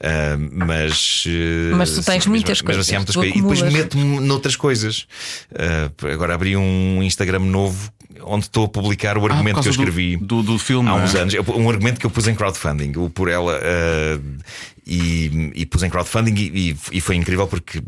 Eh, 0.00 0.36
mas, 0.52 1.24
eh, 1.26 1.74
Mas 1.74 1.90
tu 1.92 2.02
tens 2.02 2.24
sim, 2.24 2.30
muitas 2.30 2.60
mesmo, 2.62 2.68
mesmo 2.68 2.80
assim 2.82 2.94
há 2.96 2.98
coisas, 2.98 3.16
muitas 3.16 3.34
coisas. 3.34 3.36
E 3.36 3.40
depois 3.60 3.72
meto-me 3.72 4.20
noutras 4.26 4.56
coisas. 4.56 5.06
Eh, 5.54 5.90
agora 6.12 6.34
abri 6.34 6.56
um 6.56 7.02
Instagram 7.02 7.40
novo 7.40 7.90
onde 8.22 8.44
estou 8.46 8.66
a 8.66 8.68
publicar 8.68 9.16
o 9.16 9.20
Ah, 9.20 9.22
por 9.22 9.32
argumento 9.32 9.54
que 9.62 9.68
eu 9.68 9.72
causa 9.72 9.76
do- 9.78 9.82
escrevi 9.88 10.16
do, 10.16 10.42
do 10.42 10.58
filme. 10.58 10.88
há 10.90 10.92
é? 10.92 11.02
uns 11.04 11.14
anos. 11.14 11.34
Um 11.54 11.70
argumento 11.70 11.98
que 11.98 12.04
eu 12.06 12.10
pus 12.10 12.28
em 12.28 12.34
crowdfunding, 12.34 12.92
o 12.96 13.08
por 13.08 13.28
ela, 13.30 13.58
e, 14.90 15.52
e 15.54 15.64
pus 15.66 15.82
em 15.84 15.88
crowdfunding 15.88 16.34
e, 16.34 16.70
e- 16.70 16.76
e 16.92 17.00
foi 17.00 17.14
incrível 17.16 17.46
porque 17.46 17.80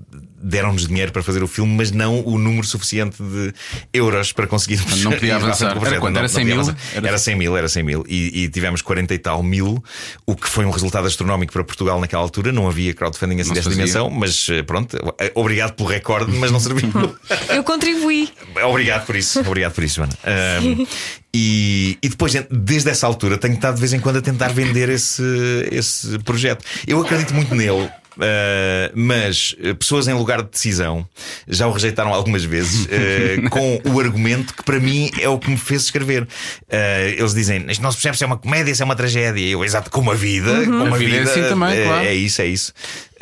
deram-nos 0.45 0.87
dinheiro 0.89 1.13
para 1.13 1.23
fazer 1.23 1.43
o 1.43 1.47
filme, 1.49 1.73
mas 1.77 1.91
não 1.93 2.21
o 2.27 2.37
número 2.39 2.67
suficiente 2.67 3.23
de 3.23 3.53
euros 3.93 4.33
para 4.33 4.47
conseguir 4.47 4.81
não 4.99 5.13
podia 5.13 5.37
avançar. 5.37 5.73
com 5.73 5.79
o 5.79 5.81
projeto. 5.81 5.93
Era 5.93 6.01
quanto? 6.01 6.17
Era 6.17 6.23
não 6.23 6.29
100 6.29 6.43
podia 6.47 6.57
mil? 6.63 6.75
Era- 6.95 7.09
Era 7.09 7.19
100 7.19 7.37
mil, 7.37 7.57
era 7.57 7.69
100 7.69 7.83
mil. 7.83 8.05
E, 8.09 8.43
e 8.45 8.49
tivemos 8.49 8.83
40 8.83 9.15
e 9.15 9.19
tal 9.19 9.43
mil, 9.43 9.83
o 10.27 10.35
que 10.37 10.49
foi 10.49 10.65
um 10.65 10.71
resultado 10.71 11.07
astronómico 11.07 11.53
para 11.53 11.63
Portugal 11.65 12.01
naquela 12.01 12.23
altura. 12.23 12.51
Não 12.53 12.69
havia 12.69 12.95
crowdfunding 12.95 13.41
assim 13.41 13.49
Não 13.51 13.55
desta 13.55 13.71
dimensão, 13.71 14.11
mas 14.11 14.49
eh, 14.51 14.63
pronto, 14.63 14.97
eh, 15.19 15.33
obrigado 15.35 15.75
pelo 15.75 15.89
recorde, 15.89 16.33
mas 16.33 16.51
não 16.51 16.59
serviu. 16.61 16.91
Eu 17.55 17.63
contribuí. 17.65 18.29
Obrigado 18.65 19.07
por 19.07 19.17
isso, 19.17 19.41
obrigado 19.41 19.73
por 19.75 19.85
isso, 19.85 19.97
Joana. 19.97 20.13
Ahm, 20.25 20.87
e, 21.35 21.99
e 22.03 22.09
depois, 22.09 22.33
desde 22.51 22.91
essa 22.91 23.07
altura, 23.07 23.39
tenho 23.39 23.55
estado 23.55 23.75
de 23.75 23.81
vez 23.81 23.93
em 23.93 24.01
quando 24.01 24.19
a 24.19 24.23
tentar 24.23 24.49
vender 24.49 24.89
esse, 24.91 25.23
esse 25.71 26.19
projeto. 26.19 26.65
Eu 26.87 27.01
acredito 27.01 27.35
muito 27.35 27.55
nele. 27.55 27.91
Ah, 28.21 28.91
mas 28.95 29.55
eh, 29.63 29.75
pessoas 29.75 30.09
em 30.09 30.13
lugar 30.15 30.43
de 30.43 30.51
decisão 30.51 31.07
já 31.49 31.67
o 31.67 31.73
rejeitaram 31.73 32.13
algumas 32.13 32.45
vezes 32.45 32.87
eh, 32.91 33.39
com 33.51 33.81
o 33.85 34.01
argumento 34.01 34.55
que 34.55 34.63
para 34.63 34.79
mim 34.81 35.11
é 35.21 35.29
o 35.29 35.39
que 35.39 35.51
me 35.51 35.57
fez 35.57 35.83
escrever. 35.85 36.27
Ah, 36.71 37.01
eles 37.17 37.35
dizem: 37.35 37.65
Isto 37.71 37.83
não 37.83 37.91
se 37.91 37.97
percebe 37.97 38.19
se 38.19 38.25
é 38.25 38.27
uma 38.27 38.37
comédia, 38.39 38.75
se 38.75 38.83
é 38.83 38.85
uma 38.85 38.97
tragédia. 38.97 39.47
Eu, 39.47 39.65
exato, 39.65 39.91
como 39.91 40.11
a 40.11 40.15
vida, 40.15 40.65
como 40.65 40.85
A 40.85 40.97
a 40.97 40.99
vida 40.99 41.17
vida, 41.17 41.17
é 41.17 41.23
assim 41.23 41.43
também, 41.49 41.79
eh, 41.79 41.85
claro. 41.85 42.07
é 42.07 42.15
isso, 42.15 42.43
é 42.43 42.47
isso. 42.47 42.73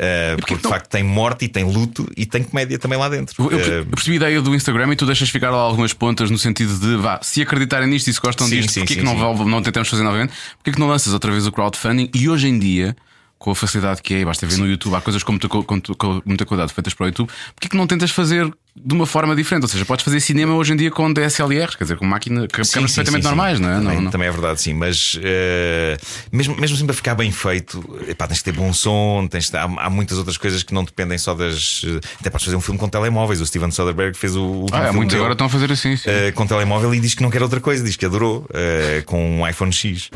Porquê 0.01 0.35
porque 0.37 0.55
que 0.55 0.61
de 0.63 0.67
facto 0.67 0.89
tem 0.89 1.03
morte 1.03 1.45
e 1.45 1.47
tem 1.47 1.63
luto 1.63 2.09
e 2.17 2.25
tem 2.25 2.41
comédia 2.43 2.79
também 2.79 2.97
lá 2.97 3.07
dentro. 3.07 3.35
Eu, 3.51 3.59
eu- 3.59 3.85
percebi 3.85 4.13
a 4.13 4.15
ideia 4.17 4.41
do 4.41 4.55
Instagram 4.55 4.91
e 4.93 4.95
tu 4.95 5.05
deixas 5.05 5.29
ficar 5.29 5.51
lá 5.51 5.59
algumas 5.59 5.93
pontas 5.93 6.31
no 6.31 6.39
sentido 6.39 6.75
de 6.79 6.95
vá, 6.95 7.19
se 7.21 7.39
acreditarem 7.39 7.87
nisto 7.87 8.07
e 8.07 8.13
se 8.13 8.19
gostam 8.19 8.47
Sim, 8.47 8.55
disto, 8.57 8.71
sim, 8.71 8.79
porquê 8.79 8.95
sim, 8.95 8.99
que 9.01 9.05
não, 9.05 9.45
não 9.45 9.61
tentamos 9.61 9.87
fazer 9.89 10.01
novamente? 10.01 10.33
Porquê 10.57 10.71
que 10.71 10.79
não 10.79 10.87
lanças 10.87 11.13
outra 11.13 11.31
vez 11.31 11.45
o 11.45 11.51
crowdfunding? 11.51 12.09
E 12.15 12.27
hoje 12.27 12.47
em 12.47 12.57
dia, 12.57 12.95
com 13.41 13.49
a 13.49 13.55
facilidade 13.55 14.03
que 14.03 14.13
é, 14.13 14.23
basta 14.23 14.45
ver 14.45 14.55
no 14.57 14.67
YouTube, 14.67 14.93
há 14.95 15.01
coisas 15.01 15.23
com 15.23 15.31
muita, 15.31 15.49
co- 15.49 15.63
com, 15.63 15.81
com 15.81 16.21
muita 16.23 16.45
qualidade 16.45 16.71
feitas 16.73 16.93
para 16.93 17.05
o 17.05 17.07
YouTube, 17.07 17.27
porquê 17.55 17.69
que 17.69 17.75
não 17.75 17.87
tentas 17.87 18.11
fazer 18.11 18.47
de 18.75 18.93
uma 18.93 19.07
forma 19.07 19.35
diferente? 19.35 19.63
Ou 19.63 19.67
seja, 19.67 19.83
podes 19.83 20.05
fazer 20.05 20.19
cinema 20.19 20.53
hoje 20.53 20.73
em 20.73 20.75
dia 20.75 20.91
com 20.91 21.11
DSLRs, 21.11 21.75
quer 21.75 21.85
dizer, 21.85 21.97
com 21.97 22.05
máquina, 22.05 22.41
Sim, 22.41 22.47
câmaras 22.47 22.69
sim, 22.69 22.79
perfeitamente 22.81 23.23
sim, 23.23 23.29
sim. 23.29 23.35
normais, 23.35 23.59
não 23.59 23.67
é? 23.69 23.73
Também, 23.73 23.95
Não- 23.95 24.01
não- 24.03 24.11
também 24.11 24.27
é 24.27 24.31
verdade, 24.31 24.61
sim. 24.61 24.73
Mas 24.75 25.17
eh, 25.23 25.97
mesmo, 26.31 26.55
mesmo 26.55 26.75
assim, 26.77 26.85
para 26.85 26.93
ficar 26.95 27.15
bem 27.15 27.31
feito, 27.31 27.83
epá, 28.07 28.27
tens 28.27 28.37
que 28.37 28.45
ter 28.45 28.51
bom 28.53 28.71
som, 28.71 29.27
tens 29.27 29.49
que- 29.49 29.57
há, 29.57 29.63
há 29.63 29.89
muitas 29.89 30.19
outras 30.19 30.37
coisas 30.37 30.61
que 30.61 30.71
não 30.73 30.83
dependem 30.83 31.17
só 31.17 31.33
das. 31.33 31.81
Até 32.19 32.29
podes 32.29 32.45
fazer 32.45 32.55
um 32.55 32.61
filme 32.61 32.79
com 32.79 32.87
telemóveis. 32.87 33.41
O 33.41 33.45
Steven 33.47 33.71
Soderbergh 33.71 34.15
fez 34.15 34.35
o 34.35 34.41
último 34.43 34.77
Ah, 34.77 34.83
filme 34.83 34.97
muitos 34.99 35.15
agora 35.15 35.33
estão 35.33 35.47
a 35.47 35.49
fazer 35.49 35.71
assim. 35.71 35.97
sim. 35.97 36.09
eh, 36.09 36.31
com 36.31 36.45
telemóvel 36.45 36.93
e 36.93 36.99
diz 36.99 37.15
que 37.15 37.23
não 37.23 37.31
quer 37.31 37.41
outra 37.41 37.59
coisa, 37.59 37.83
diz 37.83 37.95
que 37.95 38.05
adorou 38.05 38.45
eh, 38.53 39.01
com 39.07 39.39
um 39.41 39.47
iPhone 39.49 39.73
X. 39.73 40.11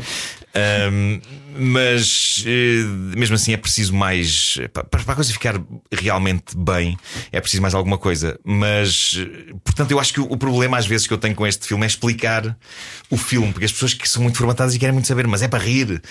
Ahm, 0.54 1.20
mas 1.58 2.42
eh, 2.46 2.82
mesmo 3.16 3.34
assim 3.34 3.52
é 3.52 3.56
preciso 3.56 3.94
mais 3.94 4.58
para, 4.72 5.12
a 5.12 5.14
coisa 5.14 5.32
ficar 5.32 5.60
realmente 5.92 6.56
bem, 6.56 6.96
é 7.32 7.40
preciso 7.40 7.62
mais 7.62 7.74
alguma 7.74 7.98
coisa. 7.98 8.38
Mas 8.44 9.18
eh, 9.18 9.54
portanto, 9.64 9.90
eu 9.90 10.00
acho 10.00 10.12
que 10.12 10.20
o, 10.20 10.36
problema 10.36 10.76
às 10.78 10.86
vezes 10.86 11.06
que 11.06 11.12
eu 11.12 11.18
tenho 11.18 11.34
com 11.34 11.46
este 11.46 11.66
filme 11.66 11.84
é 11.84 11.86
explicar 11.86 12.56
o 13.10 13.16
filme, 13.16 13.52
porque 13.52 13.64
as 13.64 13.72
pessoas 13.72 13.94
que 13.94 14.08
são 14.08 14.22
muito 14.22 14.36
formatadas 14.38 14.74
e 14.74 14.78
querem 14.78 14.92
muito 14.92 15.06
saber, 15.08 15.26
mas 15.26 15.42
é 15.42 15.48
para 15.48 15.62
rir. 15.62 16.02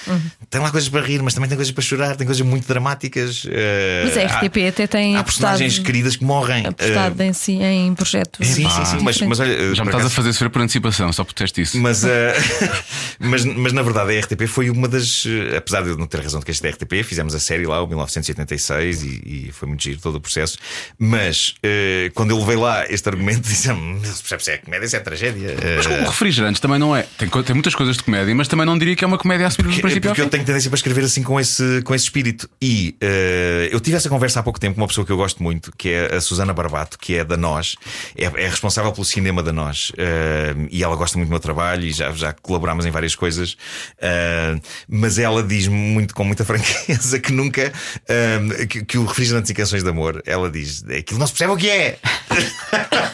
Tem 0.49 0.61
lá 0.61 0.71
coisas 0.71 0.89
para 0.89 1.01
rir, 1.01 1.21
mas 1.21 1.33
também 1.33 1.47
tem 1.49 1.57
coisas 1.57 1.71
para 1.73 1.83
chorar, 1.83 2.15
tem 2.15 2.25
coisas 2.25 2.45
muito 2.45 2.67
dramáticas. 2.67 3.43
eh, 3.49 4.03
Mas 4.05 4.17
a 4.17 4.21
RTP 4.23 4.57
há- 4.65 4.69
até 4.69 4.87
tem 4.87 5.15
há 5.15 5.19
apostado, 5.19 5.51
personagens 5.57 5.79
queridas 5.79 6.15
que 6.15 6.23
morrem. 6.23 6.65
apostado 6.65 7.21
em, 7.23 7.33
si, 7.33 7.53
em 7.53 7.93
projetos. 7.93 8.47
Sim, 8.47 8.69
sim, 8.69 8.85
sim, 8.85 8.97
mas, 9.01 9.19
mas 9.21 9.39
olha, 9.39 9.53
Já 9.53 9.61
me 9.63 9.71
estás 9.71 9.87
acaso- 9.89 10.07
a 10.07 10.09
fazer 10.09 10.33
sofrer 10.33 10.49
por 10.49 10.61
antecipação, 10.61 11.11
só 11.13 11.23
por 11.23 11.33
teste 11.33 11.61
isso. 11.61 11.77
mas, 11.79 12.03
eh, 12.03 12.33
mas, 13.19 13.45
mas 13.45 13.73
na 13.73 13.81
verdade 13.81 14.15
a 14.15 14.19
RTP 14.19 14.47
foi 14.47 14.69
uma 14.69 14.87
das. 14.87 15.25
Eh, 15.35 15.57
Apesar 15.57 15.81
de 15.81 15.89
eu 15.89 15.97
não 15.97 16.07
ter 16.07 16.21
razão 16.21 16.39
de 16.39 16.45
que 16.45 16.51
este 16.51 16.65
é 16.67 16.71
RTP, 16.71 17.03
fizemos 17.03 17.33
a 17.33 17.39
série 17.39 17.65
lá, 17.65 17.81
o 17.81 17.87
1986, 17.87 19.03
e, 19.03 19.07
e 19.47 19.51
foi 19.51 19.67
muito 19.67 19.83
giro 19.83 19.99
todo 19.99 20.15
o 20.15 20.21
processo. 20.21 20.57
Mas 20.97 21.55
eh, 21.63 22.11
quando 22.13 22.31
eu 22.31 22.39
levei 22.39 22.55
lá 22.55 22.85
este 22.89 23.07
argumento, 23.07 23.41
disse-me: 23.47 24.01
se 24.05 24.51
é 24.51 24.57
comédia, 24.57 24.85
isso 24.85 24.95
é 24.95 24.99
tragédia. 24.99 25.55
Mas 25.77 25.85
Eh, 25.85 26.03
o 26.03 26.09
refrigerante 26.09 26.61
também 26.61 26.79
não 26.79 26.95
é. 26.95 27.03
Tem, 27.17 27.29
tem 27.29 27.53
muitas 27.53 27.75
coisas 27.75 27.97
de 27.97 28.03
comédia, 28.03 28.33
mas 28.35 28.47
também 28.47 28.65
não 28.65 28.77
diria 28.77 28.95
que 28.95 29.03
é 29.03 29.07
uma 29.07 29.17
comédia 29.17 29.47
a 29.47 29.49
subir 29.49 29.63
Porque, 29.65 29.81
princípio 29.81 30.09
porque 30.09 30.21
eu 30.21 30.29
tenho 30.29 30.45
tendência 30.45 30.69
para 30.69 30.77
escrever 30.77 31.03
assim 31.03 31.23
com 31.23 31.39
esse, 31.39 31.81
com 31.83 31.93
esse 31.93 32.05
espírito. 32.05 32.49
E 32.61 32.95
eh, 33.01 33.69
eu 33.71 33.79
tive 33.79 33.97
essa 33.97 34.09
conversa 34.09 34.39
há 34.39 34.43
pouco 34.43 34.59
tempo 34.59 34.75
com 34.75 34.81
uma 34.81 34.87
pessoa 34.87 35.05
que 35.05 35.11
eu 35.11 35.17
gosto 35.17 35.41
muito, 35.41 35.71
que 35.77 35.89
é 35.89 36.15
a 36.15 36.21
Susana 36.21 36.53
Barbato, 36.53 36.97
que 36.97 37.15
é 37.15 37.23
da 37.23 37.37
Nós, 37.37 37.75
é, 38.15 38.25
é 38.25 38.49
responsável 38.49 38.91
pelo 38.91 39.05
cinema 39.05 39.41
da 39.41 39.51
Nós. 39.51 39.91
Eh, 39.97 40.55
e 40.71 40.83
ela 40.83 40.95
gosta 40.95 41.17
muito 41.17 41.29
do 41.29 41.31
meu 41.31 41.39
trabalho 41.39 41.83
e 41.85 41.91
já, 41.91 42.11
já 42.11 42.33
colaborámos 42.33 42.85
em 42.85 42.91
várias 42.91 43.15
coisas. 43.15 43.57
Eh, 43.99 44.59
mas 44.87 45.17
ela 45.25 45.43
diz 45.43 45.67
muito 45.67 46.13
com 46.15 46.23
muita 46.23 46.45
franqueza 46.45 47.19
que 47.19 47.31
nunca 47.33 47.71
eh, 48.07 48.65
que, 48.69 48.83
que 48.85 48.97
o 48.97 49.05
refrigerante 49.05 49.51
e 49.51 49.55
canções 49.55 49.83
de 49.83 49.89
amor, 49.89 50.21
ela 50.25 50.49
diz, 50.49 50.83
é 50.89 50.97
aquilo 50.97 51.19
não 51.19 51.27
se 51.27 51.33
percebe 51.33 51.51
o 51.53 51.57
que 51.57 51.69
é. 51.69 51.97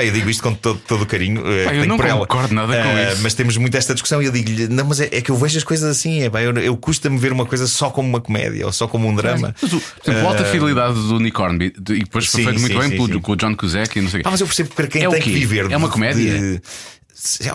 Eu 0.00 0.12
digo 0.12 0.30
isto 0.30 0.42
com 0.42 0.54
todo, 0.54 0.80
todo 0.88 1.02
o 1.02 1.06
carinho. 1.06 1.42
eh, 1.46 1.68
que 1.68 1.76
eu 1.76 1.86
não 1.86 1.98
por 1.98 2.06
ela. 2.06 2.20
concordo 2.26 2.54
nada 2.54 2.72
com 2.72 2.88
Eh, 2.88 3.12
isso. 3.12 3.22
Mas 3.22 3.34
temos 3.34 3.58
muito 3.58 3.76
esta 3.76 3.92
discussão 3.92 4.22
e 4.22 4.24
eu 4.24 4.32
digo-lhe: 4.32 4.66
não, 4.66 4.86
mas 4.86 4.98
é, 4.98 5.10
é 5.12 5.20
que 5.20 5.30
eu 5.30 5.36
vejo 5.36 5.58
as 5.58 5.62
coisas 5.64 5.90
assim. 5.94 6.22
É, 6.22 6.30
pá, 6.30 6.40
eu, 6.40 6.56
eu 6.56 6.74
custa-me 6.74 7.18
ver 7.18 7.30
uma 7.32 7.44
coisa 7.44 7.66
só 7.66 7.90
como 7.90 8.08
uma 8.08 8.18
comédia 8.20 8.64
ou 8.64 8.72
só 8.72 8.88
como 8.88 9.06
um 9.06 9.14
drama. 9.14 9.54
Mas 9.60 9.72
o, 9.74 9.78
por 9.78 10.10
exemplo, 10.10 10.26
o 10.26 10.28
Alta 10.30 10.44
Fidelidade 10.46 10.94
do 10.94 11.18
de- 11.18 11.94
e 11.94 11.98
depois 11.98 12.26
foi 12.26 12.44
feito 12.44 12.58
muito 12.60 12.72
sim, 12.72 12.78
bem 12.78 12.88
sim, 12.88 12.96
pelo- 12.96 13.12
sim. 13.12 13.20
com 13.20 13.32
o 13.32 13.36
John 13.36 13.54
Cusack 13.54 13.98
e 13.98 14.02
não 14.02 14.08
sei 14.08 14.20
o 14.20 14.24
quê. 14.24 14.30
mas 14.30 14.40
eu 14.40 14.46
percebo 14.46 14.70
que 14.70 14.74
para 14.76 14.86
quem 14.86 15.02
É 15.02 15.08
o 15.08 15.12
tem 15.12 15.20
que 15.20 15.30
viver. 15.32 15.70
É 15.70 15.76
uma 15.76 15.90
comédia? 15.90 16.38
de- 16.38 16.62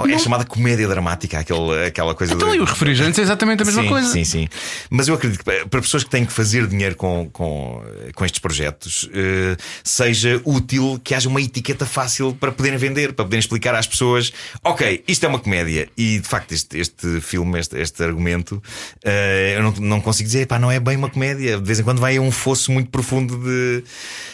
é 0.09 0.17
chamada 0.19 0.45
comédia 0.45 0.87
dramática, 0.87 1.39
aquele, 1.39 1.85
aquela 1.87 2.13
coisa. 2.15 2.33
Então 2.33 2.51
de- 2.51 2.57
e 2.57 2.61
os 2.61 2.69
refrigerantes 2.69 3.19
é 3.19 3.21
exatamente 3.21 3.61
a 3.63 3.65
mesma 3.65 3.83
sim, 3.83 3.89
coisa. 3.89 4.09
Sim, 4.09 4.23
sim. 4.23 4.47
Mas 4.89 5.07
eu 5.07 5.15
acredito 5.15 5.39
que 5.39 5.45
para 5.45 5.65
para 5.67 5.81
pessoas 5.81 6.03
que 6.03 6.09
têm 6.09 6.25
que 6.25 6.31
fazer 6.33 6.67
dinheiro 6.67 6.95
com, 6.95 7.29
com, 7.31 7.81
com 8.13 8.25
estes 8.25 8.39
projetos, 8.39 9.09
eh, 9.13 9.57
seja 9.83 10.41
útil 10.45 10.99
que 11.03 11.13
haja 11.13 11.27
uma 11.27 11.41
etiqueta 11.41 11.85
fácil 11.85 12.33
para 12.33 12.51
poderem 12.51 12.77
vender, 12.77 13.13
para 13.13 13.25
poderem 13.25 13.39
explicar 13.39 13.75
às 13.75 13.87
pessoas: 13.87 14.31
ok, 14.63 15.03
isto 15.07 15.25
é 15.25 15.29
uma 15.29 15.39
comédia. 15.39 15.89
E 15.97 16.19
de 16.19 16.27
facto, 16.27 16.51
este, 16.53 16.77
este 16.77 17.19
filme, 17.21 17.59
este, 17.59 17.77
este 17.77 18.03
argumento, 18.03 18.61
eh, 19.03 19.55
eu 19.57 19.63
não, 19.63 19.71
não 19.71 20.01
consigo 20.01 20.27
dizer, 20.27 20.47
pá, 20.47 20.57
não 20.59 20.71
é 20.71 20.79
bem 20.79 20.95
uma 20.97 21.09
comédia. 21.09 21.57
De 21.57 21.63
vez 21.65 21.79
em 21.79 21.83
quando 21.83 21.99
vai 21.99 22.17
a 22.17 22.21
um 22.21 22.31
fosso 22.31 22.71
muito 22.71 22.89
profundo 22.89 23.37
de, 23.37 23.83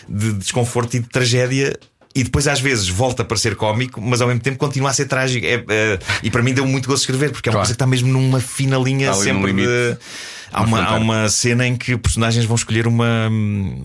de 0.07 0.34
desconforto 0.34 0.95
e 0.95 0.99
de 0.99 1.07
tragédia. 1.09 1.77
E 2.14 2.24
depois 2.24 2.47
às 2.47 2.59
vezes 2.59 2.89
volta 2.89 3.24
para 3.24 3.38
ser 3.38 3.55
cómico, 3.55 4.01
mas 4.01 4.20
ao 4.22 4.28
mesmo 4.28 4.41
tempo 4.41 4.57
continua 4.57 4.89
a 4.89 4.93
ser 4.93 5.05
trágico. 5.05 5.45
É, 5.45 5.64
é, 5.70 5.99
e 6.24 6.30
para 6.30 6.43
mim 6.43 6.53
deu 6.53 6.66
muito 6.66 6.88
gosto 6.89 7.05
de 7.05 7.12
escrever, 7.12 7.32
porque 7.32 7.47
é 7.47 7.51
uma 7.51 7.53
Claro. 7.55 7.62
coisa 7.68 7.74
que 7.74 7.76
está 7.76 7.88
mesmo 7.88 8.09
numa 8.12 8.39
fina 8.41 8.78
linha 8.78 9.14
sempre 9.14 9.53
de. 9.53 9.97
Há 10.53 10.64
uma, 10.64 10.84
há 10.84 10.95
uma 10.95 11.30
cena 11.30 11.66
em 11.66 11.78
que 11.78 11.95
personagens 11.95 12.43
vão 12.43 12.57
escolher 12.57 12.86
uma, 12.86 13.30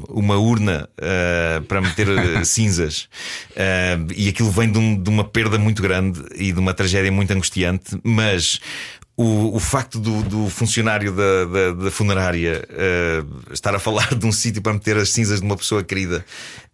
uma 0.09 0.37
urna 0.37 0.89
eh, 0.99 1.62
para 1.68 1.81
meter 1.81 2.09
eh, 2.09 2.43
cinzas. 2.45 3.09
Eh, 3.55 3.97
e 4.16 4.29
aquilo 4.29 4.51
vem 4.51 4.72
de, 4.72 4.77
um- 4.79 5.01
de 5.01 5.09
uma 5.09 5.22
perda 5.22 5.59
muito 5.61 5.81
grande 5.81 6.20
e 6.35 6.51
de 6.51 6.59
uma 6.59 6.74
tragédia 6.74 7.12
muito 7.12 7.31
angustiante, 7.33 7.97
mas. 8.03 8.59
O, 9.18 9.57
o 9.57 9.59
facto 9.59 9.99
do, 9.99 10.22
do 10.24 10.51
funcionário 10.51 11.11
da, 11.11 11.45
da, 11.47 11.85
da 11.85 11.91
funerária 11.91 12.62
eh, 12.68 13.22
estar 13.51 13.74
a 13.74 13.79
falar 13.79 14.14
de 14.14 14.27
um 14.27 14.31
sítio 14.31 14.61
para 14.61 14.74
meter 14.74 14.99
as 14.99 15.09
cinzas 15.09 15.41
de 15.41 15.47
uma 15.47 15.57
pessoa 15.57 15.83
querida 15.83 16.22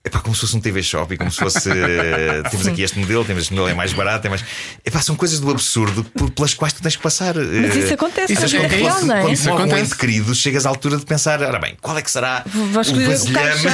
é 0.05 0.09
pá, 0.11 0.19
como 0.19 0.35
se 0.35 0.41
fosse 0.41 0.57
um 0.57 0.61
TV 0.61 0.83
Shop 0.83 1.15
e 1.15 1.17
como 1.17 1.31
se 1.31 1.39
fosse. 1.39 1.71
eh, 1.71 2.43
temos 2.51 2.67
aqui 2.67 2.83
este 2.83 2.99
modelo, 2.99 3.25
temos 3.25 3.45
este 3.45 3.53
modelo, 3.55 3.69
é 3.71 3.75
mais 3.75 3.93
barato, 3.93 4.27
é 4.27 4.31
mais. 4.31 4.45
É 4.85 4.91
pá, 4.91 5.01
são 5.01 5.15
coisas 5.15 5.39
do 5.39 5.49
absurdo 5.49 6.03
por- 6.03 6.29
pelas 6.33 6.55
quais 6.55 6.73
tu 6.73 6.83
tens 6.83 6.97
que 6.97 7.03
passar. 7.03 7.37
Mas 7.37 7.77
isso 7.77 7.95
acontece 7.95 8.33
Isso 8.33 8.49
vida 8.49 8.65
é- 8.65 8.67
real, 8.67 8.97
quando, 8.97 9.07
não 9.07 9.15
é? 9.17 9.21
quando 9.23 9.33
Isso 9.35 9.51
um 9.53 9.77
ente 9.79 9.97
querido, 9.97 10.35
chegas 10.35 10.67
à 10.67 10.71
altura 10.71 10.97
de 10.97 11.05
pensar: 11.07 11.41
ora 11.41 11.59
bem, 11.61 11.77
qual 11.81 11.97
é 11.97 12.03
que 12.03 12.11
será 12.11 12.43
Vou 12.47 12.65
o 12.65 12.69
vasilhame? 12.73 13.67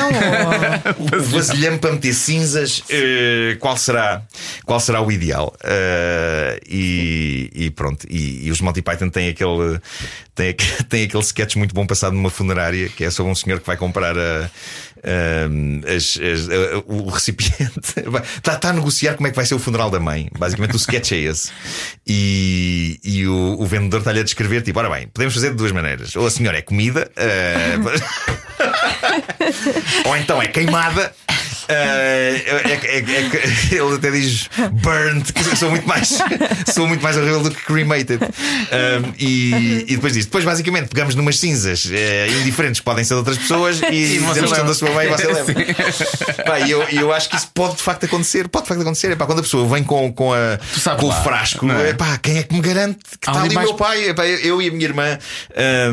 ou- 0.99 1.17
o 1.19 1.23
vasilhame 1.23 1.79
para 1.79 1.93
meter 1.93 2.13
cinzas, 2.13 2.83
eh, 2.91 3.57
qual, 3.59 3.79
será, 3.79 4.21
qual 4.67 4.81
será 4.81 5.01
o 5.01 5.11
ideal? 5.11 5.57
Eh, 5.65 6.61
e, 6.69 7.51
e 7.55 7.71
pronto, 7.71 8.07
e, 8.11 8.47
e 8.47 8.51
os 8.51 8.61
Monty 8.61 8.83
Python 8.83 9.09
têm 9.09 9.31
aquele, 9.31 9.81
têm, 10.35 10.53
têm 10.91 11.05
aquele 11.05 11.23
sketch 11.23 11.57
muito 11.57 11.75
bom 11.75 11.87
passado 11.87 12.13
numa 12.13 12.29
funerária 12.29 12.91
que 12.91 13.03
é 13.05 13.11
sobre 13.11 13.33
um 13.33 13.35
senhor 13.35 13.61
que 13.61 13.67
vai 13.67 13.79
comprar 13.79 14.15
a. 14.19 14.51
as- 15.87 16.19
as- 16.21 16.49
o 16.87 17.09
recipiente 17.09 17.81
está, 18.37 18.55
está 18.55 18.69
a 18.71 18.73
negociar 18.73 19.15
como 19.15 19.27
é 19.27 19.31
que 19.31 19.37
vai 19.37 19.47
ser 19.47 19.55
o 19.55 19.59
funeral 19.59 19.91
da 19.91 20.01
mãe. 20.01 20.29
Basicamente, 20.39 20.75
o 20.75 20.77
sketch 20.77 21.13
é 21.13 21.17
esse. 21.17 21.51
E, 22.07 22.99
e 23.05 23.27
o, 23.27 23.57
o 23.61 23.67
vendedor 23.67 23.99
está-lhe 24.01 24.21
a 24.21 24.25
descrever: 24.25 24.63
tipo, 24.63 24.79
ora 24.79 24.89
bem, 24.91 25.09
podemos 25.09 25.35
fazer 25.35 25.51
de 25.51 25.57
duas 25.57 25.73
maneiras. 25.73 26.15
Ou 26.17 26.27
a 26.27 26.31
senhora 26.31 26.59
é 26.59 26.63
comida, 26.63 27.11
eh, 27.17 27.77
ou 30.07 30.17
então 30.17 30.41
é 30.43 30.47
queimada. 30.49 31.13
Eh, 31.69 32.43
é- 32.47 32.73
é- 32.73 32.99
é 32.99 33.75
ele 33.77 33.95
até 33.97 34.11
diz 34.11 34.49
burnt, 34.73 35.33
que 35.33 35.57
sou 35.57 35.71
muito 35.71 35.87
mais 35.87 36.19
sou 36.73 36.87
muito 36.87 37.03
mais 37.03 37.17
horrível 37.17 37.43
do 37.43 37.51
que 37.51 37.63
cremated. 37.65 38.21
Um, 38.25 39.13
e, 39.19 39.85
e 39.89 39.95
depois 39.97 40.13
diz: 40.13 40.25
depois 40.27 40.45
basicamente 40.45 40.89
pegamos 40.89 41.15
numas 41.15 41.39
cinzas 41.39 41.89
eh, 41.93 42.29
indiferentes 42.41 42.81
que 42.81 42.85
podem 42.85 43.05
ser 43.05 43.15
de 43.15 43.19
outras 43.19 43.39
pessoas 43.39 43.81
e, 43.91 43.91
dizemos 43.91 44.51
que 44.51 44.57
são 44.57 44.67
da 44.67 44.75
sua 44.75 44.91
mãe 44.91 45.07
e 45.07 45.11
você 45.11 45.27
leva. 45.27 45.53
Pá, 46.45 46.61
e 46.61 46.71
eu, 46.71 46.83
eu 46.91 47.13
acho 47.13 47.29
que 47.29 47.37
isso 47.37 47.49
pode 47.55 47.77
de 47.77 47.83
facto 47.83 48.05
acontecer. 48.05 48.49
Pode 48.49 48.65
de 48.65 48.69
facto 48.69 48.81
acontecer. 48.81 49.11
Epá, 49.13 49.27
quando 49.27 49.41
a 49.41 49.43
pessoa 49.43 49.67
vem 49.69 49.85
com, 49.85 50.13
com, 50.13 50.33
a, 50.33 50.59
com 50.99 51.07
o 51.07 51.13
frasco, 51.13 51.71
é? 51.71 51.91
epá, 51.91 52.17
quem 52.19 52.39
é 52.39 52.43
que 52.43 52.55
me 52.55 52.61
garante 52.61 52.99
que 53.21 53.29
está 53.29 53.43
ali 53.43 53.55
o 53.55 53.61
meu 53.61 53.75
pai? 53.75 54.09
Epá, 54.09 54.27
eu- 54.27 54.61
e 54.63 54.69
a 54.69 54.73
minha 54.73 54.85
irmã 54.85 55.19
eh, 55.55 55.91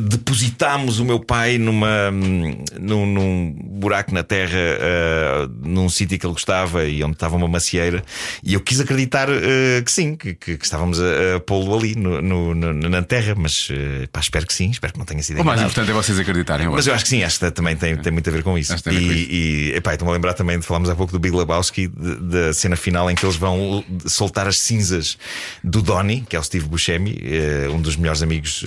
depositámos 0.00 0.98
o 1.00 1.04
meu 1.04 1.20
pai 1.20 1.58
numa, 1.58 2.10
num, 2.10 3.06
num 3.06 3.54
buraco 3.58 4.12
na 4.14 4.22
terra, 4.22 4.58
eh, 4.82 5.48
num 5.62 5.88
sítio 5.88 6.18
que 6.18 6.26
ele 6.26 6.32
gostava 6.32 6.84
e 6.84 7.02
onde 7.04 7.14
estava 7.14 7.36
uma 7.36 7.46
macieira. 7.48 8.02
E 8.42 8.54
eu 8.54 8.60
quis 8.60 8.80
acreditar 8.80 9.28
eh, 9.30 9.80
que 9.84 9.90
sim, 9.92 10.16
que, 10.16 10.34
que- 10.34 10.56
que 10.58 10.64
estávamos 10.64 11.00
a, 11.00 11.36
a 11.36 11.40
pô-lo 11.40 11.76
ali 11.78 11.94
no, 11.94 12.20
no- 12.20 12.54
no- 12.54 12.72
na 12.88 13.02
terra, 13.02 13.34
mas 13.36 13.68
eh, 13.70 14.06
pá, 14.12 14.20
espero 14.20 14.46
que 14.46 14.52
sim, 14.54 14.70
espero 14.70 14.92
que 14.92 14.98
não 14.98 15.06
tenha 15.06 15.22
sido 15.22 15.40
O 15.40 15.44
mais 15.44 15.60
enganado. 15.60 15.70
importante 15.72 15.90
é 15.90 15.94
vocês 15.94 16.18
acreditarem. 16.18 16.68
Mas 16.68 16.86
eu 16.86 16.94
acho 16.94 17.04
que 17.04 17.10
sim, 17.10 17.22
acho 17.22 17.38
que 17.38 17.50
também 17.52 17.76
tem, 17.76 17.96
tem 17.96 18.12
muito 18.12 18.28
a 18.28 18.32
ver 18.32 18.42
com 18.42 18.58
isso. 18.58 18.74
E, 18.90 19.70
e 19.72 19.72
epá, 19.76 19.92
estou-me 19.92 20.10
a 20.10 20.14
lembrar 20.14 20.34
também 20.34 20.58
de 20.58 20.66
falarmos 20.66 20.90
há 20.90 20.94
pouco 20.96 21.12
do 21.12 21.18
Big 21.18 21.34
Lebowski, 21.36 21.86
de- 21.88 22.16
da 22.16 22.52
cena 22.52 22.76
final 22.76 23.10
em 23.10 23.14
que 23.14 23.24
eles 23.24 23.36
vão 23.36 23.84
soltar 24.06 24.46
as 24.48 24.58
cinzas 24.58 25.16
do 25.62 25.80
Donnie, 25.82 26.22
que 26.28 26.34
é 26.36 26.38
o 26.38 26.42
Steve 26.42 26.66
Buscemi, 26.66 27.20
um 27.72 27.80
dos 27.80 27.96
melhores 27.96 28.22
amigos 28.22 28.64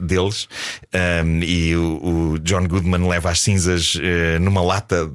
deles, 0.00 0.48
Um, 0.94 1.40
e 1.42 1.74
o, 1.76 2.32
o 2.32 2.38
John 2.40 2.66
Goodman 2.66 3.08
leva 3.08 3.30
as 3.30 3.40
cinzas 3.40 3.96
numa 4.40 4.62
lata, 4.62 5.10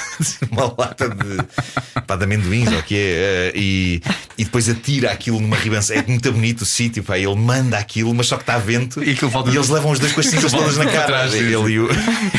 uma 0.50 0.74
lata 0.78 1.08
de, 1.08 2.00
pá, 2.06 2.16
de 2.16 2.24
amendoins, 2.24 2.72
ou 2.72 2.78
o 2.78 2.82
que 2.82 2.94
é, 2.94 2.98
eh, 2.98 3.52
e, 3.54 4.02
e 4.42 4.44
depois 4.44 4.68
atira 4.68 5.10
aquilo 5.12 5.40
numa 5.40 5.56
ribança. 5.56 5.94
É 5.94 6.02
muito 6.06 6.30
bonito 6.32 6.62
o 6.62 6.66
sítio, 6.66 7.02
pá, 7.04 7.16
ele 7.16 7.34
manda 7.36 7.78
aquilo, 7.78 8.12
mas 8.12 8.26
só 8.26 8.36
que 8.36 8.42
está 8.42 8.54
a 8.56 8.58
vento, 8.58 9.02
E 9.02 9.10
e 9.10 9.56
eles 9.56 9.68
levam 9.68 9.92
os 9.92 9.98
dois 10.00 10.12
com 10.12 10.20
as 10.20 10.26
cinzas 10.26 10.50
todas 10.50 10.76
na 10.76 10.86
cara. 10.86 11.06
trás. 11.06 11.34
Ele 11.34 11.50
e 11.50 11.56
o, 11.56 11.68
ele 11.68 11.78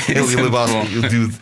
e 0.09 0.19
Isso 0.19 0.37
é 0.37 0.41
o 0.41 0.43
Lebowski, 0.43 0.97
o 0.97 1.01
dude, 1.01 1.33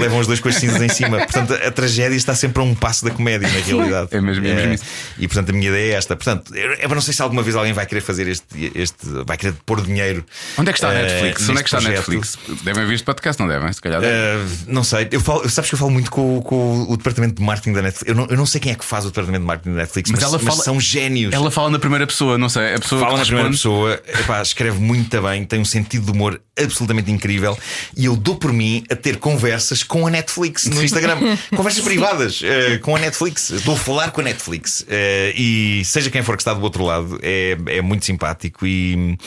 levam 0.00 0.18
os 0.18 0.26
dois 0.26 0.40
com 0.40 0.48
as 0.48 0.56
cinzas 0.56 0.80
em 0.80 0.88
cima. 0.88 1.18
Portanto, 1.18 1.52
a 1.54 1.70
tragédia 1.70 2.16
está 2.16 2.34
sempre 2.34 2.60
a 2.60 2.64
um 2.64 2.74
passo 2.74 3.04
da 3.04 3.10
comédia, 3.10 3.46
na 3.48 3.58
realidade. 3.58 4.08
É 4.12 4.20
mesmo- 4.20 4.46
é 4.46 4.54
mesmo 4.54 4.72
isso. 4.74 4.84
E 5.18 5.28
portanto, 5.28 5.50
a 5.50 5.52
minha 5.52 5.68
ideia 5.68 5.92
é 5.92 5.96
esta. 5.96 6.16
Portanto, 6.16 6.52
eu 6.54 6.88
não 6.88 7.00
sei 7.00 7.12
se 7.12 7.20
alguma 7.22 7.42
vez 7.42 7.54
alguém 7.56 7.72
vai 7.74 7.84
querer 7.86 8.00
fazer 8.00 8.26
este, 8.28 8.46
este 8.74 8.96
vai 9.26 9.36
querer 9.36 9.54
pôr 9.66 9.80
dinheiro. 9.82 10.24
Onde 10.56 10.70
é 10.70 10.72
que 10.72 10.78
está 10.78 10.88
a 10.90 10.94
eh, 10.94 11.02
Netflix? 11.02 11.48
Onde 11.48 11.58
é 11.60 11.62
que 11.62 11.68
está 11.68 11.78
a. 11.78 11.80
Netflix? 11.90 12.38
Devem 12.62 12.82
ouvir 12.82 12.94
este 12.94 13.04
podcast, 13.04 13.40
não 13.40 13.48
devem? 13.48 13.70
Se 13.72 13.80
calhar 13.80 14.00
devem. 14.00 14.16
Uh, 14.16 14.48
não 14.68 14.82
sei, 14.84 15.08
eu 15.10 15.20
falo, 15.20 15.48
sabes 15.50 15.68
que 15.68 15.74
eu 15.74 15.78
falo 15.78 15.90
muito 15.90 16.10
com, 16.10 16.40
com 16.42 16.86
o 16.88 16.96
departamento 16.96 17.34
de 17.34 17.42
marketing 17.42 17.72
da 17.74 17.82
Netflix. 17.82 18.08
Eu 18.08 18.14
não, 18.14 18.26
eu 18.26 18.36
não 18.36 18.46
sei 18.46 18.60
quem 18.60 18.72
é 18.72 18.74
que 18.74 18.84
faz 18.84 19.04
o 19.04 19.08
departamento 19.08 19.40
de 19.42 19.46
marketing 19.46 19.70
da 19.74 19.80
Netflix, 19.82 20.05
mas, 20.10 20.20
Mas 20.20 20.22
ela 20.22 20.38
mas 20.42 20.54
fala- 20.54 20.64
são 20.64 20.80
génios. 20.80 21.32
Ela 21.34 21.50
fala 21.50 21.70
na 21.70 21.78
primeira 21.78 22.06
pessoa, 22.06 22.36
não 22.38 22.48
sei. 22.48 22.74
A 22.74 22.78
pessoa 22.78 23.00
Fala 23.00 23.18
na 23.18 23.24
primeira 23.24 23.50
pessoa, 23.50 24.00
epá, 24.06 24.40
escreve 24.42 24.78
muito 24.78 25.20
bem, 25.22 25.44
tem 25.44 25.60
um 25.60 25.64
sentido 25.64 26.06
de 26.06 26.12
humor 26.12 26.40
absolutamente 26.58 27.10
incrível 27.10 27.56
e 27.96 28.06
eu 28.06 28.16
dou 28.16 28.34
por 28.36 28.50
mim 28.52 28.82
a 28.90 28.96
ter 28.96 29.18
conversas 29.18 29.82
com 29.82 30.06
a 30.06 30.10
Netflix 30.10 30.64
no 30.66 30.82
Instagram. 30.82 31.36
conversas 31.54 31.84
privadas 31.84 32.40
eh, 32.42 32.78
com 32.78 32.96
a 32.96 32.98
Netflix. 32.98 33.50
Estou 33.50 33.74
a 33.74 33.78
falar 33.78 34.10
com 34.10 34.20
a 34.22 34.24
Netflix 34.24 34.84
eh, 34.88 35.32
e 35.36 35.82
seja 35.84 36.10
quem 36.10 36.22
for 36.22 36.36
que 36.36 36.42
está 36.42 36.54
do 36.54 36.62
outro 36.62 36.84
lado, 36.84 37.18
é, 37.22 37.56
é 37.66 37.82
muito 37.82 38.04
simpático 38.06 38.66
e, 38.66 39.18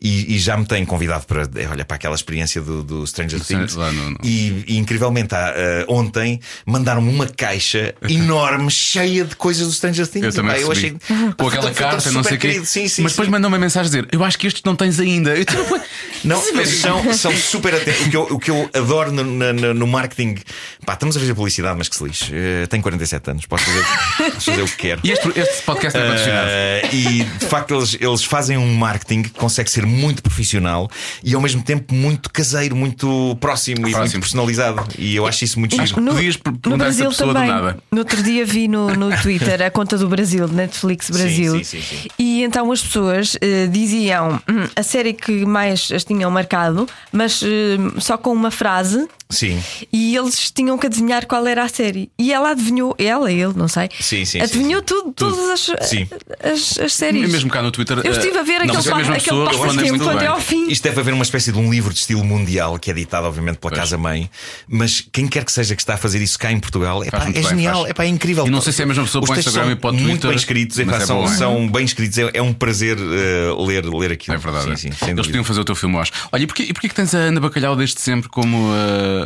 e, 0.00 0.34
e 0.34 0.38
já 0.38 0.56
me 0.56 0.64
tem 0.64 0.84
convidado 0.84 1.26
para, 1.26 1.42
eh, 1.42 1.68
olha, 1.70 1.84
para 1.84 1.96
aquela 1.96 2.14
experiência 2.14 2.60
do, 2.62 2.82
do 2.82 3.06
Stranger 3.06 3.40
Things. 3.44 3.74
lá 3.74 3.92
no- 3.92 4.10
no- 4.12 4.18
E, 4.24 4.64
e, 4.68 4.78
incrivelmente, 4.78 5.34
há, 5.34 5.52
eh, 5.54 5.84
ontem 5.88 6.40
mandaram-me 6.64 7.10
uma 7.12 7.26
caixa 7.26 7.94
enorme 8.08 8.70
cheia 8.70 9.24
de 9.24 9.36
coisas 9.36 9.66
do 9.66 9.72
Stranger 9.72 10.06
Things. 10.06 10.17
Eu 10.22 10.32
também 10.32 10.60
eu 10.60 10.70
achei 10.72 10.96
Com 11.36 11.46
aquela 11.48 11.70
carta, 11.72 12.10
não 12.12 12.22
sei 12.22 12.36
o 12.36 12.40
quê. 12.40 12.60
Sim, 12.64 12.88
sim, 12.88 13.02
Mas 13.02 13.12
depois 13.12 13.26
sim. 13.26 13.32
mandou 13.32 13.48
uma 13.48 13.58
mensagem 13.58 13.86
a 13.86 13.90
dizer: 14.02 14.08
Eu 14.12 14.24
acho 14.24 14.38
que 14.38 14.46
estes 14.46 14.62
não 14.64 14.74
tens 14.76 14.98
ainda. 15.00 15.36
Eu 15.36 15.44
tipo, 15.44 15.80
Não, 16.24 16.42
mas 16.54 16.68
são, 16.70 17.12
são 17.14 17.32
super 17.36 17.74
atentos. 17.74 18.06
O 18.06 18.10
que 18.10 18.16
eu, 18.16 18.22
o 18.30 18.38
que 18.38 18.50
eu 18.50 18.70
adoro 18.74 19.12
no, 19.12 19.24
no- 19.24 19.74
no 19.74 19.86
marketing, 19.86 20.36
pá, 20.84 20.94
estamos 20.94 21.16
a 21.16 21.20
fazer 21.20 21.34
publicidade, 21.34 21.76
mas 21.78 21.88
que 21.88 21.96
se 21.96 22.04
lixe. 22.04 22.30
Eh, 22.32 22.66
tenho 22.68 22.82
47 22.82 23.30
anos, 23.30 23.46
posso 23.46 23.64
fazer, 23.64 23.84
posso 24.32 24.50
fazer 24.50 24.62
o 24.62 24.66
que 24.66 24.76
quero. 24.76 25.00
E 25.04 25.10
este, 25.12 25.28
este 25.38 25.62
podcast 25.64 25.98
é 25.98 26.02
patrocinado. 26.08 26.48
Eh, 26.50 26.88
e 26.92 27.24
de 27.24 27.46
facto 27.46 27.74
eles, 27.74 27.96
eles 28.00 28.24
fazem 28.24 28.56
um 28.58 28.74
marketing 28.74 29.22
que 29.22 29.30
consegue 29.30 29.70
ser 29.70 29.86
muito 29.86 30.22
profissional 30.22 30.90
e 31.22 31.34
ao 31.34 31.40
mesmo 31.40 31.62
tempo 31.62 31.94
muito 31.94 32.30
caseiro, 32.30 32.74
muito 32.76 33.36
próximo, 33.40 33.78
e 33.78 33.80
muito 33.82 33.94
Próximo. 33.96 34.20
personalizado. 34.20 34.84
E 34.98 35.14
eu 35.16 35.26
acho 35.26 35.44
isso 35.44 35.58
muito 35.58 35.76
giro. 35.76 36.00
No, 36.00 36.12
Podias 36.14 36.36
per- 36.36 36.52
perguntar 36.54 36.86
essa 36.88 37.04
pessoa 37.08 37.32
do 37.34 37.38
nada. 37.40 37.78
No 37.90 37.98
outro 37.98 38.22
dia 38.22 38.44
vi 38.44 38.66
no, 38.68 38.88
no 38.94 39.16
Twitter 39.22 39.62
a 39.62 39.70
conta 39.70 39.96
do 39.96 40.07
Brasil, 40.08 40.48
Netflix 40.48 41.10
Brasil. 41.10 41.58
sim, 41.58 41.64
sim, 41.64 41.82
sim. 41.82 42.08
E 42.18 42.42
então 42.42 42.70
as 42.72 42.82
pessoas 42.82 43.36
eh, 43.40 43.66
diziam 43.66 44.40
hum, 44.48 44.68
a 44.74 44.82
série 44.82 45.12
que 45.12 45.44
mais 45.44 45.90
as 45.92 46.04
tinham 46.04 46.30
marcado, 46.30 46.88
mas 47.12 47.42
eh, 47.42 48.00
só 48.00 48.16
com 48.16 48.32
uma 48.32 48.50
frase. 48.50 49.06
Sim. 49.30 49.62
E 49.92 50.16
eles 50.16 50.50
tinham 50.50 50.78
que 50.78 50.86
adivinhar 50.86 51.26
qual 51.26 51.46
era 51.46 51.62
a 51.62 51.68
série. 51.68 52.10
E 52.18 52.32
ela 52.32 52.50
adivinhou, 52.50 52.94
ela, 52.98 53.30
ele, 53.30 53.52
não 53.54 53.68
sei. 53.68 53.88
Sim, 54.00 54.24
sim, 54.24 54.40
Adivinhou 54.40 54.80
sim, 54.80 54.86
tudo, 54.86 55.12
todas 55.12 55.50
as, 55.50 55.88
Sim. 55.88 56.08
as, 56.42 56.78
as 56.78 56.94
séries. 56.94 57.30
Mesmo 57.30 57.50
cá 57.50 57.60
no 57.62 57.70
Twitter. 57.70 57.98
Eu 57.98 58.12
eh, 58.12 58.16
estive 58.16 58.38
a 58.38 58.42
ver 58.42 58.64
não, 58.64 58.74
aquele, 58.74 58.76
é 58.76 58.80
a 58.80 58.90
pa- 58.92 58.96
mesma 58.98 59.14
aquele 59.16 59.24
pessoa 59.24 59.44
passo 59.44 59.58
responde 59.62 59.82
tempo 59.84 59.96
muito 59.98 60.10
até 60.16 60.26
ao 60.26 60.40
fim. 60.40 60.68
Isto 60.68 60.82
deve 60.84 61.00
haver 61.00 61.12
uma 61.14 61.22
espécie 61.22 61.52
de 61.52 61.58
um 61.58 61.70
livro 61.70 61.92
de 61.92 61.98
estilo 62.00 62.24
mundial 62.24 62.78
que 62.78 62.90
é 62.90 62.94
editado, 62.94 63.26
obviamente, 63.26 63.58
pela 63.58 63.72
casa-mãe. 63.74 64.30
Mas 64.66 65.02
quem 65.12 65.28
quer 65.28 65.44
que 65.44 65.52
seja 65.52 65.76
que 65.76 65.82
está 65.82 65.94
a 65.94 65.98
fazer 65.98 66.22
isso 66.22 66.38
cá 66.38 66.50
em 66.50 66.58
Portugal, 66.58 67.04
epá, 67.04 67.20
muito 67.24 67.36
é 67.36 67.40
bem, 67.40 67.48
genial, 67.50 67.80
faz. 67.80 67.90
epá, 67.90 68.04
é 68.04 68.08
incrível. 68.08 68.46
E 68.46 68.50
não 68.50 68.60
sei 68.62 68.72
se 68.72 68.80
é 68.80 68.84
a 68.84 68.88
mesma 68.88 69.04
pessoa 69.04 69.22
Os 69.22 69.28
para 69.28 69.36
o 69.36 69.38
Instagram 69.40 69.62
são 69.64 69.72
e 69.72 69.76
para 69.76 69.90
o 69.90 69.92
Muito 69.92 70.06
Twitter, 70.08 70.28
bem 70.30 70.36
escritos, 70.38 70.78
epá, 70.78 70.92
mas 70.92 71.02
é 71.02 71.06
são, 71.06 71.18
bom, 71.18 71.24
é? 71.26 71.36
são 71.36 71.68
bem 71.68 71.84
escritos. 71.84 72.16
É, 72.18 72.30
é 72.34 72.42
um 72.42 72.52
prazer 72.54 72.96
eh, 72.98 73.54
ler, 73.66 73.84
ler 73.84 74.12
aquilo. 74.12 74.36
É 74.36 74.38
verdade. 74.38 74.80
Sim, 74.80 74.88
é. 74.88 74.92
sim, 74.92 75.10
Eles 75.10 75.26
podiam 75.26 75.44
fazer 75.44 75.60
o 75.60 75.64
teu 75.64 75.74
filme, 75.74 75.96
eu 75.96 76.00
acho. 76.00 76.12
Olha, 76.32 76.42
e 76.42 76.46
porquê, 76.46 76.62
e 76.62 76.72
porquê 76.72 76.88
que 76.88 76.94
tens 76.94 77.14
a 77.14 77.18
Ana 77.18 77.40
Bacalhau 77.40 77.76
desde 77.76 78.00
sempre 78.00 78.28
como. 78.30 78.72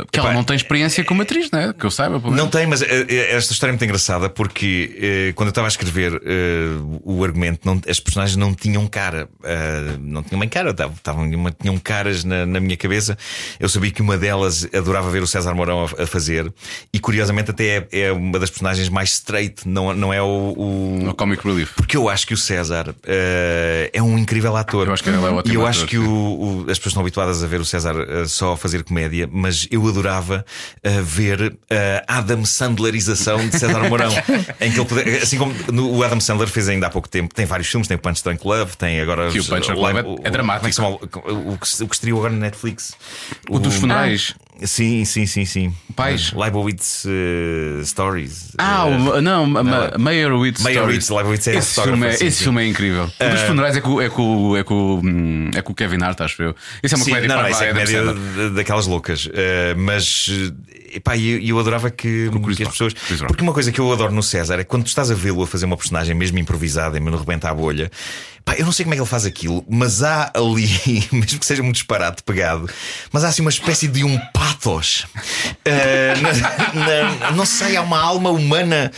Porque 0.01 0.19
ela 0.19 0.29
Epá, 0.29 0.35
não 0.35 0.43
tem 0.43 0.55
experiência 0.55 1.03
como 1.03 1.21
atriz, 1.21 1.49
não 1.51 1.59
é? 1.59 1.73
Que 1.73 1.85
eu 1.85 1.91
saiba. 1.91 2.19
pelo 2.19 2.31
Não 2.31 2.45
menos. 2.45 2.51
tem, 2.51 2.65
mas 2.67 2.81
eh, 2.81 3.05
eh, 3.09 3.35
esta 3.35 3.53
história 3.53 3.71
é 3.71 3.73
muito 3.73 3.83
engraçada 3.85 4.29
porque 4.29 4.97
eh, 5.29 5.33
quando 5.35 5.47
eu 5.47 5.51
estava 5.51 5.67
a 5.67 5.69
escrever 5.69 6.21
o 7.03 7.23
argumento, 7.23 7.61
não- 7.65 7.81
as 7.87 7.99
personagens 7.99 8.35
não 8.37 8.53
tinham 8.53 8.85
cara. 8.87 9.27
Não 9.99 10.23
tinham 10.23 10.39
bem 10.39 10.49
cara, 10.49 10.73
uma- 11.35 11.51
tinham 11.51 11.77
caras 11.77 12.23
na, 12.23 12.45
na 12.45 12.59
minha 12.59 12.77
cabeça. 12.77 13.17
Eu 13.59 13.69
sabia 13.69 13.91
que 13.91 14.01
uma 14.01 14.17
delas 14.17 14.67
adorava 14.73 15.09
ver 15.09 15.21
o 15.23 15.27
César 15.27 15.53
Mourão 15.53 15.85
a, 15.97 16.03
a 16.03 16.07
fazer 16.07 16.51
e 16.93 16.99
curiosamente 16.99 17.51
até 17.51 17.63
é, 17.91 17.99
é 18.07 18.11
uma 18.11 18.39
das 18.39 18.49
personagens 18.49 18.89
mais 18.89 19.11
straight, 19.13 19.67
não, 19.67 19.93
não 19.93 20.13
é 20.13 20.21
o- 20.21 20.53
o, 20.57 20.99
No 21.03 21.13
Comic 21.13 21.45
Relief. 21.45 21.71
porque 21.75 21.95
eu 21.97 22.09
acho 22.09 22.25
que 22.27 22.33
o 22.33 22.37
César 22.37 22.95
é 23.93 24.01
um 24.01 24.17
incrível 24.17 24.55
ator. 24.55 24.87
Eu 24.87 24.93
acho 24.93 25.03
que 25.03 25.09
ele 25.09 25.17
é 25.17 25.19
ótimo 25.19 25.53
E 25.53 25.55
eu 25.55 25.61
ator, 25.61 25.69
acho 25.69 25.85
que 25.87 25.97
o- 25.97 26.03
o- 26.03 26.59
as 26.69 26.77
pessoas 26.77 26.87
estão 26.87 27.01
habituadas 27.01 27.43
a 27.43 27.47
ver 27.47 27.59
o 27.59 27.65
César 27.65 27.95
só 28.27 28.53
a 28.53 28.57
fazer 28.57 28.83
comédia, 28.83 29.27
mas 29.31 29.67
eu 29.71 29.82
adorava 29.89 30.45
eh, 30.83 31.01
ver 31.01 31.57
a 32.07 32.17
Adam 32.19 32.45
Sandlerização 32.45 33.37
de 33.47 33.57
César 33.59 33.87
Mourão. 33.89 34.11
em 34.61 34.71
que 34.71 34.79
ele 34.79 34.87
puder- 34.87 35.21
assim 35.23 35.37
como 35.37 35.53
no- 35.71 35.91
o 35.95 36.03
Adam 36.03 36.19
Sandler 36.19 36.47
fez 36.47 36.67
ainda 36.69 36.87
há 36.87 36.89
pouco 36.89 37.07
tempo, 37.09 37.33
tem 37.33 37.45
vários 37.45 37.67
filmes, 37.69 37.87
tem 37.87 37.95
o 37.97 37.99
Punch 37.99 38.23
Drunk 38.23 38.45
Love, 38.45 38.75
tem 38.77 38.99
agora. 39.01 39.29
Que 39.31 39.37
o 39.39 39.41
os- 39.41 39.47
Punch 39.47 39.67
Drunk 39.67 39.79
Love 39.81 39.99
é- 40.23 40.27
é 40.27 40.31
dramático. 40.31 40.59
como 40.61 40.69
é 40.69 40.71
se 40.71 40.75
chama? 40.75 40.89
O, 40.89 41.53
o 41.53 41.57
que, 41.57 41.83
o 41.83 41.87
que 41.87 41.95
estreou 41.95 42.19
agora 42.19 42.33
na 42.33 42.39
Netflix. 42.39 42.93
O 43.49 43.59
dos 43.59 43.75
funerais. 43.75 44.35
Sim, 44.61 45.03
sim, 45.03 45.25
sim, 45.25 45.45
sim. 45.45 45.73
Pais. 45.95 46.31
Leibowitz 46.31 47.05
eh, 47.07 47.83
Stories. 47.83 48.53
Ah, 48.57 48.85
Eh, 48.87 48.95
o, 49.17 49.21
não, 49.21 49.45
Ma- 49.47 49.63
Ma- 49.63 49.91
Meyerowitz. 49.97 50.61
Stories. 50.61 51.09
Leibowitz 51.09 51.47
é 51.47 51.55
esse 51.55 51.81
filme 51.81 52.07
é, 52.07 52.11
sim, 52.11 52.25
esse 52.27 52.37
sim. 52.37 52.43
filme 52.45 52.63
é 52.63 52.67
incrível. 52.67 53.03
O 53.19 53.29
dos 53.31 53.41
funerais 53.41 53.75
é 53.75 53.81
com, 53.81 54.01
é 54.01 54.09
com, 54.09 54.55
é 54.57 54.63
com, 54.63 55.01
hum, 55.03 55.51
é 55.55 55.61
com 55.61 55.71
o 55.71 55.75
Kevin 55.75 56.01
Hart, 56.03 56.21
acho 56.21 56.41
eu. 56.43 56.55
Isso 56.83 56.95
é 56.95 56.97
uma 56.97 57.03
Sim, 57.03 57.11
comédia 57.11 57.27
não, 57.29 57.41
não, 57.41 57.49
isso 57.49 57.63
é 57.63 57.69
Adam 57.71 57.83
comédia 57.85 58.49
daquelas 58.51 58.87
loucas. 58.87 59.27
Eh, 59.33 59.73
mas 59.75 60.27
eh, 60.29 60.82
epá, 60.95 61.17
eu, 61.17 61.39
eu 61.39 61.59
adorava 61.59 61.89
que, 61.89 62.29
que 62.55 62.63
as 62.63 62.69
pessoas. 62.69 62.93
Porque 63.27 63.43
uma 63.43 63.53
coisa 63.53 63.71
que 63.71 63.79
eu 63.79 63.91
adoro 63.91 64.11
no 64.13 64.23
César 64.23 64.59
é 64.59 64.63
quando 64.63 64.83
tu 64.83 64.87
estás 64.87 65.09
a 65.11 65.13
vê-lo 65.15 65.43
a 65.43 65.47
fazer 65.47 65.65
uma 65.65 65.77
personagem 65.77 66.15
mesmo 66.15 66.37
improvisada 66.39 66.97
e 66.97 66.99
me 66.99 67.09
rebenta 67.11 67.49
a 67.49 67.53
bolha. 67.53 67.91
Pá, 68.45 68.55
eu 68.57 68.65
não 68.65 68.73
sei 68.73 68.83
como 68.83 68.93
é 68.93 68.97
que 68.97 69.01
ele 69.01 69.09
faz 69.09 69.25
aquilo, 69.25 69.63
mas 69.69 70.03
há 70.03 70.29
ali, 70.35 70.67
mesmo 71.13 71.39
que 71.39 71.45
seja 71.45 71.61
um 71.63 71.71
disparate 71.71 72.21
pegado, 72.23 72.69
mas 73.11 73.23
há 73.23 73.29
assim 73.29 73.41
uma 73.41 73.49
espécie 73.49 73.87
de 73.87 74.03
um 74.03 74.17
pathos. 74.33 75.05
Eh, 75.63 76.13
na- 76.73 77.09
na- 77.19 77.31
não 77.31 77.45
sei, 77.45 77.77
há 77.77 77.81
uma 77.81 77.99
alma 77.99 78.31
humana 78.31 78.91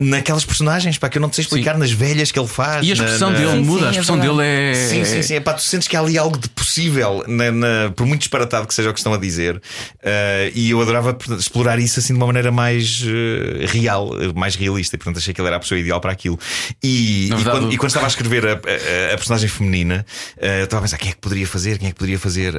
naquelas 0.00 0.44
personagens 0.46 0.96
pá, 0.96 1.08
que 1.10 1.18
eu 1.18 1.22
não 1.22 1.28
te 1.28 1.36
sei 1.36 1.44
explicar 1.44 1.76
nas 1.76 1.92
velhas 1.92 2.32
que 2.32 2.38
ele 2.38 2.48
faz. 2.48 2.86
E 2.86 2.92
a 2.92 2.94
na- 2.96 3.04
expressão 3.04 3.30
na- 3.30 3.38
dele 3.38 3.50
Sim, 3.52 3.60
muda, 3.64 3.78
sim, 3.80 3.84
a 3.84 3.88
é 3.88 3.90
expressão 3.90 4.16
verdade. 4.16 4.38
dele 4.38 4.48
é. 4.48 4.74
Sim, 4.88 5.04
sim, 5.04 5.22
sim. 5.22 5.34
Epá, 5.34 5.52
tu 5.52 5.62
sentes 5.62 5.86
que 5.86 5.94
há 5.96 6.00
ali 6.00 6.16
algo 6.16 6.38
de 6.38 6.48
possível, 6.48 7.22
na- 7.28 7.50
na- 7.52 7.92
por 7.94 8.06
muito 8.06 8.20
disparatado 8.20 8.66
que 8.66 8.72
seja 8.74 8.88
o 8.90 8.92
que 8.94 8.98
estão 8.98 9.12
a 9.12 9.18
dizer. 9.18 9.60
Eh, 10.02 10.52
e 10.54 10.70
eu 10.70 10.80
adorava 10.80 11.12
portanto, 11.12 11.38
explorar 11.40 11.78
isso 11.78 11.98
assim 12.00 12.14
de 12.14 12.16
uma 12.18 12.26
maneira 12.26 12.50
mais 12.50 13.04
eh, 13.06 13.66
real, 13.66 14.10
eh, 14.20 14.32
mais 14.34 14.54
realista. 14.56 14.96
E 14.96 14.98
portanto 14.98 15.18
achei 15.18 15.34
que 15.34 15.40
ele 15.40 15.48
era 15.48 15.56
a 15.56 15.60
pessoa 15.60 15.78
ideal 15.78 16.00
para 16.00 16.12
aquilo. 16.12 16.38
E, 16.82 17.26
Na 17.28 17.34
e 17.34 17.38
verdade, 17.42 17.58
quando, 17.60 17.72
e 17.72 17.76
quando 17.76 17.90
estava 17.90 18.06
a 18.06 18.08
escrever 18.08 18.46
a, 18.46 18.52
a- 18.52 19.14
a 19.14 19.16
personagem 19.16 19.48
feminina, 19.48 20.06
eu 20.40 20.64
estava 20.64 20.80
a 20.80 20.82
pensar 20.84 20.96
quem 20.98 21.10
é 21.10 21.12
que 21.12 21.18
poderia 21.20 21.46
fazer, 21.46 21.78
quem 21.78 21.88
é 21.88 21.90
que 21.90 21.96
poderia 21.98 22.18
fazer. 22.18 22.54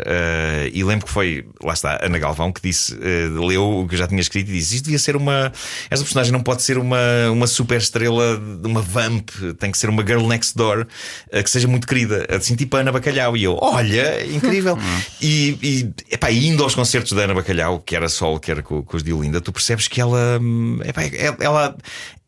E 0.74 0.84
lembro 0.84 1.06
que 1.08 1.12
foi, 1.12 1.46
lá 1.64 1.74
está, 1.74 2.00
Ana 2.04 2.20
Galvão, 2.20 2.52
que 2.52 2.62
disse, 2.62 2.96
leu 2.96 3.80
o 3.82 3.88
que 3.88 3.96
eu 3.96 4.00
já 4.00 4.08
tinha 4.08 4.22
escrito 4.22 4.50
e 4.50 4.54
disse: 4.54 4.76
Isto 4.76 4.86
devia 4.86 5.00
ser 5.00 5.16
uma. 5.16 5.52
Esta 5.90 6.04
personagem 6.04 6.32
não 6.32 6.42
pode 6.42 6.62
ser 6.62 6.78
uma, 6.78 7.31
uma 7.32 7.48
super 7.48 7.78
estrela, 7.78 8.40
uma 8.64 8.82
vamp, 8.82 9.30
tem 9.60 9.72
que 9.72 9.78
ser 9.78 9.90
uma 9.90 10.06
girl 10.06 10.28
next 10.28 10.56
door 10.56 10.86
eh, 11.32 11.42
que 11.44 11.50
seja 11.50 11.68
muito 11.68 11.88
querida, 11.88 12.26
assim 12.30 12.56
tipo 12.56 12.76
a 12.78 12.82
Ana 12.82 12.92
Bacalhau. 12.92 13.36
E 13.36 13.44
eu, 13.44 13.58
olha, 13.62 14.26
incrível. 14.26 14.78
e, 15.22 15.58
e 15.62 16.14
epá, 16.14 16.32
indo 16.32 16.64
aos 16.64 16.76
concertos 16.76 17.14
da 17.14 17.24
Ana 17.24 17.34
Bacalhau, 17.34 17.80
que 17.80 17.96
era 17.96 18.10
solo, 18.10 18.40
que 18.40 18.52
era 18.52 18.62
com, 18.62 18.82
com 18.84 18.98
os 18.98 19.04
de 19.04 19.14
Olinda, 19.14 19.42
tu 19.42 19.52
percebes 19.52 19.88
que 19.88 20.00
ela, 20.00 20.40
hum, 20.42 20.80
epá, 20.84 21.04
é- 21.04 21.36
ela 21.40 21.76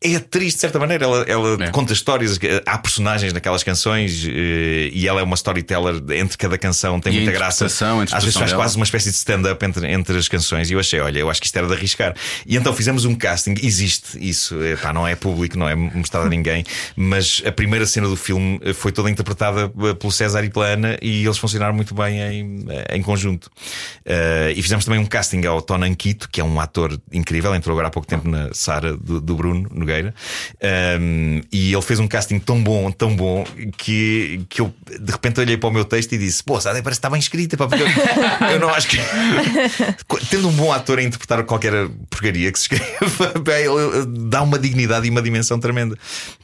é 0.04 0.16
atriz 0.16 0.54
de 0.54 0.60
certa 0.60 0.78
maneira. 0.78 1.04
Ela, 1.04 1.22
ela 1.26 1.64
É. 1.64 1.70
conta 1.70 1.92
histórias, 1.92 2.38
há 2.66 2.78
personagens 2.78 3.32
naquelas 3.32 3.62
canções 3.62 4.24
eh, 4.28 4.90
e 4.92 5.08
ela 5.08 5.20
é 5.20 5.22
uma 5.24 5.34
storyteller 5.34 6.02
entre 6.12 6.36
cada 6.36 6.58
canção, 6.58 7.00
tem 7.00 7.12
E 7.12 7.16
muita 7.16 7.32
graça. 7.32 7.64
Às 8.12 8.24
vezes 8.24 8.36
faz 8.38 8.50
dela. 8.50 8.62
quase 8.62 8.76
uma 8.76 8.84
espécie 8.84 9.10
de 9.10 9.16
stand-up 9.16 9.64
entre, 9.64 9.90
entre 9.90 10.16
as 10.18 10.28
canções. 10.28 10.70
E 10.70 10.74
eu 10.74 10.78
achei, 10.80 11.00
olha, 11.00 11.18
eu 11.18 11.30
acho 11.30 11.40
que 11.40 11.46
isto 11.46 11.56
era 11.56 11.66
de 11.66 11.72
arriscar. 11.72 12.14
E 12.46 12.56
então 12.56 12.72
fizemos 12.74 13.04
um 13.04 13.14
casting, 13.14 13.54
existe 13.62 14.18
isso, 14.20 14.62
Epá, 14.62 14.92
não 14.92 15.06
é 15.08 15.14
público, 15.16 15.58
não 15.58 15.68
é 15.68 15.74
mostrado 15.74 16.26
a 16.26 16.28
ninguém, 16.28 16.64
mas 16.94 17.42
a 17.46 17.50
primeira 17.52 17.86
cena 17.86 18.06
do 18.08 18.16
filme 18.16 18.60
eh, 18.62 18.72
foi 18.74 18.92
toda 18.92 19.10
interpretada 19.10 19.72
eh, 19.82 19.94
pelo 19.94 20.12
César 20.12 20.44
e 20.44 20.50
pela 20.50 20.66
Ana 20.66 20.98
e 21.00 21.24
eles 21.24 21.38
funcionaram 21.38 21.74
muito 21.74 21.94
bem 21.94 22.20
em, 22.20 22.66
em 22.90 23.02
conjunto. 23.02 23.50
Eh, 24.04 24.52
e 24.56 24.62
fizemos 24.62 24.84
também 24.84 25.00
um 25.00 25.06
casting 25.06 25.44
ao 25.46 25.62
Tom 25.62 25.82
Anquito, 25.82 26.28
que 26.30 26.40
é 26.40 26.44
um 26.44 26.60
ator 26.60 26.98
incrível, 27.12 27.54
entrou 27.54 27.72
agora 27.74 27.88
há 27.88 27.90
pouco 27.90 28.06
tempo 28.06 28.28
na 28.28 28.50
Sara 28.52 28.96
do, 28.96 29.20
do 29.20 29.34
Bruno 29.34 29.68
Nogueira. 29.94 30.14
Um, 31.00 31.40
e 31.52 31.72
ele 31.72 31.82
fez 31.82 32.00
um 32.00 32.08
casting 32.08 32.38
tão 32.38 32.62
bom, 32.62 32.90
tão 32.90 33.14
bom, 33.14 33.44
que, 33.76 34.44
que 34.48 34.60
eu 34.60 34.74
de 35.00 35.12
repente 35.12 35.40
olhei 35.40 35.56
para 35.56 35.68
o 35.68 35.72
meu 35.72 35.84
texto 35.84 36.12
e 36.12 36.18
disse: 36.18 36.42
Pô, 36.42 36.60
sabe, 36.60 36.82
parece 36.82 36.98
que 37.00 37.06
está 37.06 37.10
bem 37.10 37.20
escrita, 37.20 37.56
pá, 37.56 37.68
porque 37.68 37.82
eu, 37.82 38.48
eu 38.50 38.60
não 38.60 38.70
acho 38.70 38.88
que. 38.88 38.98
Tendo 40.30 40.48
um 40.48 40.52
bom 40.52 40.72
ator 40.72 40.98
a 40.98 41.02
interpretar 41.02 41.42
qualquer 41.44 41.88
porcaria 42.10 42.50
que 42.50 42.58
se 42.58 42.64
escreva, 42.64 43.32
dá 44.08 44.42
uma 44.42 44.58
dignidade 44.58 45.06
e 45.06 45.10
uma 45.10 45.22
dimensão 45.22 45.58
tremenda. 45.58 45.96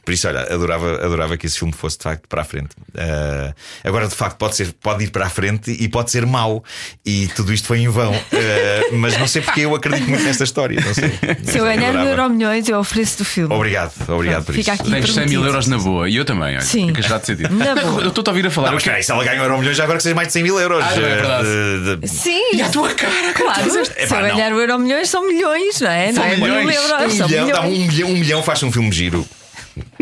Por 0.03 0.13
isso, 0.13 0.27
olha, 0.27 0.41
adorava, 0.41 0.95
adorava 0.95 1.37
que 1.37 1.45
esse 1.45 1.59
filme 1.59 1.73
fosse 1.73 1.97
de 1.97 2.03
facto 2.03 2.27
para 2.27 2.41
a 2.41 2.45
frente. 2.45 2.69
Uh, 2.89 3.53
agora, 3.83 4.07
de 4.07 4.15
facto, 4.15 4.37
pode, 4.37 4.55
ser, 4.55 4.73
pode 4.73 5.03
ir 5.03 5.11
para 5.11 5.25
a 5.27 5.29
frente 5.29 5.71
e 5.71 5.87
pode 5.87 6.11
ser 6.11 6.25
mau, 6.25 6.63
e 7.05 7.27
tudo 7.35 7.53
isto 7.53 7.67
foi 7.67 7.79
em 7.79 7.87
vão. 7.87 8.11
Uh, 8.11 8.97
mas 8.97 9.17
não 9.17 9.27
sei 9.27 9.41
porque 9.41 9.61
eu 9.61 9.75
acredito 9.75 10.07
muito 10.09 10.23
nesta 10.23 10.43
história. 10.43 10.79
Não 10.81 10.93
sei. 10.93 11.11
Se 11.43 11.57
eu 11.57 11.63
ganhar 11.63 11.93
no 11.93 12.05
Euro 12.05 12.29
Milhões, 12.29 12.67
eu 12.67 12.79
ofereço 12.79 13.19
do 13.19 13.25
filme. 13.25 13.40
Obrigado, 13.49 13.91
obrigado 14.07 14.45
por 14.45 14.53
Fica 14.55 14.73
isso. 14.73 14.81
aqui. 14.81 14.91
Tens 14.91 15.13
100 15.13 15.25
mil 15.27 15.41
prometido. 15.41 15.45
euros 15.47 15.67
na 15.67 15.77
boa. 15.77 16.09
E 16.09 16.15
eu 16.15 16.25
também, 16.25 16.49
olha. 16.55 16.61
Sim. 16.61 16.87
Fica 16.87 17.01
já 17.01 17.17
decidido. 17.17 17.53
Na 17.55 17.75
boa. 17.75 18.01
Eu 18.01 18.09
estou 18.09 18.23
a 18.25 18.29
ouvir 18.29 18.45
a 18.47 18.51
falar. 18.51 18.67
Não, 18.67 18.73
mas 18.75 18.83
eu 18.85 18.91
espera 18.91 18.97
aí, 18.97 19.03
se 19.03 19.11
ela 19.11 19.23
ganha 19.23 19.39
um 19.41 19.43
euro 19.43 19.57
milhões, 19.59 19.77
já 19.77 19.83
agora 19.83 19.97
que 19.97 20.03
seja 20.03 20.15
mais 20.15 20.27
de 20.27 20.33
100 20.33 20.43
mil 20.43 20.59
euros. 20.59 20.83
Ah, 20.83 20.93
é 20.93 20.97
Eh, 20.97 20.99
verdade. 20.99 21.47
de- 21.47 21.95
de- 21.97 22.07
Sim. 22.07 22.41
E 22.53 22.61
a 22.61 22.69
tua 22.69 22.93
cara, 22.93 23.33
cara, 23.33 23.33
Claro, 23.33 23.71
se 23.71 23.77
eu 23.77 24.09
não. 24.09 24.35
ganhar 24.35 24.53
o 24.53 24.59
Euro 24.59 24.79
Milhões 24.79 25.09
são 25.09 25.27
milhões, 25.27 25.79
não 25.81 25.89
é? 25.91 26.11
São 26.13 26.23
não 26.23 26.31
é 26.31 26.35
mil 26.37 26.45
milhões. 26.45 26.75
euros, 26.75 27.13
Um 27.13 27.17
são 27.17 27.27
milhão, 27.27 27.47
dá 27.47 27.61
um 27.61 27.69
milhões. 27.69 27.93
milhão, 27.93 28.09
um 28.09 28.13
milhão 28.17 28.43
faz 28.43 28.63
um 28.63 28.71
filme 28.71 28.91
giro. 28.91 29.25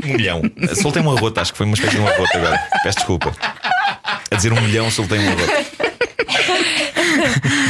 Um 0.03 0.13
milhão. 0.13 0.41
Soltei 0.81 1.01
uma 1.01 1.19
rota, 1.19 1.41
acho 1.41 1.51
que 1.51 1.57
foi 1.57 1.65
uma 1.67 1.75
espécie 1.75 1.95
de 1.95 2.01
uma 2.01 2.09
rota 2.11 2.37
agora. 2.37 2.59
Peço 2.83 2.97
desculpa. 2.97 3.31
A 4.31 4.35
dizer 4.35 4.51
um 4.53 4.61
milhão, 4.61 4.89
soltei 4.89 5.19
uma 5.19 5.31
rota. 5.31 5.65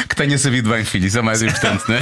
Que 0.08 0.16
tenha 0.16 0.38
sabido 0.38 0.70
bem, 0.70 0.84
filho, 0.84 1.06
isso 1.08 1.18
é 1.18 1.22
o 1.22 1.24
mais 1.24 1.42
importante, 1.42 1.84
não 1.88 1.96
é? 1.96 2.02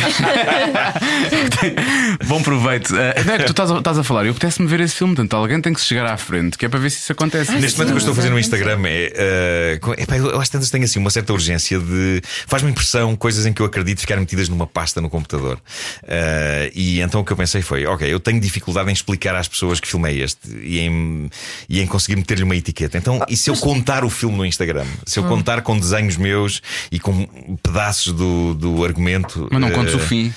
Que 1.49 1.75
Bom 2.25 2.41
proveito. 2.41 2.95
Eh, 2.95 3.23
não 3.25 3.33
é 3.33 3.37
que 3.39 3.45
tu 3.45 3.51
estás 3.51 3.71
a, 3.71 3.77
estás 3.77 3.97
a 3.97 4.03
falar, 4.03 4.25
eu 4.25 4.31
apetece-me 4.31 4.67
ver 4.67 4.79
esse 4.81 4.95
filme, 4.95 5.15
portanto, 5.15 5.33
alguém 5.35 5.61
tem 5.61 5.73
que 5.73 5.79
se 5.81 5.87
chegar 5.87 6.05
à 6.05 6.17
frente, 6.17 6.57
que 6.57 6.65
é 6.65 6.69
para 6.69 6.79
ver 6.79 6.89
se 6.89 6.99
isso 6.99 7.11
acontece. 7.11 7.51
Neste 7.53 7.77
momento 7.77 7.89
o 7.89 7.93
que 7.93 7.93
eu 7.93 7.97
estou 7.97 8.11
a 8.13 8.15
fazer 8.15 8.29
no 8.29 8.39
Instagram 8.39 8.79
é. 8.85 9.77
co- 9.81 9.93
epá, 9.93 10.17
eu 10.17 10.39
às 10.39 10.49
tantas 10.49 10.69
tenho 10.69 10.83
assim 10.83 10.99
uma 10.99 11.09
certa 11.09 11.33
urgência 11.33 11.79
de. 11.79 12.21
Faz-me 12.47 12.71
impressão 12.71 13.15
coisas 13.15 13.45
em 13.45 13.53
que 13.53 13.61
eu 13.61 13.65
acredito 13.65 13.99
ficar 13.99 14.17
metidas 14.17 14.49
numa 14.49 14.67
pasta 14.67 15.01
no 15.01 15.09
computador. 15.09 15.59
Eh, 16.07 16.71
e 16.75 17.01
então 17.01 17.21
o 17.21 17.25
que 17.25 17.31
eu 17.31 17.37
pensei 17.37 17.61
foi: 17.61 17.85
ok, 17.85 18.11
eu 18.11 18.19
tenho 18.19 18.39
dificuldade 18.39 18.89
em 18.89 18.93
explicar 18.93 19.35
às 19.35 19.47
pessoas 19.47 19.79
que 19.79 19.87
filme 19.87 20.09
é 20.09 20.13
este 20.15 20.49
e 20.61 20.79
em, 20.79 21.29
e 21.69 21.81
em 21.81 21.87
conseguir 21.87 22.15
meter-lhe 22.15 22.43
uma 22.43 22.55
etiqueta. 22.55 22.97
Então, 22.97 23.23
e 23.29 23.37
se 23.37 23.49
eu 23.49 23.55
contar 23.57 24.03
o 24.03 24.09
filme 24.09 24.37
no 24.37 24.45
Instagram? 24.45 24.85
Se 25.05 25.19
eu 25.19 25.23
Hum. 25.23 25.27
contar 25.29 25.61
com 25.61 25.77
desenhos 25.77 26.15
meus 26.15 26.61
e 26.91 26.99
com 26.99 27.27
pedaços 27.61 28.13
do, 28.13 28.53
do 28.53 28.83
argumento. 28.83 29.47
Mas 29.51 29.61
não 29.61 29.71
contes 29.71 29.93
eh, 29.93 29.97
o 29.97 29.99
fim. 29.99 30.33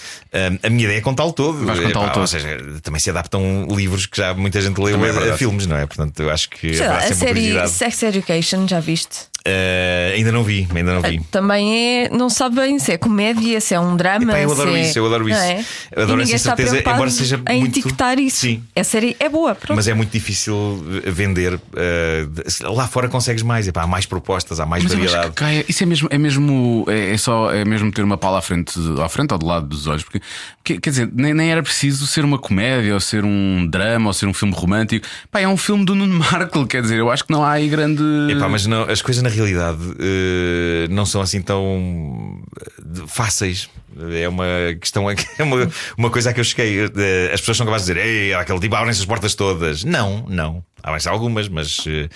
A 0.62 0.70
minha 0.70 0.84
ideia 0.84 0.98
é 0.98 1.00
contá-lo 1.00 1.32
todo. 1.32 1.64
Vais 1.64 1.80
contá-lo 1.80 2.08
todo. 2.10 2.20
Ou 2.20 2.26
seja, 2.26 2.58
também 2.82 3.00
se 3.00 3.10
adaptam 3.10 3.66
livros 3.70 4.06
que 4.06 4.16
já 4.18 4.32
muita 4.34 4.60
gente 4.60 4.78
leu 4.80 5.04
é 5.04 5.30
a- 5.30 5.36
filmes, 5.36 5.66
não 5.66 5.76
é? 5.76 5.86
Portanto, 5.86 6.20
eu 6.22 6.30
acho 6.30 6.48
que 6.50 6.74
Sei 6.74 6.86
lá, 6.86 6.98
a 6.98 7.14
série. 7.14 7.68
Sex 7.68 8.02
Education, 8.02 8.66
já 8.68 8.80
viste? 8.80 9.30
Eh, 9.42 10.12
ainda 10.16 10.30
não 10.30 10.44
vi, 10.44 10.68
ainda 10.74 10.92
não 10.92 11.00
vi. 11.00 11.18
Também 11.30 12.04
é, 12.04 12.08
não 12.10 12.28
sabe 12.28 12.56
bem 12.56 12.78
se 12.78 12.92
é 12.92 12.98
comédia, 12.98 13.58
se 13.58 13.72
é 13.74 13.80
um 13.80 13.96
drama. 13.96 14.24
Epá, 14.32 14.38
eu 14.40 14.52
adoro 14.52 14.76
é- 14.76 14.82
isso, 14.82 14.98
eu 14.98 15.06
adoro 15.06 15.26
isso. 15.30 15.38
é? 15.40 15.64
Eu 15.96 16.02
adoro 16.02 16.20
essa 16.20 16.36
certeza, 16.36 16.78
embora 16.78 17.08
seja 17.10 17.40
em 17.48 17.60
muito- 17.60 17.78
etiquetar 17.78 18.18
isso. 18.18 18.40
Sim. 18.40 18.62
A 18.76 18.84
série 18.84 19.16
é 19.18 19.30
boa, 19.30 19.54
pronto. 19.54 19.76
Mas 19.76 19.88
é 19.88 19.94
muito 19.94 20.10
difícil 20.12 20.84
vender. 21.06 21.58
de- 21.58 22.66
lá 22.66 22.86
fora 22.86 23.08
consegues 23.08 23.42
mais. 23.42 23.66
Epá, 23.66 23.82
há 23.82 23.86
mais 23.86 24.04
propostas, 24.04 24.60
há 24.60 24.66
mais 24.66 24.82
Mas 24.84 24.92
variedade. 24.92 25.28
que 25.28 25.34
Caia, 25.36 25.64
isso 25.66 25.82
é 25.82 25.86
mesmo, 25.86 26.08
é 26.10 26.18
mesmo, 26.18 26.84
é, 26.88 27.14
é 27.14 27.16
só, 27.16 27.50
é 27.50 27.64
mesmo 27.64 27.90
ter 27.90 28.02
uma 28.04 28.18
pala 28.18 28.38
à 28.38 28.42
frente, 28.42 28.74
à 29.02 29.08
frente 29.08 29.32
ou 29.32 29.38
do 29.38 29.46
lado 29.46 29.66
dos 29.66 29.86
olhos, 29.86 30.02
porque 30.02 30.19
que- 30.64 30.78
quer 30.80 30.90
dizer, 30.90 31.10
nem, 31.12 31.32
nem 31.34 31.50
era 31.50 31.62
preciso 31.62 32.06
ser 32.06 32.24
uma 32.24 32.38
comédia, 32.38 32.94
ou 32.94 33.00
ser 33.00 33.24
um 33.24 33.66
drama, 33.68 34.08
ou 34.08 34.12
ser 34.12 34.26
um 34.26 34.34
filme 34.34 34.54
romântico. 34.54 35.06
Pá, 35.30 35.40
é 35.40 35.48
um 35.48 35.56
filme 35.56 35.84
do 35.84 35.94
Nuno 35.94 36.18
Markle, 36.18 36.66
quer 36.66 36.82
dizer, 36.82 36.98
eu 36.98 37.10
acho 37.10 37.24
que 37.24 37.32
não 37.32 37.44
há 37.44 37.52
aí 37.52 37.68
grande. 37.68 38.02
Epá, 38.30 38.48
mas 38.48 38.66
não, 38.66 38.82
as 38.82 39.02
coisas 39.02 39.22
na 39.22 39.28
realidade 39.28 39.78
eh, 39.98 40.86
não 40.90 41.04
são 41.06 41.20
assim 41.20 41.40
tão 41.42 42.40
eh, 42.60 43.02
fáceis. 43.06 43.68
É 44.12 44.28
uma 44.28 44.44
questão, 44.80 45.10
é 45.10 45.42
uma, 45.42 45.68
uma 45.98 46.10
coisa 46.10 46.30
a 46.30 46.32
que 46.32 46.40
eu 46.40 46.44
cheguei. 46.44 46.84
Eh, 46.96 47.30
As 47.34 47.40
pessoas 47.40 47.56
são 47.56 47.66
capazes 47.66 47.86
de 47.88 47.94
dizer, 47.94 48.06
Ei, 48.06 48.34
aquele 48.34 48.60
tipo 48.60 48.74
abrem-se 48.76 49.00
as 49.00 49.06
portas 49.06 49.34
todas. 49.34 49.82
Não, 49.84 50.24
não. 50.28 50.62
Abrem-se 50.82 51.08
algumas, 51.08 51.48
mas 51.48 51.84
eh, 51.86 52.08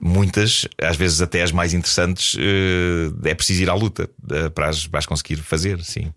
muitas, 0.00 0.66
às 0.80 0.96
vezes 0.96 1.20
até 1.20 1.42
as 1.42 1.52
mais 1.52 1.74
interessantes, 1.74 2.36
eh, 2.38 3.30
é 3.30 3.34
preciso 3.34 3.62
ir 3.62 3.70
à 3.70 3.74
luta 3.74 4.08
eh, 4.30 4.48
para 4.48 4.68
as, 4.68 4.86
para 4.86 4.98
as 4.98 5.06
conseguir 5.06 5.36
fazer, 5.36 5.82
sim. 5.82 6.12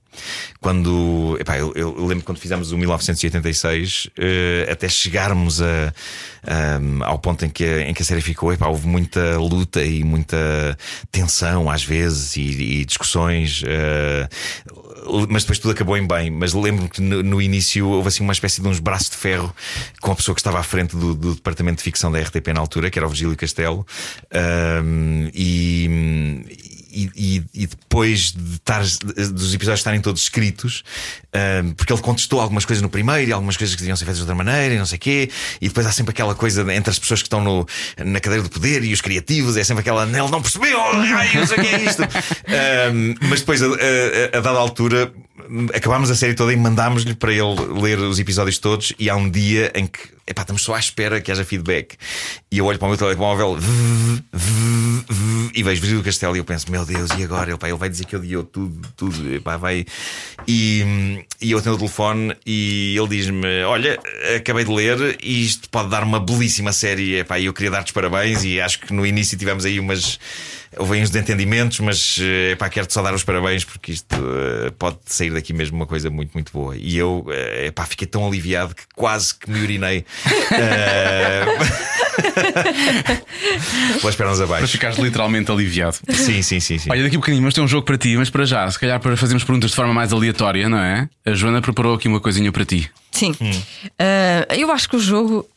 Quando, 0.62 1.38
epá, 1.40 1.58
eu, 1.58 1.74
eu 1.76 2.06
lembro 2.06 2.24
quando 2.24 2.40
fizemos 2.40 2.72
o 2.72 2.78
1986, 2.78 4.10
eh, 4.18 4.68
até 4.72 4.88
chegarmos 4.88 5.62
a, 5.62 5.94
ao 7.04 7.20
ponto 7.20 7.46
em 7.46 7.50
que, 7.50 7.66
em 7.66 7.94
que 7.94 8.02
a 8.02 8.06
série 8.06 8.22
ficou, 8.22 8.54
epá, 8.54 8.68
houve 8.68 8.88
muita 8.88 9.38
luta 9.38 9.84
e 9.84 10.04
muita 10.04 10.38
tensão 11.12 11.70
às 11.70 11.84
vezes 11.84 12.38
e, 12.38 12.42
e 12.42 12.86
discussões. 12.86 13.64
Mas 15.30 15.44
depois 15.44 15.60
tudo 15.60 15.72
acabou 15.72 15.98
em 15.98 16.06
bem. 16.06 16.32
Mas 16.32 16.54
lembro-me 16.54 16.90
que 16.90 17.02
no, 17.02 17.24
no 17.24 17.42
início 17.42 17.88
houve 17.88 18.08
assim 18.08 18.24
uma 18.24 18.34
espécie 18.34 18.62
de 18.62 18.68
uns 18.68 18.80
braços 18.80 19.10
de 19.10 19.18
ferro 19.18 19.54
com 20.02 20.12
a 20.12 20.16
pessoa 20.16 20.36
que 20.36 20.42
estava 20.42 20.60
à 20.60 20.64
frente 20.64 20.96
do, 20.96 21.14
do 21.14 21.36
departamento 21.36 21.78
de 21.78 21.84
ficção 21.84 22.12
da 22.12 22.20
RTP 22.20 22.48
na 22.54 22.60
altura, 22.60 22.90
que 22.90 23.00
era 23.00 23.06
o 23.06 23.10
Virgílio 23.10 23.36
Castelo. 23.36 23.86
Ahm, 24.32 25.30
e, 25.34 26.75
e, 26.96 27.44
e- 27.54 27.68
depois 27.68 28.32
de 28.32 28.56
estar, 28.56 28.82
dos 28.82 29.54
episódios 29.54 29.80
estarem 29.80 30.00
todos 30.02 30.22
escritos, 30.24 30.84
ahm, 31.34 31.72
porque 31.74 31.92
ele 31.92 32.02
contestou 32.02 32.40
algumas 32.40 32.66
coisas 32.66 32.82
no 32.82 32.90
primeiro 32.90 33.30
e 33.30 33.34
algumas 33.34 33.58
coisas 33.58 33.76
que 33.76 33.82
deviam 33.82 33.96
ser 33.98 34.06
feitas 34.06 34.18
de 34.18 34.24
outra 34.24 34.36
maneira 34.36 34.74
e 34.74 34.78
não 34.78 34.86
sei 34.86 34.98
quê, 34.98 35.30
e 35.62 35.68
depois 35.68 35.86
há 35.86 35.92
sempre 35.92 36.12
aquela 36.12 36.34
coisa 36.36 36.62
entre 36.74 36.90
as 36.90 36.98
pessoas 37.00 37.22
que 37.22 37.28
estão 37.28 37.44
no, 37.44 37.68
na 38.04 38.20
cadeira 38.20 38.44
do 38.44 38.50
poder 38.50 38.84
e 38.84 38.94
os 38.94 39.02
criativos, 39.02 39.58
é 39.58 39.64
sempre 39.64 39.82
aquela, 39.82 40.04
ele 40.04 40.16
não 40.32 40.42
percebeu, 40.42 40.80
ai, 40.94 41.34
não 41.36 41.46
sei 41.48 41.58
o 41.58 41.62
que 41.62 41.68
é 41.68 41.84
isto. 41.84 42.02
Ahm, 42.04 43.16
mas 43.30 43.40
depois, 43.42 43.62
a, 43.62 43.66
a- 43.68 44.38
a 44.38 44.42
dada 44.42 44.58
altura, 44.60 45.12
acabámos 45.74 46.10
a 46.10 46.16
série 46.16 46.34
toda 46.34 46.54
e 46.54 46.56
mandámos-lhe 46.56 47.14
para 47.14 47.32
ele 47.32 47.82
ler 47.82 48.00
os 48.00 48.20
episódios 48.20 48.58
todos. 48.58 48.94
E 48.98 49.10
há 49.10 49.16
um 49.16 49.30
dia 49.30 49.72
em 49.76 49.88
que, 49.88 50.00
epá, 50.28 50.42
estamos 50.42 50.62
só 50.64 50.76
à 50.76 50.80
espera 50.80 51.22
que 51.22 51.32
haja 51.32 51.44
feedback. 51.44 51.96
E 52.52 52.58
eu 52.58 52.66
olho 52.66 52.80
para 52.80 52.86
o 52.86 52.90
meu 52.90 52.98
telemóvel 52.98 53.58
e 55.54 55.64
vejo 55.64 55.82
Virgílio 55.82 56.04
Castelo 56.04 56.36
e 56.36 56.40
eu 56.40 56.46
penso, 56.46 56.72
meu 56.72 56.86
Deus, 56.86 57.10
e 57.18 57.24
agora? 57.24 57.52
Ele, 57.52 57.60
ele 57.64 57.76
vai 57.76 57.90
dizer 57.90 58.06
que 58.06 58.16
odiou 58.16 58.44
tudo, 58.44 58.88
tudo, 58.96 59.34
epá, 59.34 59.58
vai. 59.58 59.86
E, 60.48 61.26
e 61.42 61.52
eu 61.52 61.58
atendo 61.58 61.76
o 61.76 61.80
telefone 61.80 62.36
e 62.46 62.96
ele 62.98 63.08
diz-me: 63.08 63.64
Olha, 63.64 64.00
acabei 64.36 64.64
de 64.64 64.72
ler 64.72 65.18
e 65.22 65.46
isto 65.46 65.70
pode 65.70 65.90
dar 65.90 66.04
uma 66.04 66.20
belíssima 66.20 66.72
série. 66.72 67.24
E 67.40 67.46
eu 67.46 67.54
queria 67.54 67.72
dar-te 67.72 67.94
parabéns 67.94 68.44
e 68.44 68.60
acho 68.60 68.80
que 68.80 68.94
no 68.94 69.06
início 69.06 69.38
tivemos 69.38 69.66
aí 69.66 69.80
umas. 69.80 70.20
Houve 70.78 71.02
uns 71.02 71.10
desentendimentos, 71.10 71.80
mas 71.80 72.18
eh, 72.22 72.52
epá, 72.52 72.70
quero-te 72.70 72.94
só 72.94 73.02
dar 73.02 73.14
os 73.14 73.24
parabéns 73.24 73.64
porque 73.64 73.92
isto 73.92 74.16
eh, 74.16 74.72
pode 74.78 74.98
sair 75.06 75.30
daqui 75.32 75.54
mesmo 75.54 75.76
uma 75.78 75.86
coisa 75.88 76.10
muito, 76.10 76.32
muito 76.34 76.52
boa. 76.52 76.76
E 76.78 76.98
eu 76.98 77.26
eh, 77.30 77.68
epá, 77.68 77.86
fiquei 77.86 78.08
tão 78.08 78.26
aliviado 78.28 78.76
que 78.76 78.84
quase 78.96 79.34
que 79.36 79.50
me 79.50 79.62
urinei 79.62 80.06
eh, 80.52 81.46
pelas 84.02 84.16
pernas 84.16 84.38
Para 84.38 84.46
abaixo. 84.46 84.68
ficares 84.68 84.98
literalmente 84.98 85.52
aliviado. 85.52 85.98
Sim, 86.10 86.42
sim, 86.42 86.60
sim, 86.60 86.78
sim. 86.78 86.90
Olha, 86.92 87.04
daqui 87.04 87.16
a 87.16 87.20
bocadinho, 87.20 87.44
mas 87.44 87.54
tem 87.54 87.64
um 87.64 87.68
jogo 87.68 87.86
para 87.86 87.98
ti, 87.98 88.16
mas 88.18 88.30
para 88.30 88.46
já, 88.46 88.70
se 88.70 88.80
calhar 88.80 89.00
para 89.00 89.16
fazermos 89.18 89.44
perguntas 89.44 89.70
de 89.72 89.76
forma 89.76 89.94
mais 89.94 90.12
aleatória, 90.14 90.68
não 90.70 90.78
é? 90.80 91.08
A 91.26 91.34
Joana 91.34 91.62
preparou 91.62 91.96
aqui 91.96 92.08
uma 92.08 92.20
coisinha 92.20 92.52
para 92.52 92.66
ti. 92.66 92.90
Sim. 93.12 93.34
Hum. 93.40 93.62
Ah, 94.00 94.56
eu 94.56 94.72
acho 94.72 94.90
que 94.90 94.96
o 94.96 95.00
jogo. 95.00 95.48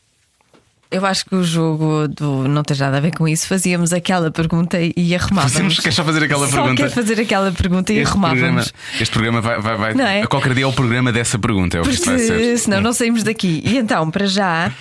Eu 0.91 1.05
acho 1.05 1.26
que 1.26 1.34
o 1.34 1.45
jogo 1.45 2.09
do 2.09 2.49
não 2.49 2.62
tem 2.62 2.74
nada 2.78 2.97
a 2.97 3.01
ver 3.01 3.11
com 3.14 3.28
isso. 3.28 3.47
Fazíamos 3.47 3.93
aquela 3.93 4.30
pergunta 4.30 4.78
e 4.80 5.14
arrumávamos. 5.14 5.53
Fazemos, 5.53 5.80
queres 5.80 5.95
só 5.95 6.03
fazer 6.05 6.24
aquela 6.24 6.47
Só 6.49 6.62
pergunta? 6.62 6.82
quer 6.82 6.91
fazer 6.91 7.20
aquela 7.20 7.53
pergunta 7.53 7.93
e 7.93 7.99
Este 7.99 8.12
programa, 8.12 8.34
arrumávamos. 8.39 8.72
este 8.99 9.11
programa 9.12 9.41
vai, 9.43 9.61
vai, 9.61 9.76
vai 9.76 9.95
Não 9.95 10.05
é? 10.07 10.22
a 10.22 10.26
qualquer 10.26 10.55
dia 10.55 10.64
é 10.64 10.66
o 10.66 10.72
programa 10.72 11.12
dessa 11.12 11.39
pergunta, 11.39 11.76
é 11.76 11.80
o 11.80 11.84
que 11.84 11.91
isto 11.91 12.07
vai 12.07 12.16
Porque 12.16 12.26
ser. 12.26 12.59
senão 12.59 12.80
não 12.80 12.93
saímos 12.95 13.22
daqui. 13.22 13.61
E 13.66 13.76
então, 13.76 14.11
para 14.11 14.26
já, 14.26 14.72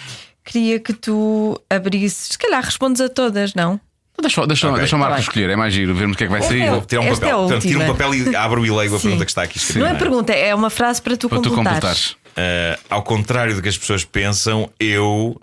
queria 0.46 0.80
que 0.80 0.94
tu 0.94 1.60
abrisses. 1.70 2.30
Se 2.32 2.38
calhar 2.38 2.64
respondes 2.64 3.02
a 3.02 3.10
todas, 3.10 3.54
não? 3.54 3.78
Deixa, 4.20 4.48
deixa, 4.48 4.68
Ok. 4.70 4.80
deixa 4.80 4.96
o 4.96 5.00
Marco 5.00 5.16
Tá 5.16 5.20
escolher, 5.22 5.50
é 5.50 5.56
mais 5.58 5.74
giro, 5.74 5.94
vermos 5.94 6.16
o 6.16 6.18
que 6.18 6.24
é 6.24 6.28
que 6.28 6.32
vai 6.34 6.42
sair. 6.42 6.62
é 6.62 6.72
Vou 6.72 6.82
tirar 6.82 7.02
um 7.02 7.06
é 7.08 7.12
papel. 7.16 7.38
Portanto, 7.40 7.62
tiro 7.64 7.82
um 7.84 7.86
papel 7.88 8.16
e 8.16 8.36
abro 8.36 8.66
e 8.66 8.72
leio 8.72 8.96
a 8.96 9.00
pergunta 9.00 9.26
que 9.26 9.32
está 9.32 9.42
aqui 9.44 9.58
escrita. 9.58 9.80
Não 9.82 9.88
é 9.88 9.92
é? 9.92 9.94
pergunta, 9.96 10.32
é 10.34 10.56
uma 10.56 10.70
frase 10.70 11.02
para 11.02 11.16
tu 11.18 11.28
Para 11.30 11.42
tu 11.42 11.52
completares. 11.52 12.16
completares. 12.16 12.18
Uh, 12.38 12.80
ao 12.90 13.04
contrário 13.04 13.56
do 13.56 13.62
que 13.62 13.70
as 13.70 13.78
pessoas 13.78 14.04
pensam, 14.06 14.72
eu 14.80 15.40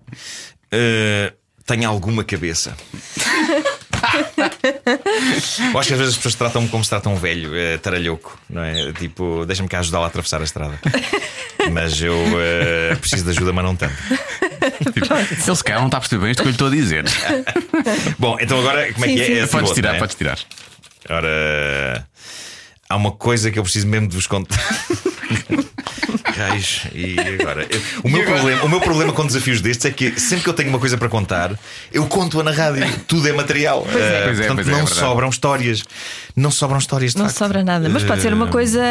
uh, 0.75 1.33
tenho 1.67 1.89
alguma 1.89 2.25
cabeça. 2.25 2.77
eu 5.73 5.81
acho 5.81 5.89
que 5.89 5.95
às 5.95 5.99
vezes 5.99 6.09
as 6.09 6.17
pessoas 6.17 6.35
tratam-me 6.35 6.69
como 6.69 6.85
se 6.85 6.91
tratam 6.91 7.15
um 7.15 7.17
velho, 7.17 7.51
uh, 7.51 7.79
taralhoco, 7.79 8.39
não 8.51 8.63
é? 8.63 8.93
Tipo, 8.93 9.45
deixa-me 9.47 9.69
cá 9.69 9.79
ajudá-la 9.81 10.07
a 10.07 10.09
atravessar 10.09 10.41
a 10.41 10.45
estrada. 10.45 10.79
Mas 11.73 12.01
eu 12.01 12.15
uh, 12.15 12.97
preciso 12.99 13.25
de 13.25 13.31
ajuda, 13.31 13.53
mas 13.53 13.65
não 13.65 13.75
tanto. 13.75 13.95
Tipo, 14.93 15.15
ele 15.15 15.57
se 15.57 15.65
calhar 15.65 15.81
não 15.81 15.87
está 15.89 15.99
a 15.99 16.01
perceber 16.01 16.23
bem 16.23 16.31
isto 16.33 16.43
que 16.43 16.49
eu 16.49 16.51
lhe 16.51 16.55
estou 16.55 16.69
a 16.69 16.71
dizer. 16.71 17.05
Bom, 18.19 18.37
então 18.41 18.59
agora 18.59 18.93
como 18.93 19.05
é 19.05 19.09
Sim, 19.09 19.15
que 19.15 19.23
é? 19.23 19.27
sim, 19.27 19.39
é? 19.39 19.47
podes 19.47 19.73
tirar, 19.73 19.95
é? 19.95 19.99
podes 19.99 20.15
tirar. 20.15 20.39
Ora, 21.09 22.07
há 22.89 22.97
uma 22.97 23.13
coisa 23.13 23.51
que 23.51 23.59
eu 23.59 23.63
preciso 23.63 23.87
mesmo 23.87 24.09
de 24.09 24.15
vos 24.17 24.27
contar. 24.27 24.59
Raios, 26.37 26.83
e 26.93 27.17
agora? 27.41 27.65
Eu- 27.71 27.81
o, 28.03 28.09
meu 28.09 28.25
Problema, 28.25 28.65
o 28.65 28.69
meu 28.69 28.81
problema 28.81 29.13
com 29.13 29.25
desafios 29.25 29.61
destes 29.61 29.85
é 29.87 29.91
que 29.93 30.19
sempre 30.19 30.43
que 30.43 30.51
eu 30.51 30.55
tenho 30.55 30.69
uma 30.69 30.81
coisa 30.81 30.99
para 30.99 31.09
contar, 31.09 31.57
eu 31.93 32.05
conto-a 32.09 32.43
na 32.43 32.51
rádio. 32.51 32.85
Tudo 33.07 33.29
é 33.29 33.33
material. 33.33 33.83
Pois 33.91 33.95
é, 34.05 34.23
portanto, 34.25 34.35
pois 34.35 34.41
é, 34.41 34.43
é 34.43 34.49
não 34.49 34.57
verdade. 34.85 34.95
sobram 34.95 35.29
histórias. 35.29 35.85
Não 36.35 36.51
sobram 36.51 36.79
histórias 36.79 37.13
de 37.13 37.19
Não 37.19 37.27
facto. 37.27 37.39
sobra 37.39 37.63
nada. 37.63 37.89
Mas 37.89 38.03
pode 38.03 38.21
ser 38.21 38.33
uma 38.33 38.49
Eh, 38.49 38.51
coisa 38.51 38.83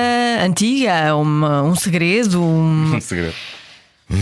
antiga, 0.41 1.13
uma- 1.15 1.63
um 1.63 1.75
segredo, 1.75 2.41
um. 2.41 2.95
Um 2.95 3.01
segredo. 3.01 3.33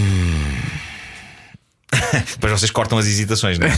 Depois 2.31 2.51
vocês 2.53 2.71
cortam 2.71 2.97
as 2.97 3.05
hesitações, 3.05 3.59
não 3.59 3.67
é? 3.67 3.71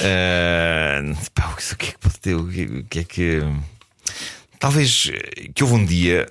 Eh, 0.00 1.02
pá, 1.34 1.46
o 1.52 1.56
que 1.56 1.62
é 1.72 1.76
que 1.92 1.98
pode 1.98 2.18
ter? 2.20 2.34
O 2.34 2.48
que 2.90 2.98
é 2.98 3.04
que. 3.04 3.42
Talvez 4.58 5.10
eh, 5.12 5.48
que 5.54 5.62
houve 5.62 5.74
um 5.74 5.84
dia 5.84 6.28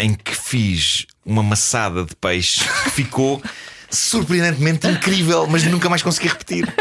em 0.00 0.14
que 0.14 0.34
fiz 0.34 1.06
uma 1.24 1.42
maçada 1.42 2.04
de 2.04 2.14
peixe 2.16 2.60
que 2.84 2.90
ficou 2.90 3.42
surpreendentemente 3.90 4.86
incrível, 4.86 5.46
mas 5.46 5.62
nunca 5.64 5.88
mais 5.88 6.02
consegui 6.02 6.28
repetir. 6.28 6.66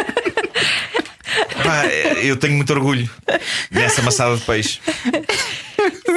Pá, 1.63 1.85
eh, 1.85 2.19
eu 2.25 2.37
tenho 2.37 2.53
muito 2.55 2.71
orgulho 2.73 3.09
nessa 3.69 4.01
maçada 4.01 4.35
de 4.37 4.43
peixe. 4.43 4.79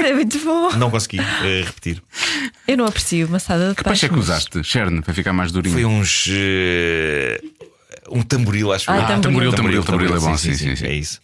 É 0.02 0.12
muito 0.14 0.38
bom. 0.40 0.70
Não 0.76 0.90
consegui 0.90 1.18
eh, 1.20 1.62
repetir. 1.64 2.02
Eu 2.66 2.76
não 2.78 2.86
aprecio 2.86 3.28
maçada 3.28 3.70
de 3.70 3.74
Que 3.74 3.84
peixe 3.84 4.06
é 4.06 4.08
que 4.08 4.14
mas- 4.14 4.24
usaste? 4.24 4.64
Cherne, 4.64 5.02
para 5.02 5.12
ficar 5.12 5.32
mais 5.32 5.52
durinho. 5.52 5.74
Foi 5.74 5.84
uns. 5.84 6.26
eh, 6.30 7.40
um 8.08 8.22
tamboril, 8.22 8.72
acho 8.72 8.90
Ah, 8.90 8.96
eu. 8.96 9.20
tamboril. 9.20 9.52
tamboril, 9.52 9.82
tamboril 9.84 10.16
é 10.16 10.20
bom, 10.20 10.36
sim, 10.36 10.54
sim, 10.54 10.74
sim. 10.76 10.86
É 10.86 10.92
isso. 10.94 11.20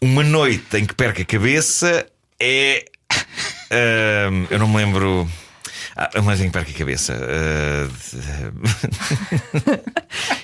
Uma 0.00 0.22
noite 0.22 0.76
em 0.76 0.84
que 0.86 0.94
perca 0.94 1.22
a 1.22 1.24
cabeça 1.24 2.06
é. 2.40 2.84
eu 4.50 4.58
não 4.58 4.68
me 4.68 4.76
lembro. 4.76 5.28
Ah, 5.96 6.10
uma 6.16 6.32
noite 6.32 6.42
em 6.42 6.46
que 6.46 6.52
perca 6.52 6.70
a 6.70 6.74
cabeça. 6.74 7.16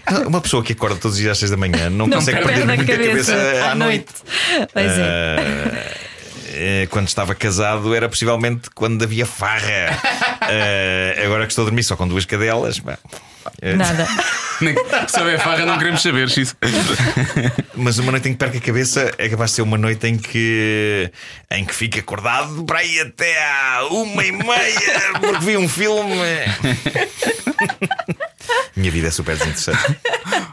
Ah, 0.06 0.22
uma 0.26 0.40
pessoa 0.40 0.62
que 0.62 0.72
acorda 0.72 0.96
todos 0.96 1.16
os 1.16 1.20
dias 1.22 1.32
às 1.32 1.38
seis 1.38 1.50
da 1.50 1.56
manhã 1.56 1.90
não, 1.90 2.06
Não 2.06 2.18
consegue 2.18 2.38
perde 2.38 2.52
perder 2.54 2.72
a 2.72 2.76
muita 2.76 2.92
cabeça, 2.92 3.32
cabeça 3.36 3.64
à 3.66 3.74
noite. 3.74 4.06
Pois 4.72 4.92
é. 4.92 5.36
Ah, 5.36 6.10
eh, 6.52 6.86
quando 6.90 7.08
estava 7.08 7.34
casado 7.34 7.94
era 7.94 8.08
possivelmente 8.08 8.70
quando 8.74 9.02
havia 9.02 9.26
farra. 9.26 9.98
Ah, 10.40 11.24
agora 11.24 11.46
que 11.46 11.52
estou 11.52 11.62
a 11.62 11.66
dormir 11.66 11.82
só 11.84 11.96
com 11.96 12.06
duas 12.08 12.24
cadelas. 12.24 12.78
pá, 12.80 12.98
Nada. 13.76 14.06
Nem- 14.60 14.74
Se 15.08 15.18
houver 15.18 15.38
farra, 15.40 15.64
não 15.64 15.78
queremos 15.78 16.02
saber 16.02 16.28
isso. 16.28 16.54
Mas 17.74 17.98
uma 17.98 18.12
noite 18.12 18.28
em 18.28 18.32
que 18.32 18.38
perca 18.38 18.58
a 18.58 18.60
cabeça 18.60 19.10
é 19.16 19.28
capaz 19.28 19.50
de 19.50 19.56
ser 19.56 19.62
uma 19.62 19.78
noite 19.78 20.06
em 20.06 20.18
que 20.18 21.10
em 21.50 21.64
que 21.64 21.74
fica 21.74 22.00
acordado 22.00 22.62
para 22.64 22.80
aí 22.80 23.00
até 23.00 23.42
à 23.42 23.86
uma 23.90 24.22
e 24.24 24.32
meia 24.32 25.12
porque 25.20 25.44
vi 25.44 25.56
um 25.56 25.68
filme. 25.68 26.14
Minha 28.76 28.90
vida 28.90 29.08
é 29.08 29.10
super 29.10 29.36
desinteressante. 29.36 29.96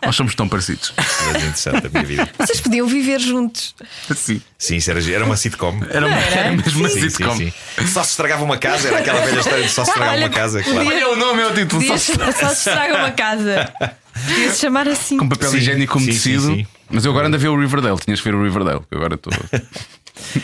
Nós 0.04 0.16
somos 0.16 0.36
tão 0.36 0.48
parecidos. 0.48 0.94
É 0.98 1.34
desinteressante 1.34 1.88
a 1.88 1.90
minha 1.90 2.04
vida. 2.04 2.30
Vocês 2.38 2.60
podiam 2.60 2.88
viver 2.88 3.20
juntos. 3.20 3.76
Sim. 4.16 4.42
Sim, 4.58 4.76
isso 4.78 4.90
era, 4.92 5.00
era 5.12 5.24
uma 5.26 5.38
sitcom. 5.38 5.80
Era, 5.90 6.08
uma, 6.08 6.16
era 6.20 6.52
mesmo 6.52 6.80
uma 6.80 6.90
Sim, 6.90 7.02
sim, 7.02 7.10
sitcom. 7.10 7.38
sim. 7.38 7.54
Só 7.94 8.04
se 8.04 8.12
estragava 8.12 8.44
uma 8.44 8.58
casa, 8.58 8.88
era 8.90 9.00
aquela 9.00 9.22
velha 9.22 9.40
história 9.40 9.64
de 9.64 9.70
só 9.70 9.84
se 9.84 9.92
estragava 9.92 10.18
Olha, 10.18 10.26
uma 10.28 10.30
casa, 10.34 10.62
claro. 10.64 10.88
Olha 10.88 11.10
o 11.10 11.16
nome, 11.16 11.42
é 11.42 11.48
o 11.48 11.54
título. 11.54 11.82
Só 11.86 11.98
se 11.98 12.12
estraga 12.78 12.98
uma 12.98 13.12
casa. 13.12 13.74
Podia 14.14 14.52
se 14.52 14.60
chamar 14.60 14.88
assim. 14.88 15.18
com 15.18 15.28
papel 15.28 15.50
Sim, 15.50 15.58
higiênico 15.58 15.98
umedecido. 15.98 16.66
Mas 16.90 17.06
eu 17.06 17.12
agora 17.12 17.28
ando 17.28 17.36
a 17.36 17.40
ver 17.40 17.50
o 17.50 17.60
Riverdale. 17.60 17.98
Tinhas 18.00 18.22
que 18.22 18.30
ver 18.30 18.36
o 18.36 18.44
Riverdale. 18.44 18.82
eu 18.92 18.98
Agora 18.98 19.16
estou. 19.16 19.34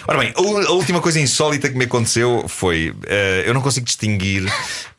Ora 0.07 0.19
bem, 0.19 0.31
a 0.35 0.71
última 0.71 1.01
coisa 1.01 1.19
insólita 1.19 1.67
que 1.67 1.75
me 1.75 1.85
aconteceu 1.85 2.45
foi: 2.47 2.93
eh, 3.07 3.43
eu 3.47 3.53
não 3.55 3.61
consigo 3.61 3.85
distinguir 3.85 4.45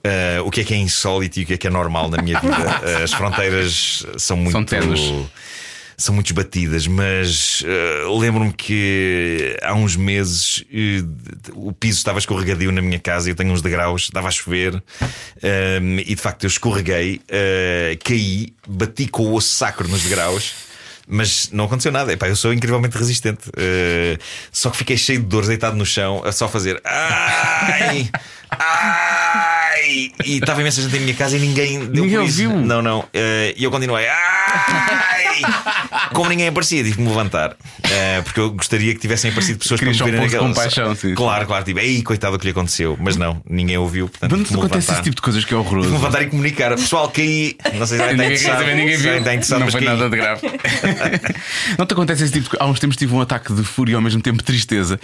eh, 0.02 0.40
o 0.44 0.50
que 0.50 0.62
é 0.62 0.64
que 0.64 0.74
é 0.74 0.76
insólito 0.76 1.38
e 1.38 1.44
o 1.44 1.46
que 1.46 1.54
é 1.54 1.56
que 1.56 1.66
é 1.68 1.70
normal 1.70 2.08
na 2.08 2.20
minha 2.20 2.40
vida. 2.40 2.54
Eh, 2.84 3.04
as 3.04 3.12
fronteiras 3.12 4.04
são 4.18 4.36
muito. 4.36 4.68
São. 4.68 5.30
São 5.96 6.14
muito 6.14 6.26
esbatidas, 6.26 6.86
mas 6.88 7.62
eh, 7.66 8.04
lembro-me 8.20 8.52
que 8.52 9.56
há 9.62 9.74
uns 9.74 9.94
meses 9.96 10.64
eh, 10.72 11.04
o 11.52 11.72
piso 11.72 11.98
estava 11.98 12.18
escorregadio 12.18 12.72
na 12.72 12.82
minha 12.82 12.98
casa, 12.98 13.30
eu 13.30 13.34
tenho 13.34 13.52
uns 13.52 13.62
degraus, 13.62 14.02
estava 14.02 14.26
a 14.26 14.30
chover 14.30 14.82
eh, 15.42 15.80
e 16.04 16.14
de 16.14 16.20
facto 16.20 16.44
eu 16.44 16.48
escorreguei, 16.48 17.20
eh, 17.28 17.96
caí, 18.04 18.52
bati 18.66 19.06
com 19.06 19.22
o 19.24 19.34
osso 19.34 19.54
sacro 19.54 19.86
nos 19.88 20.02
degraus. 20.02 20.52
Mas 21.06 21.50
não 21.52 21.66
aconteceu 21.66 21.92
nada. 21.92 22.14
Epá, 22.14 22.28
eu 22.28 22.34
sou 22.34 22.50
incrivelmente 22.54 22.96
resistente. 22.96 23.42
Só 24.50 24.70
que 24.70 24.78
fiquei 24.78 24.96
cheio 24.96 25.20
de 25.20 25.26
dores, 25.26 25.48
deitado 25.48 25.76
no 25.76 25.84
chão, 25.84 26.22
a 26.24 26.32
só 26.32 26.48
fazer 26.48 26.80
ai, 26.82 28.08
ai. 28.50 30.12
E 30.24 30.38
estava 30.38 30.62
imensa 30.62 30.80
gente 30.80 30.96
em 30.96 31.00
minha 31.00 31.14
casa 31.14 31.36
e 31.36 31.40
ninguém 31.40 31.78
deu 31.86 32.04
Ninguém 32.04 32.18
por 32.20 32.24
isso. 32.26 32.44
ouviu? 32.48 32.58
Não, 32.58 32.80
não. 32.80 33.06
E 33.54 33.62
eu 33.62 33.70
continuei 33.70 34.08
ai. 34.08 35.42
Como 36.12 36.28
ninguém 36.28 36.48
aparecia, 36.48 36.82
tive 36.82 36.96
que 36.96 37.02
me 37.02 37.08
levantar. 37.08 37.56
Eh, 37.82 38.22
porque 38.22 38.40
eu 38.40 38.50
gostaria 38.50 38.92
que 38.94 39.00
tivessem 39.00 39.30
aparecido 39.30 39.58
pessoas 39.58 39.80
para 39.80 39.90
me 39.90 39.94
um 40.02 40.04
de 40.04 40.12
naquela- 40.12 40.48
compaixão, 40.48 40.94
sim. 40.94 41.14
Claro, 41.14 41.46
claro. 41.46 41.64
Tipo, 41.64 41.80
ei, 41.80 42.02
coitado 42.02 42.36
do 42.36 42.38
que 42.40 42.46
lhe 42.46 42.50
aconteceu. 42.52 42.96
Mas 43.00 43.16
não, 43.16 43.40
ninguém 43.48 43.76
ouviu. 43.78 44.08
Portanto, 44.08 44.30
Quando 44.30 44.44
que 44.46 44.54
acontece 44.54 44.74
levantar. 44.88 44.92
esse 44.94 45.02
tipo 45.02 45.16
de 45.16 45.22
coisas 45.22 45.44
que 45.44 45.54
é 45.54 45.56
horroroso. 45.56 45.88
Tive 45.88 45.96
que 45.96 46.00
me 46.02 46.06
levantar 46.06 46.26
e 46.26 46.30
comunicar. 46.30 46.70
Pessoal, 46.76 47.08
caí. 47.10 47.56
Não 47.74 47.86
sei 47.86 47.98
se 47.98 48.02
está 48.04 48.12
Ninguém 48.12 48.26
interessado. 48.26 48.64
viu. 48.64 49.16
está 49.18 49.34
interessado, 49.34 49.60
não 49.60 49.70
foi 49.70 49.80
caí. 49.80 49.88
nada 49.88 50.10
de 50.10 50.16
grave. 50.16 50.40
não 51.78 51.86
te 51.86 51.92
acontece 51.92 52.24
esse 52.24 52.32
tipo 52.32 52.50
de. 52.50 52.56
Há 52.60 52.66
uns 52.66 52.78
tempos 52.80 52.96
tive 52.96 53.14
um 53.14 53.20
ataque 53.20 53.52
de 53.52 53.62
fúria 53.62 53.92
e 53.92 53.94
ao 53.96 54.02
mesmo 54.02 54.20
tempo 54.20 54.42
tristeza. 54.42 54.98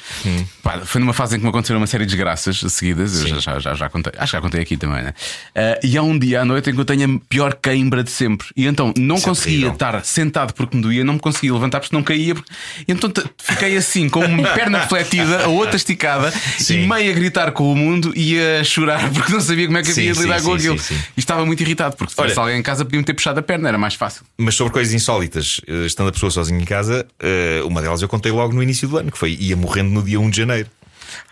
Pá, 0.63 0.81
foi 0.85 1.01
numa 1.01 1.13
fase 1.13 1.37
em 1.37 1.39
que 1.39 1.45
me 1.45 1.51
aconteceram 1.51 1.81
uma 1.81 1.87
série 1.87 2.05
de 2.05 2.11
desgraças 2.15 2.59
seguidas. 2.73 3.21
Eu 3.23 3.41
já, 3.41 3.59
já, 3.59 3.75
já, 3.75 3.89
contei. 3.89 4.13
Acho 4.17 4.31
que 4.33 4.37
já 4.37 4.41
contei 4.41 4.61
aqui 4.61 4.77
também, 4.77 5.03
né? 5.03 5.15
Ah, 5.55 5.79
e 5.83 5.97
há 5.97 6.03
um 6.03 6.19
dia 6.19 6.43
à 6.43 6.45
noite 6.45 6.71
em 6.71 6.75
que 6.75 6.81
eu 6.81 6.85
tenho 6.85 7.17
a 7.17 7.21
pior 7.29 7.55
cãibra 7.55 8.03
de 8.03 8.11
sempre. 8.11 8.49
E 8.57 8.67
então 8.67 8.93
não 8.97 9.17
é 9.17 9.21
conseguia 9.21 9.69
estar 9.69 10.05
sentado 10.05 10.53
porque 10.55 10.77
me 10.77 10.83
doía, 10.83 10.90
não 11.05 11.15
me 11.15 11.21
conseguia 11.21 11.53
levantar 11.53 11.81
porque 11.81 11.95
não 11.95 12.03
caía. 12.03 12.35
Porque... 12.35 12.51
E 12.87 12.93
então 12.93 13.11
fiquei 13.39 13.77
assim, 13.77 14.09
com 14.09 14.21
uma 14.25 14.49
perna 14.55 14.81
fletida, 14.87 15.45
a 15.45 15.49
outra 15.49 15.77
esticada 15.77 16.31
Sim. 16.59 16.83
e 16.85 16.87
meio 16.89 17.11
a 17.11 17.15
gritar 17.15 17.53
com 17.53 17.71
o 17.73 17.77
mundo 17.77 18.13
e 18.17 18.39
a 18.41 18.65
chorar 18.65 19.09
porque 19.15 19.33
não 19.33 19.41
sabia 19.41 19.67
como 19.67 19.79
é 19.79 19.83
que 19.83 19.91
havia 19.91 20.13
de 20.13 20.17
sim, 20.19 20.23
lidar 20.25 20.43
com 20.43 20.51
sim, 20.51 20.57
aquilo. 20.57 20.79
sim. 20.79 20.95
E 21.17 21.21
estava 21.21 21.45
muito 21.47 21.61
irritado 21.63 21.97
porque 21.97 22.13
se 22.15 22.21
Olha- 22.21 22.29
tivesse 22.29 22.41
alguém 22.41 22.59
em 22.59 22.63
casa 22.63 22.85
podia-me 22.85 23.05
ter 23.05 23.15
puxado 23.15 23.39
a 23.41 23.43
perna, 23.43 23.69
era 23.69 23.79
mais 23.79 23.95
fácil. 23.95 24.23
Mas 24.37 24.55
sobre 24.55 24.73
coisas 24.73 24.93
insólitas, 24.93 25.61
eh, 25.67 25.87
estando 25.87 26.09
a 26.09 26.13
pessoa 26.13 26.31
sozinha 26.31 26.61
em 26.61 26.65
casa, 26.65 27.07
eh, 27.21 27.63
uma 27.65 27.81
delas 27.81 28.03
eu 28.03 28.09
contei 28.09 28.33
logo 28.33 28.53
no 28.55 28.63
início 28.63 28.89
do 28.89 28.99
ano, 28.99 29.11
que 29.13 29.19
foi 29.19 29.37
ia 29.41 29.57
morrendo 29.57 29.91
no 29.91 30.03
dia 30.03 30.19
1 30.21 30.31
de 30.31 30.37
janeiro. 30.37 30.69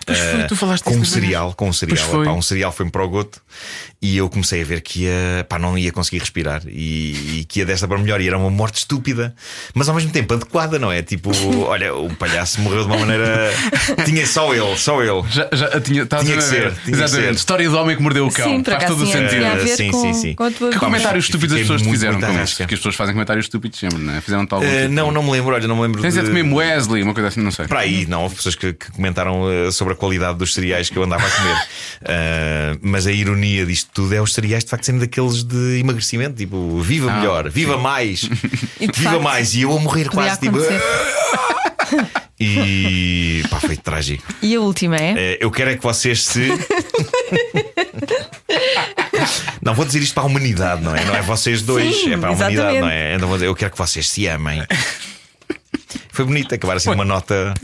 Pois 0.05 0.19
foi, 0.19 0.41
Eh, 0.41 0.45
tu 0.49 0.57
falaste 0.57 0.83
com 0.85 0.91
um 0.91 0.95
manhãs. 0.95 1.09
cereal, 1.09 1.55
com 1.55 1.69
um 1.69 1.73
cereal. 1.73 2.23
Epá, 2.23 2.33
um 2.33 2.43
cereal 2.43 2.73
foi-me 2.73 2.91
para 2.91 3.05
o 3.05 3.09
goto 3.09 3.41
e 4.01 4.17
eu 4.17 4.29
comecei 4.31 4.63
a 4.63 4.65
ver 4.65 4.81
que 4.81 5.03
ia, 5.05 5.45
pá, 5.49 5.59
não 5.59 5.77
ia 5.77 5.91
conseguir 5.91 6.19
respirar 6.21 6.63
e, 6.69 7.41
e 7.41 7.45
que 7.49 7.59
ia 7.59 7.67
desta 7.67 7.89
para 7.89 7.99
melhor. 7.99 8.21
E 8.21 8.29
era 8.29 8.39
uma 8.39 8.51
morte 8.51 8.79
estúpida, 8.79 9.35
mas 9.75 9.89
ao 9.89 9.95
mesmo 9.95 10.11
tempo 10.11 10.35
adequada, 10.35 10.79
não 10.79 10.93
é? 10.93 11.03
Tipo, 11.03 11.31
olha, 11.67 11.95
o 11.95 12.15
palhaço 12.15 12.61
morreu 12.61 12.83
de 12.83 12.87
uma 12.87 12.99
maneira. 12.99 13.51
Tinha 14.05 14.27
só 14.27 14.55
ele, 14.55 14.77
só 14.77 15.03
ele. 15.03 15.23
Já, 15.31 15.49
já 15.53 15.81
tinha, 15.81 16.07
Tinha 16.07 16.21
a 16.21 16.25
que 16.25 16.25
ver? 16.31 16.43
ser, 16.43 16.61
tinha 16.73 16.75
que 16.85 16.91
Exatamente. 16.93 17.27
ser. 17.29 17.35
História 17.35 17.69
do 17.69 17.77
homem 17.77 17.97
que 17.97 18.03
mordeu 18.03 18.27
o 18.27 18.33
cão. 18.33 18.49
Sim, 18.49 18.63
Faz 18.65 18.85
todo 18.85 19.03
o 19.03 19.07
sentido. 19.07 19.41
ver 19.65 19.77
Sim, 19.77 19.91
com, 19.91 20.01
sim, 20.01 20.15
sim. 20.15 20.35
com 20.35 20.51
Que 20.53 20.65
vida. 20.67 20.79
comentários 20.79 21.25
estúpidos 21.25 21.55
as 21.57 21.61
pessoas 21.63 21.83
muito, 21.83 21.95
fizeram 21.95 22.15
muito 22.15 22.27
com 22.27 22.33
rasca. 22.37 22.65
Porque 22.65 22.75
as 22.75 22.79
pessoas 22.81 22.95
fazem 22.95 23.15
comentários 23.15 23.47
estúpidos 23.47 23.79
sempre, 23.79 23.99
não 23.99 24.15
é? 24.15 24.21
Fizeram-te 24.21 24.55
algum 24.55 24.67
Eh, 24.67 24.83
tipo. 24.83 24.95
não, 24.95 25.11
não 25.11 25.23
me 25.23 25.31
lembro, 25.33 25.55
olha, 25.55 25.67
não 25.67 25.77
me 25.77 25.83
lembro. 25.83 26.03
Tens 26.03 26.15
de... 26.15 26.21
é 26.21 26.23
mesmo 26.23 26.57
Wesley, 26.57 27.03
uma 27.03 27.15
coisa 27.15 27.29
assim, 27.29 27.41
não 27.41 27.51
sei. 27.51 27.67
Para 27.67 27.81
aí, 27.81 28.07
não, 28.07 28.23
houve 28.23 28.37
pessoas 28.37 28.55
que, 28.55 28.73
que 28.75 28.93
comentaram 28.93 29.51
eh, 29.51 29.71
sobre 29.73 29.95
a 29.95 29.97
qualidade 29.97 30.39
dos 30.39 30.55
cereais 30.55 30.89
que 30.89 30.97
eu 30.97 31.03
andava 31.03 31.27
a 31.27 31.31
comer. 31.31 31.57
Eh, 32.01 32.79
mas 32.81 33.07
a 33.09 33.13
ironia 33.13 33.67
disto 33.67 33.88
tudo 33.93 34.15
é 34.15 34.21
os 34.21 34.33
cereais 34.35 34.65
de 34.65 34.71
facto 34.71 34.85
serem 34.85 35.01
daqueles 35.01 35.43
de 35.43 35.79
emagrecimento, 35.81 36.37
tipo, 36.37 36.81
viva 36.81 37.11
Ah, 37.11 37.17
melhor, 37.19 37.51
viva 37.51 37.77
mais, 37.79 38.29
E 38.81 38.87
de 38.87 38.99
viva 38.99 39.11
facto, 39.13 39.23
mais, 39.23 39.55
e 39.55 39.63
eu 39.63 39.77
a 39.77 39.81
morrer 39.81 40.09
quase, 40.09 40.39
tipo. 40.41 40.59
E 42.41 43.43
pá, 43.51 43.59
foi 43.59 43.77
trágico. 43.77 44.23
E 44.41 44.55
a 44.55 44.61
última 44.61 44.97
é? 44.97 45.13
Eh, 45.17 45.39
eu 45.41 45.51
quero 45.51 45.71
é 45.71 45.77
que 45.77 45.83
vocês 45.83 46.25
se. 46.25 46.47
Não 49.61 49.75
vou 49.75 49.85
dizer 49.85 50.01
isto 50.01 50.15
para 50.15 50.23
a 50.23 50.27
humanidade, 50.27 50.81
não 50.83 50.95
é? 50.95 51.05
Não 51.05 51.17
é 51.17 51.23
vocês 51.23 51.63
dois, 51.63 51.97
Sim, 51.97 52.13
é 52.13 52.17
para 52.17 52.29
a 52.29 52.33
humanidade, 52.33 52.77
exatamente. 52.77 52.81
não 52.81 52.89
é? 52.89 53.15
Então 53.17 53.37
eu 53.39 53.55
quero 53.57 53.73
que 53.73 53.79
vocês 53.79 54.09
se 54.09 54.29
amem. 54.29 54.63
Foi 56.13 56.25
bonito 56.25 56.55
acabar 56.55 56.77
assim 56.77 56.91
uma 56.91 57.05
nota 57.05 57.55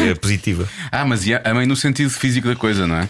eh, 0.00 0.14
positiva. 0.14 0.66
Ah, 0.90 1.04
mas 1.04 1.26
e 1.26 1.34
amem 1.44 1.66
no 1.66 1.76
sentido 1.76 2.08
físico 2.10 2.48
da 2.48 2.56
coisa, 2.56 2.86
não 2.86 2.96
é? 2.96 3.08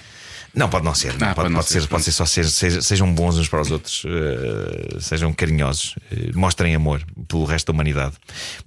Não, 0.54 0.68
pode 0.68 0.84
não 0.84 0.94
ser. 0.94 1.18
não. 1.18 1.28
Ah, 1.28 1.34
pode, 1.34 1.36
pode 1.36 1.48
não 1.50 1.56
pode 1.60 1.68
ser, 1.72 1.80
ser, 1.82 1.88
pode 1.88 2.04
ser 2.04 2.12
só 2.12 2.24
ser, 2.24 2.44
seja- 2.46 2.80
sejam 2.80 3.12
bons 3.12 3.36
uns 3.38 3.48
para 3.48 3.60
os 3.60 3.70
outros, 3.70 4.04
eh, 4.06 5.00
sejam 5.00 5.32
carinhosos, 5.32 5.96
eh, 6.12 6.30
mostrem 6.34 6.74
amor 6.74 7.02
pelo 7.28 7.44
resto 7.44 7.66
da 7.66 7.72
humanidade, 7.72 8.14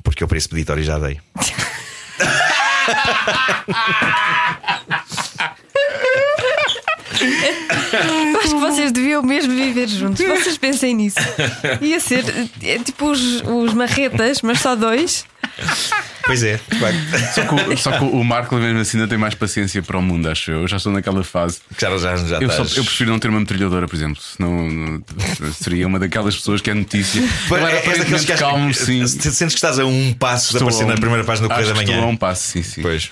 porque 0.03 0.23
eu 0.23 0.27
para 0.27 0.37
esse 0.37 0.49
peditório 0.49 0.83
já 0.83 0.99
dei. 0.99 1.19
Vocês 8.59 8.91
deviam 8.91 9.21
mesmo 9.23 9.53
viver 9.53 9.87
juntos. 9.87 10.23
Vocês 10.25 10.57
pensem 10.57 10.93
nisso. 10.95 11.17
Ia 11.81 11.99
ser 11.99 12.23
é, 12.61 12.77
tipo 12.79 13.09
os, 13.11 13.41
os 13.45 13.73
marretas, 13.73 14.41
mas 14.41 14.59
só 14.59 14.75
dois. 14.75 15.25
Pois 16.25 16.43
é, 16.43 16.59
de 16.69 16.79
facto. 16.79 17.33
Só 17.33 17.41
que, 17.43 17.55
o- 17.73 17.77
só 17.77 17.91
que 17.97 18.03
o 18.03 18.23
Marco, 18.23 18.55
mesmo 18.57 18.79
assim, 18.79 18.97
ainda 18.97 19.07
tem 19.09 19.17
mais 19.17 19.33
paciência 19.33 19.81
para 19.81 19.97
o 19.97 20.01
mundo, 20.01 20.29
acho 20.29 20.51
eu. 20.51 20.61
Eu 20.61 20.67
já 20.67 20.77
estou 20.77 20.91
naquela 20.91 21.23
fase. 21.23 21.59
já, 21.79 21.97
já, 21.97 22.15
já 22.17 22.37
Eu, 22.39 22.49
só- 22.51 22.63
eu 22.79 22.83
prefiro 22.83 23.09
não 23.11 23.17
ter 23.17 23.29
uma 23.29 23.39
metralhadora, 23.39 23.87
por 23.87 23.95
exemplo. 23.95 24.21
Senão 24.21 24.69
não- 24.69 25.03
seria 25.53 25.87
uma 25.87 25.97
daquelas 25.99 26.35
pessoas 26.35 26.61
que 26.61 26.69
é 26.69 26.73
notícia. 26.73 27.23
Pois, 27.47 27.61
Agora, 27.63 27.77
é- 27.77 27.87
és 27.87 27.97
daqueles 27.99 28.25
que 28.25 28.33
calmo, 28.35 28.73
sim. 28.73 29.07
se- 29.07 29.19
Sentes 29.31 29.53
que 29.55 29.57
estás 29.57 29.79
a 29.79 29.85
um 29.85 30.13
passo 30.13 30.49
de 30.49 30.57
Estou 30.57 30.67
aparecer 30.67 30.83
a 30.83 30.85
um- 30.85 30.89
na 30.89 30.95
primeira 30.97 31.23
página 31.23 31.47
do 31.47 31.49
Correio 31.51 31.67
da 31.69 31.73
que 31.73 31.79
Estou 31.81 31.95
a 31.95 31.97
Manhã. 32.01 32.11
um 32.13 32.17
passo, 32.17 32.47
sim, 32.49 32.61
sim. 32.61 32.81
Pois. 32.81 33.09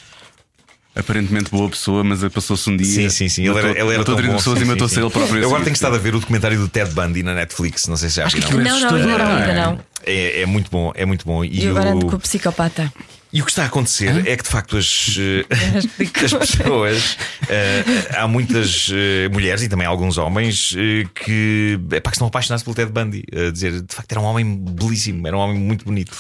Aparentemente 0.96 1.52
boa 1.52 1.70
pessoa, 1.70 2.04
mas 2.06 2.24
passou-se 2.30 2.70
um 2.70 2.78
dia. 2.78 2.86
Sim, 2.86 3.10
sim, 3.10 3.28
sim. 3.28 3.46
Ele 3.48 3.58
era, 3.58 3.70
ele 3.72 3.80
era 3.80 3.88
matou 4.00 4.06
tão 4.06 4.16
30 4.16 4.32
bom. 4.32 4.38
pessoas 4.38 4.60
sim, 4.60 4.64
e 4.64 4.68
matou-se 4.68 4.98
ele 5.00 5.10
próprio. 5.10 5.36
Eu 5.38 5.44
agora 5.48 5.56
assim. 5.58 5.64
tenho 5.66 5.74
estado 5.74 5.96
a 5.96 6.00
ver 6.00 6.16
o 6.16 6.20
documentário 6.22 6.58
do 6.58 6.70
Ted 6.70 6.92
Bundy 6.92 7.22
na 7.22 7.34
Netflix. 7.34 7.86
Não 7.88 7.98
sei 7.98 8.10
se 8.10 8.16
já 8.16 8.26
Acho 8.26 8.38
que 8.38 8.44
é 8.46 8.50
Não, 8.58 8.80
não, 8.80 8.92
não, 8.92 8.98
ainda 9.36 9.52
é? 9.52 9.54
não. 9.66 9.80
É, 10.06 10.42
é 10.42 10.46
muito 10.46 10.72
bom, 10.72 10.94
é 10.96 11.06
muito 11.06 11.26
bom. 11.26 11.44
E, 11.44 11.64
E 11.66 11.68
agora 11.68 11.92
ando 11.92 12.08
o- 12.08 12.10
com 12.12 12.16
o 12.16 12.20
psicopata. 12.20 12.94
E 13.36 13.42
o 13.42 13.44
que 13.44 13.52
está 13.52 13.64
a 13.64 13.66
acontecer 13.66 14.26
é 14.26 14.38
que 14.38 14.44
de 14.44 14.50
facto 14.50 14.78
as, 14.78 15.18
eh, 15.20 15.46
as 16.24 16.34
pessoas 16.34 17.18
eh, 17.50 17.84
há 18.18 18.26
muitas 18.30 18.90
eh, 18.94 19.28
mulheres 19.28 19.62
e 19.62 19.68
também 19.68 19.86
alguns 19.86 20.18
homens 20.18 20.74
eh, 20.78 21.06
que, 21.14 21.78
epá, 21.92 22.12
que 22.12 22.16
estão 22.16 22.28
apaixonados 22.28 22.64
pelo 22.64 22.74
Ted 22.74 22.90
Bundy. 22.94 23.26
A 23.36 23.52
dizer, 23.52 23.82
de 23.82 23.94
facto, 23.94 24.10
era 24.10 24.22
um 24.22 24.24
homem 24.24 24.56
belíssimo, 24.58 25.28
era 25.28 25.36
um 25.36 25.42
homem 25.42 25.60
muito 25.60 25.84
bonito. 25.84 26.16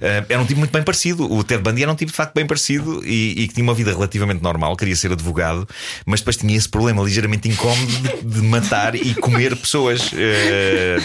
Eh, 0.00 0.24
era 0.28 0.40
um 0.42 0.44
tipo 0.44 0.58
muito 0.58 0.72
bem 0.72 0.82
parecido. 0.82 1.32
O 1.32 1.44
Ted 1.44 1.62
Bundy 1.62 1.84
era 1.84 1.92
um 1.92 1.94
tipo 1.94 2.10
de 2.10 2.16
facto 2.16 2.34
bem 2.34 2.44
parecido 2.44 3.06
e, 3.06 3.42
e 3.42 3.46
que 3.46 3.54
tinha 3.54 3.62
uma 3.62 3.74
vida 3.74 3.92
relativamente 3.92 4.42
normal, 4.42 4.74
queria 4.76 4.96
ser 4.96 5.12
advogado, 5.12 5.64
mas 6.04 6.18
depois 6.18 6.36
tinha 6.36 6.56
esse 6.56 6.68
problema 6.68 7.04
ligeiramente 7.04 7.48
incómodo 7.48 7.86
de, 7.86 8.34
de 8.34 8.42
matar 8.42 8.96
e 8.96 9.14
comer 9.14 9.54
pessoas, 9.54 10.10
eh, 10.12 10.96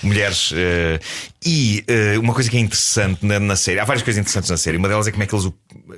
mulheres. 0.00 0.52
eh, 0.54 1.00
e 1.46 1.84
eh, 1.86 2.18
uma 2.18 2.34
coisa 2.34 2.50
que 2.50 2.56
é 2.56 2.60
interessante 2.60 3.24
na, 3.24 3.38
na 3.38 3.54
série, 3.54 3.78
há 3.78 3.84
várias 3.84 4.02
coisas 4.02 4.18
interessantes 4.18 4.50
na 4.50 4.56
série. 4.56 4.75
Uma 4.76 4.88
delas 4.88 5.06
é 5.06 5.10
como 5.10 5.22
é 5.22 5.26
que 5.26 5.34
eles 5.34 5.44
o- 5.46 5.54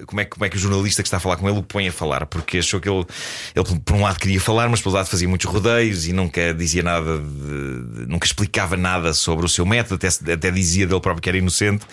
como 0.06 0.20
é, 0.20 0.24
que- 0.24 0.30
como 0.30 0.44
é 0.44 0.48
que 0.48 0.56
o 0.56 0.58
jornalista 0.60 1.02
que 1.02 1.06
está 1.08 1.16
a 1.16 1.20
falar 1.20 1.36
com 1.36 1.48
ele 1.48 1.58
o 1.58 1.62
põe 1.62 1.88
a 1.88 1.92
falar, 1.92 2.26
porque 2.26 2.58
achou 2.58 2.80
que 2.80 2.88
ele, 2.88 3.04
ele 3.54 3.78
por 3.84 3.94
um 3.96 4.02
lado 4.02 4.18
queria 4.18 4.40
falar, 4.40 4.68
mas 4.68 4.80
por 4.80 4.88
outro 4.90 4.98
lado 4.98 5.08
fazia 5.08 5.28
muitos 5.28 5.46
rodeios 5.50 6.06
e 6.06 6.12
nunca 6.12 6.52
dizia 6.54 6.82
nada, 6.82 7.18
de- 7.18 7.24
de- 8.04 8.06
nunca 8.08 8.26
explicava 8.26 8.76
nada 8.76 9.12
sobre 9.14 9.44
o 9.46 9.48
seu 9.48 9.64
método, 9.66 9.94
até, 9.96 10.32
até 10.32 10.50
dizia 10.50 10.86
dele 10.86 11.00
próprio 11.00 11.22
que 11.22 11.28
era 11.28 11.38
inocente. 11.38 11.84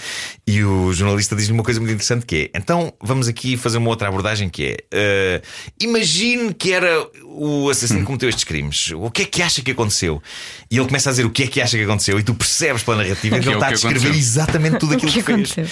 E 0.48 0.64
o 0.64 0.94
jornalista 0.94 1.36
diz-lhe 1.36 1.54
uma 1.54 1.64
coisa 1.64 1.80
muito 1.80 1.92
interessante 1.94 2.26
que 2.26 2.52
é: 2.54 2.58
então 2.58 2.94
vamos 3.02 3.28
aqui 3.28 3.58
fazer 3.58 3.78
uma 3.78 3.90
outra 3.90 4.08
abordagem 4.08 4.50
que 4.50 4.64
é 4.66 4.78
eh, 4.92 5.42
imagine 5.82 6.54
que 6.54 6.72
era 6.74 7.06
o 7.26 7.70
assassino 7.70 8.00
que 8.00 8.06
cometeu 8.06 8.30
estes 8.30 8.44
crimes. 8.44 8.92
O 8.96 9.10
que 9.12 9.24
é 9.24 9.26
que 9.26 9.42
acha 9.42 9.62
que 9.62 9.72
aconteceu? 9.72 10.22
E 10.70 10.78
ele 10.78 10.86
começa 10.86 11.10
a 11.10 11.12
dizer 11.12 11.26
o 11.26 11.30
que 11.30 11.44
é 11.44 11.48
que 11.48 11.62
acha 11.62 11.78
que 11.78 11.84
aconteceu, 11.84 12.20
e 12.20 12.24
tu 12.24 12.34
percebes 12.34 12.84
pela 12.84 12.98
narrativa 12.98 13.38
que 13.38 13.44
Que 13.44 13.50
é 13.50 13.52
ele 13.52 13.56
o 13.56 13.60
está 13.60 13.68
a 13.68 13.72
descrever 13.72 13.98
aconteceu. 14.00 14.20
exatamente 14.20 14.78
tudo 14.80 14.94
aquilo 14.96 15.12
que 15.12 15.20
que, 15.20 15.24
fez. 15.24 15.52
aconteceu? 15.52 15.68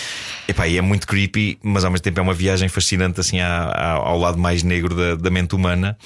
Epá, 0.47 0.67
e 0.67 0.77
é 0.77 0.81
muito 0.81 1.07
creepy, 1.07 1.57
mas 1.63 1.83
ao 1.85 1.91
mesmo 1.91 2.03
tempo 2.03 2.19
é 2.19 2.22
uma 2.23 2.33
viagem 2.33 2.67
fascinante 2.69 3.19
assim 3.19 3.39
à- 3.39 3.65
à- 3.65 3.91
ao 3.93 4.17
lado 4.17 4.37
mais 4.39 4.63
negro 4.63 4.95
da, 4.95 5.15
da 5.15 5.29
mente 5.29 5.53
humana. 5.55 5.97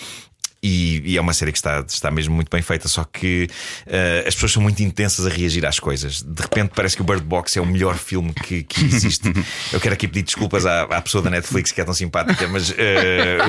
E, 0.62 1.01
e 1.05 1.18
é 1.18 1.22
uma 1.22 1.34
série 1.34 1.51
que 1.51 1.58
está, 1.58 1.84
está 1.88 2.10
mesmo 2.10 2.34
muito 2.34 2.49
bem 2.49 2.62
feita, 2.62 2.88
só 2.88 3.03
que 3.03 3.47
uh, 3.86 4.28
as 4.28 4.34
pessoas 4.34 4.54
são 4.54 4.63
muito 4.63 4.82
intensas 4.82 5.25
a 5.25 5.29
reagir 5.29 5.66
às 5.66 5.79
coisas. 5.79 6.24
De 6.24 6.42
repente 6.42 6.71
parece 6.75 6.96
que 6.96 7.01
o 7.01 7.05
Bird 7.05 7.24
Box 7.24 7.55
é 7.58 7.62
o 7.62 7.66
melhor 7.66 7.96
filme 7.96 8.34
que, 8.34 8.63
que 8.63 8.86
existe. 8.86 9.32
Eu 9.71 9.79
quero 9.79 9.93
aqui 9.93 10.08
pedir 10.08 10.24
desculpas 10.24 10.66
à, 10.66 10.84
à 10.84 11.01
pessoa 11.01 11.24
da 11.24 11.29
Netflix 11.29 11.71
que 11.71 11.79
é 11.79 11.84
tão 11.84 11.93
simpática, 11.93 12.47
mas 12.47 12.71
uh, 12.71 12.74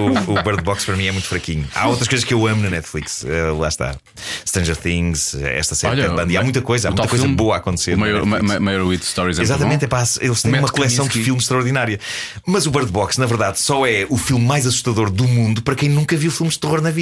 o, 0.00 0.38
o, 0.38 0.42
Bird 0.42 0.62
Box 0.62 0.84
para 0.84 0.96
mim 0.96 1.06
é 1.06 1.12
muito 1.12 1.26
fraquinho. 1.26 1.66
Há 1.74 1.88
outras 1.88 2.08
coisas 2.08 2.24
que 2.24 2.34
eu 2.34 2.46
amo 2.46 2.62
na 2.62 2.70
Netflix. 2.70 3.22
Uh, 3.22 3.58
lá 3.58 3.68
está. 3.68 3.96
Stranger 4.46 4.76
Things, 4.76 5.34
esta 5.34 5.74
série 5.74 6.02
Olha. 6.02 6.40
Há 6.40 6.42
muita 6.42 6.60
coisa, 6.60 6.88
há 6.88 6.90
muita 6.90 7.08
coisa 7.08 7.26
boa 7.28 7.54
a 7.54 7.58
acontecer. 7.58 7.94
O 7.94 7.98
Mayor, 7.98 8.86
With 8.86 9.00
Stories 9.02 9.38
Exatamente, 9.38 9.84
é 9.84 9.88
pá, 9.88 10.04
eles 10.20 10.42
têm 10.42 10.58
uma 10.58 10.68
coleção 10.68 11.06
de 11.06 11.22
filmes 11.22 11.44
extraordinária. 11.44 11.98
Mas 12.46 12.66
o 12.66 12.70
Bird 12.70 12.90
Box, 12.90 13.18
na 13.18 13.26
verdade, 13.26 13.60
só 13.60 13.86
é 13.86 14.06
o 14.08 14.16
filme 14.16 14.44
mais 14.44 14.66
assustador 14.66 15.10
do 15.10 15.26
mundo 15.26 15.62
para 15.62 15.74
quem 15.74 15.88
nunca 15.88 16.16
viu 16.16 16.30
filmes 16.30 16.54
de 16.54 16.60
terror 16.60 16.80
na 16.80 16.90
vida. 16.90 16.97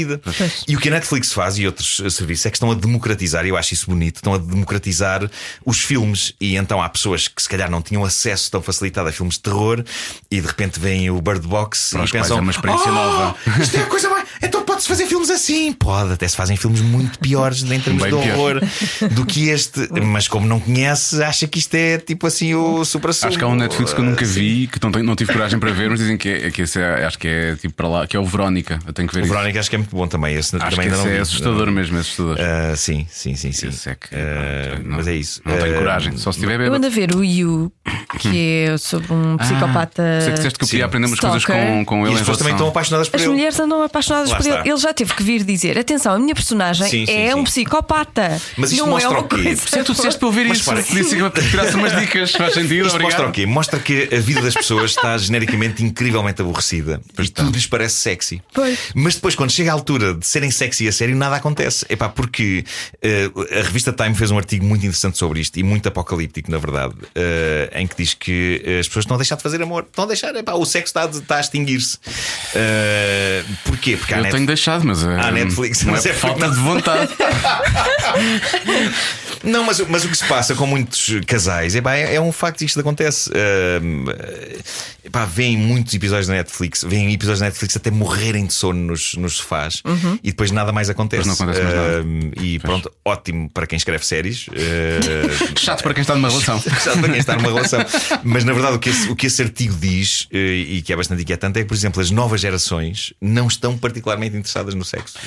E 0.69 0.77
o 0.77 0.81
que 0.81 0.89
a 0.89 0.93
Netflix 0.93 1.33
faz 1.33 1.59
e 1.59 1.67
outros 1.67 2.01
serviços 2.11 2.47
é 2.47 2.51
que 2.51 2.57
estão 2.57 2.71
a 2.71 2.75
democratizar, 2.75 3.45
e 3.45 3.49
eu 3.49 3.57
acho 3.57 3.75
isso 3.75 3.87
bonito, 3.87 4.17
estão 4.17 4.35
a 4.35 4.39
democratizar 4.39 5.29
os 5.65 5.81
filmes. 5.81 6.35
E 6.41 6.57
então 6.57 6.81
há 6.83 6.89
pessoas 6.89 7.29
que 7.29 7.43
se 7.43 7.49
calhar 7.49 7.71
não 7.71 7.83
tinham 7.83 8.05
acesso 8.05 8.51
tão 8.51 8.63
facilitado 8.63 9.09
a 9.09 9.13
filmes 9.13 9.35
de 9.35 9.41
terror 9.41 9.85
e 10.31 10.41
de 10.41 10.47
repente 10.47 10.79
veem 10.79 11.11
o 11.11 11.21
Bird 11.21 11.47
Box 11.47 11.91
Para 11.93 12.05
e 12.05 12.11
pensam: 12.11 12.39
é 12.39 12.41
uma 12.41 12.51
experiência 12.51 12.91
oh, 12.91 12.95
nova. 12.95 13.37
Isto 13.61 13.77
é 13.77 13.83
a 13.83 13.87
coisa 13.87 14.09
mais. 14.11 14.27
Então 14.43 14.65
pode-se 14.65 14.89
fazer 14.89 15.07
filmes 15.07 15.31
assim. 15.31 15.73
Pode, 15.73 16.13
até 16.13 16.27
se 16.29 16.37
fazem 16.37 16.57
filmes 16.57 16.81
muito 16.81 17.19
piores 17.19 17.63
em 17.63 17.81
termos 17.81 18.03
Bem 18.03 18.11
de 18.11 18.17
horror 18.17 18.61
pior. 18.61 19.09
do 19.11 19.25
que 19.25 19.49
este. 19.49 19.89
Mas 20.03 20.29
como 20.29 20.47
não 20.47 20.61
conhece, 20.61 21.23
acha 21.23 21.47
que 21.47 21.59
isto 21.59 21.75
é 21.75 21.99
tipo 21.99 22.27
assim 22.27 22.55
o 22.55 22.85
super 22.85 23.11
Acho 23.11 23.31
que 23.31 23.45
há 23.45 23.47
um 23.47 23.55
Netflix 23.55 23.95
que 23.95 24.01
eu 24.01 24.05
nunca 24.05 24.25
vi, 24.25 24.67
que 24.67 24.79
não, 24.83 24.91
não 25.03 25.17
tive 25.17 25.33
coragem 25.33 25.59
para 25.59 25.71
ver, 25.73 25.89
mas 25.89 26.01
dizem 26.01 26.17
que, 26.17 26.29
é, 26.29 26.51
que 26.51 26.63
esse 26.63 26.81
é, 26.81 27.05
acho 27.05 27.19
que 27.19 27.29
é 27.29 27.57
tipo 27.57 27.75
para 27.75 27.89
lá, 27.89 28.07
que 28.07 28.17
é 28.17 28.21
o 28.21 28.25
Verónica. 28.25 28.79
Eu 28.87 28.93
tenho 28.93 29.09
que 29.09 29.15
ver. 29.15 29.25
O 29.25 29.27
Verónica 29.27 29.61
acho 29.61 29.71
que 29.71 29.77
é 29.77 29.86
muito 29.87 29.97
bom 29.97 30.09
também. 30.09 30.35
Esse 30.35 30.57
acho 30.57 30.71
também 30.71 30.89
que 30.89 30.95
esse 30.95 31.09
é 31.09 31.19
assustador 31.21 31.71
mesmo, 31.71 31.97
é 31.97 32.01
assustador. 32.01 32.37
Uh, 32.37 32.77
sim, 32.77 33.07
sim, 33.09 33.37
sim, 33.37 33.53
sim. 33.53 33.69
É 33.87 33.95
que, 33.95 34.15
uh, 34.15 34.83
não, 34.85 34.97
mas 34.97 35.07
é 35.07 35.15
isso. 35.15 35.41
Não 35.45 35.57
tenho 35.57 35.75
uh, 35.75 35.79
coragem, 35.79 36.17
só 36.17 36.33
se 36.33 36.41
tiver 36.41 36.61
Eu 36.61 36.75
ando 36.75 36.87
a 36.87 36.91
ver 36.91 37.15
o 37.15 37.25
You, 37.25 37.73
que 38.19 38.67
é 38.69 38.79
sobre 38.79 39.13
um 39.13 39.37
psicopata. 39.37 40.03
Ah, 40.03 40.21
sei 40.21 40.31
que 40.31 40.37
disseste 40.37 40.59
que 40.59 40.65
eu 40.65 40.69
podia 40.69 40.85
aprender 40.85 41.07
umas 41.07 41.21
coisas 41.21 41.45
com, 41.45 41.85
com 41.85 42.07
ele. 42.07 42.11
E 42.11 42.15
as 42.15 42.21
pessoas 42.21 42.39
também 42.39 42.53
estão 42.55 42.69
apaixonadas 42.69 43.09
por 43.09 43.17
As 43.17 43.23
ele. 43.23 43.31
As 43.31 43.37
mulheres 43.37 43.61
andam 43.61 43.83
apaixonadas 43.83 44.31
Lá 44.31 44.37
por 44.37 44.47
está. 44.47 44.61
ele. 44.61 44.71
Ele 44.71 44.79
já 44.79 44.95
teve 44.95 45.15
que 45.15 45.23
vir 45.23 45.45
dizer: 45.45 45.79
atenção, 45.79 46.15
a 46.15 46.19
minha 46.19 46.35
personagem 46.35 46.89
sim, 46.89 47.05
é 47.09 47.33
sim. 47.33 47.35
um 47.35 47.45
psicopata. 47.45 48.41
Mas 48.57 48.73
isto 48.73 48.83
não 48.83 48.91
mostra 48.91 49.15
é 49.15 49.21
o 49.21 49.25
quê? 49.25 49.57
Por 49.57 49.85
tu 49.85 49.93
disseste 49.93 50.19
para 50.19 50.27
ouvir 50.27 50.47
isso. 50.47 50.75
Disse 50.75 51.17
que 51.17 51.31
tirasse 51.51 51.75
umas 51.77 51.97
dicas. 51.97 52.33
Faz 52.33 52.55
sentido, 52.55 52.87
Isto 52.87 53.01
mostra 53.01 53.29
o 53.29 53.33
quê? 53.33 53.47
Mostra 53.47 53.79
que 53.79 54.09
a 54.13 54.21
vida 54.21 54.41
das 54.41 54.55
pessoas 54.55 54.91
está 54.91 55.17
genericamente 55.19 55.85
incrivelmente 55.85 56.41
aborrecida 56.43 57.01
e 57.19 57.29
tudo 57.29 57.53
lhes 57.53 57.67
parece 57.67 57.95
sexy. 57.97 58.43
Pois. 58.53 58.79
Mas 58.95 59.15
depois, 59.15 59.35
quando 59.35 59.51
chega 59.51 59.73
a 59.73 59.75
altura 59.77 60.15
de 60.15 60.27
serem 60.27 60.51
sexy 60.51 60.89
a 60.89 60.93
sério, 60.93 61.17
nada 61.17 61.37
acontece. 61.37 61.87
Epá, 61.89 62.09
porque 62.09 62.65
uh, 62.95 63.59
a 63.59 63.63
revista 63.63 63.93
Time 63.93 64.15
fez 64.15 64.31
um 64.31 64.39
artigo 64.39 64.65
muito 64.65 64.85
interessante 64.85 65.19
sobre 65.19 65.41
isto 65.41 65.59
e 65.59 65.63
muito 65.63 65.89
apocalíptico, 65.89 66.51
na 66.51 66.59
verdade, 66.59 66.95
uh, 66.95 67.71
em 67.73 67.87
que 67.87 67.97
diz 67.97 68.15
que 68.15 68.63
as 68.81 68.89
pessoas 68.89 69.05
estão 69.05 69.15
a 69.15 69.19
deixar 69.19 69.37
de 69.37 69.43
fazer 69.43 69.63
amor. 69.63 69.85
Estão 69.85 70.05
a 70.05 70.09
deixar, 70.09 70.35
epá, 70.35 70.55
o 70.55 70.65
sexo 70.65 70.89
está, 70.89 71.07
está 71.07 71.37
a 71.37 71.41
extinguir-se. 71.41 71.97
Uh, 71.97 73.57
porquê? 73.65 73.97
Porque 73.97 74.15
Eu 74.15 74.23
net... 74.23 74.33
tenho 74.33 74.47
deixado, 74.47 74.85
mas. 74.85 75.03
Uh, 75.03 75.09
Netflix. 75.33 75.83
Não 75.83 75.93
mas 75.93 76.07
é, 76.07 76.11
é 76.11 76.15
falta 76.15 76.49
de 76.49 76.57
vontade. 76.57 77.13
Não, 79.43 79.65
mas, 79.65 79.81
mas 79.89 80.05
o 80.05 80.09
que 80.09 80.17
se 80.17 80.25
passa 80.27 80.55
com 80.55 80.67
muitos 80.67 81.21
casais 81.27 81.75
é, 81.75 81.83
é, 81.87 82.15
é 82.15 82.21
um 82.21 82.33
facto 82.33 82.63
isto 82.63 82.81
acontece. 82.81 83.31
Uh, 83.31 84.63
epá, 85.05 85.25
vêm 85.25 85.57
muitos 85.57 85.95
episódios 85.95 86.27
da 86.27 86.35
Netflix, 86.35 86.85
vêm 86.85 87.13
episódios 87.13 87.41
da 87.41 87.47
Netflix 87.47 87.77
até 87.77 87.91
morrerem 87.91 88.47
de 88.47 88.53
sono 88.53 88.81
nos, 88.81 89.15
nos 89.15 89.37
sofás 89.37 89.83
uhum. 89.85 90.19
e 90.23 90.31
depois 90.31 90.51
nada 90.51 90.73
mais 90.73 90.91
acontece. 90.91 91.27
não 91.27 91.35
acontece 91.35 91.63
mais 91.63 91.75
nada. 91.75 92.03
Uh, 92.03 92.43
e 92.43 92.59
pronto, 92.59 92.91
ótimo 93.05 93.51
para 93.51 93.67
quem 93.67 93.77
escreve 93.77 94.05
séries. 94.05 94.49
Uh, 94.49 95.57
Chato 95.59 95.83
para 95.83 95.95
quem 95.95 96.03
está 96.03 96.15
numa 96.15 96.29
relação. 96.29 96.61
Chato 96.83 97.01
para 97.01 97.09
quem 97.09 97.19
está 97.19 97.37
numa 97.37 97.49
relação. 97.49 97.85
Mas 98.25 98.45
na 98.45 98.53
verdade, 98.53 98.77
o 98.77 98.79
que 98.79 98.91
esse, 98.91 99.09
o 99.09 99.17
que 99.17 99.27
esse 99.27 99.43
artigo 99.43 99.75
diz, 99.75 100.29
e 100.33 100.83
que 100.83 100.93
é 100.93 100.97
bastante 100.97 101.23
inquietante, 101.23 101.59
é 101.59 101.63
que, 101.63 101.69
por 101.69 101.75
exemplo, 101.75 102.01
as 102.01 102.11
novas 102.11 102.41
gerações 102.41 103.13
não 103.21 103.47
estão 103.47 103.77
particularmente 103.77 104.37
interessadas 104.37 104.75
no 104.75 104.85
sexo. 104.85 105.19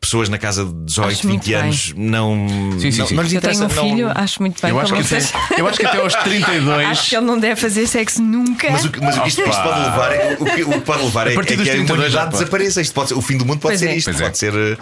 pessoas 0.00 0.28
na 0.28 0.38
casa 0.38 0.64
de 0.64 0.72
18, 0.84 1.28
20 1.28 1.54
anos 1.54 1.94
não. 1.96 2.46
Sim, 2.84 2.92
sim, 2.92 2.98
não, 2.98 3.06
sim. 3.06 3.14
não 3.14 3.24
interessa. 3.24 3.64
Eu 3.64 3.68
tenho 3.68 3.84
um 3.84 3.90
filho, 3.90 4.08
não... 4.08 4.22
acho 4.22 4.42
muito 4.42 4.60
bem. 4.60 4.70
Eu 4.70 4.80
acho, 4.80 4.94
que 4.94 5.00
até, 5.00 5.60
eu 5.60 5.66
acho 5.66 5.78
que 5.78 5.86
até 5.86 5.98
aos 5.98 6.14
32. 6.22 6.86
Acho 6.86 7.08
que 7.08 7.16
ele 7.16 7.26
não 7.26 7.38
deve 7.38 7.60
fazer 7.60 7.86
sexo 7.86 8.22
nunca. 8.22 8.70
Mas 8.70 8.84
o, 8.84 8.90
mas 9.00 9.16
o 9.16 9.22
que 9.22 9.28
isto, 9.28 9.40
isto 9.40 9.62
pode 9.62 9.80
levar, 9.80 10.12
é, 10.12 10.36
o 10.38 10.44
que, 10.44 10.62
o 10.64 10.72
que 10.72 10.80
pode 10.80 11.02
levar 11.02 11.26
é, 11.28 11.34
é 11.34 11.42
que 11.42 11.70
a 11.70 11.94
humanidade 11.94 12.30
desapareça. 12.32 12.80
Isto 12.80 12.94
pode 12.94 13.08
ser, 13.08 13.14
o 13.14 13.22
fim 13.22 13.38
do 13.38 13.46
mundo 13.46 13.60
pode 13.60 13.78
pois 13.78 13.80
ser 13.80 13.88
é. 13.88 13.96
isto. 13.96 14.10
Pois 14.10 14.20
pode 14.20 14.30
é. 14.30 14.34
ser 14.34 14.78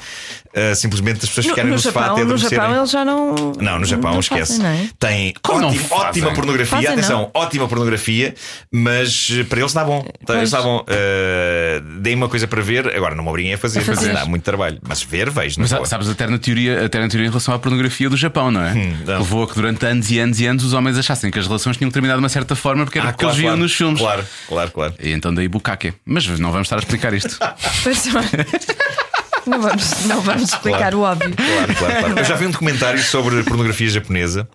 uh, 0.55 0.75
simplesmente 0.75 1.25
as 1.25 1.29
pessoas 1.29 1.47
ficarem 1.47 1.71
no, 1.71 1.77
no, 1.77 1.83
sofá 1.83 2.07
até 2.07 2.25
No 2.25 2.37
Japão 2.37 2.77
eles 2.77 2.91
já 2.91 3.05
não. 3.05 3.53
Não, 3.61 3.79
no 3.79 3.85
Japão, 3.85 4.19
esquece. 4.21 4.59
Fazem, 4.59 4.67
é? 4.67 4.89
Tem 4.99 5.35
ótimo, 5.49 5.87
ótima 5.91 6.33
pornografia. 6.33 6.77
Fazem, 6.77 6.93
atenção, 6.93 7.21
não. 7.23 7.31
ótima 7.35 7.69
pornografia, 7.69 8.35
mas 8.71 9.31
para 9.49 9.61
eles 9.61 9.71
está 9.71 9.85
bom. 9.85 10.07
Eles 10.29 10.45
está 10.45 10.63
bom. 10.63 10.81
Uh, 10.81 12.01
deem 12.01 12.17
uma 12.17 12.29
coisa 12.29 12.47
para 12.47 12.63
ver, 12.63 12.95
agora 12.95 13.15
não 13.15 13.25
me 13.25 13.31
obriguem 13.31 13.55
a 13.55 13.59
fazer, 13.59 13.81
a 13.81 13.85
fazer. 13.85 14.13
dá 14.13 14.25
muito 14.25 14.43
trabalho. 14.43 14.79
Mas 14.87 15.03
ver, 15.03 15.31
vejo. 15.31 15.57
Mas 15.59 15.71
sabes 15.89 16.09
até 16.09 16.27
na, 16.27 16.39
teoria, 16.39 16.87
até 16.87 17.01
na 17.01 17.09
teoria 17.09 17.27
em 17.27 17.31
relação 17.31 17.55
à 17.55 17.59
pornografia 17.59 18.09
do 18.09 18.17
Japão, 18.17 18.51
não 18.51 18.63
é? 18.63 18.73
Hum, 18.73 18.97
não. 19.07 19.19
Levou 19.19 19.45
a 19.45 19.49
que 19.49 19.55
durante 19.55 19.85
anos 19.87 20.11
e 20.11 20.19
anos 20.19 20.41
e 20.41 20.47
anos 20.47 20.65
os 20.65 20.73
homens 20.73 20.99
achassem 20.99 21.31
que 21.31 21.39
as 21.39 21.47
relações 21.47 21.77
tinham 21.77 21.91
terminado 21.91 22.19
de 22.19 22.25
uma 22.25 22.29
certa 22.29 22.55
forma 22.55 22.85
porque 22.85 22.99
era 22.99 23.09
ah, 23.09 23.13
claro, 23.13 23.29
eles 23.29 23.37
viam 23.39 23.51
claro. 23.51 23.63
nos 23.63 23.75
filmes. 23.75 24.01
Claro, 24.01 24.25
claro, 24.49 24.71
claro. 24.71 24.95
E 25.01 25.13
então 25.13 25.33
daí 25.35 25.49
bucaque. 25.49 25.95
Mas 26.05 26.27
não 26.39 26.51
vamos 26.51 26.67
estar 26.67 26.77
a 26.77 26.81
explicar 26.81 27.13
isto. 27.15 27.39
Não 29.47 29.61
vamos, 29.61 30.05
não 30.07 30.21
vamos 30.21 30.43
explicar 30.45 30.79
claro, 30.79 30.99
o 30.99 31.03
óbvio. 31.03 31.35
Claro, 31.35 31.75
claro, 31.75 31.95
claro. 32.01 32.19
Eu 32.19 32.25
já 32.25 32.35
vi 32.37 32.47
um 32.47 32.51
documentário 32.51 33.03
sobre 33.03 33.43
pornografia 33.43 33.89
japonesa 33.89 34.49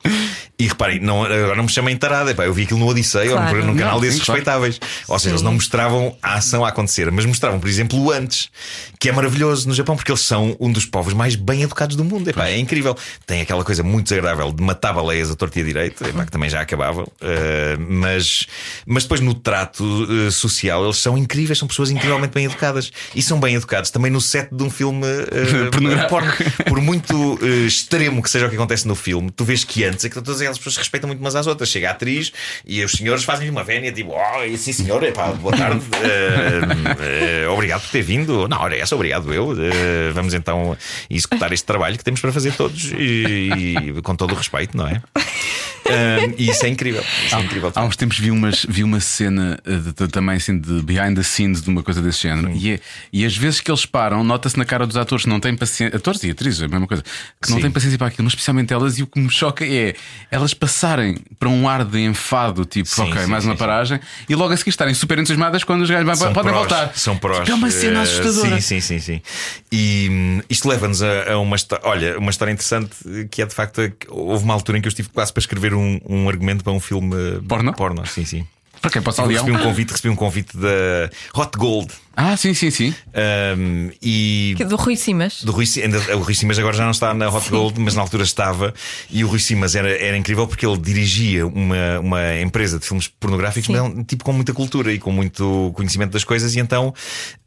e 0.60 0.68
reparem, 0.68 1.00
não, 1.00 1.24
agora 1.24 1.56
não 1.56 1.66
me 1.66 1.70
chamem 1.70 1.96
tarada. 1.96 2.32
eu 2.44 2.52
vi 2.54 2.64
aquilo 2.64 2.80
no 2.80 2.88
Odisseia 2.88 3.30
claro. 3.30 3.60
ou 3.60 3.66
num 3.66 3.76
canal 3.76 3.96
não, 3.96 4.02
desses 4.02 4.16
sim, 4.16 4.26
respeitáveis. 4.26 4.80
Claro. 4.80 4.94
Ou 5.08 5.20
seja, 5.20 5.30
sim. 5.30 5.34
eles 5.36 5.42
não 5.44 5.54
mostravam 5.54 6.18
a 6.22 6.34
ação 6.34 6.66
a 6.66 6.70
acontecer, 6.70 7.12
mas 7.12 7.26
mostravam, 7.26 7.60
por 7.60 7.70
exemplo, 7.70 8.00
o 8.00 8.12
antes, 8.12 8.50
que 9.00 9.08
é 9.08 9.12
maravilhoso 9.12 9.68
no 9.68 9.76
Japão, 9.76 9.96
porque 9.96 10.12
eles 10.12 10.22
são 10.22 10.58
um 10.60 10.72
dos 10.72 10.86
povos 10.86 11.14
mais 11.14 11.36
bem 11.36 11.62
educados 11.62 11.96
do 11.96 12.04
mundo. 12.04 12.28
Epá, 12.28 12.48
é 12.48 12.58
incrível. 12.58 12.98
Tem 13.28 13.40
aquela 13.40 13.64
coisa 13.64 13.84
muito 13.84 14.06
desagradável 14.06 14.52
de 14.52 14.64
matar 14.64 14.94
baleias 14.94 15.30
a 15.30 15.36
torta 15.36 15.60
e 15.60 15.62
a 15.62 15.66
direita, 15.66 16.10
epá, 16.10 16.26
que 16.26 16.32
também 16.32 16.50
já 16.50 16.60
acabava. 16.60 17.04
Uh, 17.04 17.78
mas, 17.88 18.48
mas 18.84 19.04
depois 19.04 19.22
no 19.22 19.36
trato 19.36 19.84
uh, 19.84 20.32
social, 20.32 20.84
eles 20.84 20.98
são 20.98 21.16
incríveis, 21.16 21.60
são 21.60 21.68
pessoas 21.68 21.92
incrivelmente 21.92 22.34
bem 22.34 22.46
educadas. 22.46 22.92
E 23.14 23.22
são 23.22 23.40
bem 23.40 23.54
educados 23.54 23.92
também 23.92 24.10
no 24.10 24.20
set 24.20 24.50
de 24.52 24.64
um 24.64 24.72
filme 24.72 25.06
uh, 25.06 26.10
por, 26.10 26.24
por 26.66 26.82
muito 26.82 27.38
extremo 27.68 28.24
que 28.24 28.30
seja 28.32 28.48
o 28.48 28.50
que 28.50 28.56
acontece 28.56 28.88
no 28.88 28.96
filme, 28.96 29.30
tu 29.30 29.46
vês 29.46 29.64
que 29.64 29.84
antes 29.84 30.04
é 30.04 30.10
que 30.10 30.16
todas 30.16 30.47
as 30.48 30.57
pessoas 30.57 30.78
respeitam 30.78 31.07
muito 31.07 31.19
umas 31.19 31.36
às 31.36 31.48
outras. 31.48 31.69
Chega 31.69 31.90
a 31.90 31.91
atriz 31.91 32.32
e 32.65 32.84
os 32.84 32.91
senhores 32.91 33.24
fazem-lhe 33.24 33.52
uma 33.52 33.64
vénia 33.64 33.91
tipo, 33.91 34.14
oh, 34.14 34.57
sim 34.57 34.74
senhor, 34.74 35.03
epá, 35.03 35.28
boa 35.34 35.56
tarde, 35.56 35.80
uh, 35.80 37.48
uh, 37.49 37.53
obrigado 37.53 37.82
por 37.82 37.91
ter 37.91 38.02
vindo. 38.02 38.48
Não, 38.48 38.68
é 38.68 38.80
essa, 38.80 38.95
obrigado 38.95 39.34
eu. 39.34 39.49
Uh, 39.49 40.14
vamos 40.14 40.34
então 40.34 40.78
executar 41.10 41.52
este 41.52 41.65
trabalho 41.65 41.98
que 41.98 42.03
temos 42.03 42.22
para 42.22 42.32
fazer 42.32 42.53
todos 42.53 42.91
e, 42.94 43.49
e 43.98 44.02
com 44.02 44.15
todo 44.15 44.32
o 44.32 44.36
respeito, 44.36 44.76
não 44.76 44.88
é? 44.88 45.02
E 46.38 46.49
isso 46.49 46.65
é 46.65 46.69
incrível. 46.69 47.03
Isso 47.26 47.35
é 47.35 47.41
incrível 47.41 47.72
há, 47.76 47.81
há 47.81 47.85
uns 47.85 47.95
tempos 47.95 48.19
vi, 48.19 48.31
umas, 48.31 48.65
vi 48.68 48.84
uma 48.84 48.99
cena 48.99 49.59
de, 49.65 49.93
de, 49.93 50.07
também 50.07 50.35
assim 50.35 50.59
de 50.59 50.81
behind 50.81 51.15
the 51.15 51.23
scenes 51.23 51.61
de 51.61 51.69
uma 51.69 51.84
coisa 51.84 52.01
desse 52.01 52.23
género. 52.23 52.51
E, 52.55 52.73
é, 52.73 52.80
e 53.11 53.26
às 53.26 53.35
vezes 53.35 53.61
que 53.61 53.69
eles 53.69 53.85
param, 53.85 54.23
nota-se 54.23 54.57
na 54.57 54.65
cara 54.65 54.85
dos 54.85 54.97
atores 54.97 55.23
que 55.23 55.30
não 55.30 55.39
têm 55.39 55.55
paciência, 55.55 55.95
atores 55.95 56.23
e 56.23 56.31
atrizes, 56.31 56.61
a 56.61 56.68
mesma 56.68 56.88
coisa, 56.88 57.03
que 57.41 57.51
não 57.51 57.59
têm 57.59 57.72
paciência 57.72 57.97
para 57.97 58.07
aquilo, 58.07 58.23
mas 58.23 58.34
especialmente 58.34 58.73
elas. 58.73 58.97
E 58.97 59.03
o 59.03 59.07
que 59.07 59.19
me 59.19 59.30
choca 59.30 59.65
é 59.65 59.95
elas 60.31 60.53
passarem 60.53 61.18
para 61.39 61.49
um 61.49 61.68
ar 61.68 61.85
de 61.85 61.99
enfado, 61.99 62.65
tipo, 62.65 62.89
sim, 62.89 63.01
ok, 63.03 63.22
sim, 63.23 63.27
mais 63.27 63.43
sim, 63.43 63.49
uma 63.49 63.55
paragem, 63.55 63.99
e 64.27 64.35
logo 64.35 64.53
a 64.53 64.57
seguir 64.57 64.69
estarem 64.69 64.93
super 64.93 65.18
entusiasmadas 65.18 65.64
quando 65.64 65.81
os 65.81 65.89
gajos 65.89 66.19
podem 66.19 66.34
prós, 66.34 66.55
voltar. 66.55 66.91
São 66.95 67.18
prós. 67.18 67.39
Tipo, 67.39 67.51
é 67.51 67.55
uma 67.55 67.72
cena 67.72 68.01
assustadora. 68.01 68.61
Sim, 68.61 68.80
sim, 68.80 68.99
sim. 68.99 68.99
sim. 68.99 69.22
E 69.72 70.07
hum, 70.09 70.41
isto 70.49 70.68
leva-nos 70.68 71.01
a, 71.01 71.34
a, 71.34 71.39
uma 71.39 71.55
história, 71.55 71.85
olha, 71.88 72.18
uma 72.18 72.31
história 72.31 72.51
interessante 72.51 72.91
que 73.30 73.41
é 73.41 73.45
de 73.45 73.53
facto. 73.53 73.81
Houve 74.09 74.43
uma 74.43 74.53
altura 74.53 74.77
em 74.77 74.81
que 74.81 74.88
eu 74.88 74.89
estive 74.91 75.09
quase 75.09 75.31
para 75.31 75.41
escrever 75.41 75.73
um, 75.78 75.99
um 76.08 76.30
argumento 76.30 76.64
para 76.64 76.74
um 76.74 76.80
filme 76.80 77.40
porno. 77.48 77.74
porno 77.74 78.06
sim, 78.06 78.26
sim. 78.26 78.48
Para 78.82 78.91
quem 78.91 79.02
possa 79.02 79.26
recebi 79.26 79.52
um 79.52 79.60
convite, 79.60 79.91
recebi 79.91 80.10
um 80.10 80.16
convite 80.16 80.56
da 80.56 81.10
Hot 81.36 81.58
Gold. 81.58 81.94
Ah, 82.19 82.35
sim, 82.35 82.52
sim, 82.56 82.72
sim. 82.72 82.95
Um, 83.56 83.91
e 84.02 84.56
que 84.57 84.65
do 84.65 84.76
Rui 84.76 84.95
Simas. 84.95 85.44
Do 85.44 85.52
Rui, 85.52 85.65
ainda, 85.84 85.99
o 86.18 86.22
Rui 86.22 86.34
Simas 86.34 86.57
agora 86.57 86.76
já 86.76 86.84
não 86.84 86.89
está 86.89 87.14
na 87.14 87.30
Hot 87.30 87.45
sim. 87.45 87.52
Gold, 87.52 87.80
mas 87.80 87.94
na 87.94 88.02
altura 88.02 88.23
estava. 88.23 88.73
E 89.11 89.23
o 89.23 89.27
Rui 89.27 89.38
Simas 89.38 89.76
era, 89.76 89.88
era 89.88 90.18
incrível 90.18 90.48
porque 90.48 90.65
ele 90.65 90.80
dirigia 90.80 91.45
uma, 91.45 91.99
uma 91.99 92.41
empresa 92.41 92.80
de 92.80 92.88
filmes 92.88 93.07
pornográficos, 93.07 93.69
mas, 93.69 94.06
tipo 94.07 94.23
com 94.23 94.34
muita 94.34 94.52
cultura 94.52 94.91
e 94.91 94.98
com 94.98 95.11
muito 95.11 95.72
conhecimento 95.76 96.10
das 96.10 96.23
coisas. 96.23 96.56
E 96.56 96.60
então 96.60 96.91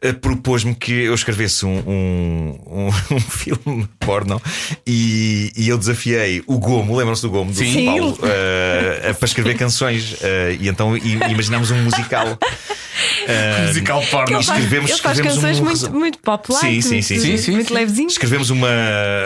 uh, 0.04 0.14
propôs-me 0.20 0.72
que 0.72 0.92
eu 0.92 1.14
escrevesse 1.16 1.66
um, 1.66 1.78
um, 1.84 2.58
um, 2.68 2.86
um 3.16 3.20
filme 3.20 3.88
porno 3.98 4.40
e, 4.86 5.52
e 5.56 5.68
eu 5.68 5.78
desafiei 5.78 6.44
o 6.46 6.60
Gomo, 6.60 6.96
lembram-se 6.96 7.22
do 7.22 7.30
Gomo, 7.30 7.50
do 7.50 7.58
sim. 7.58 7.86
Paulo, 7.86 8.12
uh, 8.12 9.14
para 9.16 9.26
escrever 9.26 9.56
canções. 9.56 10.12
Uh, 10.12 10.56
e 10.60 10.68
então 10.68 10.96
e, 10.96 11.14
imaginámos 11.28 11.72
um 11.72 11.82
musical. 11.82 12.38
musical 13.66 14.02
porno. 14.10 14.38
Escrevemos, 14.60 14.90
Ele 14.90 15.00
faz 15.00 15.18
escrevemos 15.18 15.34
canções 15.58 15.60
um 15.60 15.64
muito, 15.64 15.98
muito 15.98 16.18
pop 16.18 16.52
light, 16.52 16.82
Sim, 16.82 17.02
sim, 17.02 17.02
sim, 17.02 17.14
muito, 17.14 17.26
sim, 17.26 17.36
sim, 17.38 17.52
muito 17.52 17.74
levezinho. 17.74 18.08
Escrevemos 18.08 18.50
uma, 18.50 18.68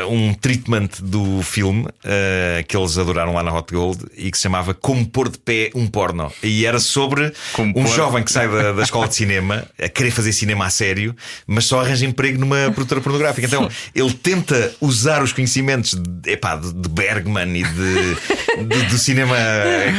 um 0.09 0.33
treatment 0.35 0.89
do 1.03 1.43
filme 1.43 1.87
eh, 2.05 2.65
que 2.67 2.77
eles 2.77 2.97
adoraram 2.99 3.33
lá 3.35 3.43
na 3.43 3.53
Hot 3.57 3.73
Gold 3.73 4.05
e 4.17 4.31
que 4.31 4.37
se 4.37 4.43
chamava 4.45 4.75
Como 4.75 5.07
Pôr 5.07 5.29
de 5.29 5.39
Pé 5.39 5.71
um 5.75 5.87
Porno. 5.87 6.33
E 6.43 6.65
era 6.67 6.79
sobre 6.79 7.33
Como 7.53 7.71
um 7.71 7.85
pôr- 7.85 7.87
jovem 7.95 8.23
que 8.23 8.33
sai 8.33 8.49
da, 8.49 8.73
da 8.73 8.83
escola 8.83 9.09
de 9.09 9.15
cinema 9.15 9.65
a 9.83 9.89
querer 9.89 10.11
fazer 10.11 10.33
cinema 10.33 10.67
a 10.67 10.71
sério, 10.71 11.15
mas 11.47 11.65
só 11.67 11.81
arranja 11.81 12.07
emprego 12.07 12.39
numa 12.39 12.71
produtora 12.73 13.01
pornográfica. 13.01 13.47
Então 13.47 13.69
ele 13.95 14.13
tenta 14.13 14.73
usar 14.81 15.23
os 15.23 15.33
conhecimentos 15.33 15.95
de, 15.95 16.31
epá, 16.33 16.57
de 16.57 16.89
Bergman 16.89 17.59
e 17.59 17.63
de, 17.65 18.65
de- 18.67 18.83
do 18.89 18.99
cinema 18.99 19.37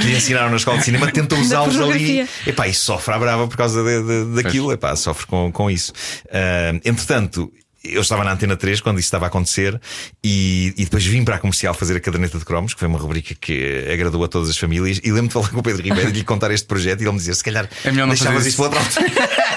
que 0.02 0.08
lhe 0.08 0.16
ensinaram 0.18 0.50
na 0.50 0.58
escola 0.58 0.78
de 0.78 0.86
cinema, 0.86 1.12
tenta 1.12 1.36
usá-los 1.36 1.80
ali. 1.80 2.28
Epá, 2.46 2.68
e 2.68 2.74
sofre 2.74 3.14
à 3.14 3.20
brava 3.20 3.48
por 3.48 3.58
causa 3.58 3.84
de- 3.84 4.04
de- 4.04 4.42
daquilo. 4.44 4.72
Epá, 4.72 4.96
sofre 4.96 5.25
com, 5.28 5.52
com 5.52 5.70
isso. 5.70 5.94
Ah, 6.32 6.72
entretanto. 6.84 7.52
Eu 7.90 8.02
estava 8.02 8.24
na 8.24 8.32
Antena 8.34 8.56
3 8.56 8.82
quando 8.82 9.00
isso 9.00 9.08
estava 9.08 9.26
a 9.26 9.28
acontecer 9.28 9.80
e, 10.24 10.74
e 10.78 10.84
depois 10.86 11.06
vim 11.06 11.24
para 11.24 11.36
a 11.36 11.40
comercial 11.40 11.74
fazer 11.74 11.96
a 11.96 12.00
caderneta 12.00 12.38
de 12.38 12.46
cromos, 12.46 12.74
que 12.74 12.80
foi 12.80 12.88
uma 12.88 12.98
rubrica 13.00 13.36
que 13.40 13.88
agradou 13.92 14.24
a 14.24 14.28
todas 14.28 14.50
as 14.50 14.58
famílias. 14.58 15.00
E 15.04 15.12
lembro 15.12 15.28
de 15.28 15.34
falar 15.34 15.50
com 15.50 15.60
o 15.60 15.64
Pedro 15.64 15.82
Ribeiro 15.84 16.10
e 16.10 16.12
de 16.12 16.20
lhe 16.20 16.26
contar 16.26 16.52
este 16.52 16.66
projeto 16.68 17.02
e 17.02 17.04
ele 17.04 17.12
me 17.12 17.18
dizia: 17.18 17.34
se 17.34 17.44
calhar 17.44 17.68
É 17.84 17.92
melhor 17.92 18.08
não 18.08 18.14
deixavas 18.14 18.46
isso 18.46 18.58
para 18.58 18.66
outra 18.66 18.80
altura. 18.80 19.06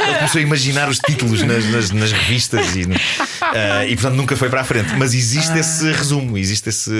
Ele 0.00 0.14
começou 0.16 0.38
a 0.38 0.42
imaginar 0.42 0.88
os 0.88 0.98
títulos 0.98 1.42
nas, 1.42 1.64
nas- 1.66 1.90
nas 1.90 2.10
revistas 2.12 2.74
e, 2.74 2.86
ah, 3.42 3.84
e 3.84 3.94
portanto 3.94 4.14
nunca 4.16 4.34
foi 4.36 4.48
para 4.48 4.62
a 4.62 4.64
frente. 4.64 4.94
Mas 4.96 5.12
existe 5.14 5.56
esse 5.58 5.92
resumo, 5.92 6.38
existe 6.38 6.68
esse 6.70 6.90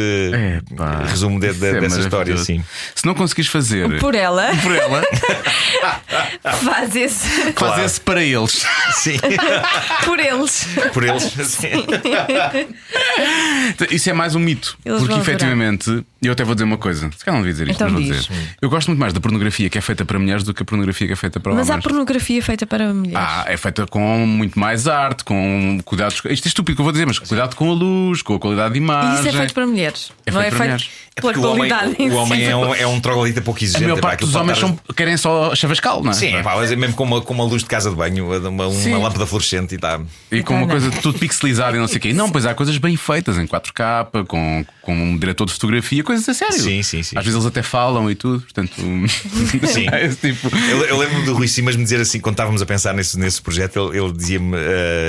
Epá, 0.70 1.04
resumo 1.06 1.40
de- 1.40 1.52
de- 1.54 1.66
é 1.66 1.80
dessa 1.80 2.00
história, 2.00 2.34
maravilhoso. 2.34 2.44
sim. 2.44 2.62
Se 2.94 3.06
não 3.06 3.14
conseguires 3.14 3.50
fazer 3.50 3.98
Por 3.98 4.14
ela, 4.14 4.50
por 4.62 4.74
ela, 4.74 5.02
faz 6.62 6.94
esse 6.94 7.52
Claro. 7.52 7.74
faz 7.74 7.86
esse 7.92 8.00
para 8.00 8.22
eles. 8.22 8.64
Sim, 8.96 9.16
por 10.04 10.19
eles. 10.20 10.66
por 10.92 11.04
eles. 11.04 11.22
Sim. 11.24 11.86
Isso 13.90 14.10
é 14.10 14.12
mais 14.12 14.34
um 14.34 14.40
mito. 14.40 14.76
Eles 14.84 15.00
porque 15.00 15.14
efetivamente, 15.14 16.04
eu 16.22 16.32
até 16.32 16.44
vou 16.44 16.54
dizer 16.54 16.64
uma 16.64 16.76
coisa, 16.78 17.10
se 17.16 17.24
calhar 17.24 17.36
não 17.40 17.42
devia 17.46 17.52
dizer 17.52 17.68
isto, 17.68 17.76
Então 17.82 17.90
mas 17.90 18.04
vou 18.06 18.12
diz. 18.14 18.26
dizer. 18.26 18.56
Eu 18.60 18.68
gosto 18.70 18.88
muito 18.88 19.00
mais 19.00 19.12
da 19.12 19.20
pornografia 19.20 19.70
que 19.70 19.78
é 19.78 19.80
feita 19.80 20.04
para 20.04 20.18
mulheres 20.18 20.42
do 20.44 20.52
que 20.52 20.62
a 20.62 20.66
pornografia 20.66 21.06
que 21.06 21.12
é 21.12 21.16
feita 21.16 21.40
para 21.40 21.54
Mas 21.54 21.68
há 21.70 21.74
homens. 21.74 21.82
pornografia 21.84 22.42
feita 22.42 22.66
para 22.66 22.92
mulheres. 22.92 23.18
Ah, 23.18 23.44
é 23.46 23.56
feita 23.56 23.86
com 23.86 24.26
muito 24.26 24.58
mais 24.58 24.86
arte, 24.86 25.24
com 25.24 25.80
cuidados. 25.84 26.20
Isto 26.28 26.46
é 26.46 26.48
estúpido 26.48 26.76
que 26.76 26.80
eu 26.80 26.84
vou 26.84 26.92
dizer, 26.92 27.06
mas 27.06 27.18
cuidado 27.18 27.54
com 27.56 27.70
a 27.70 27.74
luz, 27.74 28.22
com 28.22 28.34
a 28.34 28.38
qualidade 28.38 28.74
de 28.74 28.80
E 28.80 28.82
imagem. 28.82 29.18
isso 29.20 29.28
é 29.28 29.32
feito 29.32 29.54
para 29.54 29.66
mulheres. 29.66 30.12
É 30.26 30.30
não 30.30 30.40
feito 30.40 30.54
é 30.54 30.56
para 30.56 30.66
feito 30.66 30.72
mulheres. 30.72 30.90
É 31.16 31.20
pela 31.20 31.32
porque 31.32 31.46
o 31.46 31.50
homem, 31.50 31.68
qualidade. 31.68 31.96
em 32.02 32.10
o 32.10 32.14
homem 32.14 32.38
si. 32.40 32.44
é 32.46 32.56
um, 32.56 32.74
é 32.74 32.86
um 32.86 33.00
troglodita 33.00 33.42
pouco 33.42 33.58
A 33.60 33.64
exigente. 33.64 33.84
maior 33.84 33.98
epá, 33.98 34.08
parte 34.08 34.14
aquilo 34.24 34.30
dos 34.30 34.32
pode 34.40 34.42
homens 34.44 34.58
estar- 34.58 34.84
são, 34.86 34.94
querem 34.94 35.16
só 35.16 35.54
chavascal, 35.54 36.02
não 36.04 36.10
é? 36.12 36.14
Sim, 36.14 36.34
é 36.36 36.42
pá, 36.42 36.54
mas 36.56 36.70
é 36.70 36.76
mesmo 36.76 36.94
com 36.94 37.04
uma, 37.04 37.20
com 37.20 37.34
uma 37.34 37.44
luz 37.44 37.62
de 37.62 37.68
casa 37.68 37.90
de 37.90 37.96
banho, 37.96 38.26
uma, 38.26 38.68
uma 38.68 38.98
lâmpada 38.98 39.26
fluorescente 39.26 39.74
e 39.74 39.78
tá. 39.78 40.00
E 40.30 40.42
com 40.42 40.54
uma 40.54 40.64
Então, 40.64 40.78
coisa 40.78 40.90
tudo 41.02 41.18
pixelizada 41.18 41.76
e 41.76 41.80
não 41.80 41.88
sei 41.88 41.96
o 41.98 42.00
quê. 42.00 42.12
Não, 42.12 42.30
pois 42.30 42.46
há 42.46 42.54
coisas 42.54 42.76
bem 42.78 42.96
feitas 42.96 43.36
em 43.38 43.46
4K, 43.46 44.24
com, 44.26 44.64
com 44.82 44.94
um 44.94 45.18
diretor 45.18 45.46
de 45.46 45.52
fotografia, 45.52 46.02
coisas 46.10 46.28
a 46.28 46.34
sério. 46.34 46.60
Sim, 46.60 46.82
sim, 46.82 47.02
sim. 47.02 47.16
Às 47.16 47.24
vezes 47.24 47.34
eles 47.36 47.46
até 47.46 47.62
falam 47.62 48.10
e 48.10 48.14
tudo, 48.14 48.40
portanto. 48.42 48.74
Sim. 49.66 49.86
é 49.92 50.06
esse 50.06 50.16
tipo. 50.16 50.50
Eu, 50.70 50.84
eu 50.86 50.98
lembro 50.98 51.24
do 51.24 51.34
Rui 51.34 51.46
Simas 51.48 51.76
me 51.76 51.82
dizer 51.84 52.00
assim, 52.00 52.20
quando 52.20 52.34
estávamos 52.34 52.60
a 52.62 52.66
pensar 52.66 52.92
nesse, 52.94 53.18
nesse 53.18 53.40
projeto, 53.40 53.90
ele, 53.92 53.98
ele 54.02 54.12
dizia-me: 54.12 54.56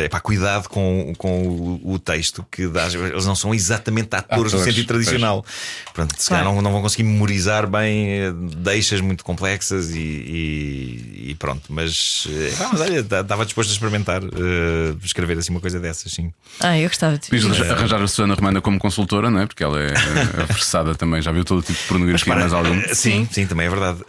epá, 0.05 0.19
cuidado 0.19 0.67
com, 0.69 1.13
com 1.17 1.47
o, 1.47 1.93
o 1.93 1.99
texto, 1.99 2.45
que 2.51 2.67
dá, 2.67 2.87
eles 2.87 3.25
não 3.25 3.35
são 3.35 3.53
exatamente 3.53 4.15
atores, 4.15 4.53
no 4.53 4.59
Atores, 4.59 4.75
sentido 4.75 4.87
tradicional. 4.87 5.45
Portanto, 5.93 6.15
se 6.19 6.29
calhar 6.29 6.43
Claro. 6.43 6.55
não, 6.55 6.61
não 6.61 6.71
vão 6.71 6.81
conseguir 6.81 7.03
memorizar 7.03 7.67
bem 7.67 8.09
eh, 8.21 8.33
deixas 8.57 9.01
muito 9.01 9.23
complexas 9.23 9.89
e, 9.91 9.99
e- 9.99 11.25
e 11.31 11.35
pronto. 11.35 11.63
Mas, 11.69 12.27
pá, 12.57 12.69
mas 12.71 12.81
olha, 12.81 12.99
estava 12.99 13.45
disposto 13.45 13.69
a 13.69 13.73
experimentar 13.73 14.21
eh, 14.23 14.95
escrever 15.03 15.37
assim 15.37 15.51
uma 15.51 15.59
coisa 15.61 15.79
dessas, 15.79 16.11
sim. 16.11 16.31
Ah, 16.59 16.77
eu 16.77 16.87
gostava 16.87 17.17
de 17.17 17.29
arranjar 17.71 18.01
a 18.01 18.07
Susana 18.07 18.33
Romana 18.33 18.61
como 18.61 18.77
consultora, 18.79 19.29
não 19.29 19.39
é? 19.39 19.45
Porque 19.45 19.63
ela 19.63 19.79
é 19.81 19.91
é 20.51 20.53
também, 20.95 21.21
já 21.21 21.31
viu 21.31 21.43
todo 21.45 21.61
tipo 21.61 21.79
de 21.79 21.87
pornografia 21.87 22.25
Para- 22.33 22.39
mais 22.41 22.53
algum. 22.53 22.79
eh, 22.79 22.93
Sim, 22.93 23.27
sim, 23.31 23.45
também 23.45 23.67
é 23.67 23.69
verdade. 23.69 24.01
Uh, 24.01 24.05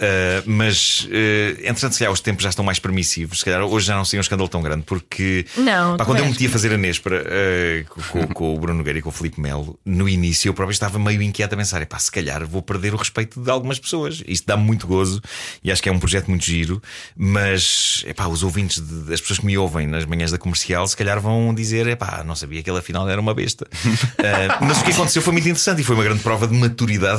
mas, 0.47 1.07
uh, 1.11 1.61
entretanto, 1.61 1.93
se 1.93 1.99
calhar 2.01 2.13
os 2.13 2.21
tempos 2.21 2.43
já 2.43 2.51
estão 2.51 2.65
mais 2.65 2.79
permissivos. 2.79 3.39
Se 3.39 3.45
calhar 3.45 3.63
hoje 3.63 3.87
já 3.87 3.97
não 3.97 4.05
seria 4.05 4.21
um 4.21 4.23
escândalo 4.23 4.49
tão 4.49 4.63
grande, 4.63 4.85
porque 4.85 5.47
Não, 5.57 5.97
pá, 5.97 6.05
quando 6.05 6.19
eu 6.19 6.25
me 6.25 6.31
meti 6.33 6.47
a 6.47 6.51
fazer 6.51 6.73
a 6.73 6.77
Nespra 6.77 7.23
uh, 7.23 7.89
com, 7.89 8.03
com- 8.27 8.35
com 8.35 8.55
o 8.55 8.59
Bruno 8.59 8.79
Nogueira 8.79 8.99
e 8.99 9.03
com 9.03 9.09
o 9.09 9.13
Filipe 9.13 9.41
Melo, 9.41 9.79
no 9.85 10.09
início 10.09 10.49
eu 10.49 10.55
próprio 10.55 10.73
estava 10.73 10.99
meio 10.99 11.23
inquieto 11.23 11.53
a 11.53 11.57
pensar: 11.57 11.85
pá, 11.87 11.99
se 11.99 12.11
calhar 12.11 12.47
vou 12.47 12.63
perder 12.63 12.95
o 12.95 12.97
respeito 12.97 13.41
de 13.41 13.51
algumas 13.51 13.79
pessoas. 13.79 14.23
Isto 14.27 14.47
dá 14.47 14.57
muito 14.57 14.87
gozo 14.87 15.21
e 15.63 15.71
acho 15.71 15.83
que 15.83 15.89
é 15.89 15.93
um 15.93 15.99
projeto 15.99 16.29
muito 16.29 16.45
giro. 16.45 16.83
Mas, 17.17 18.05
epá, 18.07 18.27
os 18.27 18.43
ouvintes, 18.43 18.81
de- 18.81 19.13
as 19.15 19.21
pessoas 19.21 19.39
que 19.39 19.47
me 19.47 19.57
ouvem 19.57 19.87
nas 19.87 20.05
manhãs 20.05 20.31
da 20.31 20.39
comercial, 20.39 20.87
se 20.89 20.97
calhar 20.97 21.21
vão 21.21 21.55
dizer: 21.55 21.87
epá, 21.87 22.23
não 22.25 22.35
sabia 22.35 22.63
que 22.63 22.69
ele 22.71 22.79
afinal 22.79 23.09
era 23.09 23.21
uma 23.21 23.33
besta. 23.35 23.67
Uh, 23.85 24.59
mas 24.67 24.81
o 24.81 24.85
que 24.85 24.91
aconteceu 24.91 25.23
foi 25.23 25.33
muito 25.33 25.47
interessante 25.49 25.81
e 25.81 25.85
foi 25.85 25.95
uma 25.95 26.05
grande 26.05 26.21
prova 26.23 26.47
de 26.47 26.55
maturidade 26.55 26.72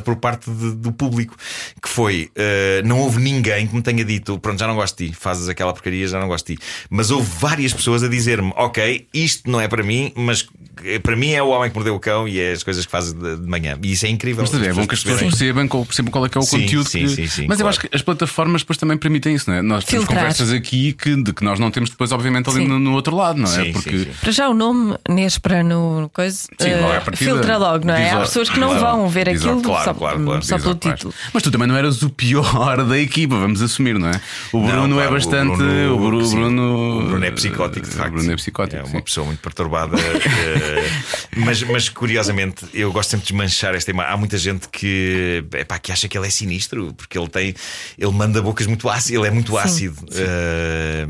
por 0.04 0.16
parte 0.18 0.50
de- 0.50 0.76
do 0.76 0.92
público. 0.92 1.36
Que 1.82 1.90
foi, 1.90 2.30
uh, 2.38 2.88
não 2.88 3.00
houve 3.00 3.20
ninguém 3.22 3.68
que 3.68 3.76
me 3.76 3.82
tenha 3.82 4.04
dito: 4.04 4.38
pronto, 4.40 4.60
já 4.60 4.68
não 4.68 4.76
gosto 4.76 4.98
de 4.98 5.10
ti, 5.10 5.16
fazes 5.18 5.48
aquela 5.50 5.74
porcaria, 5.74 6.08
já 6.08 6.20
não 6.20 6.28
gosto 6.28 6.48
de 6.48 6.56
ti. 6.56 6.62
Mas 6.90 7.12
houve 7.12 7.30
várias 7.40 7.74
pessoas 7.74 8.04
a 8.04 8.08
dizer-me: 8.08 8.52
ok, 8.56 9.08
isto 9.14 9.50
não 9.50 9.60
é 9.62 9.68
para 9.68 9.84
mim, 9.84 10.12
mas 10.16 10.46
eh, 10.84 11.00
para 11.00 11.16
mim 11.16 11.32
é 11.32 11.42
o 11.44 11.50
homem 11.50 11.70
que 11.70 11.76
mordeu 11.76 11.96
o 11.96 12.00
cão 12.00 12.28
e 12.28 12.40
é 12.40 12.52
as 12.54 12.64
coisas 12.64 12.86
que 12.86 12.92
fazes 12.92 13.14
de, 13.14 13.38
de 13.38 13.48
manhã. 13.48 13.78
E 13.82 13.92
isso 13.92 14.06
é 14.06 14.10
incrível. 14.10 14.44
Mas 14.52 14.54
é 14.68 14.74
bom 14.74 14.88
que 14.88 14.96
as 14.96 15.04
pessoas 15.04 15.22
percebam 15.22 15.68
qual, 15.68 15.86
percebam 15.86 16.12
qual 16.12 16.26
é 16.26 16.30
que 16.30 16.38
é 16.38 16.42
o 16.42 16.44
Sim, 16.44 16.62
conteúdo. 16.62 16.90
sim, 16.90 17.00
que- 17.02 17.10
sim, 17.10 17.28
sim, 17.28 17.46
Mas 17.48 17.60
eu 17.60 17.64
claro. 17.66 17.70
acho 17.70 17.80
que 17.82 17.90
as 17.96 18.02
plataformas 18.02 18.62
depois 18.62 18.78
também 18.78 18.98
permitem 18.98 19.36
isso, 19.36 19.50
não 19.50 19.58
é? 19.58 19.62
Nós 19.62 19.84
temos 19.84 20.06
Filtrar. 20.06 20.20
conversas 20.24 20.52
aqui 20.52 20.94
que, 20.94 21.16
de 21.22 21.34
que 21.34 21.44
nós 21.44 21.60
não 21.60 21.70
temos 21.72 21.90
depois, 21.90 22.12
obviamente, 22.12 22.50
ali 22.50 22.66
no, 22.68 22.80
no 22.80 22.94
outro 22.94 23.16
lado, 23.16 23.40
não 23.40 23.52
é? 23.52 23.66
Sim, 23.66 23.72
Porque 23.74 23.98
sim, 23.98 24.04
sim. 24.06 24.12
Para 24.22 24.32
já 24.32 24.50
o 24.50 24.54
nome 24.54 24.96
Nespra 25.10 25.64
no 25.64 26.02
no 26.02 26.10
coisa 26.10 26.48
Sim, 26.60 26.74
logo 26.76 27.02
partida, 27.06 27.16
filtra 27.32 27.58
logo, 27.58 27.86
não 27.86 27.94
é? 27.94 28.10
Há 28.12 28.20
pessoas 28.22 28.50
que 28.50 28.60
não 28.60 28.80
vão 28.80 29.08
ver 29.10 29.28
logo, 29.28 29.38
aquilo 29.50 29.64
claro, 29.64 29.84
só, 29.86 29.94
claro, 29.94 30.24
claro. 30.24 30.44
só 30.44 30.60
pelo 30.60 30.76
título. 30.76 31.14
Mas 31.34 31.44
tu 31.44 31.52
também 31.52 31.68
não 31.68 31.76
eras 31.76 32.02
o 32.02 32.10
pior 32.10 32.84
da 32.86 32.98
equipa, 33.00 33.36
vamos 33.38 33.62
assumir, 33.62 33.98
não 34.00 34.10
é? 34.10 34.22
O 34.52 34.60
Não, 34.60 34.68
Bruno 34.68 34.96
é 34.96 35.04
claro, 35.08 35.14
bastante. 35.14 35.58
Bruno- 35.58 35.94
O 35.96 35.98
Bruno, 36.00 36.26
sim, 36.26 36.36
Bruno, 36.36 37.00
o 37.00 37.04
Bruno 37.08 37.26
é 37.26 37.32
psicótico, 37.32 37.88
de 37.88 37.94
o 37.94 37.98
facto. 37.98 38.12
Bruno 38.14 38.32
é 38.32 38.36
psicótico. 38.36 38.82
É 38.82 38.86
sim. 38.86 38.92
uma 38.92 39.02
pessoa 39.02 39.26
muito 39.26 39.40
perturbada. 39.40 39.98
eh, 40.00 40.90
mas, 41.38 41.62
mas 41.64 41.90
curiosamente, 41.90 42.66
eu 42.74 42.92
gosto 42.92 43.10
sempre 43.12 43.26
de 43.26 43.32
desmanchar 43.34 43.76
esta 43.76 43.92
imagem. 43.92 44.14
Há 44.14 44.18
muita 44.18 44.38
gente 44.38 44.68
que, 44.70 45.44
epá, 45.54 45.80
que 45.80 45.92
acha 45.92 46.08
que 46.08 46.18
ele 46.18 46.28
é 46.28 46.30
sinistro, 46.30 46.94
porque 46.96 47.18
ele 47.18 47.28
tem. 47.28 47.54
Ele 47.98 48.12
manda 48.12 48.42
bocas 48.42 48.68
muito 48.68 48.90
ácidas, 48.90 49.20
ele 49.20 49.28
é 49.28 49.32
muito 49.32 49.58
ácido. 49.58 49.96
Eh, 50.12 51.08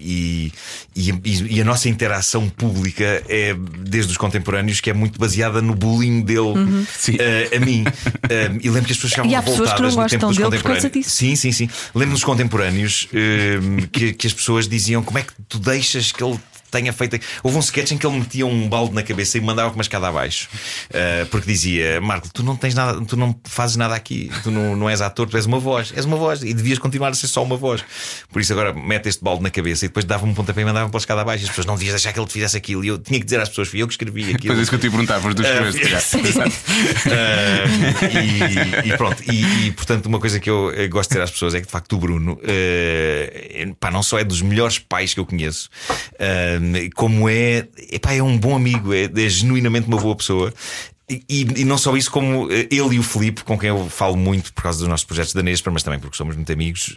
e, 0.00 0.52
e, 0.94 1.56
e 1.56 1.60
a 1.60 1.64
nossa 1.64 1.88
interação 1.88 2.48
pública 2.48 3.22
é, 3.28 3.54
desde 3.80 4.12
os 4.12 4.16
contemporâneos, 4.16 4.80
que 4.80 4.90
é 4.90 4.92
muito 4.94 5.18
baseada 5.18 5.60
no 5.62 5.74
bullying 5.74 6.20
dele 6.22 6.86
Sim. 6.96 7.16
eh, 7.18 7.48
a 7.56 7.60
mim. 7.60 7.84
Eh, 8.28 8.50
e 8.62 8.70
lembro 8.70 8.86
que 8.86 8.92
as 8.92 8.98
pessoas 8.98 9.10
ficavam 9.12 9.30
E 9.30 9.34
há 9.34 9.42
pessoas 9.42 9.72
que 9.72 9.82
não 9.82 9.88
revoltadas 9.88 9.96
no 9.96 10.08
tempo 10.08 10.26
gostam 10.26 10.50
dos 10.50 10.62
contemporâneos. 10.62 11.06
Sim, 11.06 11.36
sim, 11.36 11.52
sim. 11.52 11.70
Lembro 11.94 12.12
nos 12.12 12.24
contemporâneos 12.24 13.08
hum, 13.12 13.86
que, 13.92 14.12
que 14.12 14.26
as 14.26 14.32
pessoas 14.32 14.68
diziam 14.68 15.02
como 15.02 15.18
é 15.18 15.22
que 15.22 15.32
tu 15.48 15.58
deixas 15.58 16.12
que 16.12 16.22
ele 16.22 16.38
tenha 16.70 16.92
feito. 16.92 17.18
Houve 17.42 17.56
um 17.56 17.60
sketch 17.60 17.92
em 17.92 17.98
que 17.98 18.06
ele 18.06 18.18
metia 18.18 18.46
um 18.46 18.68
balde 18.68 18.94
na 18.94 19.02
cabeça 19.02 19.38
e 19.38 19.40
mandava 19.40 19.70
com 19.70 19.76
uma 19.76 19.82
escada 19.82 20.08
abaixo. 20.08 20.48
Uh, 20.90 21.26
porque 21.26 21.46
dizia: 21.46 22.00
Marco, 22.00 22.28
tu 22.32 22.42
não 22.42 22.56
tens 22.56 22.74
nada, 22.74 23.00
tu 23.04 23.16
não 23.16 23.34
fazes 23.44 23.76
nada 23.76 23.94
aqui, 23.94 24.30
tu 24.42 24.50
não, 24.50 24.76
não 24.76 24.88
és 24.88 25.00
ator, 25.00 25.28
tu 25.28 25.36
és 25.36 25.46
uma 25.46 25.58
voz, 25.58 25.92
és 25.96 26.04
uma 26.04 26.16
voz 26.16 26.42
e 26.42 26.52
devias 26.52 26.78
continuar 26.78 27.10
a 27.10 27.14
ser 27.14 27.28
só 27.28 27.42
uma 27.42 27.56
voz. 27.56 27.84
Por 28.30 28.40
isso 28.40 28.52
agora 28.52 28.72
mete 28.72 29.08
este 29.08 29.22
balde 29.22 29.42
na 29.42 29.50
cabeça 29.50 29.84
e 29.84 29.88
depois 29.88 30.04
dava-me 30.04 30.32
um 30.32 30.34
pontapé 30.34 30.62
e 30.62 30.64
mandava-me 30.64 30.90
pela 30.90 31.00
escada 31.00 31.22
abaixo. 31.22 31.44
E 31.44 31.44
as 31.44 31.50
pessoas 31.50 31.66
não 31.66 31.74
devias 31.74 31.94
deixar 31.94 32.12
que 32.12 32.18
ele 32.18 32.26
te 32.26 32.32
fizesse 32.32 32.56
aquilo. 32.56 32.84
E 32.84 32.88
eu 32.88 32.98
tinha 32.98 33.18
que 33.18 33.24
dizer 33.24 33.40
às 33.40 33.48
pessoas: 33.48 33.68
fui 33.68 33.82
eu 33.82 33.86
que 33.86 33.94
escrevi 33.94 34.22
aquilo. 34.22 34.38
Depois 34.38 34.58
é 34.58 34.62
isso 34.62 34.70
que 34.70 34.76
eu 34.76 34.80
te 34.80 34.84
ia 34.84 34.90
perguntar, 34.90 35.20
mas 35.20 35.34
calhar. 35.80 36.02
Uh, 37.06 38.84
e, 38.84 38.92
e 38.92 38.96
pronto, 38.96 39.22
e, 39.30 39.66
e, 39.66 39.72
portanto, 39.72 40.06
uma 40.06 40.18
coisa 40.18 40.40
que 40.40 40.50
eu 40.50 40.72
gosto 40.90 41.10
de 41.10 41.14
dizer 41.14 41.22
às 41.22 41.30
pessoas 41.30 41.54
é 41.54 41.60
que 41.60 41.66
de 41.66 41.72
facto 41.72 41.94
o 41.94 41.98
Bruno 41.98 42.32
uh, 42.32 43.74
pá, 43.78 43.90
não 43.90 44.02
só 44.02 44.18
é 44.18 44.24
dos 44.24 44.42
melhores 44.42 44.78
pais 44.78 45.14
que 45.14 45.20
eu 45.20 45.26
conheço, 45.26 45.68
uh, 46.14 46.55
como 46.94 47.28
é, 47.28 47.66
epá, 47.90 48.12
é 48.14 48.22
um 48.22 48.36
bom 48.38 48.54
amigo, 48.56 48.92
é, 48.94 49.04
é 49.04 49.28
genuinamente 49.28 49.86
uma 49.88 49.98
boa 49.98 50.14
pessoa. 50.16 50.52
E, 51.08 51.22
e- 51.28 51.64
não 51.64 51.78
só 51.78 51.96
isso, 51.96 52.10
como 52.10 52.50
eh, 52.50 52.66
ele 52.68 52.96
e 52.96 52.98
o 52.98 53.02
Filipe, 53.04 53.44
com 53.44 53.56
quem 53.56 53.68
eu 53.68 53.88
falo 53.88 54.16
muito 54.16 54.52
por 54.52 54.64
causa 54.64 54.80
dos 54.80 54.88
nossos 54.88 55.06
projetos 55.06 55.32
da 55.32 55.40
Nespra, 55.40 55.72
mas 55.72 55.84
também 55.84 56.00
porque 56.00 56.16
somos 56.16 56.34
muito 56.34 56.52
amigos, 56.52 56.96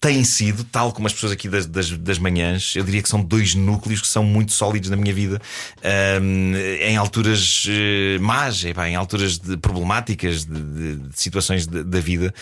têm 0.00 0.22
sido, 0.22 0.62
tal 0.62 0.92
como 0.92 1.08
as 1.08 1.12
pessoas 1.12 1.32
aqui 1.32 1.48
das, 1.48 1.66
das, 1.66 1.90
das 1.98 2.16
manhãs, 2.20 2.74
eu 2.76 2.84
diria 2.84 3.02
que 3.02 3.08
são 3.08 3.20
dois 3.20 3.56
núcleos 3.56 4.00
que 4.00 4.06
são 4.06 4.22
muito 4.22 4.52
sólidos 4.52 4.88
na 4.88 4.94
minha 4.96 5.12
vida, 5.12 5.40
em 6.80 6.96
alturas 6.96 7.66
eh, 7.68 8.18
más, 8.20 8.64
epá, 8.64 8.88
em 8.88 8.94
alturas 8.94 9.36
de- 9.38 9.56
problemáticas, 9.56 10.44
de, 10.44 10.54
de- 10.60 10.96
de 11.08 11.20
situações 11.20 11.66
da 11.66 11.98
vida. 12.00 12.32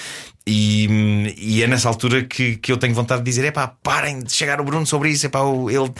E, 0.47 1.35
e 1.39 1.63
é 1.63 1.67
nessa 1.67 1.89
altura 1.89 2.23
que, 2.23 2.57
que 2.57 2.71
eu 2.71 2.77
tenho 2.77 2.93
vontade 2.95 3.23
de 3.23 3.31
dizer: 3.31 3.47
é 3.47 3.51
pá, 3.51 3.67
parem 3.83 4.23
de 4.23 4.31
chegar 4.31 4.61
o 4.61 4.65
Bruno 4.65 4.87
sobre 4.87 5.09
isso. 5.09 5.25
Epá, 5.25 5.41
o- 5.41 5.71
ele, 5.71 5.91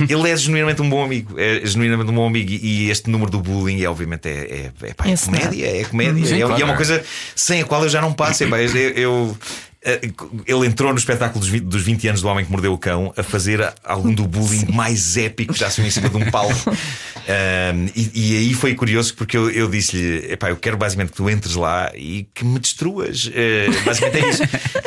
ele 0.12 0.28
é 0.28 0.36
genuinamente 0.36 0.82
um 0.82 0.90
bom 0.90 1.04
amigo. 1.04 1.38
É 1.38 1.64
genuinamente 1.64 2.10
um 2.10 2.14
bom 2.14 2.26
amigo. 2.26 2.50
E, 2.50 2.86
e 2.86 2.90
este 2.90 3.08
número 3.08 3.30
do 3.30 3.38
bullying 3.40 3.80
é, 3.80 3.88
obviamente, 3.88 4.26
é, 4.28 4.70
é, 4.82 4.88
epá, 4.88 5.06
é 5.08 5.16
comédia. 5.16 5.66
É 5.80 5.84
comédia. 5.84 6.26
Sim, 6.26 6.34
é, 6.34 6.46
claro, 6.46 6.58
e 6.58 6.62
é 6.62 6.64
uma 6.64 6.76
coisa 6.76 7.04
sem 7.36 7.60
a 7.60 7.64
qual 7.64 7.84
eu 7.84 7.88
já 7.88 8.00
não 8.00 8.12
passo. 8.12 8.42
Epá, 8.42 8.60
eu, 8.60 8.70
eu, 8.90 9.38
ele 10.46 10.66
entrou 10.66 10.92
no 10.92 10.98
espetáculo 10.98 11.40
dos 11.40 11.48
20, 11.48 11.64
dos 11.64 11.82
20 11.82 12.08
anos 12.08 12.22
do 12.22 12.28
Homem 12.28 12.44
que 12.44 12.50
Mordeu 12.52 12.72
o 12.72 12.78
Cão 12.78 13.12
a 13.16 13.22
fazer 13.22 13.72
algum 13.82 14.14
do 14.14 14.28
bullying 14.28 14.66
mais 14.72 15.16
épico 15.16 15.52
que 15.52 15.58
já 15.58 15.70
saiu 15.70 15.88
em 15.88 15.90
cima 15.90 16.08
de 16.08 16.16
um 16.16 16.30
palco. 16.30 16.70
Um, 16.70 17.86
e, 17.96 18.10
e 18.14 18.36
aí 18.38 18.54
foi 18.54 18.74
curioso 18.76 19.14
porque 19.14 19.36
eu, 19.36 19.50
eu 19.50 19.68
disse-lhe: 19.68 20.38
eu 20.48 20.56
quero 20.56 20.76
basicamente 20.76 21.10
que 21.10 21.16
tu 21.16 21.28
entres 21.28 21.56
lá 21.56 21.90
e 21.96 22.28
que 22.32 22.44
me 22.44 22.60
destruas. 22.60 23.26
Uh, 23.26 23.84
basicamente 23.84 24.24
é 24.24 24.28
isso. 24.28 24.42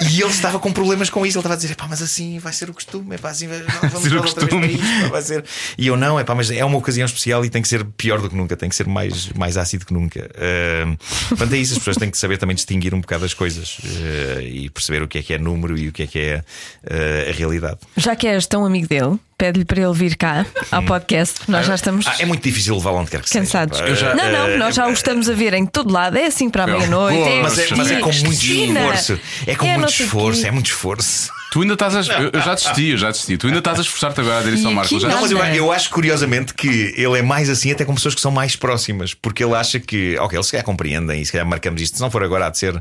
E 0.10 0.22
ele 0.22 0.32
estava 0.32 0.60
com 0.60 0.72
problemas 0.72 1.10
com 1.10 1.26
isso. 1.26 1.38
Ele 1.38 1.42
estava 1.42 1.56
a 1.56 1.58
dizer: 1.58 1.76
mas 1.90 2.02
assim 2.02 2.40
vai 2.40 2.54
ser 2.54 2.70
o 2.70 2.74
costume. 2.74 3.16
Epá, 3.16 3.32
assim 3.32 3.48
vai, 3.48 3.62
vamos 3.90 4.08
Ser 4.08 4.16
o 4.16 4.22
costume. 4.22 4.68
isto, 4.76 5.10
vai 5.10 5.22
ser. 5.22 5.44
E 5.78 5.88
eu 5.88 5.98
não, 5.98 6.18
epá, 6.18 6.34
mas 6.34 6.50
é 6.50 6.64
uma 6.64 6.78
ocasião 6.78 7.06
especial 7.06 7.44
e 7.44 7.50
tem 7.50 7.62
que 7.62 7.68
ser 7.68 7.84
pior 7.84 8.22
do 8.22 8.30
que 8.30 8.36
nunca, 8.36 8.56
tem 8.56 8.70
que 8.70 8.76
ser 8.76 8.88
mais, 8.88 9.30
mais 9.34 9.58
ácido 9.58 9.86
que 9.86 9.94
nunca. 9.94 10.22
Uh, 10.22 10.98
portanto, 11.30 11.54
é 11.54 11.58
isso. 11.58 11.74
As 11.74 11.80
pessoas 11.80 11.98
têm 11.98 12.10
que 12.10 12.18
saber 12.18 12.38
também 12.38 12.56
distinguir 12.56 12.94
um 12.94 13.02
bocado 13.02 13.26
as 13.26 13.34
coisas 13.34 13.78
uh, 13.80 14.42
e 14.42 14.70
perceber 14.70 14.85
o 15.04 15.08
que 15.08 15.20
é 15.20 15.24
que 15.24 15.34
é 15.34 15.38
número 15.38 15.78
e 15.78 15.88
o 15.88 15.92
que 15.92 16.04
é 16.04 16.08
que 16.08 16.20
é 16.20 16.44
uh, 16.84 17.30
a 17.30 17.34
realidade. 17.34 17.80
Já 17.98 18.16
que 18.16 18.28
és 18.28 18.46
tão 18.48 18.66
amigo 18.66 18.88
dele, 18.88 19.20
pede-lhe 19.38 19.66
para 19.66 19.82
ele 19.82 19.94
vir 19.94 20.16
cá 20.16 20.46
ao 20.72 20.84
podcast. 20.84 21.40
Nós 21.48 21.66
já 21.66 21.76
estamos. 21.76 22.06
Ah, 22.08 22.16
é 22.20 22.26
muito 22.26 22.44
difícil 22.44 22.76
levá-lo 22.76 22.98
onde 22.98 23.12
quer 23.12 23.22
que 23.22 23.30
Cansados. 23.32 23.78
seja. 23.78 23.96
Já- 23.96 24.16
Não, 24.16 24.32
não, 24.32 24.58
nós 24.58 24.76
já 24.76 24.88
o 24.88 24.92
estamos 24.92 25.30
a 25.30 25.34
ver 25.34 25.54
em 25.54 25.66
todo 25.66 25.92
lado. 25.92 26.18
É 26.18 26.26
assim 26.28 26.50
para 26.50 26.64
a 26.64 26.68
Boa, 26.68 26.78
meia-noite. 26.80 27.30
é 27.30 27.42
Mas 27.42 27.58
é, 27.60 27.68
mas 27.76 27.92
é 27.92 28.00
com 28.00 28.12
muito 28.12 28.28
Cristina, 28.28 28.80
esforço. 28.80 29.20
É 29.48 29.56
com 29.56 29.66
é 29.66 29.78
muito 29.78 29.90
esforço, 29.90 30.48
é 30.48 30.52
muito 30.52 30.66
esforço. 30.68 31.30
Tu 31.52 31.62
ainda 31.62 31.74
estás 31.76 31.96
a. 32.10 32.14
Eu 32.22 32.32
eu 32.34 32.42
já 32.42 32.54
desisti, 32.54 32.90
eu 32.90 32.98
já 32.98 33.12
desisti. 33.12 33.38
Tu 33.38 33.48
ainda 33.48 33.60
estás 33.60 33.80
a 33.80 33.82
esforçar-te 33.82 34.20
agora 34.20 34.40
a 34.40 34.44
dizer 34.44 34.56
isso 34.56 34.66
ao 34.66 34.74
E 34.74 34.76
Marco. 34.76 34.94
aqui 34.94 35.02
Já 35.02 35.08
não, 35.08 35.22
mas 35.22 35.32
eu, 35.32 35.38
eu 35.40 35.72
acho 35.72 35.90
curiosamente 35.90 36.54
que 36.54 36.94
ele 36.98 37.18
é 37.18 37.22
mais 37.22 37.50
assim 37.50 37.72
até 37.72 37.86
com 37.86 37.96
pessoas 37.96 38.14
que 38.14 38.20
são 38.20 38.30
mais 38.30 38.58
próximas, 38.58 39.14
porque 39.14 39.42
ele 39.42 39.54
acha 39.56 39.80
que, 39.80 40.18
ok, 40.20 40.36
eles 40.38 40.48
se 40.48 40.52
calhar 40.52 40.66
compreendem 40.66 41.22
e 41.22 41.26
se 41.26 41.32
calhar 41.32 41.48
marcamos 41.48 41.82
isto, 41.82 41.96
se 41.96 42.02
não 42.02 42.12
for 42.12 42.24
agora 42.24 42.48
há 42.48 42.50
de 42.50 42.58
ser. 42.58 42.76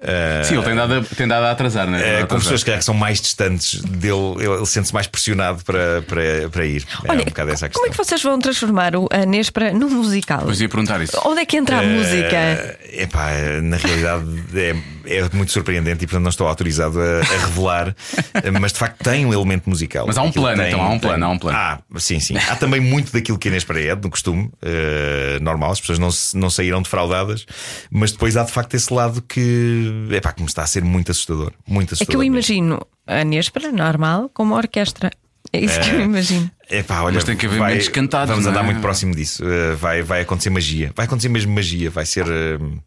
ah, 0.00 0.44
Sim, 0.44 0.54
ele 0.58 0.62
tem 0.64 0.76
dado 0.76 0.94
a, 0.94 1.02
tem 1.16 1.26
dado 1.26 1.44
a 1.44 1.50
atrasar, 1.50 1.88
não 1.88 1.98
é? 1.98 2.00
eh, 2.02 2.04
a 2.04 2.18
com 2.18 2.24
atrasar. 2.26 2.38
pessoas 2.42 2.60
que 2.60 2.66
calhar 2.66 2.78
que 2.78 2.84
são 2.84 2.94
mais 2.94 3.20
distantes 3.20 3.80
dele, 3.82 4.34
ele, 4.38 4.52
ele 4.54 4.66
sente-se 4.66 4.94
mais 4.94 5.08
pressionado 5.08 5.64
para, 5.64 5.99
para, 6.02 6.48
para 6.50 6.66
ir. 6.66 6.84
é 7.04 7.10
Olha, 7.10 7.22
um 7.22 7.24
bocado 7.24 7.50
essa 7.50 7.66
a 7.66 7.70
como 7.70 7.84
é 7.86 7.88
questão. 7.88 8.04
que 8.04 8.08
vocês 8.10 8.22
vão 8.22 8.38
transformar 8.38 8.96
o 8.96 9.08
a 9.10 9.24
Nespra 9.26 9.72
num 9.72 9.88
musical? 9.90 10.42
Pois 10.44 10.60
ia 10.60 10.68
perguntar 10.68 11.00
isso. 11.02 11.20
Onde 11.24 11.40
é 11.40 11.44
que 11.46 11.56
entra 11.56 11.78
a 11.80 11.82
música? 11.82 12.36
É 12.92 13.06
pá, 13.10 13.30
na 13.62 13.76
realidade 13.76 14.24
é, 14.54 14.76
é 15.06 15.28
muito 15.32 15.52
surpreendente 15.52 16.04
e 16.04 16.06
portanto 16.06 16.22
não 16.24 16.30
estou 16.30 16.46
autorizado 16.48 17.00
a, 17.00 17.20
a 17.20 17.46
revelar, 17.46 17.94
mas 18.60 18.72
de 18.72 18.78
facto 18.78 19.02
tem 19.02 19.24
um 19.26 19.32
elemento 19.32 19.68
musical. 19.68 20.06
Mas 20.06 20.16
há 20.18 20.22
um 20.22 20.28
Aquilo 20.28 20.44
plano, 20.44 20.62
então, 20.62 20.82
há 20.82 20.88
um 20.88 20.98
plano, 20.98 21.24
há 21.24 21.28
um 21.28 21.38
plano. 21.38 21.58
Ah, 21.58 21.78
sim, 21.96 22.20
sim. 22.20 22.36
Há 22.36 22.56
também 22.56 22.80
muito 22.80 23.12
daquilo 23.12 23.38
que 23.38 23.48
a 23.48 23.60
Pereira 23.66 23.92
é, 23.92 23.96
do 23.96 24.08
costume, 24.10 24.50
eh, 24.62 25.38
normal, 25.40 25.72
as 25.72 25.80
pessoas 25.80 25.98
não, 25.98 26.08
não 26.40 26.50
saíram 26.50 26.80
defraudadas, 26.82 27.46
mas 27.90 28.12
depois 28.12 28.36
há 28.36 28.42
de 28.44 28.52
facto 28.52 28.74
esse 28.74 28.92
lado 28.92 29.20
que 29.22 30.08
é 30.10 30.20
pá, 30.20 30.32
que 30.32 30.40
me 30.42 30.48
está 30.48 30.62
a 30.62 30.66
ser 30.66 30.82
muito 30.82 31.10
assustador. 31.10 31.52
Muito 31.66 31.90
É 31.90 31.94
assustador. 31.94 32.10
que 32.10 32.16
eu 32.16 32.20
mesmo. 32.20 32.34
imagino 32.34 32.86
a 33.06 33.24
Nespra 33.24 33.70
normal 33.72 34.30
com 34.32 34.42
uma 34.44 34.56
orquestra. 34.56 35.10
É 35.52 35.58
isso 35.60 35.80
que 35.80 35.90
eu 35.90 36.00
imagino. 36.02 36.50
Epá, 36.70 37.02
olha, 37.02 37.14
Mas 37.14 37.24
tem 37.24 37.36
que 37.36 37.46
haver 37.46 37.58
vai- 37.58 37.70
momentos 37.70 37.88
cantados, 37.88 38.28
Vamos 38.30 38.44
não 38.44 38.52
é? 38.52 38.54
andar 38.54 38.62
muito 38.62 38.80
próximo 38.80 39.14
disso. 39.14 39.42
Uh, 39.44 39.76
vai, 39.76 40.02
vai 40.02 40.20
acontecer 40.20 40.50
magia. 40.50 40.92
Vai 40.94 41.06
acontecer 41.06 41.28
mesmo 41.28 41.52
magia. 41.52 41.90
Vai 41.90 42.06
ser. 42.06 42.24
uh, 42.26 42.82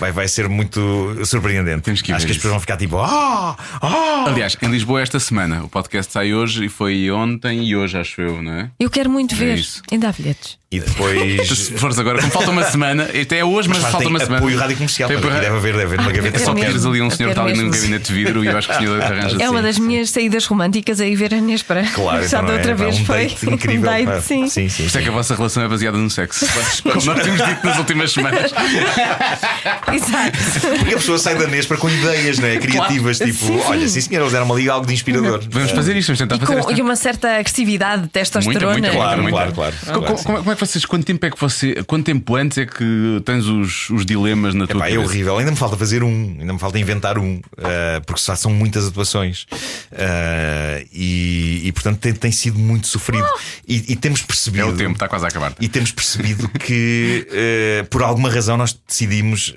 Vai, 0.00 0.12
vai 0.12 0.28
ser 0.28 0.48
muito 0.48 1.16
surpreendente. 1.24 1.82
Temos 1.82 2.02
que 2.02 2.12
Acho 2.12 2.26
que 2.26 2.32
as 2.32 2.36
pessoas 2.38 2.52
vão 2.52 2.60
ficar 2.60 2.76
tipo. 2.76 2.98
Ah! 2.98 3.56
Ah! 3.80 4.24
Aliás, 4.28 4.56
em 4.62 4.68
Lisboa 4.68 5.00
esta 5.02 5.18
semana, 5.20 5.62
o 5.64 5.68
podcast 5.68 6.12
sai 6.12 6.32
hoje 6.34 6.64
e 6.66 6.68
foi 6.68 7.10
ontem 7.10 7.64
e 7.64 7.76
hoje, 7.76 7.96
acho 7.98 8.20
eu, 8.20 8.42
não 8.42 8.52
é? 8.52 8.70
Eu 8.78 8.90
quero 8.90 9.10
muito 9.10 9.34
ver. 9.34 9.58
isso. 9.58 9.82
Ainda 9.90 10.08
há 10.08 10.12
bilhetes. 10.12 10.58
E 10.72 10.80
depois. 10.80 11.48
Se 11.48 11.72
fores 11.78 11.98
agora, 12.00 12.18
como 12.18 12.32
falta 12.32 12.50
uma 12.50 12.64
semana, 12.64 13.04
até 13.04 13.38
é 13.38 13.44
hoje, 13.44 13.68
mas, 13.68 13.78
Mas 13.80 13.92
falta 13.92 14.08
uma 14.08 14.18
semana. 14.18 14.38
apoio 14.38 14.58
rádio 14.58 14.76
comercial. 14.76 15.08
Tem 15.08 15.18
apoio- 15.18 15.32
deve 15.34 15.46
haver, 15.56 15.72
deve 15.72 15.82
haver 15.84 16.00
uma 16.00 16.10
gaveta 16.10 16.36
É 16.36 16.40
só 16.40 16.52
pedires 16.52 16.84
ali 16.84 17.00
um 17.00 17.10
senhor 17.10 17.28
está 17.30 17.44
ali 17.44 17.56
num 17.56 17.70
gabinete 17.70 18.06
de 18.08 18.12
vidro 18.12 18.42
e 18.44 18.48
eu 18.48 18.58
acho 18.58 18.66
que 18.68 18.74
o 18.74 18.78
senhor 18.78 19.00
arranja 19.00 19.36
É 19.40 19.48
uma 19.48 19.62
das 19.62 19.78
minhas 19.78 20.10
saídas 20.10 20.44
românticas 20.46 21.00
aí 21.00 21.14
ver 21.14 21.32
a 21.32 21.40
Nespra. 21.40 21.84
Claro, 21.94 22.26
Já 22.26 22.38
então 22.38 22.46
da 22.46 22.52
é? 22.54 22.56
outra 22.56 22.74
Pá, 22.74 22.84
vez 22.84 22.98
um 23.00 23.04
foi. 23.04 23.16
date 23.28 23.46
incrível. 23.50 23.88
Um 23.90 24.04
date, 24.04 24.24
sim. 24.26 24.48
sim, 24.48 24.68
sim. 24.68 24.86
Isso 24.86 24.98
é 24.98 25.02
que 25.02 25.08
a 25.08 25.12
vossa 25.12 25.36
relação 25.36 25.62
é 25.62 25.68
baseada 25.68 25.96
no 25.96 26.10
sexo. 26.10 26.44
Como 26.82 27.04
nós 27.04 27.22
tínhamos 27.22 27.46
dito 27.46 27.66
nas 27.66 27.78
últimas 27.78 28.12
semanas. 28.12 28.50
Exato. 29.94 30.38
Porque 30.78 30.94
a 30.94 30.98
pessoa 30.98 31.18
sai 31.18 31.36
da 31.36 31.46
Nespa 31.46 31.76
com 31.76 31.88
ideias 31.88 32.38
não 32.38 32.48
é? 32.48 32.56
criativas, 32.58 33.18
tipo, 33.18 33.32
Sim, 33.32 33.58
sim. 33.58 33.60
olha, 33.66 33.88
sim 33.88 34.00
senhor, 34.00 34.22
eles 34.22 34.34
eram 34.34 34.52
ali 34.52 34.68
algo 34.68 34.86
de 34.86 34.92
inspirador. 34.94 35.42
Vamos 35.50 35.70
fazer 35.72 35.96
isto, 35.96 36.08
vamos 36.08 36.18
tentar 36.20 36.36
E, 36.36 36.38
fazer 36.40 36.52
com, 36.52 36.58
esta. 36.60 36.72
e 36.72 36.82
uma 36.82 36.96
certa 36.96 37.28
agressividade, 37.36 38.08
testosterona. 38.08 38.72
Muita, 38.72 38.88
muita, 38.88 38.96
Claro, 38.96 39.22
muita. 39.22 39.36
claro, 39.36 39.52
claro. 39.52 39.76
Claro, 39.84 40.18
sim. 40.18 40.24
como, 40.24 40.38
é- 40.38 40.40
como 40.40 40.52
é 40.52 40.54
que 40.54 40.60
vocês, 40.60 40.84
quanto 40.84 41.04
tempo 41.04 41.26
é 41.26 41.30
que 41.30 41.40
você, 41.40 41.74
quanto 41.86 42.04
tempo 42.06 42.36
antes 42.36 42.58
é 42.58 42.66
que 42.66 43.22
tens 43.24 43.46
os, 43.46 43.90
os 43.90 44.04
dilemas 44.06 44.54
na 44.54 44.66
tua 44.66 44.78
Epá, 44.78 44.90
é 44.90 44.98
horrível, 44.98 45.38
ainda 45.38 45.50
me 45.50 45.56
falta 45.56 45.76
fazer 45.76 46.02
um, 46.02 46.36
ainda 46.40 46.52
me 46.52 46.58
falta 46.58 46.78
inventar 46.78 47.18
um, 47.18 47.40
ah, 47.58 48.00
porque 48.06 48.20
só 48.20 48.34
são 48.34 48.50
muitas 48.52 48.86
atuações 48.86 49.46
Ah, 49.92 50.82
e, 50.92 51.62
e, 51.64 51.72
portanto 51.72 51.98
tem, 51.98 52.12
tem 52.12 52.32
sido 52.32 52.58
muito 52.58 52.86
sofrido. 52.86 53.26
E, 53.66 53.92
e 53.92 53.96
temos 53.96 54.20
É 54.20 54.24
percebido. 54.24 54.68
o 54.68 54.72
tempo, 54.76 54.92
está 54.92 55.08
quase 55.08 55.24
a 55.24 55.28
acabar. 55.28 55.52
E 55.60 55.68
temos 55.68 55.90
percebido 55.92 56.48
que, 56.48 57.26
eh, 57.32 57.84
por 57.90 58.02
alguma 58.02 58.30
razão, 58.30 58.56
nós 58.56 58.76
decidimos 58.86 59.54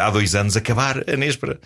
há 0.00 0.10
dois 0.10 0.34
anos 0.34 0.56
acabar 0.56 1.04
a 1.08 1.16
Nespra. 1.16 1.58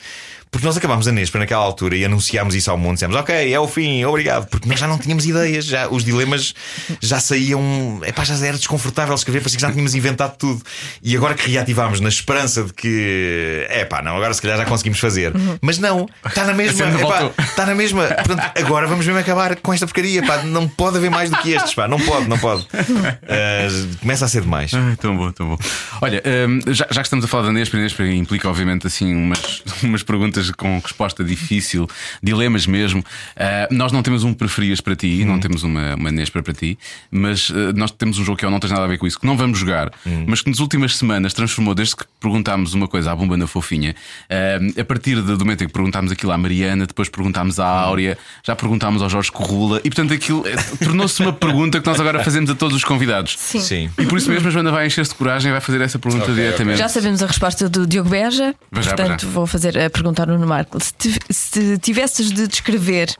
Porque 0.50 0.66
nós 0.66 0.76
acabámos 0.76 1.06
a 1.06 1.12
Nespra 1.12 1.38
naquela 1.38 1.62
altura 1.62 1.96
e 1.96 2.04
anunciámos 2.04 2.54
isso 2.54 2.70
ao 2.70 2.76
mundo. 2.76 2.94
Dissemos, 2.94 3.16
ok, 3.16 3.52
é 3.52 3.60
o 3.60 3.68
fim, 3.68 4.04
obrigado. 4.04 4.46
Porque 4.48 4.68
nós 4.68 4.80
já 4.80 4.88
não 4.88 4.98
tínhamos 4.98 5.24
ideias, 5.24 5.64
já, 5.64 5.88
os 5.88 6.04
dilemas 6.04 6.54
já 7.00 7.20
saíam. 7.20 8.00
Epá, 8.04 8.24
já 8.24 8.34
era 8.44 8.56
desconfortável 8.56 9.14
escrever, 9.14 9.40
parecia 9.40 9.58
que 9.58 9.62
já 9.62 9.70
tínhamos 9.70 9.94
inventado 9.94 10.36
tudo. 10.36 10.62
E 11.02 11.16
agora 11.16 11.34
que 11.34 11.48
reativámos 11.50 12.00
na 12.00 12.08
esperança 12.08 12.64
de 12.64 12.72
que, 12.72 13.66
é 13.68 13.84
pá, 13.84 14.02
não, 14.02 14.16
agora 14.16 14.34
se 14.34 14.42
calhar 14.42 14.58
já 14.58 14.64
conseguimos 14.64 14.98
fazer. 14.98 15.32
Mas 15.60 15.78
não, 15.78 16.08
está 16.26 16.44
na 16.44 16.52
mesma. 16.52 16.84
Ainda 16.84 17.00
epá. 17.00 17.30
Está 17.38 17.66
na 17.66 17.74
mesma. 17.74 18.06
Portanto, 18.06 18.50
agora 18.56 18.86
vamos 18.88 19.06
mesmo 19.06 19.20
acabar 19.20 19.54
com 19.56 19.72
esta 19.72 19.86
porcaria. 19.86 20.22
Pá. 20.26 20.42
Não 20.42 20.66
pode 20.66 20.96
haver 20.96 21.10
mais 21.10 21.30
do 21.30 21.36
que 21.36 21.52
estes. 21.52 21.74
Pá. 21.74 21.86
Não 21.86 22.00
pode, 22.00 22.28
não 22.28 22.38
pode. 22.38 22.62
Uh, 22.62 23.96
começa 24.00 24.24
a 24.24 24.28
ser 24.28 24.42
demais. 24.42 24.72
Ai, 24.74 24.96
tão 24.96 25.16
bom, 25.16 25.30
tão 25.30 25.48
bom. 25.50 25.58
Olha, 26.00 26.22
hum, 26.48 26.60
já, 26.72 26.86
já 26.90 27.00
que 27.00 27.06
estamos 27.06 27.24
a 27.24 27.28
falar 27.28 27.44
da 27.44 27.52
Nespra, 27.52 27.78
a 27.78 27.82
Nespra 27.82 28.12
implica, 28.12 28.48
obviamente, 28.48 28.86
assim, 28.86 29.14
umas, 29.14 29.62
umas 29.82 30.02
perguntas 30.02 30.39
com 30.56 30.78
resposta 30.78 31.22
difícil, 31.24 31.86
dilemas 32.22 32.66
mesmo. 32.66 33.04
Ah, 33.36 33.68
nós 33.70 33.92
não 33.92 34.02
temos 34.02 34.24
um 34.24 34.32
preferias 34.32 34.80
para 34.80 34.96
ti, 34.96 35.24
não 35.24 35.38
temos 35.38 35.62
uma, 35.62 35.94
uma 35.94 36.10
Nespra 36.10 36.42
para 36.42 36.54
ti, 36.54 36.78
mas 37.10 37.50
ah, 37.54 37.72
nós 37.74 37.90
temos 37.90 38.18
um 38.18 38.24
jogo 38.24 38.38
que 38.38 38.44
eu 38.44 38.50
não 38.50 38.60
tens 38.60 38.70
nada 38.70 38.84
a 38.84 38.88
ver 38.88 38.98
com 38.98 39.06
isso, 39.06 39.18
que 39.18 39.26
não 39.26 39.36
vamos 39.36 39.58
jogar, 39.58 39.90
mas 40.26 40.42
que 40.42 40.50
nas 40.50 40.58
últimas 40.60 40.96
semanas 40.96 41.34
transformou, 41.34 41.74
desde 41.74 41.96
que 41.96 42.04
perguntámos 42.20 42.74
uma 42.74 42.88
coisa 42.88 43.12
à 43.12 43.16
bomba 43.16 43.36
na 43.36 43.46
fofinha, 43.46 43.94
ah, 44.28 44.80
a 44.80 44.84
partir 44.84 45.20
do 45.20 45.38
momento 45.38 45.64
em 45.64 45.66
que 45.66 45.72
perguntámos 45.72 46.12
aquilo 46.12 46.32
à 46.32 46.38
Mariana, 46.38 46.86
depois 46.86 47.08
perguntámos 47.08 47.58
à 47.58 47.66
Áurea, 47.66 48.16
já 48.44 48.54
perguntámos 48.56 49.02
ao 49.02 49.08
Jorge 49.08 49.30
Corrula, 49.30 49.78
e 49.84 49.90
portanto 49.90 50.12
aquilo 50.14 50.46
eh, 50.46 50.56
tornou-se 50.82 51.20
uma 51.22 51.32
pergunta 51.32 51.80
que 51.80 51.86
nós 51.86 51.98
agora 52.00 52.22
fazemos 52.24 52.50
a 52.50 52.54
todos 52.54 52.76
os 52.76 52.84
convidados. 52.84 53.36
Sim. 53.38 53.60
Sim. 53.60 53.90
E 53.98 54.06
por 54.06 54.18
isso 54.18 54.30
mesmo 54.30 54.48
a 54.48 54.50
Joana 54.50 54.70
vai 54.70 54.86
encher-se 54.86 55.12
de 55.12 55.16
coragem 55.16 55.48
e 55.50 55.52
vai 55.52 55.60
fazer 55.60 55.80
essa 55.80 55.98
pergunta 55.98 56.24
Ok, 56.24 56.34
diretamente. 56.34 56.78
Já 56.78 56.88
sabemos 56.88 57.22
a 57.22 57.26
resposta 57.26 57.68
do 57.68 57.86
Diogo 57.86 58.08
Beja, 58.10 58.54
portanto 58.70 59.22
já. 59.22 59.28
vou 59.28 59.46
fazer 59.46 59.78
a 59.78 59.90
perguntar 59.90 60.28
ao 60.28 60.29
Nuno 60.30 60.46
Marco. 60.46 60.78
Se, 60.80 61.18
se 61.30 61.78
tivesses 61.78 62.30
de 62.30 62.46
descrever 62.46 63.14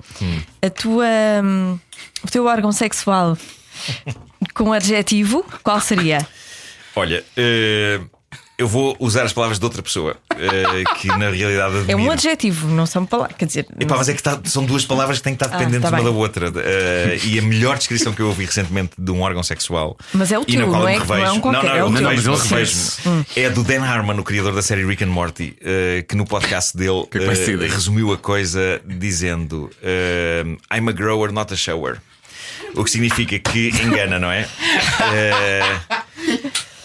a 0.62 0.70
tua, 0.70 1.06
hum, 1.42 1.78
o 2.24 2.30
teu 2.30 2.46
órgão 2.46 2.72
sexual 2.72 3.36
com 4.54 4.72
adjetivo, 4.72 5.44
qual 5.62 5.80
seria? 5.80 6.26
Olha, 6.96 7.24
eh, 7.36 8.00
eu 8.60 8.68
vou 8.68 8.94
usar 9.00 9.22
as 9.24 9.32
palavras 9.32 9.58
de 9.58 9.64
outra 9.64 9.82
pessoa 9.82 10.16
eh, 10.36 10.84
que 10.98 11.08
na 11.08 11.30
realidade 11.30 11.76
É 11.76 11.78
admiro. 11.80 11.98
um 12.02 12.10
adjetivo, 12.10 12.68
não 12.68 12.84
são 12.84 13.06
palavras. 13.06 13.34
Quer 13.38 13.46
dizer, 13.46 13.66
Epá, 13.80 13.96
mas 13.96 14.08
é 14.10 14.14
que 14.14 14.22
tá- 14.22 14.38
são 14.44 14.64
duas 14.66 14.84
palavras 14.84 15.16
que 15.18 15.24
têm 15.24 15.34
que 15.34 15.42
estar 15.42 15.54
Ah, 15.54 15.58
dependentes 15.58 15.88
tá 15.90 15.96
uma 15.96 16.04
da 16.04 16.10
outra. 16.10 16.52
Eh, 16.56 17.18
e 17.24 17.38
a 17.38 17.42
melhor 17.42 17.78
descrição 17.78 18.12
que 18.12 18.20
eu 18.20 18.26
ouvi 18.28 18.44
recentemente 18.44 18.92
de 18.98 19.10
um 19.10 19.22
órgão 19.22 19.42
sexual. 19.42 19.96
Mas 20.12 20.30
é 20.30 20.38
o 20.38 20.44
teu, 20.44 20.60
não 20.60 20.66
é- 20.66 20.70
não 20.70 20.88
é 20.88 20.96
um 20.96 20.98
revejo. 20.98 21.40
qualquer, 21.40 21.62
não, 21.62 21.62
não, 21.62 21.76
é 21.78 21.84
o 21.84 21.86
eu 21.88 21.92
teu. 21.94 22.10
ele 22.10 22.20
revejo-me. 22.36 23.26
É 23.34 23.48
do 23.50 23.64
Dan 23.64 23.82
Harmon, 23.82 24.18
o 24.18 24.22
criador 24.24 24.54
da 24.54 24.60
série 24.62 24.84
Rick 24.84 25.02
and 25.04 25.08
Morty, 25.08 25.56
eh, 25.62 26.04
que 26.06 26.14
no 26.14 26.26
podcast 26.26 26.76
dele 26.76 27.06
é 27.14 27.66
resumiu 27.66 28.12
a 28.12 28.18
coisa 28.18 28.80
dizendo: 28.86 29.70
I'm 30.70 30.88
a 30.88 30.92
grower, 30.92 31.32
not 31.32 31.52
a 31.54 31.56
shower. 31.56 31.96
O 32.76 32.84
que 32.84 32.90
significa 32.90 33.38
que 33.38 33.70
engana, 33.82 34.18
não 34.18 34.30
é? 34.30 34.46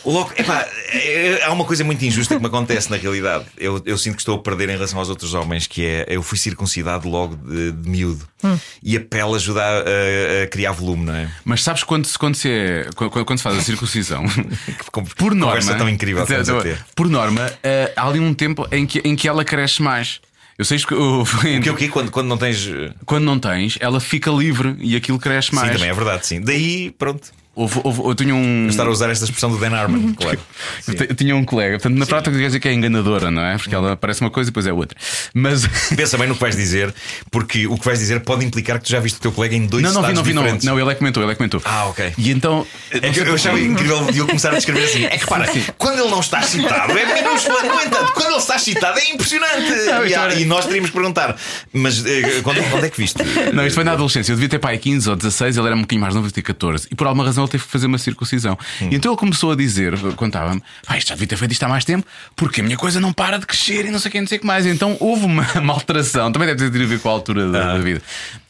Eh, 0.06 0.10
Logo, 0.12 0.32
epá, 0.38 0.68
é- 0.94 1.42
há 1.44 1.52
uma 1.52 1.66
coisa 1.66 1.84
muito 1.84 2.04
injusta 2.06 2.36
que 2.36 2.42
me 2.42 2.48
acontece 2.48 2.90
na 2.92 2.98
realidade. 2.98 3.46
Eu, 3.58 3.82
eu 3.86 3.98
sinto 3.98 4.16
que 4.16 4.22
estou 4.22 4.36
a 4.38 4.40
perder 4.42 4.70
em 4.70 4.74
relação 4.74 5.00
aos 5.00 5.10
outros 5.10 5.34
homens, 5.34 5.66
que 5.68 5.86
é 5.86 6.06
eu 6.10 6.22
fui 6.22 6.38
circuncidado 6.38 7.10
logo 7.10 7.36
de, 7.36 7.72
de 7.72 7.90
miúdo. 7.90 8.28
E 8.84 8.96
a 8.96 9.00
pele 9.00 9.34
ajuda 9.36 9.62
a, 9.64 9.80
a- 9.80 10.44
a 10.44 10.48
criar 10.48 10.72
volume, 10.72 11.06
não 11.06 11.16
é? 11.16 11.30
Mas 11.44 11.64
sabes 11.64 11.84
quando, 11.84 12.06
se- 12.06 12.18
quando, 12.18 12.36
se 12.36 12.50
é, 12.50 12.90
quando, 12.96 13.26
quando 13.26 13.38
se 13.40 13.44
faz 13.44 13.58
a 13.58 13.62
circuncisão, 13.62 14.24
por 15.18 15.34
norma. 15.34 15.56
Conversa 15.56 15.76
tão 15.76 15.90
incrível 15.90 16.26
que 16.26 16.34
estamos 16.34 16.50
a 16.62 16.64
ter. 16.64 16.86
Por 16.96 17.10
norma, 17.10 17.52
eh, 17.64 17.92
há 17.96 18.08
ali 18.08 18.20
um 18.20 18.34
tempo 18.34 18.68
em 18.72 18.86
que, 18.86 19.00
em 19.04 19.16
que 19.16 19.28
ela 19.28 19.44
cresce 19.44 19.82
mais. 19.82 20.20
Eu 20.58 20.64
sei 20.64 20.78
que 20.78 20.94
o- 20.94 21.24
O 21.58 21.62
que 21.62 21.70
o 21.70 21.76
quê? 21.76 21.88
Quando, 21.90 22.12
quando 22.12 22.28
não 22.28 22.38
tens. 22.38 22.58
Sim, 22.60 22.92
quando 23.06 23.24
não 23.26 23.38
tens, 23.40 23.78
ela 23.82 24.00
fica 24.00 24.30
livre 24.32 24.76
e 24.80 24.96
aquilo 24.96 25.20
cresce 25.20 25.54
mais. 25.54 25.72
também 25.72 25.90
é 25.90 25.94
verdade, 25.94 26.26
sim. 26.26 26.40
Daí, 26.42 26.92
pronto. 26.92 27.30
Houve, 27.56 27.80
houve- 27.84 28.02
eu 28.04 28.16
tinha 28.16 28.36
um. 28.36 28.68
Estar 28.68 28.86
a 28.86 28.90
usar 28.90 29.10
esta 29.10 29.26
expressão 29.26 29.50
do 29.50 29.58
Dan 29.58 29.74
Harmon, 29.74 30.14
claro. 30.14 30.40
Eu, 31.10 31.16
tinha 31.16 31.36
um 31.36 31.44
colega, 31.44 31.78
portanto, 31.80 31.98
na 31.98 32.06
prática 32.06 32.36
quer 32.38 32.46
dizer 32.46 32.60
que 32.60 32.68
é 32.68 32.74
enganadora, 32.74 33.32
não 33.32 33.42
é? 33.44 33.58
Porque 33.58 33.74
ela 33.74 33.96
parece 33.96 34.22
uma 34.22 34.30
coisa 34.30 34.50
e 34.50 34.52
depois 34.52 34.68
é 34.68 34.74
outra. 34.74 34.98
Mas. 35.34 35.66
Pensa 35.96 36.18
bem 36.18 36.28
no 36.28 36.36
que 36.36 36.42
vais 36.42 36.56
dizer, 36.56 36.94
porque 37.32 37.66
o 37.68 37.78
que 37.78 37.86
vais 37.86 38.00
dizer 38.00 38.20
pode 38.22 38.46
implicar 38.46 38.78
que 38.80 38.86
tu 38.86 38.92
já 38.92 39.00
viste 39.00 39.18
o 39.18 39.20
teu 39.22 39.32
colega 39.32 39.56
em 39.56 39.66
dois 39.66 39.84
Não, 39.84 39.94
não 39.94 40.02
vi, 40.02 40.08
estados 40.12 40.16
não 40.18 40.24
vi, 40.24 40.34
não. 40.34 40.42
diferentes. 40.44 40.66
Não, 40.68 40.80
ele 40.80 40.90
é 40.90 40.94
que 40.94 41.00
comentou, 41.00 41.24
ele 41.24 41.32
é 41.32 41.34
que 41.34 41.38
comentou. 41.38 41.62
Ah, 41.66 41.86
ok. 41.88 42.14
E 42.18 42.32
então. 42.32 42.66
É 42.92 43.10
que 43.10 43.20
eu 43.20 43.34
achava 43.34 43.60
incrível 43.60 44.06
de 44.12 44.20
eu 44.20 44.28
começar 44.28 44.52
a 44.52 44.56
descrever 44.56 44.84
assim. 44.86 45.06
É 45.16 45.18
que 45.18 45.26
para, 45.28 45.46
quando 45.78 46.00
ele 46.00 46.10
não 46.10 46.20
está 46.20 46.40
excitado 46.42 46.92
é 46.98 47.14
minúsculo. 47.22 47.58
No 47.62 47.82
entanto, 47.82 48.12
quando 48.14 48.30
ele 48.32 48.38
está 48.38 48.56
excitado 48.56 49.00
é 49.00 49.10
impressionante. 49.12 49.70
Não, 49.86 50.06
e, 50.06 50.14
há- 50.16 50.34
e 50.36 50.46
nós 50.46 50.66
teríamos 50.66 50.90
que 50.90 50.96
perguntar, 50.96 51.36
mas 51.72 52.06
eh, 52.06 52.42
quando, 52.44 52.62
quando 52.70 52.86
é 52.86 52.90
que 52.90 52.98
viste? 52.98 53.18
Não, 53.54 53.66
isto 53.66 53.76
foi 53.76 53.84
na 53.84 53.92
adolescência. 53.94 54.32
Eu 54.32 54.36
devia 54.36 54.50
ter 54.50 54.60
pai 54.60 54.78
15 54.78 55.10
ou 55.10 55.16
16, 55.16 55.58
ele 55.58 55.68
era 55.68 55.76
um 55.76 55.82
bocadinho 55.82 56.02
mais 56.02 56.14
novo, 56.16 56.28
eu 56.28 56.32
tinha 56.32 56.44
14. 56.44 56.88
E 56.92 56.96
por 56.96 57.08
alguma 57.08 57.24
razão 57.26 57.45
ele 57.46 57.52
teve 57.52 57.64
que 57.64 57.70
fazer 57.72 57.88
uma 57.88 57.98
circuncisão. 57.98 58.58
Hum. 58.82 58.90
E 58.92 58.96
então 58.96 59.12
ele 59.12 59.20
começou 59.20 59.52
a 59.52 59.56
dizer, 59.56 59.98
contava-me, 60.16 60.62
"Pá, 60.86 60.98
isto 60.98 61.10
já 61.10 61.16
devia 61.16 61.28
ter 61.28 61.38
feito 61.38 61.52
isto 61.52 61.64
há 61.64 61.70
mais 61.70 61.86
tempo, 61.86 62.06
porque 62.36 62.62
a 62.62 62.64
minha 62.64 62.78
coisa 62.78 63.00
não 63.00 63.14
para 63.14 63.38
de 63.40 63.46
crescer 63.46 63.86
e 63.86 63.92
não 63.92 64.00
sei 64.00 64.10
o 64.10 64.12
que, 64.12 64.20
não 64.22 64.28
sei 64.28 64.38
o 64.38 64.42
que 64.42 64.48
mais. 64.48 64.66
Então 64.66 64.98
houve 65.00 65.26
uma, 65.26 65.46
uma 65.60 65.74
alteração, 65.74 66.32
também 66.32 66.48
deve 66.48 66.70
ter 66.70 66.84
a 66.84 66.86
ver 66.88 67.00
com 67.00 67.10
a 67.10 67.12
altura 67.12 67.50
da, 67.52 67.72
Ah. 67.72 67.74
da 67.74 67.80
vida. 67.80 68.02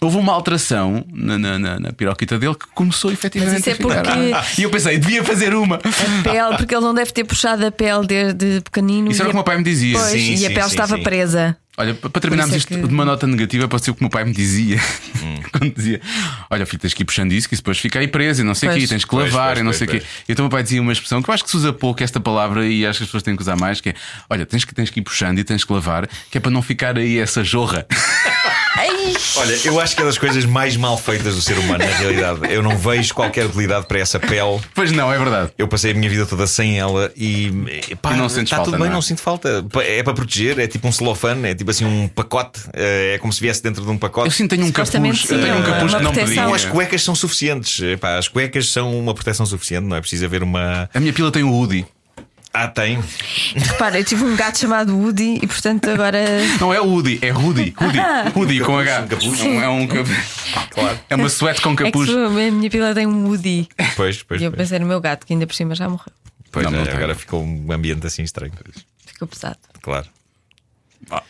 Houve 0.02 0.18
uma 0.18 0.34
alteração 0.34 1.06
na, 1.12 1.38
na, 1.38 1.58
na, 1.60 1.80
na 1.80 1.94
piroquita 1.94 2.38
dele 2.38 2.54
que 2.56 2.66
começou 2.74 3.12
efetivamente 3.12 3.54
Mas 3.54 3.62
isso 3.68 3.70
é 3.72 3.76
porque- 3.76 4.62
E 4.62 4.64
eu 4.64 4.70
pensei, 4.70 4.98
devia 4.98 5.24
fazer 5.24 5.54
uma. 5.56 5.76
A 5.78 6.24
pele, 6.24 6.58
porque 6.58 6.76
ele 6.76 6.84
não 6.84 6.94
deve 6.94 7.12
ter 7.12 7.24
puxado 7.24 7.66
a 7.66 7.72
pele 7.72 8.06
desde 8.06 8.62
pequenino. 8.62 9.10
Isso 9.12 9.22
era 9.22 9.30
o 9.30 9.32
que 9.32 9.36
o 9.36 9.38
meu 9.38 9.44
pai 9.44 9.58
me 9.58 9.64
dizia. 9.64 9.98
Pois, 9.98 10.12
Sim, 10.12 10.34
e 10.34 10.38
sim, 10.38 10.46
a 10.46 10.50
pele 10.50 10.62
sim, 10.64 10.68
estava 10.70 10.96
sim. 10.98 11.04
presa. 11.04 11.58
Olha, 11.77 11.93
pa- 11.93 12.10
para 12.10 12.22
terminarmos 12.22 12.53
Por 12.53 12.57
isto 12.57 12.73
é 12.73 12.77
que- 12.81 12.88
de 12.88 12.93
uma 12.93 13.03
nota 13.06 13.27
negativa, 13.27 13.68
pode 13.68 13.84
ser 13.84 13.91
o 13.91 13.95
que 13.95 14.02
o 14.02 14.03
meu 14.03 14.10
pai 14.10 14.23
me 14.23 14.31
dizia. 14.34 14.80
Hum. 15.22 15.39
Quando 15.52 15.73
dizia: 15.76 15.99
Olha, 16.49 16.65
filho, 16.65 16.80
tens 16.80 16.93
que 16.93 17.02
ir 17.03 17.06
puxando 17.06 17.31
isso, 17.34 17.47
que 17.49 17.53
isso 17.56 17.61
depois 17.64 17.77
fica 17.77 17.99
aí 17.99 18.07
preso 18.07 18.41
e 18.41 18.43
não 18.45 18.56
sei 18.56 18.69
o 18.69 18.72
quê, 18.73 18.77
Pois. 18.80 18.89
tens 18.89 19.03
que 19.03 19.10
Pois, 19.11 19.31
lavar 19.34 19.47
pois, 19.49 19.60
e 19.60 19.64
não 19.64 19.72
pois, 19.72 19.77
sei 19.77 19.88
o 19.88 19.89
quê. 19.91 19.97
pois. 19.99 20.10
E 20.27 20.31
então 20.31 20.45
o 20.45 20.47
meu 20.47 20.52
pai 20.52 20.64
dizia 20.64 20.81
uma 20.81 20.91
expressão 20.93 21.22
que 21.22 21.30
eu 21.30 21.34
acho 21.34 21.43
que 21.43 21.49
se 21.49 21.57
usa 21.57 21.73
pouco 21.73 22.02
esta 22.03 22.19
palavra 22.19 22.65
e 22.65 22.85
acho 22.85 22.99
que 22.99 23.03
as 23.03 23.07
pessoas 23.10 23.23
têm 23.23 23.35
que 23.35 23.41
usar 23.41 23.56
mais: 23.57 23.81
que 23.81 23.89
é: 23.89 23.93
Olha, 24.30 24.45
tens 24.45 24.64
que, 24.64 24.73
tens 24.73 24.89
que 24.89 24.99
ir 24.99 25.03
puxando 25.03 25.38
e 25.39 25.43
tens 25.43 25.64
que 25.64 25.73
lavar, 25.73 26.07
que 26.31 26.38
é 26.38 26.41
para 26.41 26.52
não 26.52 26.61
ficar 26.61 26.97
aí 26.97 27.18
essa 27.19 27.43
jorra. 27.43 27.85
Olha, 29.38 29.56
eu 29.65 29.80
acho 29.80 29.95
que 29.95 30.02
é 30.02 30.06
das 30.06 30.18
coisas 30.18 30.45
mais 30.45 30.76
mal 30.76 30.97
feitas 30.97 31.35
do 31.35 31.41
ser 31.41 31.57
humano, 31.57 31.84
na 31.85 31.91
realidade. 31.97 32.39
Eu 32.53 32.61
não 32.61 32.77
vejo 32.77 33.14
qualquer 33.14 33.45
utilidade 33.45 33.88
para 33.88 33.99
essa 33.99 34.19
pele. 34.19 34.60
pois 34.73 34.91
não, 34.91 35.11
é 35.11 35.18
verdade. 35.18 35.52
Eu 35.57 35.68
passei 35.68 35.91
a 35.91 35.93
minha 35.93 36.10
vida 36.10 36.26
toda 36.26 36.45
sem 36.47 36.77
ela 36.77 37.11
e, 37.15 37.52
pá, 38.02 38.14
E 38.14 38.18
não 38.18 38.27
sentes 38.27 38.45
está 38.47 38.57
falta, 38.57 38.72
tudo 38.72 38.80
bem, 38.80 38.88
não 38.88 38.93
é? 38.93 38.95
não 38.95 39.02
sinto 39.02 39.22
falta. 39.22 39.65
É 39.85 40.03
para 40.03 40.14
proteger, 40.14 40.60
é 40.60 40.68
tipo 40.68 40.88
um 40.88 40.91
celofane, 40.91 41.49
é 41.49 41.56
tipo 41.56 41.65
assim 41.72 41.86
um 41.86 42.08
pacote, 42.08 42.62
eh, 42.74 43.14
é 43.16 43.18
como 43.18 43.32
se 43.34 43.40
viesse 43.42 43.62
dentro 43.64 43.84
de 43.84 43.90
um 43.90 43.94
Eu 43.94 44.00
pacote. 44.00 44.32
sim 44.34 44.48
tenho 44.48 44.66
um 44.66 44.72
capuz, 44.72 44.94
eu 44.94 45.02
sim, 45.16 45.28
tenho 45.28 45.56
um 45.56 45.62
é 45.62 45.66
capuz 45.66 45.94
que 45.96 46.02
não 46.04 46.12
proteção. 46.14 46.54
as 46.54 46.66
cuecas 46.66 47.04
são 47.04 47.16
suficientes. 47.16 47.80
Epá, 47.82 48.18
as 48.18 48.28
cuecas 48.28 48.68
são 48.70 48.98
uma 48.98 49.14
proteção 49.14 49.46
suficiente, 49.46 49.86
não 49.88 49.96
é 49.98 50.02
preciso 50.02 50.26
haver 50.26 50.44
uma. 50.44 50.90
A 50.94 51.00
minha 51.00 51.14
pila 51.14 51.32
tem 51.32 51.44
o 51.44 51.52
Woody. 51.52 51.86
Ah, 52.58 52.70
tem. 52.70 53.04
Repara, 53.54 54.00
eu 54.00 54.06
tive 54.06 54.24
um 54.24 54.34
gato 54.34 54.58
chamado 54.58 54.98
Woody 54.98 55.40
e 55.42 55.46
portanto 55.48 55.90
agora. 55.90 56.20
Não 56.60 56.74
é 56.74 56.80
Woody, 56.80 57.20
é 57.22 57.30
Rudy. 57.30 57.74
Rudy, 57.78 58.00
Rudy 58.34 58.60
com 58.62 58.78
H. 58.78 59.02
um 59.02 59.08
capuz. 59.10 59.40
Não 59.44 59.62
é 59.62 59.68
um 59.68 59.88
capuz. 59.88 60.18
Claro. 60.72 61.00
É 61.10 61.16
uma 61.16 61.28
suéte 61.28 61.60
com 61.62 61.72
É 61.74 61.76
que 61.76 61.84
capuz. 61.84 62.10
a 62.10 62.30
minha 62.30 62.70
pila 62.70 62.94
tem 62.96 63.06
um 63.06 63.28
Woody. 63.28 63.68
Pois, 63.98 64.24
pois. 64.24 64.42
E 64.42 64.46
eu 64.46 64.52
pois. 64.52 64.62
pensei 64.64 64.80
no 64.80 64.86
meu 64.86 65.02
gato, 65.02 65.26
que 65.26 65.34
ainda 65.34 65.46
por 65.46 65.54
cima 65.54 65.76
já 65.76 65.90
morreu. 65.90 66.06
Pois 66.50 66.66
Não, 66.72 66.80
é, 66.80 66.86
não 66.86 66.94
agora 66.94 67.14
ficou 67.14 67.44
um 67.44 67.70
ambiente 67.74 68.08
assim 68.08 68.24
estranho. 68.24 68.54
Ficou 69.06 69.28
pesado. 69.28 69.58
Claro. 69.82 70.08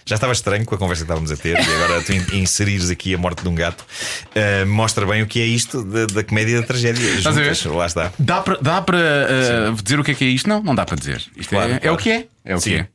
Já 0.06 0.16
estava 0.16 0.32
estranho 0.34 0.64
com 0.66 0.76
a 0.76 0.78
conversa 0.78 1.02
que 1.04 1.06
estávamos 1.12 1.32
a 1.32 1.38
ter 1.38 1.58
e 1.60 1.74
agora 1.84 2.02
tu 2.02 2.14
in- 2.14 2.40
inserires 2.42 2.90
aqui 2.90 3.14
a 3.14 3.18
morte 3.18 3.42
de 3.42 3.50
um 3.50 3.56
gato 3.56 3.86
eh, 4.34 4.64
mostra 4.66 5.06
bem 5.06 5.22
o 5.22 5.28
que 5.28 5.42
é 5.42 5.46
isto 5.46 5.84
da, 5.84 6.06
da 6.06 6.24
comédia 6.24 6.62
da 6.62 6.68
tragédia. 6.68 7.04
Estás 7.16 7.38
a 7.38 7.42
ver? 7.42 7.56
Juntas, 7.56 7.78
lá 7.78 7.86
está. 7.86 8.12
Dá 8.20 8.42
para 8.42 8.58
dá 8.62 8.82
para, 8.82 8.98
uh, 8.98 9.82
dizer 9.82 10.00
o 10.00 10.04
que 10.04 10.12
é 10.12 10.14
que 10.14 10.24
é 10.24 10.28
isto? 10.28 10.48
Não, 10.48 10.62
não 10.64 10.74
dá 10.76 10.86
para 10.86 10.96
dizer. 10.96 11.24
Isto 11.36 11.50
Claro, 11.50 11.72
é, 11.72 11.76
é 11.76 11.80
claro. 11.80 11.96
o 11.96 11.98
que 11.98 12.10
é. 12.12 12.26
É 12.46 12.56
o 12.56 12.60
Sim. 12.60 12.70
que 12.70 12.76
é. 12.78 12.88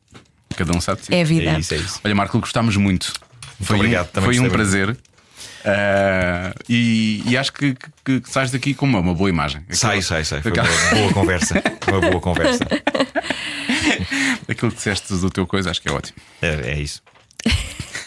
Cada 0.56 0.76
um 0.76 0.80
sabe 0.80 1.00
de 1.00 1.06
si. 1.06 1.14
É 1.14 1.20
a 1.20 1.24
vida. 1.24 1.50
É 1.50 1.58
isso, 1.58 1.74
é 1.74 1.76
isso. 1.78 2.00
Olha, 2.04 2.14
Marco, 2.14 2.38
gostámos 2.40 2.76
muito. 2.76 3.12
Foi 3.60 3.76
obrigado, 3.76 4.06
um, 4.06 4.10
também 4.12 4.34
foi 4.36 4.46
um 4.46 4.50
prazer. 4.50 4.90
Uh, 4.90 6.54
e, 6.68 7.22
e 7.26 7.36
acho 7.36 7.52
que, 7.52 7.76
que, 8.04 8.20
que 8.22 8.30
sais 8.30 8.50
daqui 8.50 8.72
com 8.72 8.86
uma, 8.86 8.98
uma 9.00 9.14
boa 9.14 9.28
imagem. 9.28 9.62
Sai, 9.70 9.90
Aquilo- 9.98 10.04
sai, 10.04 10.24
sai. 10.24 10.40
Foi 10.42 10.50
aquela- 10.52 10.68
uma 10.68 11.00
boa 11.02 11.12
conversa. 11.12 11.62
Uma 11.88 12.00
boa 12.00 12.20
conversa. 12.20 12.64
Aquilo 14.48 14.70
que 14.70 14.76
disseste 14.76 15.12
do 15.14 15.30
teu 15.30 15.46
coisa, 15.46 15.70
acho 15.70 15.80
que 15.80 15.88
é 15.88 15.92
ótimo. 15.92 16.18
É, 16.42 16.72
é 16.72 16.80
isso. 16.80 17.02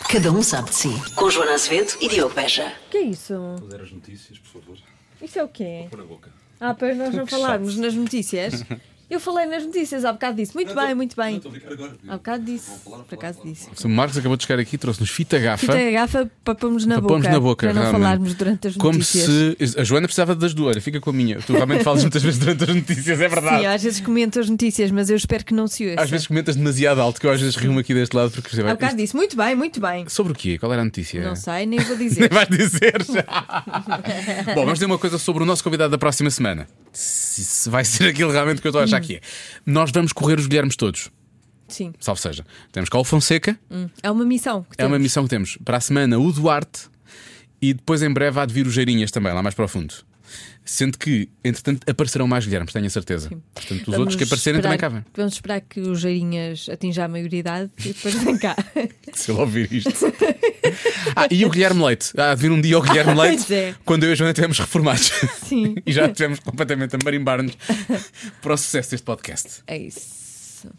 Cada 0.09 0.31
um 0.31 0.43
sabe 0.43 0.69
de 0.69 0.75
si. 0.75 0.89
Com 1.15 1.29
Joana 1.29 1.53
Azevedo 1.53 1.93
e 1.99 2.07
Diogo 2.07 2.35
Beja. 2.35 2.71
O 2.87 2.89
que 2.91 2.97
é 2.97 3.01
isso? 3.01 3.33
Fazer 3.59 3.81
as 3.81 3.91
notícias, 3.91 4.37
por 4.37 4.61
favor. 4.61 4.77
Isso 5.21 5.39
é 5.39 5.43
o 5.43 5.47
quê? 5.47 5.87
Pôr 5.89 6.01
a 6.01 6.03
boca. 6.03 6.31
Ah, 6.59 6.73
para 6.73 6.93
nós 6.93 7.13
não 7.13 7.25
falarmos 7.25 7.77
nas 7.77 7.93
notícias. 7.93 8.63
Eu 9.13 9.19
falei 9.19 9.45
nas 9.45 9.63
notícias 9.63 10.03
há 10.05 10.11
bocado 10.11 10.37
disso. 10.37 10.53
Muito 10.55 10.73
bem, 10.73 10.95
muito 10.95 11.15
bem. 11.15 11.39
Há 12.07 12.13
bocado 12.13 12.43
disse. 12.43 12.71
Por 12.83 13.05
acaso 13.13 13.39
disse. 13.43 13.67
O 13.85 13.89
Marcos 13.89 14.17
acabou 14.17 14.35
de 14.35 14.43
chegar 14.43 14.59
aqui, 14.59 14.75
trouxe-nos 14.75 15.11
fita 15.11 15.37
gafa. 15.37 15.67
Fita 15.67 15.77
a 15.77 15.91
garrafa 15.91 16.31
para 16.43 16.55
pôrmos 16.55 16.83
na 16.87 16.95
para 16.95 17.01
boca. 17.03 17.13
pormos 17.13 17.27
na 17.31 17.39
boca, 17.39 17.67
para 17.67 17.73
não 17.75 17.81
realmente. 17.83 18.01
falarmos 18.01 18.33
durante 18.33 18.67
as 18.69 18.75
Como 18.75 18.93
notícias. 18.97 19.25
se. 19.69 19.79
A 19.79 19.83
Joana 19.83 20.07
precisava 20.07 20.33
das 20.33 20.55
duas, 20.55 20.83
fica 20.83 20.99
com 20.99 21.11
a 21.11 21.13
minha. 21.13 21.37
Tu 21.41 21.53
realmente 21.53 21.83
falas 21.83 22.01
muitas 22.01 22.23
vezes 22.23 22.39
durante 22.39 22.63
as 22.63 22.75
notícias, 22.75 23.07
é 23.21 23.27
verdade. 23.27 23.59
Sim, 23.59 23.65
às 23.67 23.83
vezes 23.83 23.99
comento 24.01 24.39
as 24.39 24.49
notícias, 24.49 24.89
mas 24.89 25.11
eu 25.11 25.15
espero 25.15 25.45
que 25.45 25.53
não 25.53 25.67
se 25.67 25.85
ouça. 25.87 26.01
Às 26.01 26.09
vezes 26.09 26.25
comentas 26.25 26.55
demasiado 26.55 26.99
alto, 26.99 27.21
que 27.21 27.27
eu 27.27 27.31
às 27.31 27.39
vezes 27.39 27.55
rio-me 27.55 27.81
aqui 27.81 27.93
deste 27.93 28.15
lado 28.15 28.31
porque 28.31 28.59
Há 28.59 28.73
bocado 28.73 28.97
disse. 28.97 29.15
Muito 29.15 29.37
bem, 29.37 29.55
muito 29.55 29.79
bem. 29.79 30.09
Sobre 30.09 30.33
o 30.33 30.35
quê? 30.35 30.57
Qual 30.57 30.73
era 30.73 30.81
a 30.81 30.85
notícia? 30.85 31.23
Não 31.23 31.35
sei, 31.35 31.67
nem 31.67 31.79
vou 31.81 31.95
Nem 31.97 32.07
dizer. 32.09 32.29
vais 32.33 32.47
dizer 32.49 33.05
já. 33.13 33.23
Bom, 34.55 34.61
vamos 34.61 34.73
dizer 34.73 34.87
uma 34.87 34.97
coisa 34.97 35.19
sobre 35.19 35.43
o 35.43 35.45
nosso 35.45 35.63
convidado 35.63 35.91
da 35.91 35.99
próxima 35.99 36.31
semana. 36.31 36.67
Se, 36.91 37.43
se 37.43 37.69
vai 37.69 37.83
ser 37.85 38.07
aquilo 38.09 38.31
realmente 38.31 38.59
que 38.61 38.67
eu 38.67 38.69
estou 38.69 38.81
a 38.81 38.85
achar 38.85 38.97
que 39.07 39.15
é. 39.15 39.21
Nós 39.65 39.91
vamos 39.91 40.11
correr 40.13 40.39
os 40.39 40.47
Guilhermes 40.47 40.75
todos. 40.75 41.09
Sim. 41.67 41.93
Salve 41.99 42.21
seja. 42.21 42.45
Temos 42.71 42.89
cá 42.89 42.99
o 42.99 43.03
Fonseca, 43.03 43.57
Hum, 43.71 43.89
É 44.01 44.11
uma 44.11 44.25
missão. 44.25 44.65
Que 44.75 44.81
é 44.81 44.85
uma 44.85 44.99
missão 44.99 45.23
que 45.23 45.29
temos. 45.29 45.57
Para 45.63 45.77
a 45.77 45.81
semana, 45.81 46.19
o 46.19 46.31
Duarte 46.31 46.89
e 47.61 47.73
depois 47.73 48.03
em 48.03 48.11
breve 48.11 48.39
há 48.39 48.45
de 48.45 48.53
vir 48.53 48.67
o 48.67 48.69
Geirinhas 48.71 49.09
também, 49.11 49.33
lá 49.33 49.41
mais 49.41 49.55
para 49.55 49.65
o 49.65 49.67
fundo. 49.67 49.93
Sendo 50.65 50.97
que, 50.97 51.29
entretanto, 51.43 51.81
aparecerão 51.89 52.25
mais 52.25 52.45
Guilhermes, 52.45 52.71
tenho 52.71 52.85
a 52.85 52.89
certeza. 52.89 53.29
Portanto, 53.53 53.79
os 53.81 53.85
Vamos 53.85 53.99
outros 53.99 54.15
que 54.15 54.23
aparecerem 54.23 54.59
esperar- 54.59 54.77
também 54.77 54.79
cá 54.79 54.87
vêm. 54.87 55.05
Vamos 55.13 55.33
esperar 55.33 55.59
que 55.59 55.81
os 55.81 55.99
Geirinhas 55.99 56.69
atinjam 56.69 57.03
a 57.03 57.07
maioridade 57.09 57.69
e 57.79 57.89
depois 57.89 58.13
vem 58.15 58.37
cá. 58.37 58.55
Se 59.13 59.31
ele 59.31 59.39
ouvir 59.41 59.71
isto. 59.73 59.91
ah, 61.15 61.27
e 61.29 61.43
o 61.45 61.49
Guilherme 61.49 61.83
Leite. 61.83 62.13
Há 62.17 62.33
de 62.33 62.41
vir 62.41 62.51
um 62.51 62.61
dia 62.61 62.77
o 62.77 62.81
Guilherme 62.81 63.13
Leite 63.19 63.43
Pois 63.45 63.51
é. 63.51 63.75
quando 63.83 64.03
eu 64.05 64.09
e 64.09 64.13
a 64.13 64.15
Joana 64.15 64.31
estivermos 64.31 64.57
reformados. 64.59 65.11
Sim. 65.47 65.75
e 65.85 65.91
já 65.91 66.05
estivemos 66.05 66.39
completamente 66.39 66.95
a 66.95 66.99
marimbar-nos 67.03 67.57
para 68.41 68.53
o 68.53 68.57
sucesso 68.57 68.91
deste 68.91 69.03
podcast. 69.03 69.63
É 69.67 69.77
isso. 69.77 70.23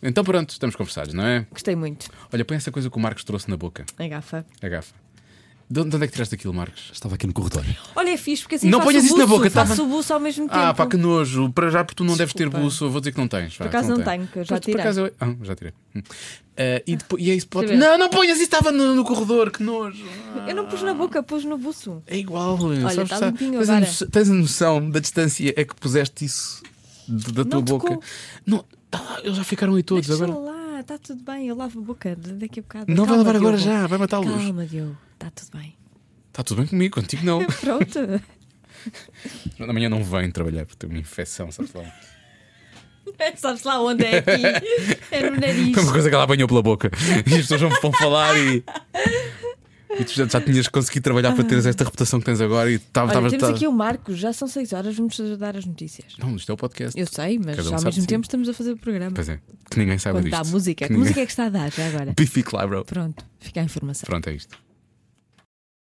Então 0.02 0.24
pronto, 0.24 0.48
estamos 0.48 0.74
conversados, 0.76 1.12
não 1.12 1.26
é? 1.26 1.46
Gostei 1.50 1.76
muito. 1.76 2.06
Olha, 2.32 2.42
põe 2.42 2.56
essa 2.56 2.72
coisa 2.72 2.88
que 2.88 2.96
o 2.96 3.00
Marcos 3.00 3.22
trouxe 3.22 3.50
na 3.50 3.56
boca. 3.58 3.84
A 3.98 4.08
gafa. 4.08 4.46
A 4.62 4.68
gafa. 4.68 4.94
De 5.68 5.80
onde 5.80 5.90
de 5.90 5.96
onde 5.96 6.04
é 6.04 6.08
que 6.08 6.12
tiraste 6.12 6.34
aquilo, 6.34 6.52
Marcos? 6.52 6.90
Estava 6.92 7.14
aqui 7.14 7.26
no 7.26 7.32
corredor. 7.32 7.64
Olha, 7.96 8.10
é 8.10 8.16
fixe, 8.16 8.42
porque 8.42 8.56
assim 8.56 8.68
Não 8.68 8.80
ponhas 8.80 9.04
isso 9.04 9.16
na 9.16 9.26
boca, 9.26 9.50
tá 9.50 9.64
faço 9.64 9.82
bem. 9.82 9.92
o 9.92 9.96
buço 9.96 10.12
ao 10.12 10.20
mesmo 10.20 10.46
tempo. 10.46 10.58
Ah, 10.60 10.74
pá, 10.74 10.86
que 10.86 10.96
nojo. 10.96 11.50
Para 11.52 11.70
já, 11.70 11.82
porque 11.82 11.96
tu 11.96 12.04
não 12.04 12.16
deves 12.16 12.34
ter 12.34 12.44
Desculpa. 12.44 12.60
buço. 12.64 12.84
Eu 12.84 12.90
vou 12.90 13.00
dizer 13.00 13.12
que 13.12 13.18
não 13.18 13.26
tens. 13.26 13.56
Por 13.56 13.66
acaso 13.66 13.88
não 13.88 14.02
tenho, 14.04 14.26
que 14.26 14.38
eu 14.40 14.44
já 14.44 14.60
tirei. 14.60 14.74
Por 14.74 14.80
acaso 14.80 15.00
eu... 15.00 15.12
Ah, 15.20 15.34
já 15.42 15.54
tirei. 15.56 15.72
Ah, 16.56 16.82
e, 16.86 16.96
depois, 16.96 17.22
e 17.24 17.30
é 17.30 17.34
isso. 17.34 17.48
Pode... 17.48 17.74
Não, 17.76 17.96
não 17.98 18.08
ponhas 18.10 18.36
isso. 18.36 18.44
Estava 18.44 18.70
no, 18.70 18.94
no 18.94 19.04
corredor. 19.04 19.50
Que 19.50 19.62
nojo. 19.62 20.04
Eu 20.46 20.54
não 20.54 20.66
pus 20.66 20.82
na 20.82 20.92
boca, 20.94 21.22
pus 21.22 21.44
no 21.44 21.56
buço. 21.58 22.02
É 22.06 22.16
igual. 22.18 22.58
Olha, 22.62 23.06
tá 23.06 23.26
limpinho 23.26 23.58
tens, 23.58 23.68
a 23.70 23.72
agora. 23.72 23.86
noção, 23.86 24.08
tens 24.08 24.30
a 24.30 24.34
noção 24.34 24.90
da 24.90 25.00
distância 25.00 25.50
a 25.50 25.64
que 25.64 25.74
puseste 25.74 26.24
isso 26.26 26.62
de- 27.08 27.32
da 27.32 27.44
tua 27.44 27.60
Não 27.60 27.64
tocou. 27.64 27.90
boca? 27.96 28.06
Não, 28.46 28.64
tá 28.90 29.00
lá, 29.00 29.20
eles 29.24 29.36
já 29.36 29.44
ficaram 29.44 29.74
aí 29.74 29.82
todos 29.82 30.06
Deixa 30.06 30.22
agora. 30.24 30.38
lá, 30.38 30.80
está 30.80 30.98
tudo 30.98 31.22
bem, 31.24 31.48
eu 31.48 31.56
lavo 31.56 31.80
a 31.80 31.82
boca 31.82 32.14
daqui 32.16 32.60
a 32.60 32.62
bocado. 32.62 32.84
Não 32.88 33.04
vai 33.04 33.06
Calma, 33.06 33.22
lavar 33.22 33.36
agora 33.36 33.56
Diogo. 33.56 33.72
já, 33.80 33.86
vai 33.86 33.98
matá-los. 33.98 34.30
Calma, 34.30 34.66
Diogo, 34.66 34.96
está 35.14 35.30
tudo 35.30 35.58
bem. 35.58 35.76
Está 36.28 36.42
tudo 36.42 36.58
bem 36.58 36.66
comigo, 36.66 36.94
contigo 36.94 37.24
não. 37.24 37.44
Pronto. 37.60 37.98
Amanhã 39.58 39.88
não 39.88 40.02
vem 40.04 40.30
trabalhar 40.30 40.66
porque 40.66 40.78
tem 40.86 40.90
uma 40.90 40.98
infecção, 40.98 41.50
sabes 41.50 41.72
lá? 41.72 41.84
Sabes 43.36 43.62
lá 43.64 43.80
onde 43.82 44.02
é 44.04 44.18
aqui? 44.18 44.42
É 45.10 45.30
no 45.30 45.38
nariz. 45.38 45.74
Foi 45.74 45.82
uma 45.82 45.92
coisa 45.92 46.08
que 46.08 46.14
ela 46.14 46.24
apanhou 46.24 46.48
pela 46.48 46.62
boca. 46.62 46.90
E 47.26 47.34
as 47.34 47.42
pessoas 47.42 47.60
vão, 47.60 47.70
vão 47.80 47.92
falar 47.92 48.34
e. 48.36 48.64
E 50.00 50.04
tu 50.04 50.12
já, 50.14 50.26
já 50.26 50.40
tinhas 50.40 50.66
conseguido 50.66 51.04
trabalhar 51.04 51.32
para 51.34 51.44
teres 51.44 51.66
esta 51.66 51.84
reputação 51.84 52.18
que 52.18 52.26
tens 52.26 52.40
agora 52.40 52.70
e 52.72 52.76
estava. 52.76 53.16
Olha, 53.16 53.30
temos 53.30 53.48
aqui 53.50 53.66
o 53.68 53.72
Marcos, 53.72 54.18
já 54.18 54.32
são 54.32 54.48
6 54.48 54.72
horas, 54.72 54.96
vamos 54.96 55.16
dar 55.38 55.56
as 55.56 55.66
notícias. 55.66 56.16
Não, 56.18 56.34
isto 56.34 56.50
é 56.50 56.54
o 56.54 56.56
podcast. 56.56 56.98
Eu 56.98 57.06
sei, 57.06 57.38
mas 57.38 57.58
um 57.58 57.74
ao 57.76 57.82
mesmo 57.82 57.90
de 57.90 58.00
si. 58.00 58.06
tempo 58.06 58.24
estamos 58.24 58.48
a 58.48 58.54
fazer 58.54 58.72
o 58.72 58.76
programa. 58.78 59.12
Pois 59.14 59.28
é, 59.28 59.38
que 59.70 59.78
ninguém 59.78 59.98
saiba 59.98 60.18
Quando 60.18 60.30
disto. 60.30 60.42
dá 60.42 60.50
música. 60.50 60.86
Que 60.86 60.92
ninguém- 60.92 61.04
música 61.04 61.20
é 61.20 61.26
que 61.26 61.30
está 61.32 61.44
a 61.44 61.48
dar 61.50 61.70
já 61.70 61.86
agora? 61.86 62.14
Biffy 62.18 62.42
Clyro. 62.42 62.84
Pronto, 62.86 63.24
fica 63.38 63.60
a 63.60 63.64
informação. 63.64 64.06
Pronto, 64.06 64.28
é 64.28 64.34
isto. 64.34 64.58